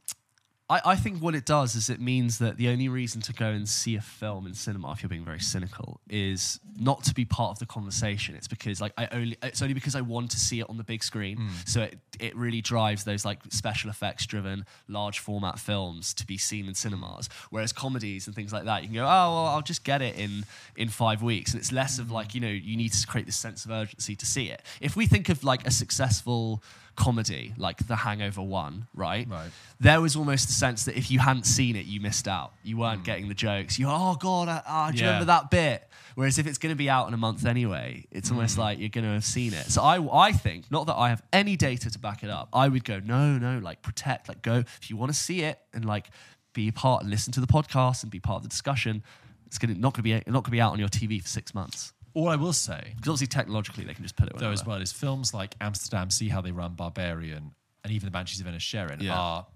I, 0.69 0.81
I 0.85 0.97
think 0.97 1.23
what 1.23 1.35
it 1.35 1.45
does 1.45 1.77
is 1.77 1.89
it 1.89 2.01
means 2.01 2.39
that 2.39 2.57
the 2.57 2.69
only 2.69 2.89
reason 2.89 3.21
to 3.23 3.33
go 3.33 3.47
and 3.47 3.69
see 3.69 3.95
a 3.95 4.01
film 4.01 4.47
in 4.47 4.55
cinema, 4.55 4.91
if 4.93 5.03
you're 5.03 5.09
being 5.09 5.25
very 5.25 5.41
cynical, 5.41 6.01
is 6.09 6.59
not 6.79 7.05
to 7.05 7.15
be 7.15 7.25
part 7.25 7.53
of 7.53 7.59
the 7.61 7.67
conversation. 7.67 8.35
It's 8.35 8.49
because 8.49 8.81
like 8.81 8.93
I 8.99 9.07
only 9.13 9.39
it's 9.43 9.63
only 9.63 9.75
because 9.75 9.95
I 9.95 10.01
want 10.01 10.33
to 10.33 10.41
see 10.41 10.61
it 10.61 10.69
on 10.69 10.77
the 10.77 10.85
big 10.85 11.05
screen. 11.05 11.37
Hmm. 11.37 11.49
So 11.67 11.83
it 11.83 11.99
it 12.19 12.37
really 12.37 12.61
drives 12.61 13.05
those 13.05 13.25
like 13.25 13.39
special 13.51 13.91
effects 13.91 14.27
driven 14.27 14.65
large 14.89 15.21
format 15.21 15.61
films 15.61 16.13
to 16.15 16.27
be 16.27 16.37
seen 16.37 16.67
in 16.67 16.75
cinemas. 16.75 17.29
Whereas 17.51 17.73
comedies 17.73 18.27
and 18.27 18.35
things 18.35 18.53
like 18.53 18.65
that, 18.65 18.83
you 18.83 18.89
can 18.89 18.97
go, 18.97 19.05
oh 19.05 19.07
well, 19.07 19.47
I'll 19.47 19.63
just 19.63 19.85
get 19.85 20.03
it 20.03 20.17
in 20.17 20.45
in 20.77 20.89
five 20.89 21.23
weeks, 21.23 21.53
and 21.53 21.61
it's 21.61 21.71
less 21.71 22.01
of 22.01 22.09
hmm. 22.09 22.15
like 22.15 22.35
you 22.35 22.41
know 22.41 22.49
you 22.49 22.77
need 22.77 22.93
to 22.93 23.07
create 23.07 23.27
this 23.27 23.37
sense 23.37 23.65
of 23.65 23.71
urgency 23.71 24.17
to 24.17 24.27
see 24.27 24.51
it. 24.51 24.63
If 24.81 24.97
we 24.97 25.07
think 25.07 25.29
of 25.29 25.45
like 25.45 25.65
a 25.65 25.71
successful 25.71 26.63
comedy 26.97 27.55
like 27.57 27.87
The 27.87 27.97
Hangover 27.97 28.43
One, 28.43 28.89
right? 28.95 29.29
Right. 29.29 29.51
there 29.79 30.01
was 30.01 30.17
almost 30.17 30.49
a 30.49 30.53
sense 30.53 30.85
that 30.87 30.97
if 30.97 31.11
you 31.11 31.19
hadn't 31.19 31.45
seen 31.45 31.77
it, 31.77 31.87
you 31.87 32.01
missed 32.01 32.27
out. 32.27 32.53
You 32.65 32.79
weren't 32.79 33.03
mm. 33.03 33.05
getting 33.05 33.29
the 33.29 33.35
jokes. 33.35 33.79
You, 33.79 33.87
oh 33.89 34.17
god, 34.19 34.49
I, 34.49 34.63
oh, 34.69 34.93
do 34.93 34.99
you 34.99 35.05
remember 35.05 35.27
that 35.27 35.51
bit? 35.51 35.89
Whereas 36.15 36.39
if 36.39 36.47
it's 36.47 36.59
going 36.59 36.73
to 36.73 36.77
be 36.77 36.89
out 36.89 37.09
in 37.09 37.15
a 37.15 37.19
month 37.19 37.45
anyway, 37.45 38.07
it's 38.11 38.31
almost 38.31 38.57
mm. 38.57 38.61
like 38.61 38.79
you're 38.79 38.89
going 38.89 39.05
to 39.05 39.11
have 39.11 39.25
seen 39.25 39.53
it. 39.53 39.67
So 39.67 39.83
I, 39.83 40.27
I 40.27 40.33
think 40.33 40.71
not 40.71 40.87
that 40.87 40.97
I 40.97 41.11
have 41.11 41.23
any 41.33 41.57
data 41.57 41.91
to 41.91 41.99
back 41.99 42.23
it 42.25 42.31
up. 42.31 42.49
I 42.53 42.69
would 42.69 42.85
go, 42.85 43.01
no, 43.01 43.37
no, 43.39 43.59
like 43.59 43.83
protect, 43.83 44.29
like 44.29 44.43
go 44.43 44.65
if 44.81 44.91
you 44.91 44.97
want 44.97 45.13
to 45.13 45.19
see 45.19 45.43
it 45.43 45.59
and 45.75 45.85
like 45.85 46.09
be 46.55 46.69
a 46.69 46.73
part 46.73 47.03
and 47.03 47.11
listen 47.11 47.33
to 47.35 47.41
the 47.41 47.47
podcast 47.47 48.03
and 48.03 48.11
be 48.11 48.19
part 48.19 48.39
of 48.39 48.43
the 48.45 48.49
discussion. 48.49 49.03
It's 49.47 49.59
gonna 49.59 49.75
not 49.75 49.93
going 49.95 49.99
to 49.99 50.03
be 50.03 50.13
not 50.13 50.25
going 50.27 50.45
to 50.45 50.51
be 50.51 50.61
out 50.61 50.73
on 50.73 50.79
your 50.79 50.89
TV 50.89 51.23
for 51.23 51.29
six 51.29 51.55
months. 51.55 51.93
All 52.17 52.29
I 52.29 52.37
will 52.37 52.53
say, 52.53 52.81
Because 52.97 53.09
obviously 53.11 53.27
technologically 53.29 53.85
they 53.85 53.95
can 53.95 54.03
just 54.03 54.17
put 54.17 54.29
it 54.29 54.37
though, 54.39 54.51
as 54.51 54.65
well, 54.67 54.81
is 54.81 54.91
films 54.93 55.33
like 55.35 55.55
Amsterdam, 55.61 56.11
See 56.11 56.29
How 56.29 56.41
They 56.41 56.51
Run, 56.53 56.73
Barbarian, 56.75 57.55
and 57.85 57.93
even 57.93 58.07
The 58.07 58.11
Banshees 58.11 58.41
of 58.41 58.47
Inisherin 58.47 59.01
Yeah. 59.03 59.17
are 59.19 59.47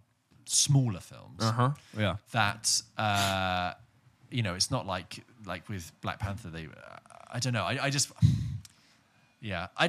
smaller 0.46 1.00
films 1.00 1.42
Uh-huh. 1.42 1.70
Yeah. 1.98 2.16
that, 2.32 2.82
uh, 2.98 3.72
you 4.30 4.42
know, 4.42 4.54
it's 4.54 4.70
not 4.70 4.86
like 4.86 5.24
like 5.46 5.68
with 5.68 5.90
Black 6.02 6.18
Panther. 6.20 6.50
They, 6.50 6.68
I 7.32 7.38
don't 7.38 7.52
know. 7.54 7.64
I, 7.64 7.84
I 7.86 7.90
just, 7.90 8.12
yeah, 9.40 9.68
I. 9.76 9.88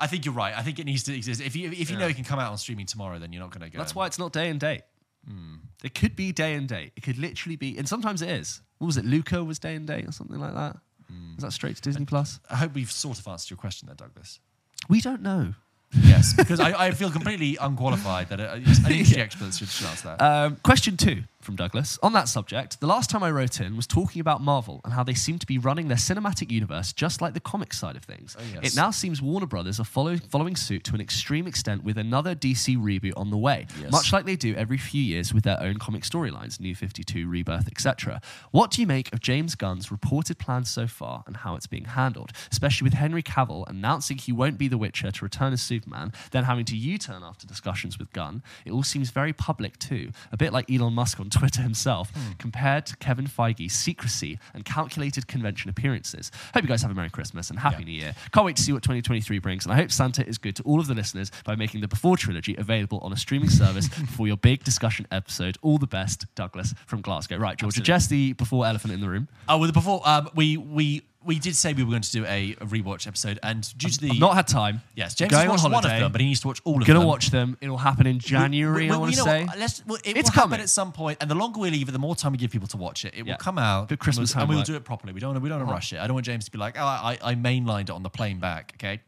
I 0.00 0.06
think 0.06 0.24
you're 0.24 0.34
right. 0.34 0.54
I 0.56 0.62
think 0.62 0.78
it 0.78 0.84
needs 0.86 1.02
to 1.04 1.12
exist. 1.16 1.40
If 1.40 1.56
you 1.56 1.72
if 1.72 1.90
you 1.90 1.96
know 1.96 2.06
it 2.06 2.14
can 2.14 2.24
come 2.24 2.38
out 2.38 2.52
on 2.52 2.58
streaming 2.58 2.86
tomorrow, 2.86 3.18
then 3.18 3.32
you're 3.32 3.42
not 3.42 3.50
going 3.50 3.68
to 3.68 3.70
go. 3.76 3.78
That's 3.82 3.96
why 3.96 4.06
it's 4.06 4.16
not 4.16 4.32
day 4.32 4.48
and 4.48 4.60
date. 4.60 4.82
Hmm. 5.26 5.56
It 5.82 5.92
could 5.92 6.14
be 6.14 6.30
day 6.30 6.54
and 6.54 6.68
date. 6.68 6.92
It 6.96 7.02
could 7.02 7.18
literally 7.18 7.56
be, 7.56 7.76
and 7.76 7.88
sometimes 7.88 8.22
it 8.22 8.28
is. 8.30 8.60
What 8.78 8.86
was 8.86 8.96
it? 8.96 9.04
Luca 9.04 9.42
was 9.42 9.58
day 9.58 9.74
and 9.74 9.88
date 9.88 10.06
or 10.08 10.12
something 10.12 10.38
like 10.38 10.54
that. 10.54 10.76
Hmm. 11.10 11.36
Is 11.36 11.42
that 11.44 11.52
straight 11.52 11.76
to 11.76 11.82
Disney 11.82 12.04
Plus? 12.04 12.40
I 12.50 12.56
hope 12.56 12.74
we've 12.74 12.90
sort 12.90 13.18
of 13.18 13.26
answered 13.28 13.50
your 13.50 13.56
question 13.58 13.86
there, 13.86 13.96
Douglas. 13.96 14.40
We 14.88 15.00
don't 15.00 15.22
know. 15.22 15.54
Yes, 16.02 16.34
because 16.34 16.60
I, 16.60 16.88
I 16.88 16.90
feel 16.90 17.10
completely 17.10 17.56
unqualified 17.58 18.28
that 18.28 18.40
uh, 18.40 18.48
an 18.54 18.62
industry 18.92 19.16
expert 19.22 19.54
should, 19.54 19.68
should 19.68 19.86
answer 19.86 20.16
that. 20.18 20.22
Um, 20.22 20.56
question 20.62 20.96
two 20.98 21.22
from 21.40 21.56
Douglas. 21.56 21.98
On 22.02 22.12
that 22.14 22.28
subject, 22.28 22.80
the 22.80 22.86
last 22.86 23.10
time 23.10 23.22
I 23.22 23.30
wrote 23.30 23.60
in 23.60 23.76
was 23.76 23.86
talking 23.86 24.20
about 24.20 24.40
Marvel 24.42 24.80
and 24.84 24.92
how 24.92 25.04
they 25.04 25.14
seem 25.14 25.38
to 25.38 25.46
be 25.46 25.56
running 25.56 25.88
their 25.88 25.96
cinematic 25.96 26.50
universe 26.50 26.92
just 26.92 27.20
like 27.20 27.32
the 27.34 27.40
comic 27.40 27.72
side 27.72 27.94
of 27.96 28.02
things. 28.04 28.36
Oh, 28.38 28.42
yes. 28.54 28.72
It 28.72 28.76
now 28.76 28.90
seems 28.90 29.22
Warner 29.22 29.46
Brothers 29.46 29.78
are 29.78 29.84
follow- 29.84 30.16
following 30.16 30.56
suit 30.56 30.84
to 30.84 30.94
an 30.94 31.00
extreme 31.00 31.46
extent 31.46 31.84
with 31.84 31.96
another 31.96 32.34
DC 32.34 32.76
reboot 32.76 33.12
on 33.16 33.30
the 33.30 33.38
way, 33.38 33.66
Yes. 33.80 33.92
much 33.92 34.12
like 34.12 34.24
they 34.24 34.36
do 34.36 34.54
every 34.56 34.78
few 34.78 35.02
years 35.02 35.32
with 35.32 35.44
their 35.44 35.60
own 35.62 35.78
comic 35.78 36.02
storylines, 36.02 36.58
New 36.60 36.74
52, 36.74 37.28
Rebirth, 37.28 37.68
etc. 37.68 38.20
What 38.50 38.70
do 38.72 38.80
you 38.80 38.86
make 38.86 39.12
of 39.12 39.20
James 39.20 39.54
Gunn's 39.54 39.90
reported 39.92 40.38
plans 40.38 40.70
so 40.70 40.86
far 40.86 41.22
and 41.26 41.38
how 41.38 41.54
it's 41.54 41.66
being 41.68 41.84
handled, 41.84 42.32
especially 42.50 42.84
with 42.86 42.94
Henry 42.94 43.22
Cavill 43.22 43.64
announcing 43.68 44.18
he 44.18 44.32
won't 44.32 44.58
be 44.58 44.68
The 44.68 44.78
Witcher 44.78 45.10
to 45.12 45.24
return 45.24 45.52
as 45.52 45.62
Superman, 45.62 46.12
then 46.32 46.44
having 46.44 46.64
to 46.66 46.76
U-turn 46.76 47.22
after 47.22 47.46
discussions 47.46 47.98
with 47.98 48.12
Gunn? 48.12 48.42
It 48.64 48.72
all 48.72 48.82
seems 48.82 49.10
very 49.10 49.32
public 49.32 49.78
too, 49.78 50.10
a 50.32 50.36
bit 50.36 50.52
like 50.52 50.70
Elon 50.70 50.94
Musk 50.94 51.20
on 51.20 51.27
Twitter 51.30 51.62
himself, 51.62 52.12
compared 52.38 52.86
to 52.86 52.96
Kevin 52.96 53.26
Feige's 53.26 53.72
secrecy 53.72 54.38
and 54.54 54.64
calculated 54.64 55.26
convention 55.26 55.70
appearances. 55.70 56.30
Hope 56.54 56.62
you 56.62 56.68
guys 56.68 56.82
have 56.82 56.90
a 56.90 56.94
Merry 56.94 57.10
Christmas 57.10 57.50
and 57.50 57.58
Happy 57.58 57.82
Yeah. 57.82 57.84
New 57.84 57.92
Year. 58.00 58.14
Can't 58.32 58.46
wait 58.46 58.56
to 58.56 58.62
see 58.62 58.72
what 58.72 58.82
2023 58.82 59.38
brings, 59.38 59.64
and 59.64 59.72
I 59.72 59.76
hope 59.76 59.90
Santa 59.90 60.26
is 60.26 60.38
good 60.38 60.56
to 60.56 60.62
all 60.64 60.80
of 60.80 60.86
the 60.86 60.94
listeners 60.94 61.30
by 61.44 61.54
making 61.56 61.80
the 61.80 61.88
Before 61.88 62.16
trilogy 62.16 62.54
available 62.56 62.98
on 63.00 63.12
a 63.12 63.16
streaming 63.16 63.50
service 63.50 63.88
for 64.16 64.26
your 64.26 64.36
big 64.36 64.64
discussion 64.64 65.06
episode. 65.10 65.56
All 65.62 65.78
the 65.78 65.86
best, 65.86 66.26
Douglas 66.34 66.74
from 66.86 67.00
Glasgow. 67.00 67.36
Right, 67.38 67.56
George, 67.56 67.78
Absolutely. 67.78 68.28
the 68.28 68.32
Before 68.34 68.66
elephant 68.66 68.92
in 68.94 69.00
the 69.00 69.08
room. 69.08 69.28
Oh, 69.48 69.58
well, 69.58 69.66
the 69.66 69.72
before 69.72 70.00
um, 70.08 70.28
we 70.34 70.56
we 70.56 71.02
we 71.28 71.38
did 71.38 71.54
say 71.54 71.72
we 71.74 71.84
were 71.84 71.90
going 71.90 72.02
to 72.02 72.10
do 72.10 72.24
a, 72.24 72.52
a 72.60 72.66
rewatch 72.66 73.06
episode, 73.06 73.38
and 73.44 73.62
due 73.78 73.88
to 73.90 74.00
the 74.00 74.10
I've 74.10 74.18
not 74.18 74.34
had 74.34 74.48
time. 74.48 74.80
yes, 74.96 75.14
James 75.14 75.30
going 75.30 75.48
has 75.48 75.64
on 75.64 75.70
watched 75.70 75.74
one 75.74 75.84
of 75.84 75.90
holiday. 75.90 76.00
them, 76.04 76.10
but 76.12 76.20
he 76.20 76.26
needs 76.26 76.40
to 76.40 76.48
watch 76.48 76.60
all 76.64 76.80
of 76.80 76.86
Gonna 76.88 76.98
them. 77.00 77.08
watch 77.08 77.30
them. 77.30 77.56
It'll 77.60 77.76
happen 77.78 78.06
in 78.06 78.18
January. 78.18 78.90
I 78.90 78.96
want 78.96 79.12
you 79.12 79.18
to 79.18 79.24
know 79.24 79.30
say. 79.30 79.44
what? 79.44 79.58
Let's, 79.58 79.86
well, 79.86 79.98
it 80.04 80.16
It's 80.16 80.30
will 80.30 80.32
happen 80.34 80.50
coming. 80.50 80.60
at 80.60 80.68
some 80.70 80.90
point, 80.90 81.18
and 81.20 81.30
the 81.30 81.34
longer 81.36 81.60
we 81.60 81.70
leave 81.70 81.88
it, 81.88 81.92
the 81.92 81.98
more 81.98 82.16
time 82.16 82.32
we 82.32 82.38
give 82.38 82.50
people 82.50 82.66
to 82.68 82.76
watch 82.76 83.04
it. 83.04 83.14
It 83.14 83.26
Yeah. 83.26 83.34
will 83.34 83.38
come 83.38 83.58
out. 83.58 83.88
Bit 83.88 83.98
Christmas 84.00 84.32
and 84.32 84.38
we'll, 84.38 84.42
and 84.42 84.48
we'll 84.48 84.56
homework. 84.58 84.66
do 84.66 84.74
it 84.76 84.84
properly. 84.84 85.12
We 85.12 85.20
don't 85.20 85.28
want 85.28 85.36
to. 85.38 85.42
We 85.42 85.48
don't 85.50 85.58
want 85.58 85.68
to 85.68 85.72
rush 85.74 85.92
it. 85.92 85.98
I 86.00 86.06
don't 86.06 86.14
want 86.14 86.26
James 86.26 86.46
to 86.46 86.50
be 86.50 86.58
like, 86.58 86.76
oh, 86.78 86.82
I, 86.84 87.18
I 87.22 87.34
mainlined 87.34 87.82
it 87.84 87.90
on 87.90 88.02
the 88.02 88.10
plane 88.10 88.38
back. 88.40 88.72
Okay. 88.76 89.00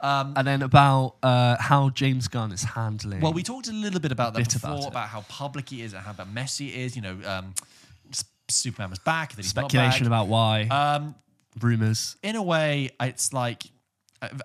Um, 0.00 0.32
and 0.36 0.46
then 0.46 0.62
about 0.62 1.16
uh, 1.22 1.56
how 1.60 1.90
James 1.90 2.26
Gunn 2.28 2.52
is 2.52 2.62
handling. 2.62 3.20
well, 3.20 3.32
we 3.32 3.42
talked 3.42 3.68
a 3.68 3.72
little 3.72 4.00
bit 4.00 4.12
about 4.12 4.32
that 4.32 4.40
bit 4.40 4.52
before, 4.54 4.70
about 4.70 4.86
about, 4.88 5.04
it. 5.04 5.08
how 5.08 5.20
public 5.28 5.72
it 5.72 5.80
is 5.80 5.92
and 5.92 6.02
how 6.02 6.12
about 6.12 6.32
messy 6.32 6.68
it 6.68 6.74
is. 6.78 6.96
You 6.96 7.02
know, 7.02 7.18
um, 7.26 7.54
S- 8.10 8.24
Superman 8.48 8.90
was 8.90 8.98
back. 9.00 9.30
Then 9.34 9.44
he's 9.44 9.54
not 9.54 9.70
speculation 9.70 10.04
back. 10.04 10.06
about 10.06 10.28
why. 10.28 10.62
Um, 10.68 11.14
rumors. 11.62 12.16
in 12.22 12.36
a 12.36 12.42
way, 12.42 12.90
it's 13.00 13.32
like 13.32 13.64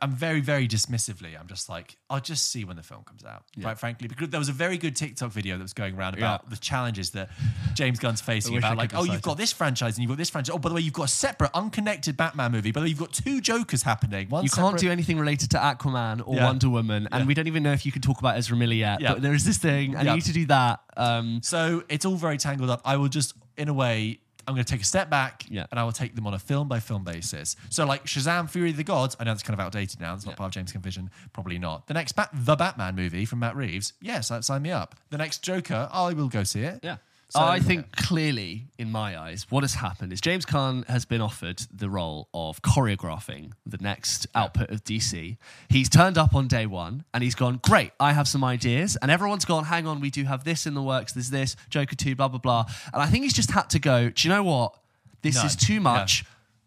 I'm 0.01 0.13
very, 0.13 0.39
very 0.39 0.69
dismissively. 0.69 1.37
I'm 1.37 1.47
just 1.47 1.67
like, 1.67 1.97
I'll 2.09 2.21
just 2.21 2.49
see 2.49 2.63
when 2.63 2.77
the 2.77 2.81
film 2.81 3.03
comes 3.03 3.25
out. 3.25 3.43
Quite 3.61 3.77
frankly, 3.77 4.07
because 4.07 4.29
there 4.29 4.39
was 4.39 4.47
a 4.47 4.53
very 4.53 4.77
good 4.77 4.95
TikTok 4.95 5.33
video 5.33 5.57
that 5.57 5.63
was 5.63 5.73
going 5.73 5.97
around 5.97 6.13
about 6.17 6.43
Yeah. 6.45 6.49
the 6.51 6.55
challenges 6.55 7.09
that 7.11 7.27
James 7.73 7.99
Gunn's 7.99 8.21
facing. 8.31 8.57
About 8.57 8.77
like, 8.77 8.93
oh, 8.95 9.03
you've 9.03 9.21
got 9.21 9.35
this 9.35 9.51
franchise 9.51 9.97
and 9.97 10.03
you've 10.03 10.07
got 10.11 10.17
this 10.17 10.29
franchise. 10.29 10.53
Oh, 10.55 10.59
by 10.59 10.69
the 10.69 10.75
way, 10.75 10.79
you've 10.81 10.93
got 10.93 11.03
a 11.03 11.07
separate, 11.09 11.51
unconnected 11.53 12.15
Batman 12.15 12.53
movie. 12.53 12.71
By 12.71 12.79
the 12.79 12.85
way, 12.85 12.89
you've 12.91 12.99
got 12.99 13.11
two 13.11 13.41
Jokers 13.41 13.83
happening. 13.83 14.29
One 14.29 14.45
You 14.45 14.49
can't 14.49 14.77
do 14.79 14.89
anything 14.89 15.19
related 15.19 15.51
to 15.51 15.57
Aquaman 15.57 16.25
or 16.25 16.35
Yeah. 16.35 16.45
Wonder 16.45 16.69
Woman, 16.69 17.09
and 17.11 17.23
Yeah. 17.23 17.27
we 17.27 17.33
don't 17.33 17.47
even 17.47 17.61
know 17.63 17.73
if 17.73 17.85
you 17.85 17.91
can 17.91 18.01
talk 18.01 18.19
about 18.19 18.37
Ezra 18.37 18.55
Miller 18.55 18.71
yet. 18.75 19.01
Yeah. 19.01 19.11
But 19.11 19.23
there 19.23 19.33
is 19.33 19.43
this 19.43 19.57
thing, 19.57 19.93
and 19.95 20.05
Yeah. 20.05 20.11
you 20.11 20.15
need 20.19 20.25
to 20.25 20.31
do 20.33 20.45
that. 20.45 20.79
Um, 20.95 21.41
So 21.43 21.83
it's 21.89 22.05
all 22.05 22.15
very 22.15 22.37
tangled 22.37 22.69
up. 22.69 22.79
I 22.85 22.95
will 22.95 23.09
just, 23.09 23.33
in 23.57 23.67
a 23.67 23.73
way, 23.73 24.19
I'm 24.47 24.53
going 24.53 24.63
to 24.65 24.71
take 24.71 24.81
a 24.81 24.85
step 24.85 25.09
back 25.09 25.45
Yeah. 25.49 25.65
and 25.71 25.79
I 25.79 25.83
will 25.83 25.91
take 25.91 26.15
them 26.15 26.27
on 26.27 26.33
a 26.33 26.39
film 26.39 26.67
by 26.67 26.79
film 26.79 27.03
basis. 27.03 27.55
So, 27.69 27.85
like 27.85 28.05
Shazam: 28.05 28.49
Fury 28.49 28.69
of 28.71 28.77
the 28.77 28.83
Gods, 28.83 29.15
I 29.19 29.23
know 29.23 29.31
it's 29.31 29.43
kind 29.43 29.59
of 29.59 29.65
outdated 29.65 29.99
now. 29.99 30.13
It's 30.13 30.25
not 30.25 30.33
Yeah. 30.33 30.35
part 30.37 30.47
of 30.49 30.53
James 30.53 30.71
vision, 30.71 31.09
probably 31.33 31.57
not. 31.57 31.87
The 31.87 31.93
next 31.95 32.11
Bat- 32.13 32.29
the 32.33 32.55
Batman 32.55 32.95
movie 32.95 33.25
from 33.25 33.39
Matt 33.39 33.55
Reeves, 33.55 33.93
yes, 34.01 34.31
sign 34.41 34.61
me 34.61 34.71
up. 34.71 34.95
The 35.09 35.17
next 35.17 35.41
Joker, 35.43 35.89
I 35.91 36.13
will 36.13 36.29
go 36.29 36.43
see 36.43 36.61
it. 36.61 36.79
yeah. 36.83 36.97
So, 37.29 37.39
I 37.39 37.55
yeah. 37.57 37.61
think 37.63 37.91
clearly, 37.95 38.67
in 38.77 38.91
my 38.91 39.19
eyes, 39.19 39.47
what 39.49 39.63
has 39.63 39.73
happened 39.75 40.13
is 40.13 40.21
James 40.21 40.45
Gunn 40.45 40.85
has 40.87 41.05
been 41.05 41.21
offered 41.21 41.61
the 41.73 41.89
role 41.89 42.29
of 42.33 42.61
choreographing 42.61 43.51
the 43.65 43.77
next 43.79 44.27
output 44.35 44.69
of 44.69 44.83
DC. 44.83 45.37
He's 45.67 45.89
turned 45.89 46.17
up 46.17 46.35
on 46.35 46.47
day 46.47 46.65
one 46.65 47.03
and 47.13 47.23
he's 47.23 47.35
gone, 47.35 47.59
Great, 47.63 47.91
I 47.99 48.13
have 48.13 48.27
some 48.27 48.43
ideas. 48.43 48.95
And 49.01 49.09
everyone's 49.11 49.43
gone, 49.45 49.65
Hang 49.65 49.87
on, 49.87 49.99
we 50.01 50.09
do 50.11 50.23
have 50.25 50.43
this 50.43 50.65
in 50.65 50.75
the 50.75 50.83
works. 50.83 51.13
There's 51.13 51.31
this, 51.31 51.55
Joker 51.69 51.95
2, 51.95 52.15
blah, 52.15 52.27
blah, 52.27 52.39
blah. 52.39 52.65
And 52.93 53.01
I 53.01 53.07
think 53.07 53.23
he's 53.23 53.33
just 53.33 53.51
had 53.51 53.69
to 53.71 53.79
go, 53.79 54.09
Do 54.09 54.27
you 54.27 54.33
know 54.33 54.43
what? 54.43 54.75
This 55.21 55.35
No. 55.35 55.45
is 55.45 55.55
too 55.55 55.73
Yeah. 55.73 55.79
much. 55.79 56.25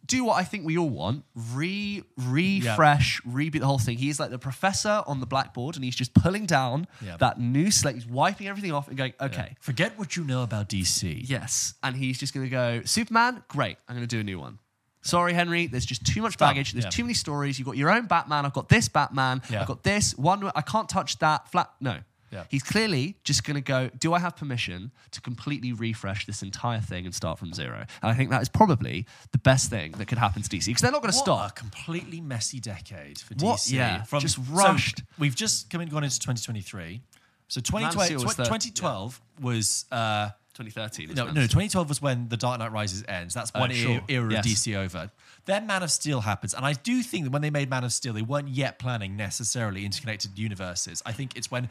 Do 0.09 0.25
what 0.25 0.35
I 0.41 0.45
think 0.45 0.65
we 0.67 0.77
all 0.77 0.89
want. 0.89 1.25
Re 1.35 2.03
refresh, 2.17 3.21
reboot 3.23 3.61
the 3.61 3.67
whole 3.67 3.79
thing. 3.79 3.99
He's 3.99 4.19
like 4.19 4.31
the 4.31 4.39
professor 4.39 5.03
on 5.07 5.21
the 5.21 5.27
blackboard 5.27 5.77
and 5.77 5.85
he's 5.85 5.95
just 5.97 6.15
pulling 6.15 6.47
down 6.47 6.87
Yeah. 7.05 7.17
that 7.19 7.39
new 7.39 7.71
slate. 7.71 7.95
He's 7.95 8.07
wiping 8.07 8.49
everything 8.49 8.73
off 8.73 8.89
and 8.89 8.97
going, 8.97 9.13
Okay. 9.21 9.55
Forget 9.61 9.99
what 9.99 10.17
you 10.17 10.25
know 10.25 10.43
about 10.43 10.69
DC. 10.69 11.23
Yes. 11.29 11.75
And 11.83 11.95
he's 11.97 12.19
just 12.19 12.35
going 12.35 12.47
to 12.47 12.51
go, 12.51 12.83
Superman, 12.85 13.43
great. 13.49 13.77
I'm 13.89 13.95
going 13.97 14.07
to 14.07 14.17
do 14.17 14.21
a 14.21 14.25
new 14.25 14.39
one. 14.41 14.59
Sorry, 15.03 15.33
Henry. 15.33 15.69
There's 15.69 15.87
just 15.87 16.05
too 16.05 16.23
much 16.23 16.39
baggage. 16.39 16.73
There's 16.73 16.93
too 16.93 17.05
many 17.05 17.15
stories. 17.15 17.59
You've 17.59 17.67
got 17.67 17.77
your 17.77 17.91
own 17.91 18.07
Batman. 18.07 18.45
I've 18.45 18.53
got 18.53 18.69
this 18.69 18.89
Batman. 18.89 19.41
I've 19.51 19.67
got 19.67 19.83
this 19.83 20.17
one. 20.19 20.51
I 20.55 20.61
can't 20.61 20.89
touch 20.89 21.19
that. 21.21 21.51
Flat. 21.51 21.71
No. 21.81 21.99
Yeah. 22.31 22.45
He's 22.49 22.63
clearly 22.63 23.17
just 23.25 23.45
going 23.45 23.55
to 23.57 23.61
go, 23.61 23.91
do 23.99 24.13
I 24.15 24.19
have 24.19 24.37
permission 24.37 24.91
to 25.13 25.21
completely 25.21 25.73
refresh 25.73 26.27
this 26.27 26.43
entire 26.43 26.81
thing 26.81 27.07
and 27.07 27.15
start 27.15 27.39
from 27.39 27.53
zero? 27.55 27.79
And 28.03 28.11
I 28.11 28.15
think 28.15 28.31
that 28.31 28.43
is 28.43 28.49
probably 28.49 29.07
the 29.33 29.39
best 29.39 29.71
thing 29.71 29.93
that 29.93 30.07
could 30.09 30.19
happen 30.19 30.43
to 30.43 30.49
DC 30.49 30.67
because 30.67 30.83
they're 30.83 30.93
not 30.93 31.03
going 31.03 31.13
to 31.13 31.19
stop. 31.19 31.51
a 31.51 31.53
completely 31.55 32.21
messy 32.21 32.61
decade 32.61 33.19
for 33.19 33.35
What? 33.35 33.59
DC. 33.61 33.73
Yeah, 33.73 34.03
from, 34.03 34.21
just 34.21 34.37
so 34.37 34.43
rushed. 34.51 35.03
we've 35.19 35.35
just 35.37 35.71
come 35.71 35.81
in, 35.81 35.89
gone 35.89 36.05
into 36.05 36.19
2023. 36.19 37.01
So 37.49 37.61
Man 37.73 37.85
of 37.85 37.93
2020, 37.95 38.15
was 38.25 38.35
the- 38.37 38.45
2012 38.45 39.21
was. 39.41 39.85
Uh, 39.91 40.31
2013. 40.55 41.11
is 41.11 41.17
No, 41.17 41.27
no, 41.27 41.43
2012 41.43 41.89
was 41.89 42.03
when 42.03 42.29
The 42.29 42.37
Dark 42.37 42.59
Knight 42.59 42.73
Rises 42.73 43.05
ends. 43.07 43.33
That's 43.33 43.53
Oh, 43.55 43.61
one 43.61 43.71
sure. 43.71 43.93
era, 43.93 44.03
era 44.09 44.33
Yes. 44.33 44.45
of 44.45 44.51
DC 44.51 44.75
over. 44.75 45.09
Then 45.45 45.69
Man 45.69 45.85
of 45.85 45.91
Steel 45.93 46.23
happens. 46.23 46.53
And 46.53 46.67
I 46.67 46.73
do 46.73 47.01
think 47.05 47.25
that 47.27 47.31
when 47.31 47.43
they 47.43 47.51
made 47.51 47.71
Man 47.71 47.85
of 47.85 47.93
Steel, 47.93 48.13
they 48.13 48.23
weren't 48.23 48.49
yet 48.49 48.81
planning 48.81 49.17
necessarily 49.17 49.85
interconnected 49.85 50.37
universes. 50.37 51.01
I 51.07 51.13
think 51.13 51.37
it's 51.37 51.49
when. 51.49 51.69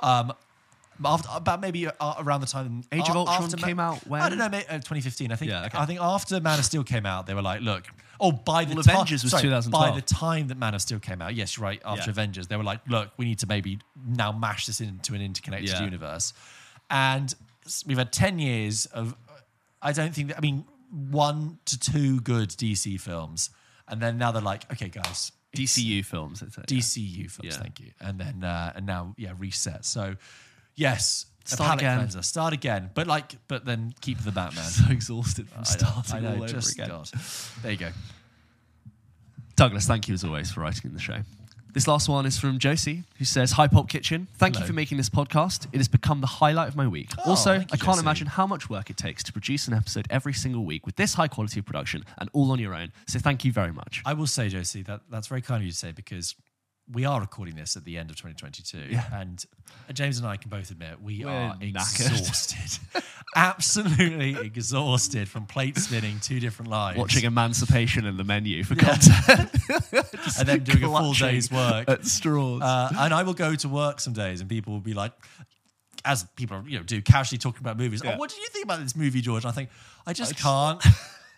Um, 0.00 0.32
after, 1.04 1.28
about 1.34 1.60
maybe 1.60 1.86
uh, 1.86 2.14
around 2.18 2.40
the 2.40 2.46
time 2.46 2.82
Age 2.90 3.08
of 3.08 3.16
Ultron 3.16 3.44
after 3.44 3.56
Ma- 3.58 3.66
came 3.66 3.78
out 3.80 4.06
when? 4.06 4.22
I 4.22 4.28
don't 4.30 4.38
know, 4.38 4.48
may- 4.48 4.64
uh, 4.66 4.74
2015. 4.78 5.30
I 5.32 5.36
think. 5.36 5.50
Yeah, 5.50 5.66
okay. 5.66 5.78
I 5.78 5.84
think 5.86 6.00
after 6.00 6.40
Man 6.40 6.58
of 6.58 6.64
Steel 6.64 6.84
came 6.84 7.04
out, 7.04 7.26
they 7.26 7.34
were 7.34 7.42
like, 7.42 7.60
"Look, 7.60 7.84
oh, 8.18 8.32
by 8.32 8.64
the 8.64 8.74
Well, 8.74 8.82
time 8.82 8.94
Avengers 8.96 9.22
was 9.22 9.32
sorry, 9.32 9.42
2012. 9.42 9.72
By 9.94 9.94
the 9.94 10.00
time 10.06 10.48
that 10.48 10.56
Man 10.56 10.74
of 10.74 10.80
Steel 10.80 10.98
came 10.98 11.20
out, 11.20 11.34
yes, 11.34 11.56
you're 11.56 11.64
right. 11.64 11.82
After 11.84 12.04
Yeah. 12.04 12.10
Avengers, 12.10 12.46
they 12.46 12.56
were 12.56 12.64
like, 12.64 12.80
"Look, 12.88 13.10
we 13.18 13.26
need 13.26 13.38
to 13.40 13.46
maybe 13.46 13.78
now 14.06 14.32
mash 14.32 14.66
this 14.66 14.80
into 14.80 15.14
an 15.14 15.20
interconnected 15.20 15.68
Yeah. 15.70 15.84
universe." 15.84 16.32
And 16.88 17.34
we've 17.84 17.98
had 17.98 18.10
10 18.12 18.38
years 18.38 18.86
of, 18.86 19.14
I 19.82 19.92
don't 19.92 20.14
think, 20.14 20.28
that, 20.28 20.38
I 20.38 20.40
mean, 20.40 20.64
one 20.90 21.58
to 21.66 21.78
two 21.78 22.20
good 22.20 22.50
DC 22.50 22.98
films. 23.00 23.50
And 23.88 24.00
then 24.00 24.18
now 24.18 24.30
they're 24.32 24.40
like, 24.40 24.70
okay, 24.72 24.88
guys, 24.88 25.32
DCU 25.56 26.04
films. 26.04 26.42
It's 26.42 26.56
a, 26.58 26.62
DCU 26.62 27.30
films, 27.30 27.54
Yeah. 27.54 27.60
thank 27.62 27.80
you. 27.80 27.90
And 28.00 28.18
then, 28.18 28.44
uh, 28.44 28.72
and 28.76 28.86
now, 28.86 29.14
yeah, 29.16 29.32
reset. 29.38 29.84
So, 29.84 30.16
yes, 30.74 31.26
a 31.44 31.48
Start 31.50 31.58
palate 31.68 31.80
again. 31.82 31.98
cleanser. 31.98 32.22
Start 32.22 32.52
again. 32.52 32.90
But 32.94 33.06
like, 33.06 33.36
but 33.48 33.64
then 33.64 33.94
keep 34.00 34.18
the 34.18 34.32
Batman. 34.32 34.64
so 34.70 34.90
exhausted 34.90 35.48
from 35.48 35.58
I 35.58 35.60
know, 35.60 35.64
starting 35.64 36.14
I 36.16 36.20
know, 36.20 36.28
all 36.36 36.44
over 36.44 36.58
again. 36.58 36.88
God. 36.88 37.10
There 37.62 37.70
you 37.72 37.78
go. 37.78 37.90
Douglas, 39.56 39.86
thank 39.86 40.08
you 40.08 40.14
as 40.14 40.24
always 40.24 40.50
for 40.50 40.60
writing 40.60 40.82
in 40.90 40.92
the 40.94 41.00
show. 41.00 41.20
This 41.76 41.86
last 41.86 42.08
one 42.08 42.24
is 42.24 42.38
from 42.38 42.58
Josie, 42.58 43.04
who 43.18 43.26
says, 43.26 43.52
Hi 43.52 43.68
Pulp 43.68 43.90
Kitchen. 43.90 44.28
Thank 44.38 44.58
you 44.58 44.64
for 44.64 44.72
making 44.72 44.96
this 44.96 45.10
podcast. 45.10 45.66
It 45.74 45.76
has 45.76 45.88
become 45.88 46.22
the 46.22 46.26
highlight 46.26 46.68
of 46.68 46.74
my 46.74 46.86
week. 46.86 47.10
Oh, 47.18 47.32
also, 47.32 47.50
I 47.50 47.64
can't 47.64 47.82
Josie. 47.82 48.00
imagine 48.00 48.26
how 48.28 48.46
much 48.46 48.70
work 48.70 48.88
it 48.88 48.96
takes 48.96 49.22
to 49.24 49.32
produce 49.34 49.68
an 49.68 49.74
episode 49.74 50.06
every 50.08 50.32
single 50.32 50.64
week 50.64 50.86
with 50.86 50.96
this 50.96 51.12
high 51.12 51.28
quality 51.28 51.60
of 51.60 51.66
production 51.66 52.06
and 52.16 52.30
all 52.32 52.50
on 52.50 52.58
your 52.58 52.74
own. 52.74 52.92
So 53.06 53.18
thank 53.18 53.44
you 53.44 53.52
very 53.52 53.72
much. 53.72 54.02
I 54.06 54.14
will 54.14 54.26
say, 54.26 54.48
Josie, 54.48 54.84
that 54.84 55.02
that's 55.10 55.26
very 55.26 55.42
kind 55.42 55.60
of 55.60 55.66
you 55.66 55.70
to 55.70 55.76
say 55.76 55.92
because 55.92 56.34
we 56.92 57.04
are 57.04 57.20
recording 57.20 57.56
this 57.56 57.76
at 57.76 57.84
the 57.84 57.98
end 57.98 58.10
of 58.10 58.16
2022, 58.16 58.92
Yeah. 58.94 59.04
and 59.12 59.44
James 59.92 60.18
and 60.18 60.26
I 60.26 60.36
can 60.36 60.50
both 60.50 60.70
admit 60.70 61.00
we 61.02 61.24
We're 61.24 61.30
are 61.30 61.54
knackered. 61.56 62.12
exhausted, 62.12 63.02
absolutely 63.36 64.36
exhausted 64.36 65.28
from 65.28 65.46
plate 65.46 65.76
spinning 65.78 66.20
two 66.20 66.38
different 66.40 66.70
lives, 66.70 66.98
Watching 66.98 67.24
Emancipation 67.24 68.06
in 68.06 68.16
the 68.16 68.24
menu 68.24 68.62
for 68.64 68.76
content. 68.76 69.50
and 70.38 70.48
then 70.48 70.62
doing 70.64 70.84
a 70.84 70.88
full 70.88 71.12
day's 71.12 71.50
work. 71.50 71.88
at 71.88 72.04
straws. 72.06 72.62
Uh, 72.62 72.90
and 72.98 73.12
I 73.14 73.22
will 73.24 73.34
go 73.34 73.54
to 73.54 73.68
work 73.68 74.00
some 74.00 74.12
days, 74.12 74.40
and 74.40 74.48
people 74.48 74.72
will 74.72 74.80
be 74.80 74.94
like, 74.94 75.12
as 76.04 76.24
people 76.36 76.62
you 76.68 76.78
know 76.78 76.84
do, 76.84 77.02
casually 77.02 77.38
talking 77.38 77.60
about 77.60 77.76
movies. 77.78 78.00
Yeah. 78.04 78.14
Oh, 78.14 78.18
what 78.18 78.30
do 78.30 78.40
you 78.40 78.46
think 78.48 78.64
about 78.64 78.80
this 78.80 78.94
movie, 78.94 79.20
George? 79.20 79.44
And 79.44 79.50
I 79.50 79.54
think 79.54 79.70
I 80.06 80.12
just 80.12 80.36
can't. 80.36 80.80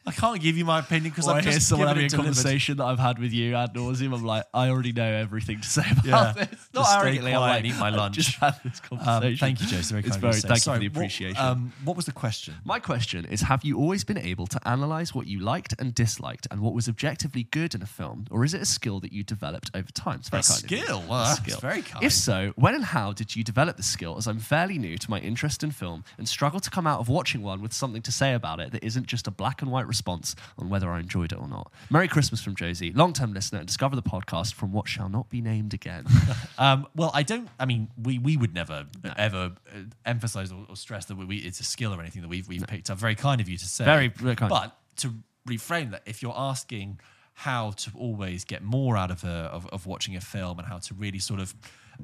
I 0.09 0.13
can't 0.13 0.41
give 0.41 0.57
you 0.57 0.65
my 0.65 0.79
opinion 0.81 1.11
because 1.11 1.29
I 1.29 1.37
I've 1.39 1.45
hear 1.45 1.53
just 1.55 1.69
someone 1.69 1.89
having 1.89 2.03
a 2.05 2.07
it 2.07 2.11
delivered. 2.11 2.27
conversation 2.35 2.77
that 2.79 2.85
I've 2.85 2.99
had 2.99 3.19
with 3.19 3.33
you 3.33 3.55
ad 3.55 3.75
nauseum. 3.75 4.15
I'm 4.15 4.25
like, 4.25 4.45
I 4.55 4.69
already 4.71 4.93
know 4.93 5.05
everything 5.13 5.61
to 5.61 5.69
say 5.69 5.83
about 5.91 6.05
Yeah. 6.05 6.33
this. 6.47 6.69
Not 6.75 6.85
stay 6.87 6.99
arrogantly, 6.99 7.35
I'm 7.35 7.41
like, 7.41 7.65
eat 7.65 7.77
my 7.79 7.89
I've 7.89 7.95
lunch. 7.95 8.17
Just 8.17 8.35
had 8.37 8.55
this 8.65 8.81
conversation. 8.89 9.27
Um, 9.33 9.37
thank 9.37 9.61
you, 9.61 9.67
Jason. 9.67 9.97
Very 9.97 10.07
It's 10.07 10.17
kind 10.17 10.17
of 10.17 10.21
very- 10.21 10.35
you 10.37 10.41
to 10.41 10.41
say. 10.41 10.49
thank 10.49 10.59
you 10.59 10.61
for 10.61 10.61
Sorry, 10.61 10.79
the 10.79 10.89
what- 10.89 10.97
appreciation. 10.97 11.45
um, 11.45 11.73
what 11.85 11.97
was 11.97 12.07
the 12.07 12.13
question? 12.13 12.55
My 12.65 12.79
question 12.79 13.25
is 13.27 13.43
Have 13.43 13.65
you 13.65 13.79
always 13.79 14.05
been 14.05 14.19
able 14.19 14.47
to 14.49 14.69
analyze 14.69 15.15
what 15.15 15.27
you 15.27 15.41
liked 15.41 15.75
and 15.79 15.95
disliked 15.95 16.47
and 16.51 16.61
what 16.61 16.75
was 16.75 16.89
objectively 16.89 17.45
good 17.45 17.75
in 17.75 17.83
a 17.83 17.87
film? 17.87 18.27
Or 18.31 18.45
is 18.45 18.55
it 18.55 18.61
a 18.63 18.67
skill 18.67 19.01
that 19.01 19.13
you 19.13 19.23
developed 19.23 19.71
over 19.75 19.91
time? 19.93 20.21
It's 20.21 20.29
very 20.29 20.41
A 20.41 20.45
kind 20.45 20.65
of 20.65 20.71
you. 20.71 20.79
skill? 20.79 21.03
A 21.03 21.07
Well, 21.09 21.25
that's 21.25 21.61
very 21.61 21.83
kind. 21.83 22.05
If 22.05 22.13
so, 22.13 22.53
when 22.57 22.75
and 22.75 22.85
how 22.85 23.13
did 23.13 23.37
you 23.37 23.45
develop 23.45 23.77
the 23.77 23.83
skill? 23.83 24.17
As 24.17 24.27
I'm 24.27 24.39
fairly 24.39 24.79
new 24.79 24.97
to 24.99 25.11
my 25.11 25.19
interest 25.21 25.63
in 25.63 25.71
film 25.71 26.05
and 26.17 26.29
struggle 26.29 26.61
to 26.61 26.71
come 26.71 26.87
out 26.87 27.01
of 27.01 27.09
watching 27.09 27.43
one 27.43 27.61
with 27.63 27.73
something 27.73 28.03
to 28.03 28.13
say 28.13 28.35
about 28.35 28.61
it 28.61 28.73
that 28.73 28.85
isn't 28.85 29.07
just 29.07 29.27
a 29.27 29.31
black 29.31 29.63
and 29.63 29.71
white 29.71 29.87
response 29.99 30.37
on 30.59 30.69
whether 30.69 30.89
I 30.91 31.01
enjoyed 31.01 31.33
it 31.33 31.39
or 31.39 31.49
not. 31.49 31.73
Merry 31.91 32.07
Christmas 32.09 32.41
from 32.41 32.55
Josie, 32.55 32.93
long 32.93 33.13
term 33.13 33.33
listener, 33.35 33.59
and 33.59 33.67
discover 33.67 33.97
the 33.97 34.03
podcast 34.03 34.55
from 34.55 34.73
what 34.73 34.87
shall 34.89 35.09
not 35.09 35.29
be 35.29 35.41
named 35.41 35.75
again. 35.75 36.05
Um, 36.59 36.87
well, 36.97 37.13
I 37.15 37.23
don't. 37.23 37.49
I 37.61 37.67
mean, 37.67 37.89
we 38.03 38.19
we 38.19 38.37
would 38.37 38.53
never 38.53 38.87
ever 39.17 39.53
uh, 39.73 39.79
emphasize 40.05 40.51
or, 40.51 40.67
or 40.69 40.77
stress 40.77 41.05
that 41.07 41.17
we, 41.17 41.25
we 41.25 41.37
it's 41.37 41.61
a 41.61 41.65
skill 41.65 41.95
or 41.95 42.01
anything 42.01 42.23
that 42.23 42.29
we've 42.29 42.49
we've 42.49 42.67
picked 42.67 42.91
up. 42.91 42.99
Very 42.99 43.15
kind 43.15 43.41
of 43.41 43.49
you 43.49 43.57
to 43.57 43.65
say. 43.65 43.85
Very- 43.85 44.09
very 44.09 44.35
kind. 44.35 44.51
But 44.51 44.77
to 44.97 45.15
reframe 45.49 45.93
that, 45.93 46.03
if 46.05 46.21
you're 46.21 46.35
asking 46.37 46.99
how 47.35 47.71
to 47.73 47.93
always 47.97 48.45
get 48.45 48.63
more 48.63 48.97
out 48.97 49.13
of 49.13 49.23
a 49.23 49.51
of, 49.53 49.67
of 49.69 49.87
watching 49.87 50.17
a 50.17 50.21
film 50.21 50.59
and 50.59 50.67
how 50.67 50.79
to 50.79 50.95
really 50.95 51.21
sort 51.21 51.39
of, 51.39 51.55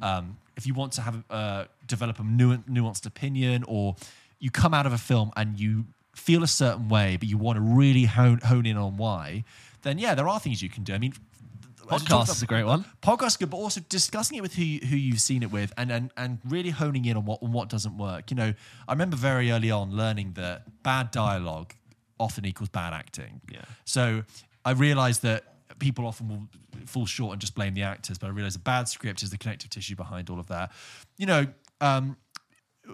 um, 0.01 0.37
if 0.57 0.67
you 0.69 0.75
want 0.75 0.93
to 0.93 1.01
have 1.03 1.25
uh, 1.31 1.65
develop 1.87 2.21
a 2.21 2.23
nuanced 2.23 3.07
opinion 3.07 3.65
or 3.67 3.97
you 4.39 4.51
come 4.51 4.75
out 4.75 4.87
of 4.87 4.93
a 4.93 4.99
film 4.99 5.33
and 5.37 5.59
you 5.59 5.85
feel 6.15 6.43
a 6.43 6.49
certain 6.49 6.89
way, 6.89 7.17
but 7.17 7.29
you 7.29 7.39
want 7.39 7.57
to 7.57 7.63
really 7.63 8.05
hone 8.05 8.41
hone 8.41 8.67
in 8.67 8.77
on 8.77 8.97
why, 8.97 9.45
then 9.83 9.99
yeah, 9.99 10.15
there 10.15 10.29
are 10.29 10.41
things 10.41 10.63
you 10.63 10.69
can 10.69 10.85
do. 10.85 10.95
I 10.95 10.99
mean. 10.99 11.13
as 11.13 12.03
we 12.03 12.07
talked 12.07 12.29
Podcast 12.29 12.31
is 12.31 12.43
a 12.43 12.47
great 12.47 12.65
one. 12.65 12.85
podcast 13.03 13.39
good, 13.39 13.51
but 13.51 13.59
also 13.59 13.81
discussing 13.89 14.39
it 14.39 14.43
with 14.43 14.55
who 14.55 14.63
who 14.63 14.97
you've 14.97 15.21
seen 15.21 15.43
it 15.43 15.53
with, 15.53 15.73
and, 15.77 15.91
and 15.93 16.11
and 16.17 16.39
really 16.49 16.71
honing 16.71 17.05
in 17.05 17.17
on 17.17 17.25
what 17.25 17.43
on 17.43 17.53
what 17.53 17.69
doesn't 17.69 17.99
work. 17.99 18.31
You 18.31 18.37
know, 18.37 18.55
I 18.89 18.93
remember 18.93 19.17
very 19.17 19.51
early 19.51 19.71
on 19.71 19.95
learning 19.95 20.33
that 20.35 20.83
bad 20.83 21.11
dialogue 21.11 21.75
often 22.19 22.45
equals 22.45 22.69
bad 22.69 22.93
acting. 22.93 23.41
Yeah. 23.53 23.65
So 23.85 24.23
I 24.65 24.71
realized 24.73 25.23
that 25.23 25.45
people 25.79 26.07
often 26.07 26.29
will 26.29 26.43
fall 26.87 27.07
short 27.07 27.33
and 27.33 27.41
just 27.41 27.55
blame 27.55 27.75
the 27.75 27.83
actors, 27.83 28.19
but 28.19 28.29
I 28.29 28.31
realized 28.31 28.57
a 28.57 28.61
bad 28.61 28.89
script 28.89 29.23
is 29.23 29.31
the 29.31 29.39
connective 29.39 29.71
tissue 29.71 29.97
behind 29.97 30.31
all 30.31 30.39
of 30.39 30.47
that. 30.49 30.73
You 31.19 31.27
know, 31.27 31.47
um, 31.81 32.17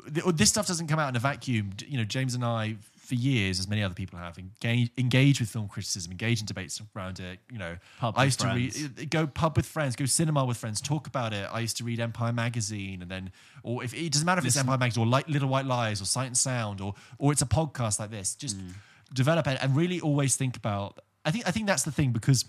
this 0.08 0.48
stuff 0.48 0.66
doesn't 0.66 0.86
come 0.86 0.98
out 0.98 1.08
in 1.08 1.16
a 1.16 1.20
vacuum. 1.20 1.70
You 1.86 1.98
know, 1.98 2.04
James 2.04 2.34
and 2.34 2.44
I, 2.44 2.76
for 3.10 3.14
years, 3.16 3.58
as 3.60 3.68
many 3.68 3.82
other 3.82 3.94
people 3.94 4.18
have, 4.18 4.38
engaged, 4.38 4.92
engaged 4.98 5.40
with 5.40 5.50
film 5.50 5.68
criticism, 5.68 6.10
engage 6.12 6.40
in 6.40 6.46
debates 6.46 6.80
around 6.96 7.20
it. 7.20 7.38
You 7.52 7.58
know, 7.58 7.76
Pub 7.98 8.14
I 8.16 8.24
used 8.24 8.40
to 8.40 8.46
read, 8.48 9.10
go 9.10 9.26
pub 9.26 9.56
with 9.56 9.66
friends, 9.66 9.96
go 9.96 10.06
cinema 10.06 10.44
with 10.46 10.56
friends, 10.56 10.80
talk 10.80 11.06
about 11.06 11.32
it. 11.34 11.46
I 11.52 11.60
used 11.60 11.76
to 11.78 11.84
read 11.84 12.00
Empire 12.00 12.32
magazine, 12.32 13.02
and 13.02 13.10
then, 13.10 13.30
or 13.62 13.84
if 13.84 13.92
it 13.92 14.12
doesn't 14.12 14.24
matter 14.24 14.38
if 14.38 14.46
it's 14.46 14.56
Empire 14.56 14.78
magazine 14.78 15.04
or 15.04 15.06
like 15.06 15.28
Little 15.28 15.48
White 15.48 15.66
Lies 15.66 16.00
or 16.00 16.06
Sight 16.06 16.26
and 16.28 16.36
Sound, 16.38 16.80
or 16.80 16.94
or 17.18 17.32
it's 17.32 17.42
a 17.42 17.46
podcast 17.46 18.00
like 18.00 18.10
this, 18.10 18.34
just 18.34 18.56
Mm. 18.56 18.72
develop 19.12 19.46
it 19.48 19.58
and 19.60 19.76
really 19.76 20.00
always 20.00 20.36
think 20.36 20.56
about. 20.56 20.98
I 21.26 21.30
think 21.32 21.46
I 21.46 21.50
think 21.50 21.66
that's 21.66 21.82
the 21.82 21.92
thing 21.92 22.12
because 22.12 22.44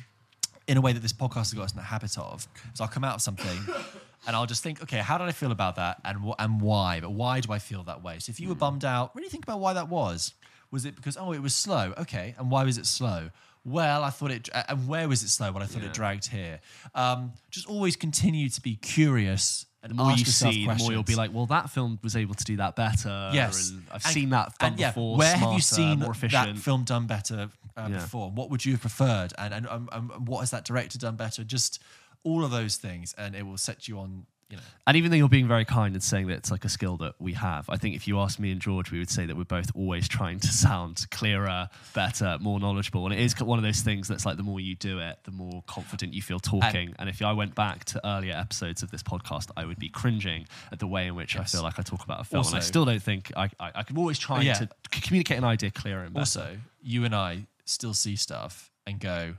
in 0.67 0.77
a 0.77 0.81
way 0.81 0.93
that 0.93 1.01
this 1.01 1.11
podcast 1.13 1.35
has 1.49 1.53
got 1.55 1.63
us 1.63 1.71
in 1.71 1.77
the 1.77 1.83
habit 1.83 2.17
of. 2.17 2.47
So 2.75 2.83
I'll 2.83 2.89
come 2.89 3.03
out 3.03 3.15
of 3.15 3.21
something 3.21 3.57
and 4.27 4.35
I'll 4.35 4.45
just 4.45 4.61
think, 4.63 4.81
okay, 4.83 4.99
how 4.99 5.17
did 5.17 5.27
I 5.27 5.31
feel 5.31 5.51
about 5.51 5.75
that 5.77 5.99
and 6.05 6.19
wh- 6.19 6.37
and 6.39 6.61
why? 6.61 6.99
But 7.01 7.11
why 7.13 7.39
do 7.41 7.51
I 7.51 7.57
feel 7.59 7.83
that 7.85 8.03
way? 8.03 8.19
So 8.19 8.29
if 8.29 8.39
you 8.39 8.47
were 8.47 8.55
bummed 8.55 8.85
out, 8.85 9.13
really 9.15 9.27
think 9.29 9.43
about 9.43 9.59
why 9.59 9.73
that 9.73 9.89
was. 9.89 10.33
Was 10.71 10.85
it 10.85 10.95
because 10.95 11.17
oh 11.17 11.33
it 11.33 11.41
was 11.41 11.55
slow? 11.55 11.93
Okay, 11.97 12.33
and 12.37 12.49
why 12.49 12.63
was 12.63 12.77
it 12.77 12.85
slow? 12.85 13.29
Well, 13.63 14.03
I 14.03 14.09
thought 14.09 14.31
it, 14.31 14.49
and 14.69 14.87
where 14.87 15.07
was 15.07 15.21
it 15.21 15.29
slow? 15.29 15.51
Well, 15.51 15.61
I 15.61 15.67
thought 15.67 15.83
it 15.83 15.93
dragged 15.93 16.27
here. 16.29 16.59
Um, 16.95 17.33
just 17.51 17.67
always 17.67 17.95
continue 17.95 18.49
to 18.49 18.61
be 18.61 18.75
curious 18.75 19.67
and 19.83 19.91
The 19.91 19.95
more 19.95 20.11
ask 20.11 20.19
you 20.19 20.25
see, 20.25 20.67
the 20.67 20.75
more 20.75 20.91
you'll 20.91 21.03
be 21.03 21.15
like, 21.15 21.33
well, 21.33 21.47
that 21.47 21.69
film 21.71 21.97
was 22.03 22.15
able 22.15 22.35
to 22.35 22.43
do 22.43 22.57
that 22.57 22.75
better. 22.75 23.31
Yes, 23.33 23.71
And 23.71 23.83
I've 23.89 24.03
And- 24.05 24.13
seen 24.13 24.29
that 24.29 24.57
done 24.59 24.71
and 24.73 24.79
yeah, 24.79 24.89
before. 24.89 25.17
Where 25.17 25.35
have 25.35 25.53
you 25.53 25.61
seen 25.61 25.99
more 25.99 26.13
that 26.13 26.57
film 26.57 26.83
done 26.83 27.07
better 27.07 27.49
uh, 27.75 27.87
Yeah. 27.89 27.97
before? 27.97 28.29
What 28.29 28.51
would 28.51 28.63
you 28.63 28.73
have 28.73 28.81
preferred? 28.81 29.33
And 29.39 29.53
and 29.53 29.67
um, 29.67 29.89
um, 29.91 30.09
what 30.25 30.41
has 30.41 30.51
that 30.51 30.65
director 30.65 30.99
done 30.99 31.15
better? 31.15 31.43
Just 31.43 31.79
all 32.23 32.43
of 32.45 32.51
those 32.51 32.77
things, 32.77 33.15
and 33.17 33.35
it 33.35 33.43
will 33.45 33.57
set 33.57 33.87
you 33.87 33.97
on. 33.99 34.25
You 34.51 34.57
know, 34.57 34.63
And 34.85 34.97
even 34.97 35.09
though 35.11 35.17
you're 35.17 35.29
being 35.29 35.47
very 35.47 35.63
kind 35.65 35.95
and 35.95 36.03
saying 36.03 36.27
that 36.27 36.33
it's 36.37 36.51
like 36.51 36.65
a 36.65 36.69
skill 36.69 36.97
that 36.97 37.15
we 37.19 37.33
have, 37.33 37.69
I 37.69 37.77
think 37.77 37.95
if 37.95 38.07
you 38.07 38.19
ask 38.19 38.37
me 38.39 38.51
and 38.51 38.59
George, 38.59 38.91
we 38.91 38.99
would 38.99 39.09
say 39.09 39.25
that 39.25 39.37
we're 39.37 39.43
both 39.45 39.71
always 39.75 40.07
trying 40.07 40.39
to 40.41 40.47
sound 40.47 41.05
clearer, 41.11 41.69
better, 41.93 42.37
more 42.41 42.59
knowledgeable. 42.59 43.05
And 43.05 43.13
it 43.13 43.19
is 43.19 43.39
one 43.39 43.57
of 43.57 43.63
those 43.63 43.81
things 43.81 44.07
that's 44.07 44.25
like 44.25 44.37
the 44.37 44.43
more 44.43 44.59
you 44.59 44.75
do 44.75 44.99
it, 44.99 45.19
the 45.23 45.31
more 45.31 45.63
confident 45.67 46.13
you 46.13 46.21
feel 46.21 46.39
talking. 46.39 46.93
And, 46.99 47.09
if 47.09 47.21
I 47.21 47.33
went 47.33 47.55
back 47.55 47.85
to 47.85 48.05
earlier 48.07 48.33
episodes 48.33 48.83
of 48.83 48.91
this 48.91 49.03
podcast, 49.03 49.51
I 49.57 49.65
would 49.65 49.79
be 49.79 49.89
cringing 49.89 50.47
at 50.71 50.79
the 50.79 50.87
way 50.87 51.07
in 51.07 51.15
which 51.15 51.37
I 51.37 51.43
feel 51.43 51.63
like 51.63 51.79
I 51.79 51.81
talk 51.81 52.03
about 52.03 52.21
a 52.21 52.23
film. 52.23 52.45
and 52.45 52.55
I 52.55 52.59
still 52.59 52.85
don't 52.85 53.01
think 53.03 53.31
I, 53.35 53.49
I, 53.59 53.71
I 53.75 53.83
can 53.83 53.97
always 53.97 54.17
try 54.19 54.41
Yeah. 54.41 54.53
to 54.55 54.69
communicate 54.89 55.37
an 55.37 55.43
idea 55.43 55.71
clearer 55.71 56.03
and 56.03 56.13
better. 56.13 56.21
also 56.21 56.57
you 56.81 57.05
and 57.05 57.13
I 57.15 57.47
still 57.65 57.93
see 57.93 58.15
stuff 58.15 58.71
and 58.87 58.99
go, 58.99 59.35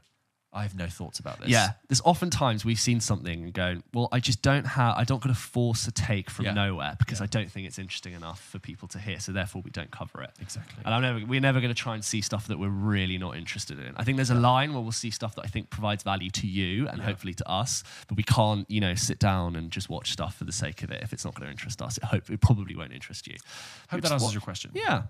I 0.54 0.62
have 0.64 0.74
no 0.76 0.86
thoughts 0.86 1.18
about 1.18 1.40
this. 1.40 1.48
Yeah, 1.48 1.70
there's 1.88 2.02
oftentimes 2.02 2.62
we've 2.64 2.78
seen 2.78 3.00
something 3.00 3.42
and 3.42 3.52
go, 3.54 3.78
well, 3.94 4.08
I 4.12 4.20
just 4.20 4.42
don't 4.42 4.66
have, 4.66 4.96
I 4.98 5.04
don't 5.04 5.22
going 5.22 5.34
to 5.34 5.40
force 5.40 5.86
a 5.86 5.92
take 5.92 6.28
from 6.28 6.44
Yeah. 6.44 6.52
nowhere 6.52 6.94
because 6.98 7.20
Yeah. 7.20 7.24
I 7.24 7.26
don't 7.28 7.50
think 7.50 7.66
it's 7.66 7.78
interesting 7.78 8.12
enough 8.12 8.38
for 8.38 8.58
people 8.58 8.86
to 8.88 8.98
hear. 8.98 9.18
So 9.18 9.32
therefore, 9.32 9.62
we 9.64 9.70
don't 9.70 9.90
cover 9.90 10.20
it. 10.22 10.30
Exactly. 10.40 10.82
And 10.84 10.92
I'm 10.94 11.00
never, 11.00 11.24
we're 11.24 11.40
never 11.40 11.60
going 11.60 11.72
to 11.74 11.80
try 11.82 11.94
and 11.94 12.04
see 12.04 12.20
stuff 12.20 12.48
that 12.48 12.58
we're 12.58 12.68
really 12.68 13.16
not 13.16 13.36
interested 13.36 13.78
in. 13.78 13.94
I 13.96 14.04
think 14.04 14.16
there's 14.16 14.28
a 14.30 14.34
line 14.34 14.74
where 14.74 14.82
we'll 14.82 14.92
see 14.92 15.10
stuff 15.10 15.34
that 15.36 15.44
I 15.44 15.48
think 15.48 15.70
provides 15.70 16.02
value 16.02 16.28
to 16.30 16.46
you 16.46 16.86
and 16.86 17.00
hopefully 17.00 17.32
to 17.34 17.48
us, 17.50 17.82
but 18.08 18.18
we 18.18 18.22
can't, 18.22 18.70
you 18.70 18.80
know, 18.82 18.94
sit 18.94 19.18
down 19.18 19.56
and 19.56 19.70
just 19.70 19.88
watch 19.88 20.12
stuff 20.12 20.34
for 20.36 20.44
the 20.44 20.52
sake 20.52 20.82
of 20.82 20.90
it 20.90 21.02
if 21.02 21.14
it's 21.14 21.24
not 21.24 21.34
going 21.34 21.46
to 21.46 21.50
interest 21.50 21.80
us. 21.80 21.96
It 21.96 22.04
hope 22.04 22.28
it 22.28 22.42
probably 22.42 22.76
won't 22.76 22.92
interest 22.92 23.26
you. 23.26 23.36
Hope 23.90 24.02
that 24.02 24.12
answers 24.12 24.34
your 24.34 24.42
question. 24.42 24.70
yeah. 24.74 25.04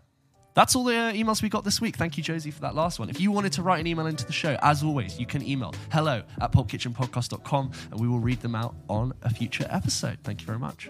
That's 0.54 0.76
all 0.76 0.84
the 0.84 0.96
uh, 0.96 1.12
emails 1.12 1.42
we 1.42 1.48
got 1.48 1.64
this 1.64 1.80
week. 1.80 1.96
Thank 1.96 2.16
you, 2.18 2.22
Josie, 2.22 2.50
for 2.50 2.60
that 2.60 2.74
last 2.74 2.98
one. 2.98 3.08
If 3.08 3.20
you 3.20 3.32
wanted 3.32 3.52
to 3.52 3.62
write 3.62 3.80
an 3.80 3.86
email 3.86 4.06
into 4.06 4.26
the 4.26 4.32
show, 4.32 4.56
as 4.62 4.82
always, 4.82 5.18
you 5.18 5.26
can 5.26 5.46
email 5.46 5.74
hello 5.90 6.22
at 6.40 6.52
pulpkitchenpodcast.com 6.52 7.72
and 7.90 8.00
we 8.00 8.06
will 8.06 8.20
read 8.20 8.40
them 8.40 8.54
out 8.54 8.74
on 8.88 9.14
a 9.22 9.30
future 9.30 9.66
episode. 9.70 10.18
Thank 10.24 10.40
you 10.42 10.46
very 10.46 10.58
much. 10.58 10.88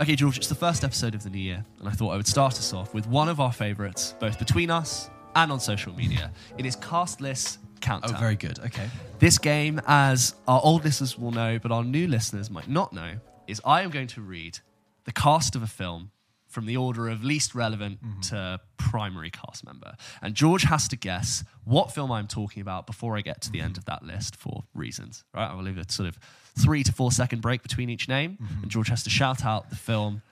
Okay, 0.00 0.14
George, 0.14 0.36
it's 0.38 0.48
the 0.48 0.54
first 0.54 0.84
episode 0.84 1.16
of 1.16 1.24
the 1.24 1.30
new 1.30 1.40
year, 1.40 1.64
and 1.80 1.88
I 1.88 1.90
thought 1.90 2.10
I 2.10 2.16
would 2.16 2.26
start 2.26 2.54
us 2.54 2.72
off 2.72 2.94
with 2.94 3.08
one 3.08 3.28
of 3.28 3.40
our 3.40 3.52
favourites, 3.52 4.14
both 4.20 4.38
between 4.38 4.70
us 4.70 5.10
and 5.34 5.50
on 5.50 5.58
social 5.58 5.92
media. 5.92 6.32
It 6.56 6.66
is 6.66 6.76
Castlist 6.76 7.58
Countdown. 7.80 8.14
Oh, 8.14 8.18
very 8.18 8.36
good. 8.36 8.60
Okay. 8.60 8.88
This 9.18 9.38
game, 9.38 9.80
as 9.88 10.36
our 10.46 10.60
old 10.62 10.84
listeners 10.84 11.18
will 11.18 11.32
know, 11.32 11.58
but 11.58 11.72
our 11.72 11.82
new 11.82 12.06
listeners 12.06 12.48
might 12.48 12.68
not 12.68 12.92
know, 12.92 13.14
is 13.48 13.60
I 13.64 13.82
am 13.82 13.90
going 13.90 14.06
to 14.08 14.20
read 14.20 14.60
the 15.04 15.12
cast 15.12 15.56
of 15.56 15.62
a 15.62 15.66
film 15.66 16.12
from 16.46 16.66
the 16.66 16.76
order 16.76 17.08
of 17.08 17.22
least 17.22 17.54
relevant 17.54 18.02
mm-hmm. 18.02 18.20
to 18.20 18.60
primary 18.76 19.30
cast 19.30 19.64
member. 19.66 19.94
And 20.22 20.34
George 20.34 20.62
has 20.62 20.88
to 20.88 20.96
guess 20.96 21.44
what 21.64 21.92
film 21.92 22.10
I'm 22.10 22.26
talking 22.26 22.62
about 22.62 22.86
before 22.86 23.16
I 23.16 23.20
get 23.20 23.42
to 23.42 23.50
the 23.50 23.60
end 23.60 23.72
mm-hmm. 23.72 23.80
of 23.80 23.84
that 23.86 24.02
list 24.02 24.34
for 24.36 24.64
reasons. 24.74 25.24
Right? 25.34 25.50
I 25.50 25.54
will 25.54 25.62
leave 25.62 25.78
a 25.78 25.90
sort 25.90 26.08
of 26.08 26.18
three 26.58 26.82
to 26.84 26.92
four 26.92 27.12
second 27.12 27.42
break 27.42 27.62
between 27.62 27.90
each 27.90 28.08
name, 28.08 28.38
mm-hmm. 28.42 28.62
and 28.62 28.70
George 28.70 28.88
has 28.88 29.02
to 29.04 29.10
shout 29.10 29.44
out 29.44 29.70
the 29.70 29.76
film 29.76 30.22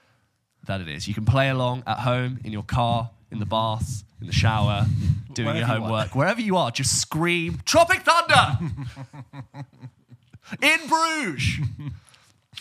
that 0.65 0.81
it 0.81 0.87
is. 0.87 1.07
You 1.07 1.13
can 1.13 1.25
play 1.25 1.49
along 1.49 1.83
at 1.85 1.99
home, 1.99 2.39
in 2.43 2.51
your 2.51 2.63
car, 2.63 3.11
in 3.31 3.39
the 3.39 3.45
bath, 3.45 4.03
in 4.19 4.27
the 4.27 4.33
shower, 4.33 4.85
doing 5.33 5.47
Wherever 5.47 5.59
your 5.59 5.67
you 5.67 5.83
homework, 5.83 6.15
wherever 6.15 6.41
you 6.41 6.57
are, 6.57 6.71
just 6.71 6.99
scream 6.99 7.59
Tropic 7.65 8.01
Thunder 8.01 8.57
in 10.61 10.87
Bruges. 10.87 11.59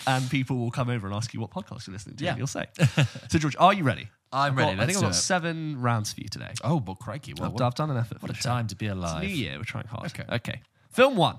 and 0.07 0.29
people 0.31 0.57
will 0.57 0.71
come 0.71 0.89
over 0.91 1.07
and 1.07 1.15
ask 1.17 1.33
you 1.35 1.41
what 1.41 1.51
podcast 1.51 1.87
you're 1.87 1.93
listening 1.93 2.17
to, 2.17 2.25
Yeah. 2.25 2.31
and 2.31 2.39
you'll 2.39 2.47
say. 2.47 2.67
so, 3.29 3.39
George, 3.39 3.57
are 3.59 3.73
you 3.73 3.85
ready? 3.85 4.09
I'm 4.33 4.53
I've 4.53 4.59
ready. 4.59 4.77
got- 4.77 4.83
I 4.83 4.87
think 4.87 4.97
I've 4.99 5.03
got 5.05 5.11
it. 5.13 5.15
seven 5.15 5.81
rounds 5.81 6.13
for 6.13 6.21
you 6.21 6.29
today. 6.29 6.53
Oh, 6.65 6.81
but 6.81 6.95
crikey. 6.95 7.33
Well, 7.35 7.47
I've, 7.47 7.53
what, 7.53 7.63
I've 7.63 7.75
done 7.75 7.91
an 7.91 7.97
effort 7.97 8.21
for 8.21 8.27
what 8.27 8.33
a 8.33 8.35
show. 8.35 8.49
time 8.49 8.67
to 8.69 8.77
be 8.77 8.87
It's 8.87 8.95
alive. 8.95 9.23
New 9.23 9.29
Year, 9.29 9.57
we're 9.59 9.65
trying 9.65 9.87
hard. 9.87 10.07
Okay. 10.07 10.25
Okay. 10.37 10.61
Film 10.91 11.17
one. 11.17 11.37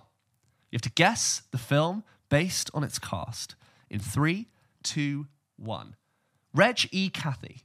You 0.71 0.77
have 0.77 0.81
to 0.83 0.91
guess 0.91 1.43
the 1.51 1.57
film 1.57 2.03
based 2.29 2.69
on 2.73 2.83
its 2.83 2.97
cast 2.99 3.55
in 3.89 3.99
three, 3.99 4.47
two, 4.83 5.27
one. 5.57 5.95
Reg 6.53 6.87
E. 6.91 7.09
Cathey, 7.09 7.61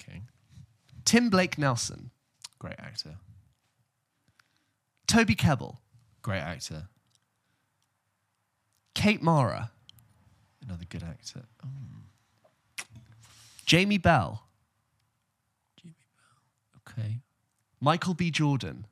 Okay. 0.00 0.22
Tim 1.04 1.30
Blake 1.30 1.56
Nelson, 1.58 2.10
Great 2.58 2.74
actor. 2.78 3.16
Toby 5.06 5.34
Kebbell, 5.34 5.78
Great 6.22 6.40
actor. 6.40 6.88
Kate 8.94 9.22
Mara, 9.22 9.70
Another 10.64 10.84
good 10.88 11.02
actor. 11.02 11.42
Oh, 11.64 12.84
Jamie 13.66 13.98
Bell, 13.98 14.44
okay. 16.88 17.20
Michael 17.80 18.14
B. 18.14 18.30
Jordan. 18.30 18.86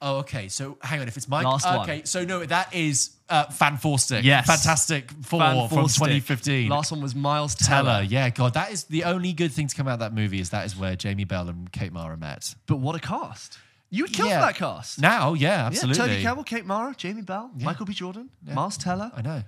Oh, 0.00 0.18
okay. 0.18 0.48
So 0.48 0.78
hang 0.80 1.00
on. 1.00 1.08
If 1.08 1.16
it's 1.16 1.28
Mike, 1.28 1.44
Last 1.44 1.66
one. 1.66 1.80
okay. 1.80 2.02
So 2.04 2.24
no, 2.24 2.44
that 2.46 2.72
is 2.72 3.10
uh, 3.28 3.46
Fan 3.46 3.78
Forstick. 3.78 4.22
Yes. 4.24 4.46
Fantastic 4.46 5.10
Four 5.22 5.40
Van 5.40 5.68
from 5.68 5.88
2015. 5.88 6.68
Last 6.68 6.92
one 6.92 7.00
was 7.00 7.14
Miles 7.16 7.54
Teller. 7.56 7.90
Teller. 7.90 8.02
Yeah, 8.02 8.30
God, 8.30 8.54
that 8.54 8.70
is 8.70 8.84
the 8.84 9.04
only 9.04 9.32
good 9.32 9.50
thing 9.52 9.66
to 9.66 9.74
come 9.74 9.88
out 9.88 9.94
of 9.94 9.98
that 10.00 10.14
movie. 10.14 10.40
Is 10.40 10.50
that 10.50 10.66
is 10.66 10.76
where 10.76 10.94
Jamie 10.94 11.24
Bell 11.24 11.48
and 11.48 11.70
Kate 11.72 11.92
Mara 11.92 12.16
met. 12.16 12.54
But 12.66 12.76
what 12.76 12.94
a 12.94 13.00
cast. 13.00 13.58
You 13.90 14.04
would 14.04 14.12
kill 14.12 14.26
Yeah. 14.28 14.40
for 14.40 14.46
that 14.46 14.56
cast. 14.56 15.00
Now, 15.00 15.34
yeah, 15.34 15.48
Yeah, 15.60 15.66
absolutely. 15.66 16.22
Toby 16.22 16.22
Kebbell, 16.22 16.44
Kate 16.46 16.66
Mara, 16.66 16.94
Jamie 16.96 17.22
Bell, 17.22 17.50
Michael 17.60 17.86
B. 17.86 17.94
Jordan, 17.94 18.28
Miles 18.44 18.76
Teller. 18.76 19.10
I 19.14 19.22
know. 19.22 19.42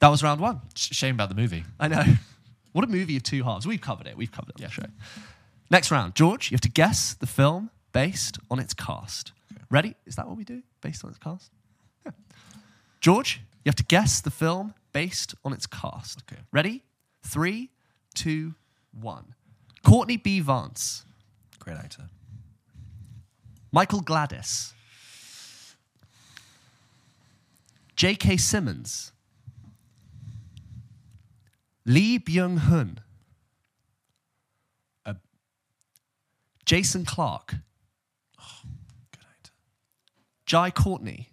That 0.00 0.08
was 0.08 0.22
round 0.22 0.40
one. 0.40 0.60
Sh- 0.74 0.94
Shame 0.94 1.14
about 1.14 1.28
the 1.28 1.34
movie. 1.34 1.64
I 1.78 1.88
know. 1.88 2.04
What 2.72 2.84
a 2.84 2.86
movie 2.88 3.16
of 3.16 3.24
two 3.24 3.42
halves. 3.42 3.66
We've 3.66 3.80
covered 3.80 4.06
it. 4.06 4.16
We've 4.16 4.30
covered 4.30 4.50
it 4.50 4.62
on 4.62 4.68
the 4.68 4.70
show. 4.70 4.84
Next 5.72 5.90
round. 5.90 6.14
George, 6.14 6.52
you 6.52 6.54
have 6.54 6.60
to 6.60 6.68
guess 6.68 7.14
the 7.14 7.26
film 7.26 7.70
based 7.92 8.38
on 8.48 8.60
its 8.60 8.74
cast. 8.74 9.32
Ready? 9.70 9.96
Is 10.06 10.14
that 10.14 10.28
what 10.28 10.36
we 10.36 10.44
do? 10.44 10.62
Based 10.80 11.02
on 11.04 11.10
its 11.10 11.18
cast? 11.18 11.50
Yeah. 12.06 12.12
George, 13.00 13.40
you 13.64 13.70
have 13.70 13.74
to 13.74 13.82
guess 13.82 14.20
the 14.20 14.30
film 14.30 14.74
based 14.92 15.34
on 15.44 15.52
its 15.52 15.66
cast. 15.66 16.22
Okay. 16.30 16.40
Ready? 16.52 16.84
Three, 17.24 17.70
two, 18.14 18.54
one. 18.92 19.34
Courtney 19.82 20.16
B. 20.16 20.38
Vance, 20.38 21.04
Great 21.58 21.76
actor. 21.76 22.04
Michael 23.72 24.02
Gladis, 24.02 24.72
J.K. 27.96 28.36
Simmons, 28.36 29.12
Lee 31.84 32.18
Byung 32.18 32.58
Hun, 32.68 33.00
Uh, 35.06 35.14
Jason 36.66 37.04
Clarke, 37.04 37.56
actor. 38.38 39.52
Jai 40.46 40.70
Courtney, 40.70 41.28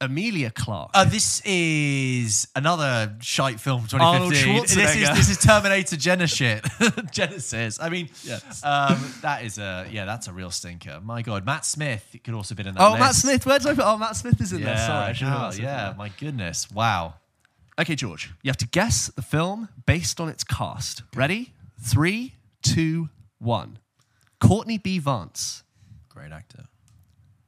Emilia 0.00 0.50
Clarke. 0.50 0.90
Uh, 0.92 1.04
this 1.04 1.40
is 1.44 2.48
another 2.56 3.16
shite 3.20 3.58
film 3.60 3.86
from 3.86 4.00
Arnold 4.02 4.32
2015. 4.34 4.76
This 4.84 4.96
is, 4.96 5.16
this 5.16 5.30
is 5.30 5.38
Terminator 5.38 5.96
Genisys 5.96 6.34
shit. 6.36 6.62
Genisys. 7.12 7.78
I 7.80 7.88
mean, 7.88 8.08
Yes. 8.22 8.62
um, 8.64 8.98
that 9.22 9.44
is 9.44 9.58
a 9.58 9.86
yeah, 9.90 10.04
that's 10.04 10.26
a 10.28 10.32
real 10.32 10.50
stinker. 10.50 11.00
My 11.02 11.22
God, 11.22 11.46
Matt 11.46 11.64
Smith 11.64 12.16
could 12.24 12.34
also 12.34 12.54
been 12.54 12.66
in 12.66 12.74
that. 12.74 12.82
oh, 12.82 12.90
list. 12.90 13.00
Matt 13.00 13.14
Smith. 13.14 13.46
Where 13.46 13.58
did 13.58 13.68
I 13.68 13.74
put? 13.74 13.84
Oh, 13.86 13.96
Matt 13.96 14.16
Smith 14.16 14.40
is 14.40 14.52
in 14.52 14.58
Yeah, 14.60 14.66
there. 14.66 14.76
Sorry, 14.78 15.04
I 15.06 15.12
should 15.12 15.28
oh, 15.28 15.30
put 15.30 15.38
Matt 15.40 15.52
Smith 15.54 15.58
in 15.64 15.70
yeah. 15.70 15.84
there. 15.86 15.94
My 15.96 16.08
goodness, 16.20 16.70
wow. 16.70 17.14
Okay, 17.78 17.94
George, 17.94 18.30
you 18.42 18.48
have 18.50 18.56
to 18.58 18.68
guess 18.68 19.08
the 19.08 19.22
film 19.22 19.68
based 19.86 20.20
on 20.20 20.28
its 20.28 20.44
cast. 20.44 21.02
Ready? 21.14 21.52
Three, 21.80 22.34
two, 22.62 23.08
one. 23.38 23.78
Courtney 24.40 24.78
B. 24.78 24.98
Vance, 24.98 25.62
Great 26.08 26.30
actor. 26.32 26.64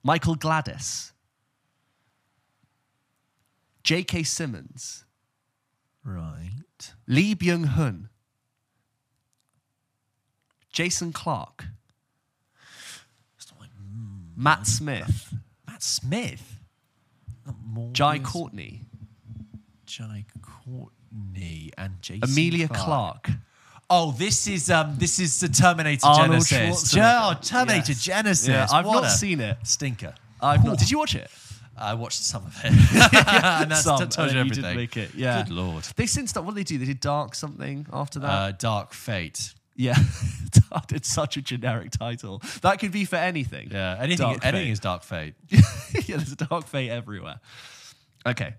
Michael 0.03 0.37
Gladis, 0.37 1.13
J.K. 3.87 4.25
Simmons, 4.25 5.05
Right. 6.03 6.51
Lee 7.07 7.37
Byung 7.37 7.67
Hun, 7.67 8.09
Jason 10.73 11.13
Clarke, 11.13 11.67
like, 13.61 13.71
mm, 13.71 14.37
Matt 14.37 14.67
Smith, 14.67 15.35
Matt 15.69 15.83
Smith. 15.85 16.53
Jai 17.93 18.19
Courtney, 18.19 18.81
Jai 19.87 20.25
Courtney 20.43 21.71
and 21.79 22.03
Jason 22.03 22.29
Emilia 22.29 22.67
Clarke. 22.67 23.23
Clark. 23.23 23.31
Oh, 23.89 24.11
this 24.19 24.49
is 24.49 24.69
um, 24.69 24.97
this 24.99 25.21
is 25.21 25.39
the 25.39 25.49
Terminator 25.49 26.05
Arnold 26.09 26.43
Genisys. 26.43 26.99
Oh, 27.01 27.35
Terminator 27.41 27.93
Yes. 27.93 28.05
Genisys. 28.05 28.49
Yeah, 28.49 28.67
I've 28.73 28.85
What 28.85 29.03
not 29.03 29.11
seen 29.11 29.41
it. 29.41 29.59
Stinker. 29.63 30.13
I've 30.43 30.65
not. 30.65 30.79
Did 30.81 30.91
you 30.91 30.99
watch 30.99 31.15
it? 31.15 31.31
I 31.79 31.95
watched 31.95 32.23
some 32.23 32.45
of 32.47 32.57
it. 32.65 32.71
and 32.73 33.71
that's 33.71 33.83
Some, 33.83 34.09
tells 34.09 34.33
you 34.33 34.41
everything. 34.41 34.63
didn't 34.63 34.77
make 34.77 34.97
it, 34.97 35.15
yeah. 35.15 35.43
Good 35.43 35.53
lord. 35.53 35.85
They 35.97 36.07
since 36.07 36.35
what 36.35 36.47
did 36.47 36.55
they 36.57 36.63
do? 36.65 36.79
They 36.79 36.87
did 36.87 37.01
Dark 37.01 37.35
something 37.35 37.87
after 37.93 38.19
that. 38.21 38.29
Uh, 38.31 38.53
Dark 38.53 38.93
Fate. 38.95 39.55
yeah, 39.75 39.97
it's 40.91 41.09
such 41.13 41.37
a 41.37 41.43
generic 41.43 41.91
title. 41.91 42.43
That 42.63 42.79
could 42.79 42.93
be 42.93 43.05
for 43.05 43.17
anything. 43.17 43.69
Yeah. 43.71 43.97
Anything. 43.99 44.27
Dark 44.27 44.45
anything 44.45 44.67
Fate. 44.67 44.73
is 44.73 44.81
Dark 44.81 45.03
Fate. 45.03 45.35
yeah, 45.51 46.17
there's 46.17 46.33
a 46.33 46.37
dark 46.37 46.67
fate 46.67 46.91
everywhere. 46.91 47.41
Okay. 48.27 48.55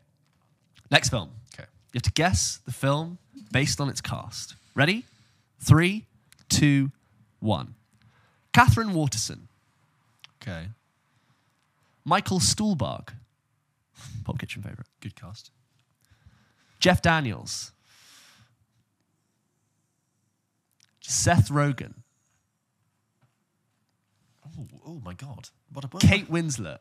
Next 0.92 1.10
film. 1.10 1.32
Okay. 1.54 1.68
You 1.94 1.98
have 1.98 2.04
to 2.04 2.12
guess 2.12 2.60
the 2.66 2.72
film 2.72 3.18
based 3.52 3.82
on 3.82 3.90
its 3.90 4.00
cast. 4.02 4.56
Ready? 4.76 5.06
Three, 5.60 6.06
two, 6.50 6.92
one. 7.40 7.74
Katherine 8.54 8.94
Waterston, 8.94 9.48
Okay. 10.42 10.68
Michael 12.08 12.40
Stuhlbarg, 12.40 13.10
Pulp 14.24 14.40
Kitchen 14.40 14.62
favorite. 14.64 14.88
Good 15.02 15.16
cast. 15.16 15.52
Jeff 16.80 17.02
Daniels, 17.02 17.74
Seth 21.02 21.50
Rogen, 21.50 21.94
Oh, 24.60 24.66
oh 24.88 25.02
my 25.04 25.14
God. 25.14 25.50
What 25.72 25.84
a 25.86 25.88
book. 25.88 26.02
Kate 26.02 26.32
Winslet, 26.32 26.78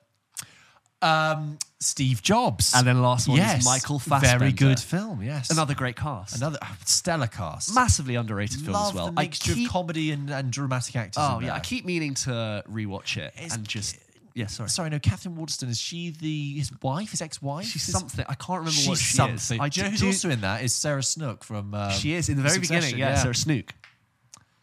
Um, 1.02 1.58
Steve 1.80 2.22
Jobs. 2.22 2.72
and 2.74 2.86
then 2.86 3.02
last 3.02 3.28
one 3.28 3.36
yes. 3.38 3.60
is 3.60 3.64
Michael 3.66 3.98
Fassbender. 3.98 4.38
Very 4.38 4.52
good 4.52 4.78
film. 4.80 5.22
Yes. 5.22 5.50
Another 5.50 5.74
great 5.74 5.96
cast. 5.96 6.36
Another 6.36 6.58
uh, 6.62 6.66
stellar 6.86 7.26
cast. 7.26 7.74
massively 7.74 8.14
underrated 8.14 8.60
film 8.60 8.72
Love 8.72 8.88
as 8.88 8.94
well. 8.94 9.10
the 9.10 9.20
I 9.20 9.26
keep 9.26 9.66
of 9.66 9.72
comedy 9.72 10.10
and, 10.12 10.30
and 10.30 10.50
dramatic 10.52 10.94
actors. 10.96 11.16
Oh 11.26 11.40
yeah. 11.40 11.54
I 11.54 11.60
keep 11.60 11.84
meaning 11.84 12.14
to 12.14 12.62
rewatch 12.70 13.16
it 13.18 13.32
It's- 13.36 13.54
and 13.54 13.66
just 13.68 13.98
yeah. 14.37 14.47
Sorry, 14.47 14.68
Sorry, 14.68 14.91
no. 14.91 14.99
Katherine 15.01 15.34
Waterston 15.34 15.68
is 15.68 15.80
she 15.80 16.11
the 16.11 16.55
his 16.59 16.70
wife, 16.82 17.11
his 17.11 17.22
ex-wife? 17.22 17.64
she's 17.66 17.82
something. 17.82 18.24
I 18.28 18.34
can't 18.34 18.59
remember 18.61 18.70
She's 18.70 18.89
what 18.89 18.99
she 18.99 19.16
something. 19.16 19.34
is. 19.37 19.49
do 19.49 19.55
you 19.80 19.84
know 19.84 19.91
who's 19.91 20.01
do- 20.01 20.07
also 20.07 20.30
in 20.30 20.41
that? 20.43 20.62
Is 20.62 20.74
Sarah 20.74 21.03
Snook 21.03 21.43
from? 21.43 21.74
Um, 21.74 21.91
She 21.91 22.12
is 22.14 22.28
in 22.28 22.37
the 22.37 22.43
very 22.43 22.55
Succession, 22.57 22.80
beginning. 22.93 22.99
Yeah, 23.01 23.14
Sarah 23.16 23.34
Snook. 23.34 23.74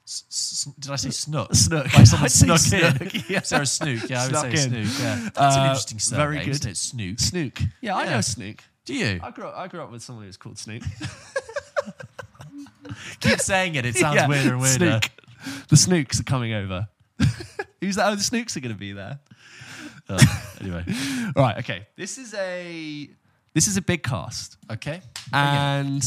S- 0.05 0.25
s- 0.29 0.73
did 0.79 0.91
I 0.91 0.95
say 0.97 1.09
Snook? 1.09 1.49
Snook. 1.55 1.93
Like 1.93 2.05
someone 2.07 2.25
I'd 2.25 2.31
say. 2.31 2.57
Snook, 2.57 3.29
yeah. 3.29 3.41
Sarah 3.41 3.65
Snook. 3.65 4.09
Yeah, 4.09 4.21
I 4.21 4.25
would 4.27 4.35
Snuck 4.35 4.55
say 4.57 4.63
in. 4.63 4.85
Snook. 4.85 4.99
Yeah, 5.03 5.29
that's 5.33 5.55
an 5.55 5.61
Uh, 5.61 5.65
interesting 5.65 5.99
surname, 5.99 6.25
very 6.33 6.45
good. 6.45 6.49
isn't 6.51 6.71
it? 6.71 6.77
Snook. 6.77 7.19
Snook. 7.19 7.59
Yeah, 7.81 7.95
I 7.95 8.03
Yeah. 8.05 8.09
know 8.11 8.21
Snook. 8.21 8.63
Do 8.85 8.93
you 8.93 9.19
I 9.23 9.31
grew 9.31 9.45
up. 9.47 9.57
I 9.57 9.67
grew 9.67 9.81
up 9.81 9.91
with 9.91 10.03
someone 10.03 10.23
who 10.23 10.27
was 10.27 10.37
called 10.37 10.57
Snook. 10.59 10.83
keep 13.21 13.39
saying 13.39 13.75
it? 13.75 13.85
It 13.85 13.95
sounds 13.95 14.15
Yeah, 14.15 14.27
weirder 14.27 14.51
and 14.53 14.61
weirder. 14.61 14.99
Snook. 15.01 15.09
The 15.69 15.77
Snooks 15.77 16.19
are 16.19 16.23
coming 16.23 16.53
over. 16.53 16.87
Who's 17.81 17.95
that? 17.95 18.07
Oh, 18.11 18.15
the 18.15 18.21
Snooks 18.23 18.55
are 18.55 18.61
going 18.61 18.73
to 18.73 18.79
be 18.79 18.93
there. 18.93 19.19
Uh, 20.09 20.19
anyway, 20.61 20.83
Right. 21.35 21.57
Okay. 21.59 21.87
This 21.95 22.17
is 22.17 22.33
a 22.33 23.09
this 23.53 23.67
is 23.67 23.77
a 23.77 23.81
big 23.81 24.01
cast, 24.03 24.57
okay. 24.71 25.01
and 25.31 26.03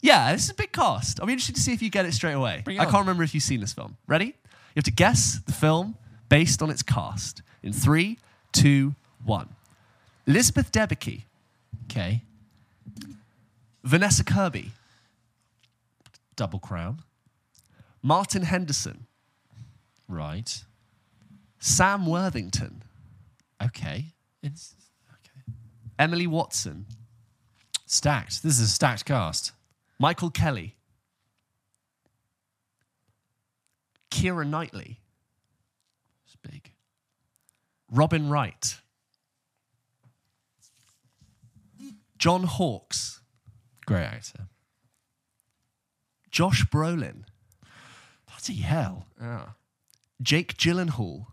yeah, 0.00 0.32
this 0.32 0.44
is 0.44 0.50
a 0.50 0.54
big 0.54 0.72
cast. 0.72 1.20
I'm 1.20 1.28
interested 1.28 1.54
to 1.56 1.60
see 1.60 1.72
if 1.72 1.82
you 1.82 1.90
get 1.90 2.06
it 2.06 2.12
straight 2.14 2.32
away. 2.32 2.62
Bring 2.64 2.76
it 2.76 2.80
I 2.80 2.86
on. 2.86 2.90
can't 2.90 3.02
remember 3.02 3.22
if 3.22 3.34
you've 3.34 3.42
seen 3.44 3.60
this 3.60 3.72
film. 3.72 3.96
Ready? 4.06 4.26
You 4.26 4.76
have 4.76 4.84
to 4.84 4.90
guess 4.92 5.40
the 5.46 5.52
film 5.52 5.96
based 6.28 6.62
on 6.62 6.70
its 6.70 6.82
cast 6.82 7.42
in 7.62 7.72
three, 7.72 8.18
two, 8.52 8.94
one. 9.24 9.48
Elizabeth 10.26 10.72
Debicki, 10.72 11.24
Okay. 11.84 12.22
Vanessa 13.84 14.24
Kirby, 14.24 14.70
Double 16.36 16.58
Crown. 16.58 17.02
Martin 18.02 18.42
Henderson, 18.42 19.06
Right. 20.08 20.64
Sam 21.64 22.06
Worthington, 22.06 22.82
Okay. 23.62 24.06
It's 24.42 24.74
okay. 25.08 25.54
Emily 25.96 26.26
Watson, 26.26 26.86
Stacked. 27.86 28.42
This 28.42 28.58
is 28.58 28.62
a 28.62 28.66
stacked 28.68 29.04
cast. 29.04 29.52
Michael 30.00 30.30
Kelly, 30.30 30.74
Keira 34.10 34.44
Knightley, 34.44 34.98
It's 36.26 36.34
big. 36.42 36.72
Robin 37.88 38.28
Wright, 38.28 38.78
John 42.18 42.42
Hawkes, 42.42 43.20
Great 43.86 44.02
actor. 44.04 44.48
Josh 46.32 46.64
Brolin, 46.64 47.22
Bloody 48.26 48.60
hell. 48.62 49.06
Yeah. 49.20 49.50
Jake 50.20 50.56
Gyllenhaal, 50.56 51.26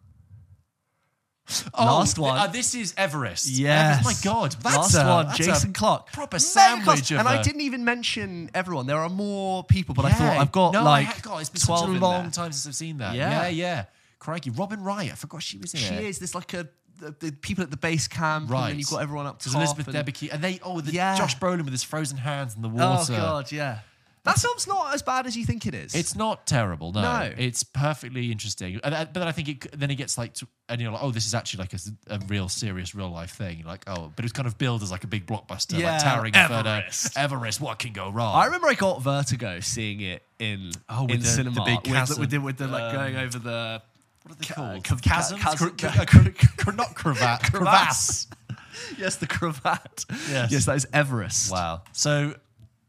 Oh, 1.73 1.85
Last 1.85 2.19
one. 2.19 2.37
Uh, 2.37 2.47
this 2.47 2.75
is 2.75 2.93
Everest. 2.97 3.47
Yes. 3.49 3.99
Everest. 3.99 4.25
My 4.25 4.31
God. 4.31 4.55
That's 4.61 4.75
Last 4.75 4.95
a, 4.95 5.07
one, 5.07 5.25
that's 5.27 5.37
Jason 5.37 5.69
a 5.71 5.73
Clarke. 5.73 6.11
Proper 6.11 6.35
Mega 6.35 6.39
sandwich 6.43 6.85
cast. 6.99 7.11
of 7.11 7.19
And 7.19 7.27
I 7.27 7.35
a- 7.39 7.43
didn't 7.43 7.61
even 7.61 7.83
mention 7.85 8.49
everyone. 8.53 8.85
There 8.87 8.97
are 8.97 9.09
more 9.09 9.63
people, 9.63 9.95
but 9.95 10.05
I 10.05 10.09
Yeah. 10.09 10.15
thought 10.15 10.37
I've 10.37 10.51
got 10.51 10.73
no, 10.73 10.83
like 10.83 11.21
God, 11.23 11.39
it's 11.41 11.49
been 11.49 11.61
12 11.61 11.79
such 11.81 11.89
a 11.89 11.91
in 11.93 11.99
long 12.01 12.21
there. 12.23 12.31
time 12.31 12.51
since 12.51 12.67
I've 12.67 12.75
seen 12.75 12.97
that. 12.99 13.15
Yeah. 13.15 13.43
Yeah, 13.43 13.47
yeah. 13.47 13.85
crikey, 14.19 14.49
Robin 14.49 14.83
Wright. 14.83 15.11
I 15.11 15.15
forgot 15.15 15.41
she 15.41 15.57
was 15.57 15.73
in 15.73 15.79
She 15.79 15.93
it. 15.93 16.03
is. 16.03 16.19
There's 16.19 16.35
like 16.35 16.53
a 16.53 16.67
the, 16.99 17.15
the 17.17 17.31
people 17.31 17.63
at 17.63 17.71
the 17.71 17.77
base 17.77 18.09
camp, 18.09 18.43
and 18.43 18.51
Right. 18.51 18.67
then 18.71 18.79
you've 18.79 18.89
got 18.89 19.01
everyone 19.01 19.25
up 19.25 19.39
top. 19.39 19.43
There's 19.43 19.55
Elizabeth 19.55 19.87
and- 19.87 19.95
Debicki, 20.05 20.33
and 20.33 20.43
they 20.43 20.59
oh 20.61 20.81
the 20.81 20.91
Yeah. 20.91 21.15
Josh 21.17 21.37
Brolin 21.37 21.63
with 21.63 21.71
his 21.71 21.81
frozen 21.83 22.17
hands 22.17 22.55
in 22.55 22.61
the 22.61 22.67
water. 22.67 23.13
Oh 23.13 23.17
god, 23.17 23.51
yeah. 23.53 23.79
That 24.23 24.37
film's 24.37 24.67
not 24.67 24.93
as 24.93 25.01
bad 25.01 25.25
as 25.27 25.35
you 25.37 25.45
think 25.45 25.65
it 25.65 25.73
is. 25.73 25.95
It's 25.95 26.15
not 26.15 26.45
terrible, 26.45 26.91
no. 26.91 27.01
No. 27.01 27.33
It's 27.37 27.63
perfectly 27.63 28.31
interesting. 28.31 28.79
And, 28.83 28.93
uh, 28.93 29.05
But 29.05 29.13
then 29.13 29.27
I 29.27 29.31
think 29.31 29.47
it, 29.49 29.79
then 29.79 29.89
it 29.89 29.95
gets 29.95 30.17
like, 30.17 30.33
to, 30.35 30.47
and 30.67 30.79
you're 30.81 30.91
like, 30.91 31.01
oh, 31.01 31.11
this 31.11 31.25
is 31.25 31.33
actually 31.33 31.61
like 31.63 31.73
a 32.07 32.19
real 32.27 32.49
serious 32.49 32.93
real 32.93 33.09
life 33.09 33.31
thing. 33.31 33.59
You're 33.59 33.67
like, 33.67 33.83
oh, 33.87 34.11
but 34.15 34.25
it's 34.25 34.33
kind 34.33 34.45
of 34.47 34.57
billed 34.57 34.83
as 34.83 34.91
like 34.91 35.03
a 35.03 35.07
big 35.07 35.25
blockbuster, 35.25 35.79
Yeah, 35.79 35.93
like 35.93 36.03
towering 36.03 36.35
inferno. 36.35 36.69
Everest. 36.69 37.17
Everest, 37.17 37.61
what 37.61 37.79
can 37.79 37.93
go 37.93 38.09
wrong? 38.09 38.35
I 38.35 38.45
remember 38.45 38.67
I 38.67 38.73
got 38.75 39.01
vertigo 39.01 39.61
seeing 39.61 40.01
it 40.01 40.21
in 40.37 40.71
Oh, 40.89 41.03
with 41.03 41.11
in 41.11 41.19
the- 41.21 41.25
cinema 41.25 41.55
the 41.55 41.61
big 41.63 41.75
with, 41.77 41.83
the, 41.85 41.91
chasm. 41.91 42.19
with 42.19 42.29
the 42.31 42.37
with 42.39 42.57
the 42.57 42.67
like 42.67 42.83
Um, 42.83 42.95
going 42.95 43.15
over 43.15 43.39
the 43.39 43.81
what 44.23 44.33
are 44.33 44.35
they 44.35 44.45
ca- 44.45 44.53
called? 44.55 44.83
Chasms? 45.01 45.39
chasm- 45.41 45.69
Cr- 45.69 45.87
ca- 45.87 46.05
cr- 46.05 46.47
cr- 46.57 46.71
not 46.73 46.93
cravat, 46.93 47.41
crevasse. 47.43 48.27
yes 48.97 49.15
the 49.15 49.27
cravat. 49.27 50.05
Yes. 50.29 50.51
yes, 50.51 50.65
that 50.65 50.75
is 50.75 50.87
Everest. 50.93 51.51
Wow. 51.51 51.83
So, 51.93 52.35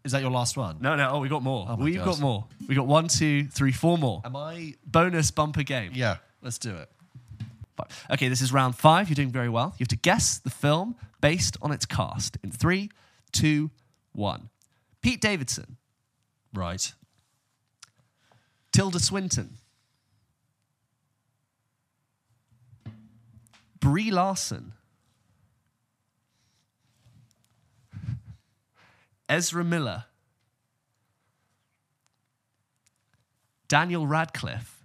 is 0.04 0.12
that 0.12 0.22
your 0.22 0.30
last 0.30 0.56
one? 0.56 0.78
No, 0.80 0.96
no. 0.96 1.10
Oh, 1.12 1.18
we 1.20 1.28
got 1.28 1.42
more. 1.42 1.66
Oh 1.68 1.76
my 1.76 1.84
We've 1.84 1.96
God. 1.96 2.04
got 2.06 2.20
more. 2.20 2.46
We 2.68 2.74
got 2.74 2.86
one, 2.86 3.08
two, 3.08 3.46
three, 3.48 3.72
four 3.72 3.98
more. 3.98 4.22
Am 4.24 4.34
I? 4.36 4.74
Bonus 4.86 5.30
bumper 5.30 5.62
game. 5.62 5.92
Yeah. 5.94 6.16
Let's 6.42 6.58
do 6.58 6.74
it. 6.76 6.88
Okay, 8.10 8.28
this 8.28 8.42
is 8.42 8.52
round 8.52 8.76
five. 8.76 9.08
You're 9.08 9.14
doing 9.14 9.30
very 9.30 9.48
well. 9.48 9.74
You 9.78 9.84
have 9.84 9.88
to 9.88 9.96
guess 9.96 10.38
the 10.38 10.50
film 10.50 10.96
based 11.22 11.56
on 11.62 11.72
its 11.72 11.86
cast 11.86 12.36
in 12.44 12.50
three, 12.50 12.90
two, 13.32 13.70
one. 14.12 14.50
Pete 15.02 15.20
Davidson, 15.20 15.76
Right. 16.52 16.92
Tilda 18.72 19.00
Swinton, 19.00 19.56
Brie 23.80 24.10
Larson, 24.10 24.72
Ezra 29.30 29.64
Miller, 29.64 30.04
Daniel 33.68 34.06
Radcliffe, 34.06 34.82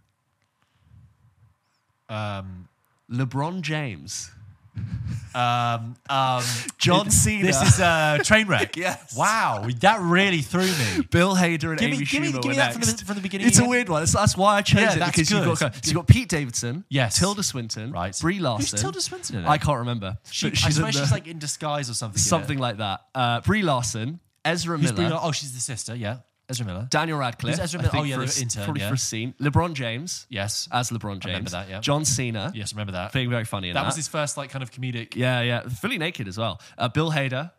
Um. 2.09 2.67
LeBron 3.11 3.61
James, 3.61 4.31
Um. 5.35 5.95
Um. 6.09 6.43
John 6.79 7.09
Cena. 7.11 7.45
This 7.45 7.61
is 7.61 7.79
a 7.79 8.19
train 8.23 8.47
wreck. 8.47 8.75
Yes. 8.77 9.15
Wow. 9.15 9.67
That 9.81 9.99
really 10.01 10.41
threw 10.41 10.63
me. 10.65 11.03
Bill 11.11 11.35
Hader 11.35 11.69
and 11.71 11.79
Give 11.79 11.89
me- 11.91 11.95
Amy 11.97 12.05
give 12.05 12.21
me- 12.21 12.31
Schumer 12.31 12.41
give 12.41 12.49
me 12.51 12.55
that 12.57 12.73
from 12.73 12.81
the- 12.81 13.03
from 13.05 13.15
the 13.15 13.21
beginning 13.21 13.45
It's 13.47 13.59
a 13.59 13.65
weird 13.67 13.89
one. 13.89 14.01
That's, 14.01 14.13
that's 14.13 14.35
why 14.37 14.55
I 14.57 14.61
chose 14.63 14.81
Yeah, 14.81 15.03
it 15.03 15.05
because 15.11 15.29
you've 15.31 15.45
got, 15.45 15.57
so 15.57 15.71
you've 15.83 15.93
got 15.95 16.07
Pete 16.07 16.29
Davidson, 16.29 16.83
Yes. 16.89 17.19
Tilda 17.19 17.43
Swinton, 17.43 17.91
Right. 17.91 18.17
Brie 18.19 18.39
Larson. 18.39 18.71
Who's. 18.77 18.81
Tilda 18.81 19.01
Swinton 19.01 19.37
in 19.37 19.45
it? 19.45 19.47
I 19.47 19.57
can't 19.59 19.79
remember. 19.79 20.17
She, 20.31 20.49
but 20.49 20.53
I 20.57 20.61
she's 20.61 20.75
swear 20.77 20.91
the- 20.91 20.99
she's 20.99 21.11
like 21.11 21.27
in 21.27 21.37
disguise 21.39 21.89
or 21.89 21.93
something. 21.93 22.17
something 22.19 22.57
like 22.57 22.77
that. 22.77 23.01
Uh, 23.13 23.41
Brie 23.41 23.61
Larson, 23.61 24.19
Ezra 24.45 24.77
Who's 24.77 24.93
Miller, 24.93 25.19
oh, 25.21 25.31
she's 25.31 25.53
the 25.53 25.59
sister. 25.59 25.95
Yeah, 25.95 26.19
Ezra 26.47 26.65
Miller. 26.65 26.87
Daniel 26.89 27.17
Radcliffe. 27.17 27.55
Who's 27.55 27.59
Ezra 27.59 27.81
Miller? 27.81 27.91
Oh, 27.95 28.03
yeah, 28.03 28.15
for 28.15 28.21
a 28.21 28.25
the 28.25 28.31
s- 28.31 28.41
intern, 28.41 28.63
probably 28.65 28.81
yeah. 28.83 28.87
for 28.89 28.93
a 28.93 28.97
scene. 28.97 29.33
LeBron 29.41 29.73
James 29.73 30.27
Yes. 30.29 30.69
as 30.71 30.91
LeBron 30.91 31.13
James. 31.19 31.25
remember 31.25 31.49
that, 31.49 31.69
yeah. 31.69 31.79
John 31.81 32.05
Cena. 32.05 32.51
Yes, 32.55 32.71
remember 32.73 32.91
that. 32.93 33.11
Being 33.11 33.29
very 33.29 33.45
funny 33.45 33.69
in 33.69 33.73
that 33.73 33.81
that. 33.81 33.87
was 33.87 33.95
his 33.95 34.07
first 34.07 34.37
like 34.37 34.51
kind 34.51 34.63
of 34.63 34.71
comedic. 34.71 35.15
yeah, 35.15 35.41
yeah. 35.41 35.61
Fully 35.67 35.97
naked 35.97 36.27
as 36.27 36.37
well. 36.37 36.61
Uh, 36.77 36.87
Bill 36.87 37.11
Hader 37.11 37.51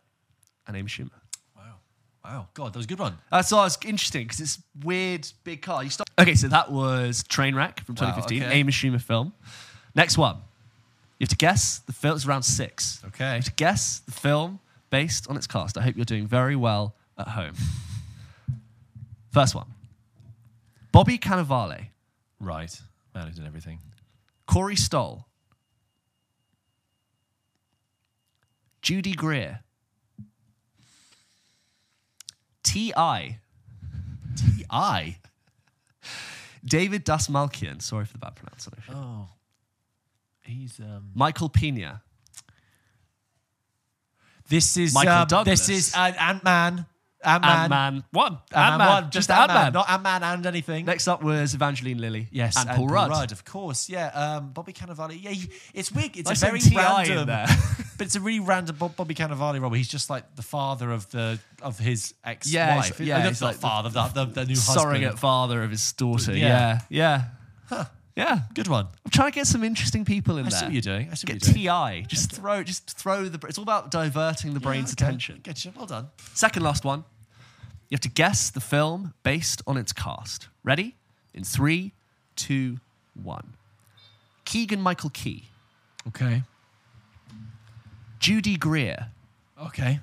and 0.65 0.77
Amy 0.77 0.87
Schumer. 0.87 1.11
Wow. 1.55 1.63
Wow. 2.23 2.47
God, 2.53 2.73
that 2.73 2.77
was 2.79 2.85
a 2.85 2.89
good 2.89 2.99
one. 2.99 3.17
That's 3.31 3.51
why 3.51 3.65
it's 3.65 3.77
interesting 3.85 4.23
because 4.23 4.39
it's 4.39 4.61
weird 4.83 5.27
big 5.43 5.61
car. 5.61 5.83
You 5.83 5.89
stop. 5.89 6.07
Okay, 6.19 6.35
so 6.35 6.47
that 6.47 6.71
was 6.71 7.23
Trainwreck 7.23 7.81
from 7.81 7.95
Wow, 7.95 8.15
2015, 8.15 8.43
okay. 8.43 8.53
Amy 8.53 8.71
Schumer 8.71 9.01
film. 9.01 9.33
Next 9.95 10.17
one, 10.17 10.35
you 11.19 11.23
have 11.25 11.29
to 11.29 11.35
guess 11.35 11.79
the 11.79 11.93
film. 11.93 12.15
It's 12.15 12.25
round 12.25 12.45
six. 12.45 13.01
Okay. 13.07 13.25
You 13.25 13.31
have 13.35 13.45
to 13.45 13.53
guess 13.53 13.99
the 13.99 14.11
film 14.11 14.59
based 14.89 15.29
on 15.29 15.37
its 15.37 15.47
cast. 15.47 15.77
I 15.77 15.81
hope 15.81 15.95
you're 15.95 16.05
doing 16.05 16.27
very 16.27 16.55
well 16.55 16.95
at 17.17 17.27
home. 17.29 17.53
First 19.31 19.55
one, 19.55 19.67
Bobby 20.91 21.17
Cannavale, 21.17 21.87
Right. 22.39 22.79
Man 23.13 23.27
who 23.27 23.33
did 23.33 23.45
everything. 23.45 23.79
Corey 24.45 24.75
Stoll, 24.75 25.27
Judy 28.81 29.13
Greer, 29.13 29.61
T.I., 32.63 33.39
T.I. 34.35 35.17
David 36.65 37.05
Dastmalchian. 37.05 37.81
Sorry 37.81 38.05
for 38.05 38.13
the 38.13 38.19
bad 38.19 38.35
pronunciation. 38.35 38.93
Oh. 38.93 39.29
He's 40.41 40.79
um. 40.79 41.11
Michael 41.13 41.49
Pena. 41.49 42.01
This 44.49 44.77
is 44.77 44.93
Michael 44.93 45.11
uh, 45.13 45.25
Douglas. 45.25 45.67
This 45.67 45.89
is 45.89 45.95
uh, 45.95 46.11
Ant 46.19 46.43
Man. 46.43 46.85
Ant 47.23 47.41
Man. 47.41 47.51
Ant 47.59 47.69
Man. 47.69 48.03
One. 48.11 48.33
Ant 48.33 48.41
Man. 48.51 48.71
Ant-Man. 48.81 49.03
Just 49.05 49.27
Just 49.27 49.31
Ant 49.31 49.47
Man. 49.51 49.73
Not 49.73 49.89
Ant 49.89 50.03
Man 50.03 50.23
and 50.23 50.45
anything. 50.45 50.85
Next 50.85 51.07
up 51.07 51.21
was 51.23 51.55
Evangeline 51.55 51.97
Lilly. 51.97 52.27
Yes, 52.31 52.55
And 52.55 52.69
Paul 52.69 52.87
Rudd. 52.87 53.31
of 53.31 53.43
course. 53.43 53.89
Yeah, 53.89 54.07
um, 54.09 54.51
Bobby 54.51 54.71
Cannavale. 54.71 55.21
Yeah, 55.21 55.31
he- 55.31 55.49
it's 55.73 55.91
weird. 55.91 56.15
It's 56.15 56.29
Nice 56.29 56.41
a 56.43 56.45
very 56.45 56.59
and 56.59 56.75
random, 56.75 57.27
there. 57.27 57.47
but 57.97 58.05
it's 58.07 58.15
a 58.15 58.21
really 58.21 58.39
random 58.39 58.75
Bob, 58.77 58.95
Bobby 58.95 59.15
Cannavale 59.15 59.59
role. 59.59 59.71
He's 59.73 59.87
just 59.89 60.09
like 60.09 60.35
the 60.35 60.43
father 60.43 60.91
of 60.91 61.09
the 61.09 61.39
of 61.61 61.79
his 61.79 62.13
ex-wife. 62.23 62.53
Yeah, 62.53 62.75
he's- 62.83 62.99
yeah, 62.99 63.27
he's 63.27 63.41
not 63.41 63.47
like 63.47 63.55
the 63.55 63.61
father, 63.61 63.89
the, 63.89 64.07
the, 64.07 64.25
the 64.25 64.45
new 64.45 64.55
Surrogate 64.55 65.01
husband. 65.03 65.19
father 65.19 65.63
of 65.63 65.71
his 65.71 65.91
daughter. 65.93 66.33
Yeah. 66.37 66.81
Yeah. 66.89 67.23
Yeah. 67.71 67.85
Yeah. 68.17 68.39
Good 68.55 68.67
one. 68.67 68.87
I'm 69.05 69.11
trying 69.11 69.31
to 69.31 69.35
get 69.35 69.47
some 69.47 69.63
interesting 69.63 70.03
people 70.03 70.37
in 70.39 70.47
I 70.47 70.49
there. 70.49 70.59
see 70.59 70.65
what 70.65 70.73
you're 70.73 70.81
doing. 70.81 71.09
I 71.11 71.13
see 71.13 71.25
what 71.31 71.39
Get 71.39 71.47
you're 71.55 71.69
doing. 71.69 72.03
Ti. 72.03 72.07
Just 72.07 72.31
throw. 72.31 72.63
Just 72.63 72.97
throw 72.97 73.29
the. 73.29 73.39
It's 73.47 73.57
all 73.57 73.63
about 73.63 73.91
diverting 73.91 74.53
the 74.53 74.59
brain's 74.59 74.91
okay. 74.93 75.05
attention. 75.05 75.39
Get 75.43 75.63
you. 75.63 75.71
Well 75.77 75.85
done. 75.85 76.07
Second 76.33 76.63
last 76.63 76.83
one. 76.83 77.05
You 77.89 77.95
have 77.95 78.01
to 78.01 78.09
guess 78.09 78.49
the 78.49 78.59
film 78.59 79.13
based 79.23 79.61
on 79.65 79.77
its 79.77 79.93
cast. 79.93 80.49
Ready? 80.63 80.95
In 81.33 81.43
three, 81.45 81.93
two, 82.35 82.79
one. 83.13 83.53
Keegan 84.45 84.81
Michael 84.81 85.09
Key, 85.11 85.43
Okay. 86.07 86.43
Judy 88.19 88.57
Greer, 88.57 89.07
Okay. 89.61 89.99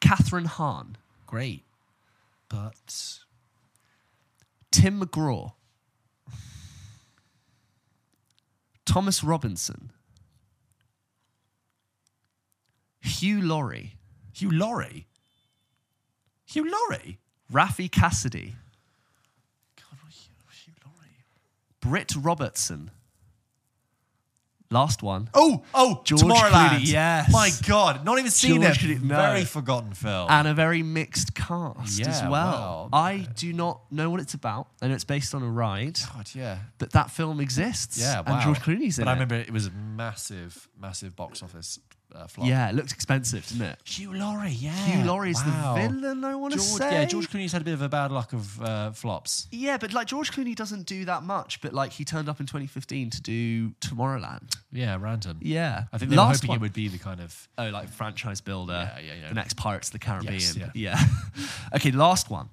Kathryn 0.00 0.46
Hahn, 0.46 0.96
Great. 1.26 1.62
But 2.48 3.18
Tim 4.70 5.00
McGraw, 5.00 5.52
Thomas 8.86 9.22
Robinson, 9.22 9.92
Hugh 13.02 13.42
Laurie, 13.42 13.98
Hugh 14.32 14.50
Laurie. 14.50 15.06
Hugh 16.46 16.70
Laurie. 16.70 17.18
Raffey 17.52 17.88
Cassidy, 17.88 18.56
God, 19.76 19.98
what 20.02 20.12
Hugh, 20.12 20.34
Hugh 20.64 20.72
Laurie. 20.84 21.24
Britt 21.80 22.14
Robertson. 22.16 22.90
Last 24.70 25.02
one. 25.02 25.30
Oh, 25.32 25.62
oh, 25.74 26.00
George 26.04 26.22
Tomorrowland. 26.22 26.68
Clooney, 26.70 26.86
yes. 26.92 27.32
My 27.32 27.50
God, 27.68 28.04
not 28.04 28.18
even 28.18 28.30
seen 28.30 28.62
George 28.62 28.84
it. 28.84 28.98
Clooney, 28.98 29.02
no. 29.02 29.16
Very 29.16 29.44
forgotten 29.44 29.92
film. 29.92 30.26
and 30.28 30.48
a 30.48 30.54
very 30.54 30.82
mixed 30.82 31.34
cast 31.34 32.00
as 32.00 32.20
Yeah, 32.22 32.28
well. 32.28 32.88
wow. 32.92 32.98
I 32.98 33.28
do 33.36 33.52
not 33.52 33.80
know 33.92 34.10
what 34.10 34.20
it's 34.20 34.34
about. 34.34 34.68
I 34.82 34.88
know 34.88 34.94
it's 34.94 35.04
based 35.04 35.34
on 35.34 35.42
a 35.42 35.48
ride, 35.48 35.98
God, 36.14 36.28
yeah. 36.34 36.58
but 36.78 36.92
that 36.92 37.10
film 37.10 37.40
exists. 37.40 37.98
Yeah, 38.00 38.20
wow. 38.20 38.34
and 38.34 38.42
George 38.42 38.58
Clooney's 38.58 38.98
in 38.98 39.02
it. 39.02 39.04
But 39.04 39.10
I 39.10 39.12
remember 39.12 39.36
it 39.36 39.52
was 39.52 39.66
a 39.66 39.70
massive, 39.72 40.68
massive 40.80 41.14
box 41.14 41.42
office 41.42 41.78
uh, 42.16 42.26
flop. 42.26 42.46
Yeah, 42.48 42.68
it 42.68 42.74
looked 42.74 42.92
expensive, 42.92 43.46
didn't 43.46 43.66
it? 43.66 43.78
Hugh 43.84 44.12
Laurie, 44.14 44.50
yeah. 44.50 44.70
Hugh 44.72 45.04
Laurie's 45.04 45.42
Wow. 45.44 45.74
the 45.74 45.88
villain. 45.88 46.24
I 46.24 46.34
want 46.34 46.54
to 46.54 46.60
say. 46.60 46.90
yeah, 46.92 47.04
George 47.04 47.28
Clooney's 47.30 47.52
had 47.52 47.62
a 47.62 47.64
bit 47.64 47.74
of 47.74 47.82
a 47.82 47.88
bad 47.88 48.10
luck 48.10 48.32
of 48.32 48.62
uh, 48.62 48.90
flops. 48.92 49.46
Yeah, 49.50 49.76
but 49.76 49.92
like 49.92 50.06
George 50.06 50.32
Clooney 50.32 50.54
doesn't 50.54 50.86
do 50.86 51.04
that 51.04 51.22
much. 51.22 51.60
But 51.60 51.72
like 51.74 51.92
he 51.92 52.04
turned 52.04 52.28
up 52.28 52.40
in 52.40 52.46
2015 52.46 53.10
to 53.10 53.20
do 53.22 53.70
Tomorrowland. 53.80 54.56
Yeah, 54.72 54.96
random. 55.00 55.38
Yeah, 55.42 55.84
I 55.92 55.98
think 55.98 56.10
they 56.10 56.16
were 56.16 56.22
hoping 56.24 56.48
one. 56.48 56.56
it 56.58 56.60
would 56.62 56.72
be 56.72 56.88
the 56.88 56.98
kind 56.98 57.20
of. 57.20 57.48
Oh, 57.58 57.68
like 57.68 57.88
franchise 57.88 58.40
builder. 58.40 58.90
Yeah, 58.96 59.00
yeah, 59.06 59.14
yeah. 59.22 59.28
The 59.28 59.34
next 59.34 59.56
Pirates 59.56 59.88
of 59.88 59.92
the 59.92 59.98
Caribbean. 59.98 60.34
Yes, 60.34 60.56
yeah. 60.56 60.70
yeah. 60.74 60.98
okay, 61.74 61.90
last 61.92 62.30
one. 62.30 62.48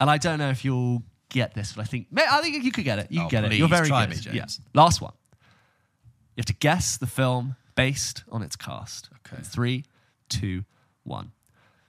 And 0.00 0.10
I 0.10 0.18
don't 0.18 0.38
know 0.38 0.50
if 0.50 0.64
you'll 0.64 1.02
get 1.28 1.54
this, 1.54 1.72
but 1.72 1.82
I 1.82 1.84
think 1.84 2.06
I 2.16 2.40
think 2.42 2.62
you 2.64 2.72
could 2.72 2.84
get 2.84 2.98
it. 2.98 3.08
You 3.10 3.22
Oh, 3.22 3.28
get 3.28 3.44
it. 3.44 3.52
You're 3.52 3.68
very 3.68 3.88
good. 3.88 4.10
me, 4.10 4.16
James. 4.16 4.34
Yeah. 4.34 4.46
Last 4.74 5.00
one. 5.00 5.12
You 6.36 6.40
have 6.40 6.46
to 6.46 6.54
guess 6.54 6.96
the 6.96 7.06
film 7.06 7.54
based 7.74 8.24
on 8.30 8.42
its 8.42 8.56
cast. 8.56 9.08
Okay. 9.26 9.38
In 9.38 9.42
Three, 9.44 9.84
two, 10.28 10.64
one. 11.02 11.32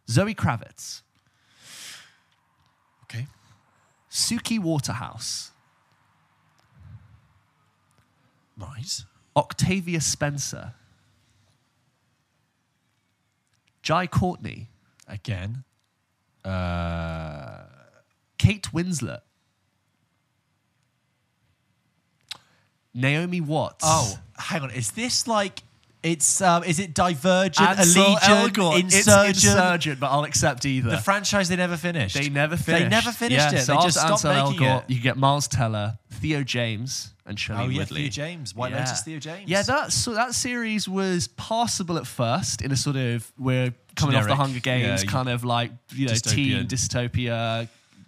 Zoe 0.09 0.35
Kravitz, 0.35 1.01
Okay. 3.03 3.27
Suki 4.09 4.59
Waterhouse, 4.59 5.51
Right. 8.57 9.03
Octavia 9.35 9.99
Spencer, 9.99 10.73
Jai 13.81 14.07
Courtney, 14.07 14.69
Again. 15.07 15.63
Uh, 16.43 17.63
Kate 18.37 18.67
Winslet, 18.73 19.21
Naomi 22.93 23.41
Watts. 23.41 23.83
Oh, 23.85 24.17
hang 24.37 24.61
on. 24.61 24.71
Is 24.71 24.91
this 24.91 25.27
like 25.27 25.63
it's 26.05 26.41
um 26.41 26.63
is 26.63 26.79
it 26.79 26.93
Divergent, 26.93 27.67
Ansel 27.79 28.03
Allegiant, 28.03 28.49
Elgort. 28.51 28.79
Insurgent? 28.81 29.29
It's 29.29 29.43
Insurgent, 29.45 29.99
but 29.99 30.07
I'll 30.07 30.23
accept 30.23 30.65
either. 30.65 30.91
The 30.91 30.97
franchise 30.97 31.49
they 31.49 31.55
never 31.55 31.77
finished. 31.77 32.15
they 32.15 32.29
never 32.29 32.55
finished. 32.57 32.83
They 32.83 32.89
never 32.89 33.11
finished 33.11 33.51
Yeah, 33.53 33.59
it. 33.59 33.63
So 33.63 33.75
they 33.75 33.81
just 33.81 33.97
stopped 33.97 34.23
Ansel 34.25 34.51
making 34.51 34.67
Elgort, 34.67 34.83
it. 34.83 34.89
You 34.93 35.01
get 35.01 35.17
Miles 35.17 35.47
Teller, 35.47 35.97
Theo 36.11 36.43
James, 36.43 37.13
and 37.25 37.39
Shelley 37.39 37.63
Oh 37.65 37.69
yeah, 37.69 37.77
Woodley. 37.79 38.01
Theo 38.03 38.09
James. 38.09 38.55
White 38.55 38.71
Yeah. 38.71 38.79
Lotus, 38.81 39.01
Theo 39.01 39.19
James. 39.19 39.49
Yeah, 39.49 39.63
that 39.63 39.91
so 39.91 40.13
that 40.13 40.35
series 40.35 40.87
was 40.87 41.27
passable 41.29 41.97
at 41.97 42.05
first 42.07 42.61
in 42.61 42.71
a 42.71 42.77
sort 42.77 42.95
of 42.97 43.31
we're 43.37 43.73
coming 43.95 44.15
off 44.15 44.27
the 44.27 44.35
Hunger 44.35 44.59
Games 44.59 45.03
Yeah, 45.03 45.09
kind 45.09 45.27
of 45.29 45.43
like 45.43 45.71
you 45.93 46.07
know 46.07 46.13
teen 46.13 46.67
dystopia, 46.67 47.67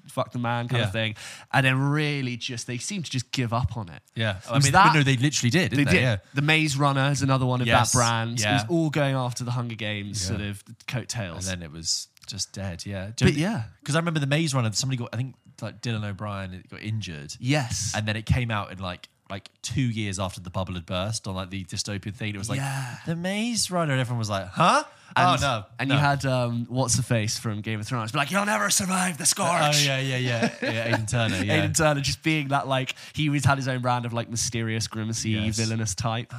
fuck 0.09 0.31
the 0.31 0.39
man 0.39 0.67
kind 0.67 0.79
Yeah. 0.81 0.87
of 0.87 0.91
thing, 0.93 1.15
and 1.53 1.65
then 1.65 1.77
really 1.79 2.37
just 2.37 2.67
they 2.67 2.77
seem 2.77 3.03
to 3.03 3.09
just 3.09 3.31
give 3.31 3.53
up 3.53 3.77
on 3.77 3.89
it. 3.89 4.01
Yeah, 4.15 4.39
I 4.49 4.59
mean, 4.59 4.71
that- 4.71 4.93
no, 4.95 5.03
they 5.03 5.17
literally 5.17 5.49
did, 5.49 5.71
They 5.71 5.77
didn't 5.77 5.85
they? 5.89 5.93
did. 5.97 6.01
Yeah. 6.01 6.17
The 6.33 6.41
Maze 6.41 6.77
Runner 6.77 7.09
is 7.11 7.21
another 7.21 7.45
one 7.45 7.61
of 7.61 7.67
Yes, 7.67 7.91
that 7.91 7.97
brand. 7.97 8.39
It 8.39 8.45
was 8.45 8.65
all 8.69 8.89
going 8.89 9.15
after 9.15 9.43
the 9.43 9.51
Hunger 9.51 9.75
Games 9.75 10.21
Yeah. 10.21 10.27
sort 10.29 10.41
of 10.41 10.63
coattails. 10.87 11.47
And 11.47 11.61
then 11.61 11.65
it 11.69 11.71
was 11.71 12.07
just 12.25 12.51
dead. 12.53 12.85
Yeah, 12.85 13.11
But 13.19 13.33
yeah. 13.35 13.63
because 13.79 13.95
I 13.95 13.99
remember 13.99 14.19
the 14.19 14.27
Maze 14.27 14.53
Runner. 14.53 14.71
Somebody 14.73 14.97
got, 14.97 15.09
I 15.13 15.17
think, 15.17 15.35
like 15.61 15.81
Dylan 15.81 16.03
O'Brien 16.03 16.63
got 16.69 16.81
injured, 16.81 17.35
yes. 17.39 17.93
and 17.95 18.07
then 18.07 18.15
it 18.15 18.25
came 18.25 18.51
out 18.51 18.71
in 18.71 18.79
like 18.79 19.09
like 19.29 19.49
two 19.61 19.81
years 19.81 20.19
after 20.19 20.39
the 20.39 20.49
bubble 20.49 20.73
had 20.75 20.85
burst 20.85 21.27
on 21.27 21.35
like 21.35 21.49
the 21.49 21.65
dystopian 21.65 22.15
thing. 22.15 22.33
It 22.33 22.37
was 22.37 22.47
like 22.49 22.59
Yeah. 22.59 22.97
the 23.05 23.15
Maze 23.15 23.69
Runner, 23.69 23.91
and 23.91 23.99
everyone 23.99 24.19
was 24.19 24.29
like, 24.29 24.47
"Huh? 24.47 24.85
And, 25.17 25.43
oh 25.43 25.47
no!" 25.47 25.65
And 25.79 25.89
no. 25.89 25.95
you 25.95 26.01
had 26.01 26.25
um, 26.25 26.65
what's 26.69 26.95
the 26.95 27.03
face 27.03 27.37
from 27.39 27.61
Game 27.61 27.79
of 27.79 27.87
Thrones? 27.87 28.11
Be 28.11 28.17
like, 28.17 28.31
you'll 28.31 28.45
never 28.45 28.69
survive 28.69 29.17
the 29.17 29.25
scorch. 29.25 29.49
Oh 29.49 29.71
yeah, 29.83 29.99
yeah, 29.99 30.17
yeah, 30.17 30.53
yeah. 30.61 30.91
Aiden 30.91 31.09
Turner. 31.09 31.43
Yeah. 31.43 31.65
Aiden 31.67 31.75
Turner 31.77 32.01
just 32.01 32.23
being 32.23 32.49
that 32.49 32.67
like 32.67 32.95
he 33.13 33.27
always 33.29 33.45
had 33.45 33.57
his 33.57 33.67
own 33.67 33.81
brand 33.81 34.05
of 34.05 34.13
like 34.13 34.29
mysterious, 34.29 34.87
grimacy, 34.87 35.31
Yes. 35.31 35.57
villainous 35.57 35.95
type. 35.95 36.33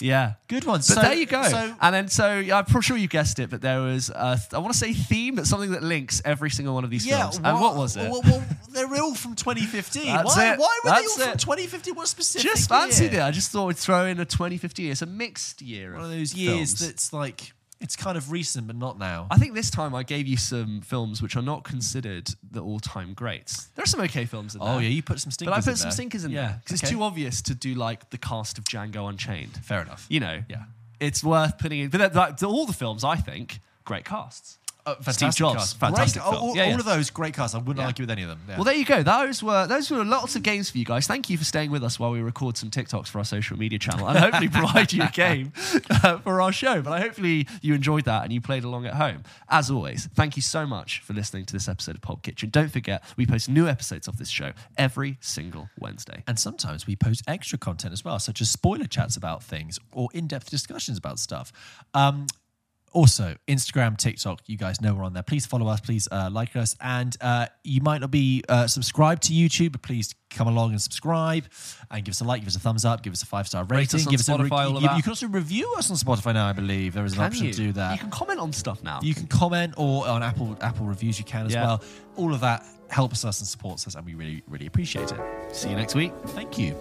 yeah. 0.00 0.34
Good 0.48 0.64
one. 0.64 0.78
But 0.78 0.84
So- 0.84 1.00
there 1.02 1.14
you 1.14 1.26
go. 1.26 1.42
so- 1.42 1.74
and 1.80 1.94
then 1.94 2.08
so 2.08 2.38
yeah, 2.38 2.62
I'm 2.66 2.80
sure 2.80 2.96
you 2.96 3.08
guessed 3.08 3.38
it, 3.38 3.50
but 3.50 3.60
there 3.60 3.80
was 3.80 4.08
a, 4.10 4.38
I 4.52 4.58
want 4.58 4.72
to 4.72 4.78
say 4.78 4.92
theme, 4.92 5.34
but 5.36 5.46
something 5.46 5.72
that 5.72 5.82
links 5.82 6.22
every 6.24 6.50
single 6.50 6.74
one 6.74 6.84
of 6.84 6.90
these 6.90 7.06
Yeah, 7.06 7.18
films. 7.30 7.40
and 7.44 7.60
what 7.60 7.76
was 7.76 7.96
it? 7.96 8.10
Well, 8.10 8.22
well, 8.24 8.42
they're 8.72 9.02
all 9.02 9.14
from 9.14 9.34
2015. 9.34 10.06
That's 10.06 10.36
why, 10.36 10.52
it. 10.54 10.58
why 10.58 10.78
were 10.84 10.90
That's 10.90 11.16
they 11.16 11.24
all 11.24 11.28
it. 11.28 11.32
from 11.32 11.38
2015? 11.38 11.94
What 11.94 12.08
specific? 12.08 12.50
just 12.50 12.68
fancied 12.68 13.12
year? 13.12 13.20
it. 13.20 13.24
I 13.24 13.30
just 13.30 13.50
thought 13.50 13.66
we'd 13.66 13.76
throw 13.76 14.06
in 14.06 14.18
a 14.20 14.24
2015. 14.24 14.90
It's 14.90 15.02
a 15.02 15.06
mixed 15.06 15.60
year. 15.60 15.94
One 15.94 16.04
of 16.04 16.10
those 16.10 16.34
years 16.34 16.56
films. 16.74 16.80
that's 16.86 17.12
like 17.12 17.52
it's 17.80 17.96
kind 17.96 18.16
of 18.16 18.30
recent, 18.30 18.66
but 18.66 18.76
not 18.76 18.98
now. 18.98 19.26
I 19.30 19.38
think 19.38 19.54
this 19.54 19.70
time 19.70 19.94
I 19.94 20.02
gave 20.02 20.26
you 20.26 20.36
some 20.36 20.82
films 20.82 21.22
which 21.22 21.34
are 21.34 21.42
not 21.42 21.64
considered 21.64 22.28
the 22.50 22.62
all-time 22.62 23.14
greats. 23.14 23.66
There 23.74 23.82
are 23.82 23.86
some 23.86 24.00
okay 24.02 24.26
films 24.26 24.54
in 24.54 24.60
oh, 24.60 24.66
there. 24.66 24.74
oh 24.74 24.78
yeah, 24.78 24.88
you 24.88 25.02
put 25.02 25.18
some 25.18 25.30
stinkers. 25.30 25.46
In. 25.48 25.50
But 25.50 25.54
I 25.54 25.58
in 25.58 25.74
put 25.74 25.78
some 25.78 25.86
there. 25.86 25.92
stinkers 25.92 26.24
in 26.24 26.30
yeah, 26.30 26.40
there 26.40 26.60
because 26.62 26.80
okay. 26.80 26.86
it's 26.86 26.96
too 26.96 27.02
obvious 27.02 27.42
to 27.42 27.54
do 27.54 27.74
like 27.74 28.10
the 28.10 28.18
cast 28.18 28.58
of 28.58 28.64
Django 28.64 29.08
Unchained. 29.08 29.58
Fair 29.62 29.80
enough. 29.82 30.06
You 30.08 30.20
know, 30.20 30.42
Yeah. 30.48 30.64
it's 31.00 31.24
worth 31.24 31.58
putting 31.58 31.80
in. 31.80 31.88
But 31.88 32.12
that- 32.12 32.14
like, 32.14 32.42
all 32.42 32.66
the 32.66 32.72
films, 32.72 33.02
I 33.02 33.16
think, 33.16 33.60
great 33.84 34.04
casts. 34.04 34.58
Uh, 34.86 34.94
Steve 34.94 35.04
fantastic 35.04 35.38
Jobs, 35.38 35.56
cast. 35.58 35.78
fantastic 35.78 36.22
Great, 36.22 36.34
all, 36.34 36.56
Yeah, 36.56 36.62
all 36.64 36.68
yeah. 36.70 36.78
of 36.78 36.84
those 36.84 37.10
great 37.10 37.34
casts. 37.34 37.54
I 37.54 37.58
wouldn't 37.58 37.78
Yeah. 37.78 37.86
argue 37.86 38.02
with 38.04 38.10
any 38.10 38.22
of 38.22 38.28
them. 38.28 38.40
Yeah. 38.48 38.56
Well, 38.56 38.64
there 38.64 38.74
you 38.74 38.84
go. 38.84 39.02
Those 39.02 39.42
were 39.42 39.66
those 39.66 39.90
were 39.90 40.04
lots 40.04 40.36
of 40.36 40.42
games 40.42 40.70
for 40.70 40.78
you 40.78 40.84
guys. 40.84 41.06
Thank 41.06 41.28
you 41.30 41.36
for 41.38 41.44
staying 41.44 41.70
with 41.70 41.84
us 41.84 41.98
while 41.98 42.10
we 42.10 42.20
record 42.20 42.56
some 42.56 42.70
TikToks 42.70 43.08
for 43.08 43.18
our 43.18 43.24
social 43.24 43.58
media 43.58 43.78
channel, 43.78 44.08
and 44.08 44.18
hopefully 44.18 44.48
provide 44.48 44.92
you 44.92 45.02
a 45.02 45.10
game 45.12 45.52
uh, 45.90 46.18
for 46.18 46.40
our 46.40 46.52
show. 46.52 46.80
But 46.82 46.92
I 46.92 47.00
hopefully 47.00 47.46
you 47.62 47.74
enjoyed 47.74 48.04
that 48.04 48.24
and 48.24 48.32
you 48.32 48.40
played 48.40 48.64
along 48.64 48.86
at 48.86 48.94
home. 48.94 49.22
As 49.48 49.70
always, 49.70 50.08
thank 50.14 50.36
you 50.36 50.42
so 50.42 50.66
much 50.66 51.00
for 51.00 51.12
listening 51.12 51.44
to 51.46 51.52
this 51.52 51.68
episode 51.68 51.94
of 51.96 52.00
Pulp 52.02 52.22
Kitchen. 52.22 52.50
Don't 52.50 52.70
forget 52.72 53.02
we 53.16 53.26
post 53.26 53.48
new 53.48 53.68
episodes 53.68 54.08
of 54.08 54.16
this 54.16 54.28
show 54.30 54.52
every 54.78 55.18
single 55.20 55.68
Wednesday. 55.78 56.22
and 56.26 56.38
sometimes 56.38 56.86
we 56.86 56.96
post 56.96 57.22
extra 57.26 57.58
content 57.58 57.92
as 57.92 58.04
well, 58.04 58.18
such 58.18 58.40
as 58.40 58.50
spoiler 58.50 58.86
chats 58.86 59.16
about 59.16 59.42
things 59.42 59.78
or 59.92 60.08
in-depth 60.14 60.48
discussions 60.50 60.96
about 60.98 61.18
stuff. 61.18 61.52
Um, 61.94 62.26
also, 62.92 63.36
Instagram, 63.46 63.96
TikTok, 63.96 64.40
you 64.46 64.56
guys 64.56 64.80
know 64.80 64.94
we're 64.94 65.04
on 65.04 65.12
there. 65.12 65.22
Please 65.22 65.46
follow 65.46 65.68
us, 65.68 65.80
please 65.80 66.08
uh, 66.10 66.28
like 66.32 66.56
us. 66.56 66.76
And 66.80 67.16
uh, 67.20 67.46
you 67.62 67.80
might 67.80 68.00
not 68.00 68.10
be 68.10 68.42
uh, 68.48 68.66
subscribed 68.66 69.22
to 69.24 69.32
YouTube, 69.32 69.72
but 69.72 69.82
please 69.82 70.14
come 70.30 70.48
along 70.48 70.72
and 70.72 70.82
subscribe 70.82 71.44
and 71.90 72.04
give 72.04 72.12
us 72.12 72.20
a 72.20 72.24
like, 72.24 72.40
give 72.40 72.48
us 72.48 72.56
a 72.56 72.60
thumbs 72.60 72.84
up, 72.84 73.02
give 73.02 73.12
us 73.12 73.22
a 73.22 73.26
five 73.26 73.46
star 73.46 73.64
rating. 73.64 74.00
on 74.00 74.06
give 74.10 74.20
us 74.20 74.28
a 74.28 74.32
Spotify, 74.32 74.68
all 74.68 74.76
of 74.76 74.82
you, 74.82 74.90
you 74.96 75.02
can 75.02 75.10
also 75.10 75.28
review 75.28 75.72
us 75.78 75.90
on 75.90 75.96
Spotify 75.96 76.34
now, 76.34 76.46
I 76.46 76.52
believe. 76.52 76.94
There 76.94 77.04
is 77.04 77.12
an 77.12 77.18
Can 77.18 77.26
option 77.26 77.46
you? 77.46 77.52
to 77.52 77.56
do 77.58 77.72
that. 77.72 77.92
You 77.92 77.98
can 77.98 78.10
comment 78.10 78.40
on 78.40 78.52
stuff 78.52 78.82
now. 78.82 79.00
You 79.02 79.14
can 79.14 79.26
comment 79.26 79.74
or 79.76 80.06
on 80.08 80.22
Apple 80.22 80.56
Apple 80.60 80.86
reviews 80.86 81.18
you 81.18 81.24
can 81.24 81.46
as 81.46 81.52
Yeah. 81.52 81.64
well. 81.64 81.82
All 82.16 82.34
of 82.34 82.40
that 82.40 82.64
helps 82.88 83.24
us 83.24 83.40
and 83.40 83.46
supports 83.46 83.86
us, 83.86 83.94
and 83.94 84.04
we 84.04 84.14
really, 84.14 84.42
really 84.48 84.66
appreciate 84.66 85.12
it. 85.12 85.20
See 85.54 85.70
you 85.70 85.76
next 85.76 85.94
week. 85.94 86.12
Thank 86.28 86.58
you. 86.58 86.74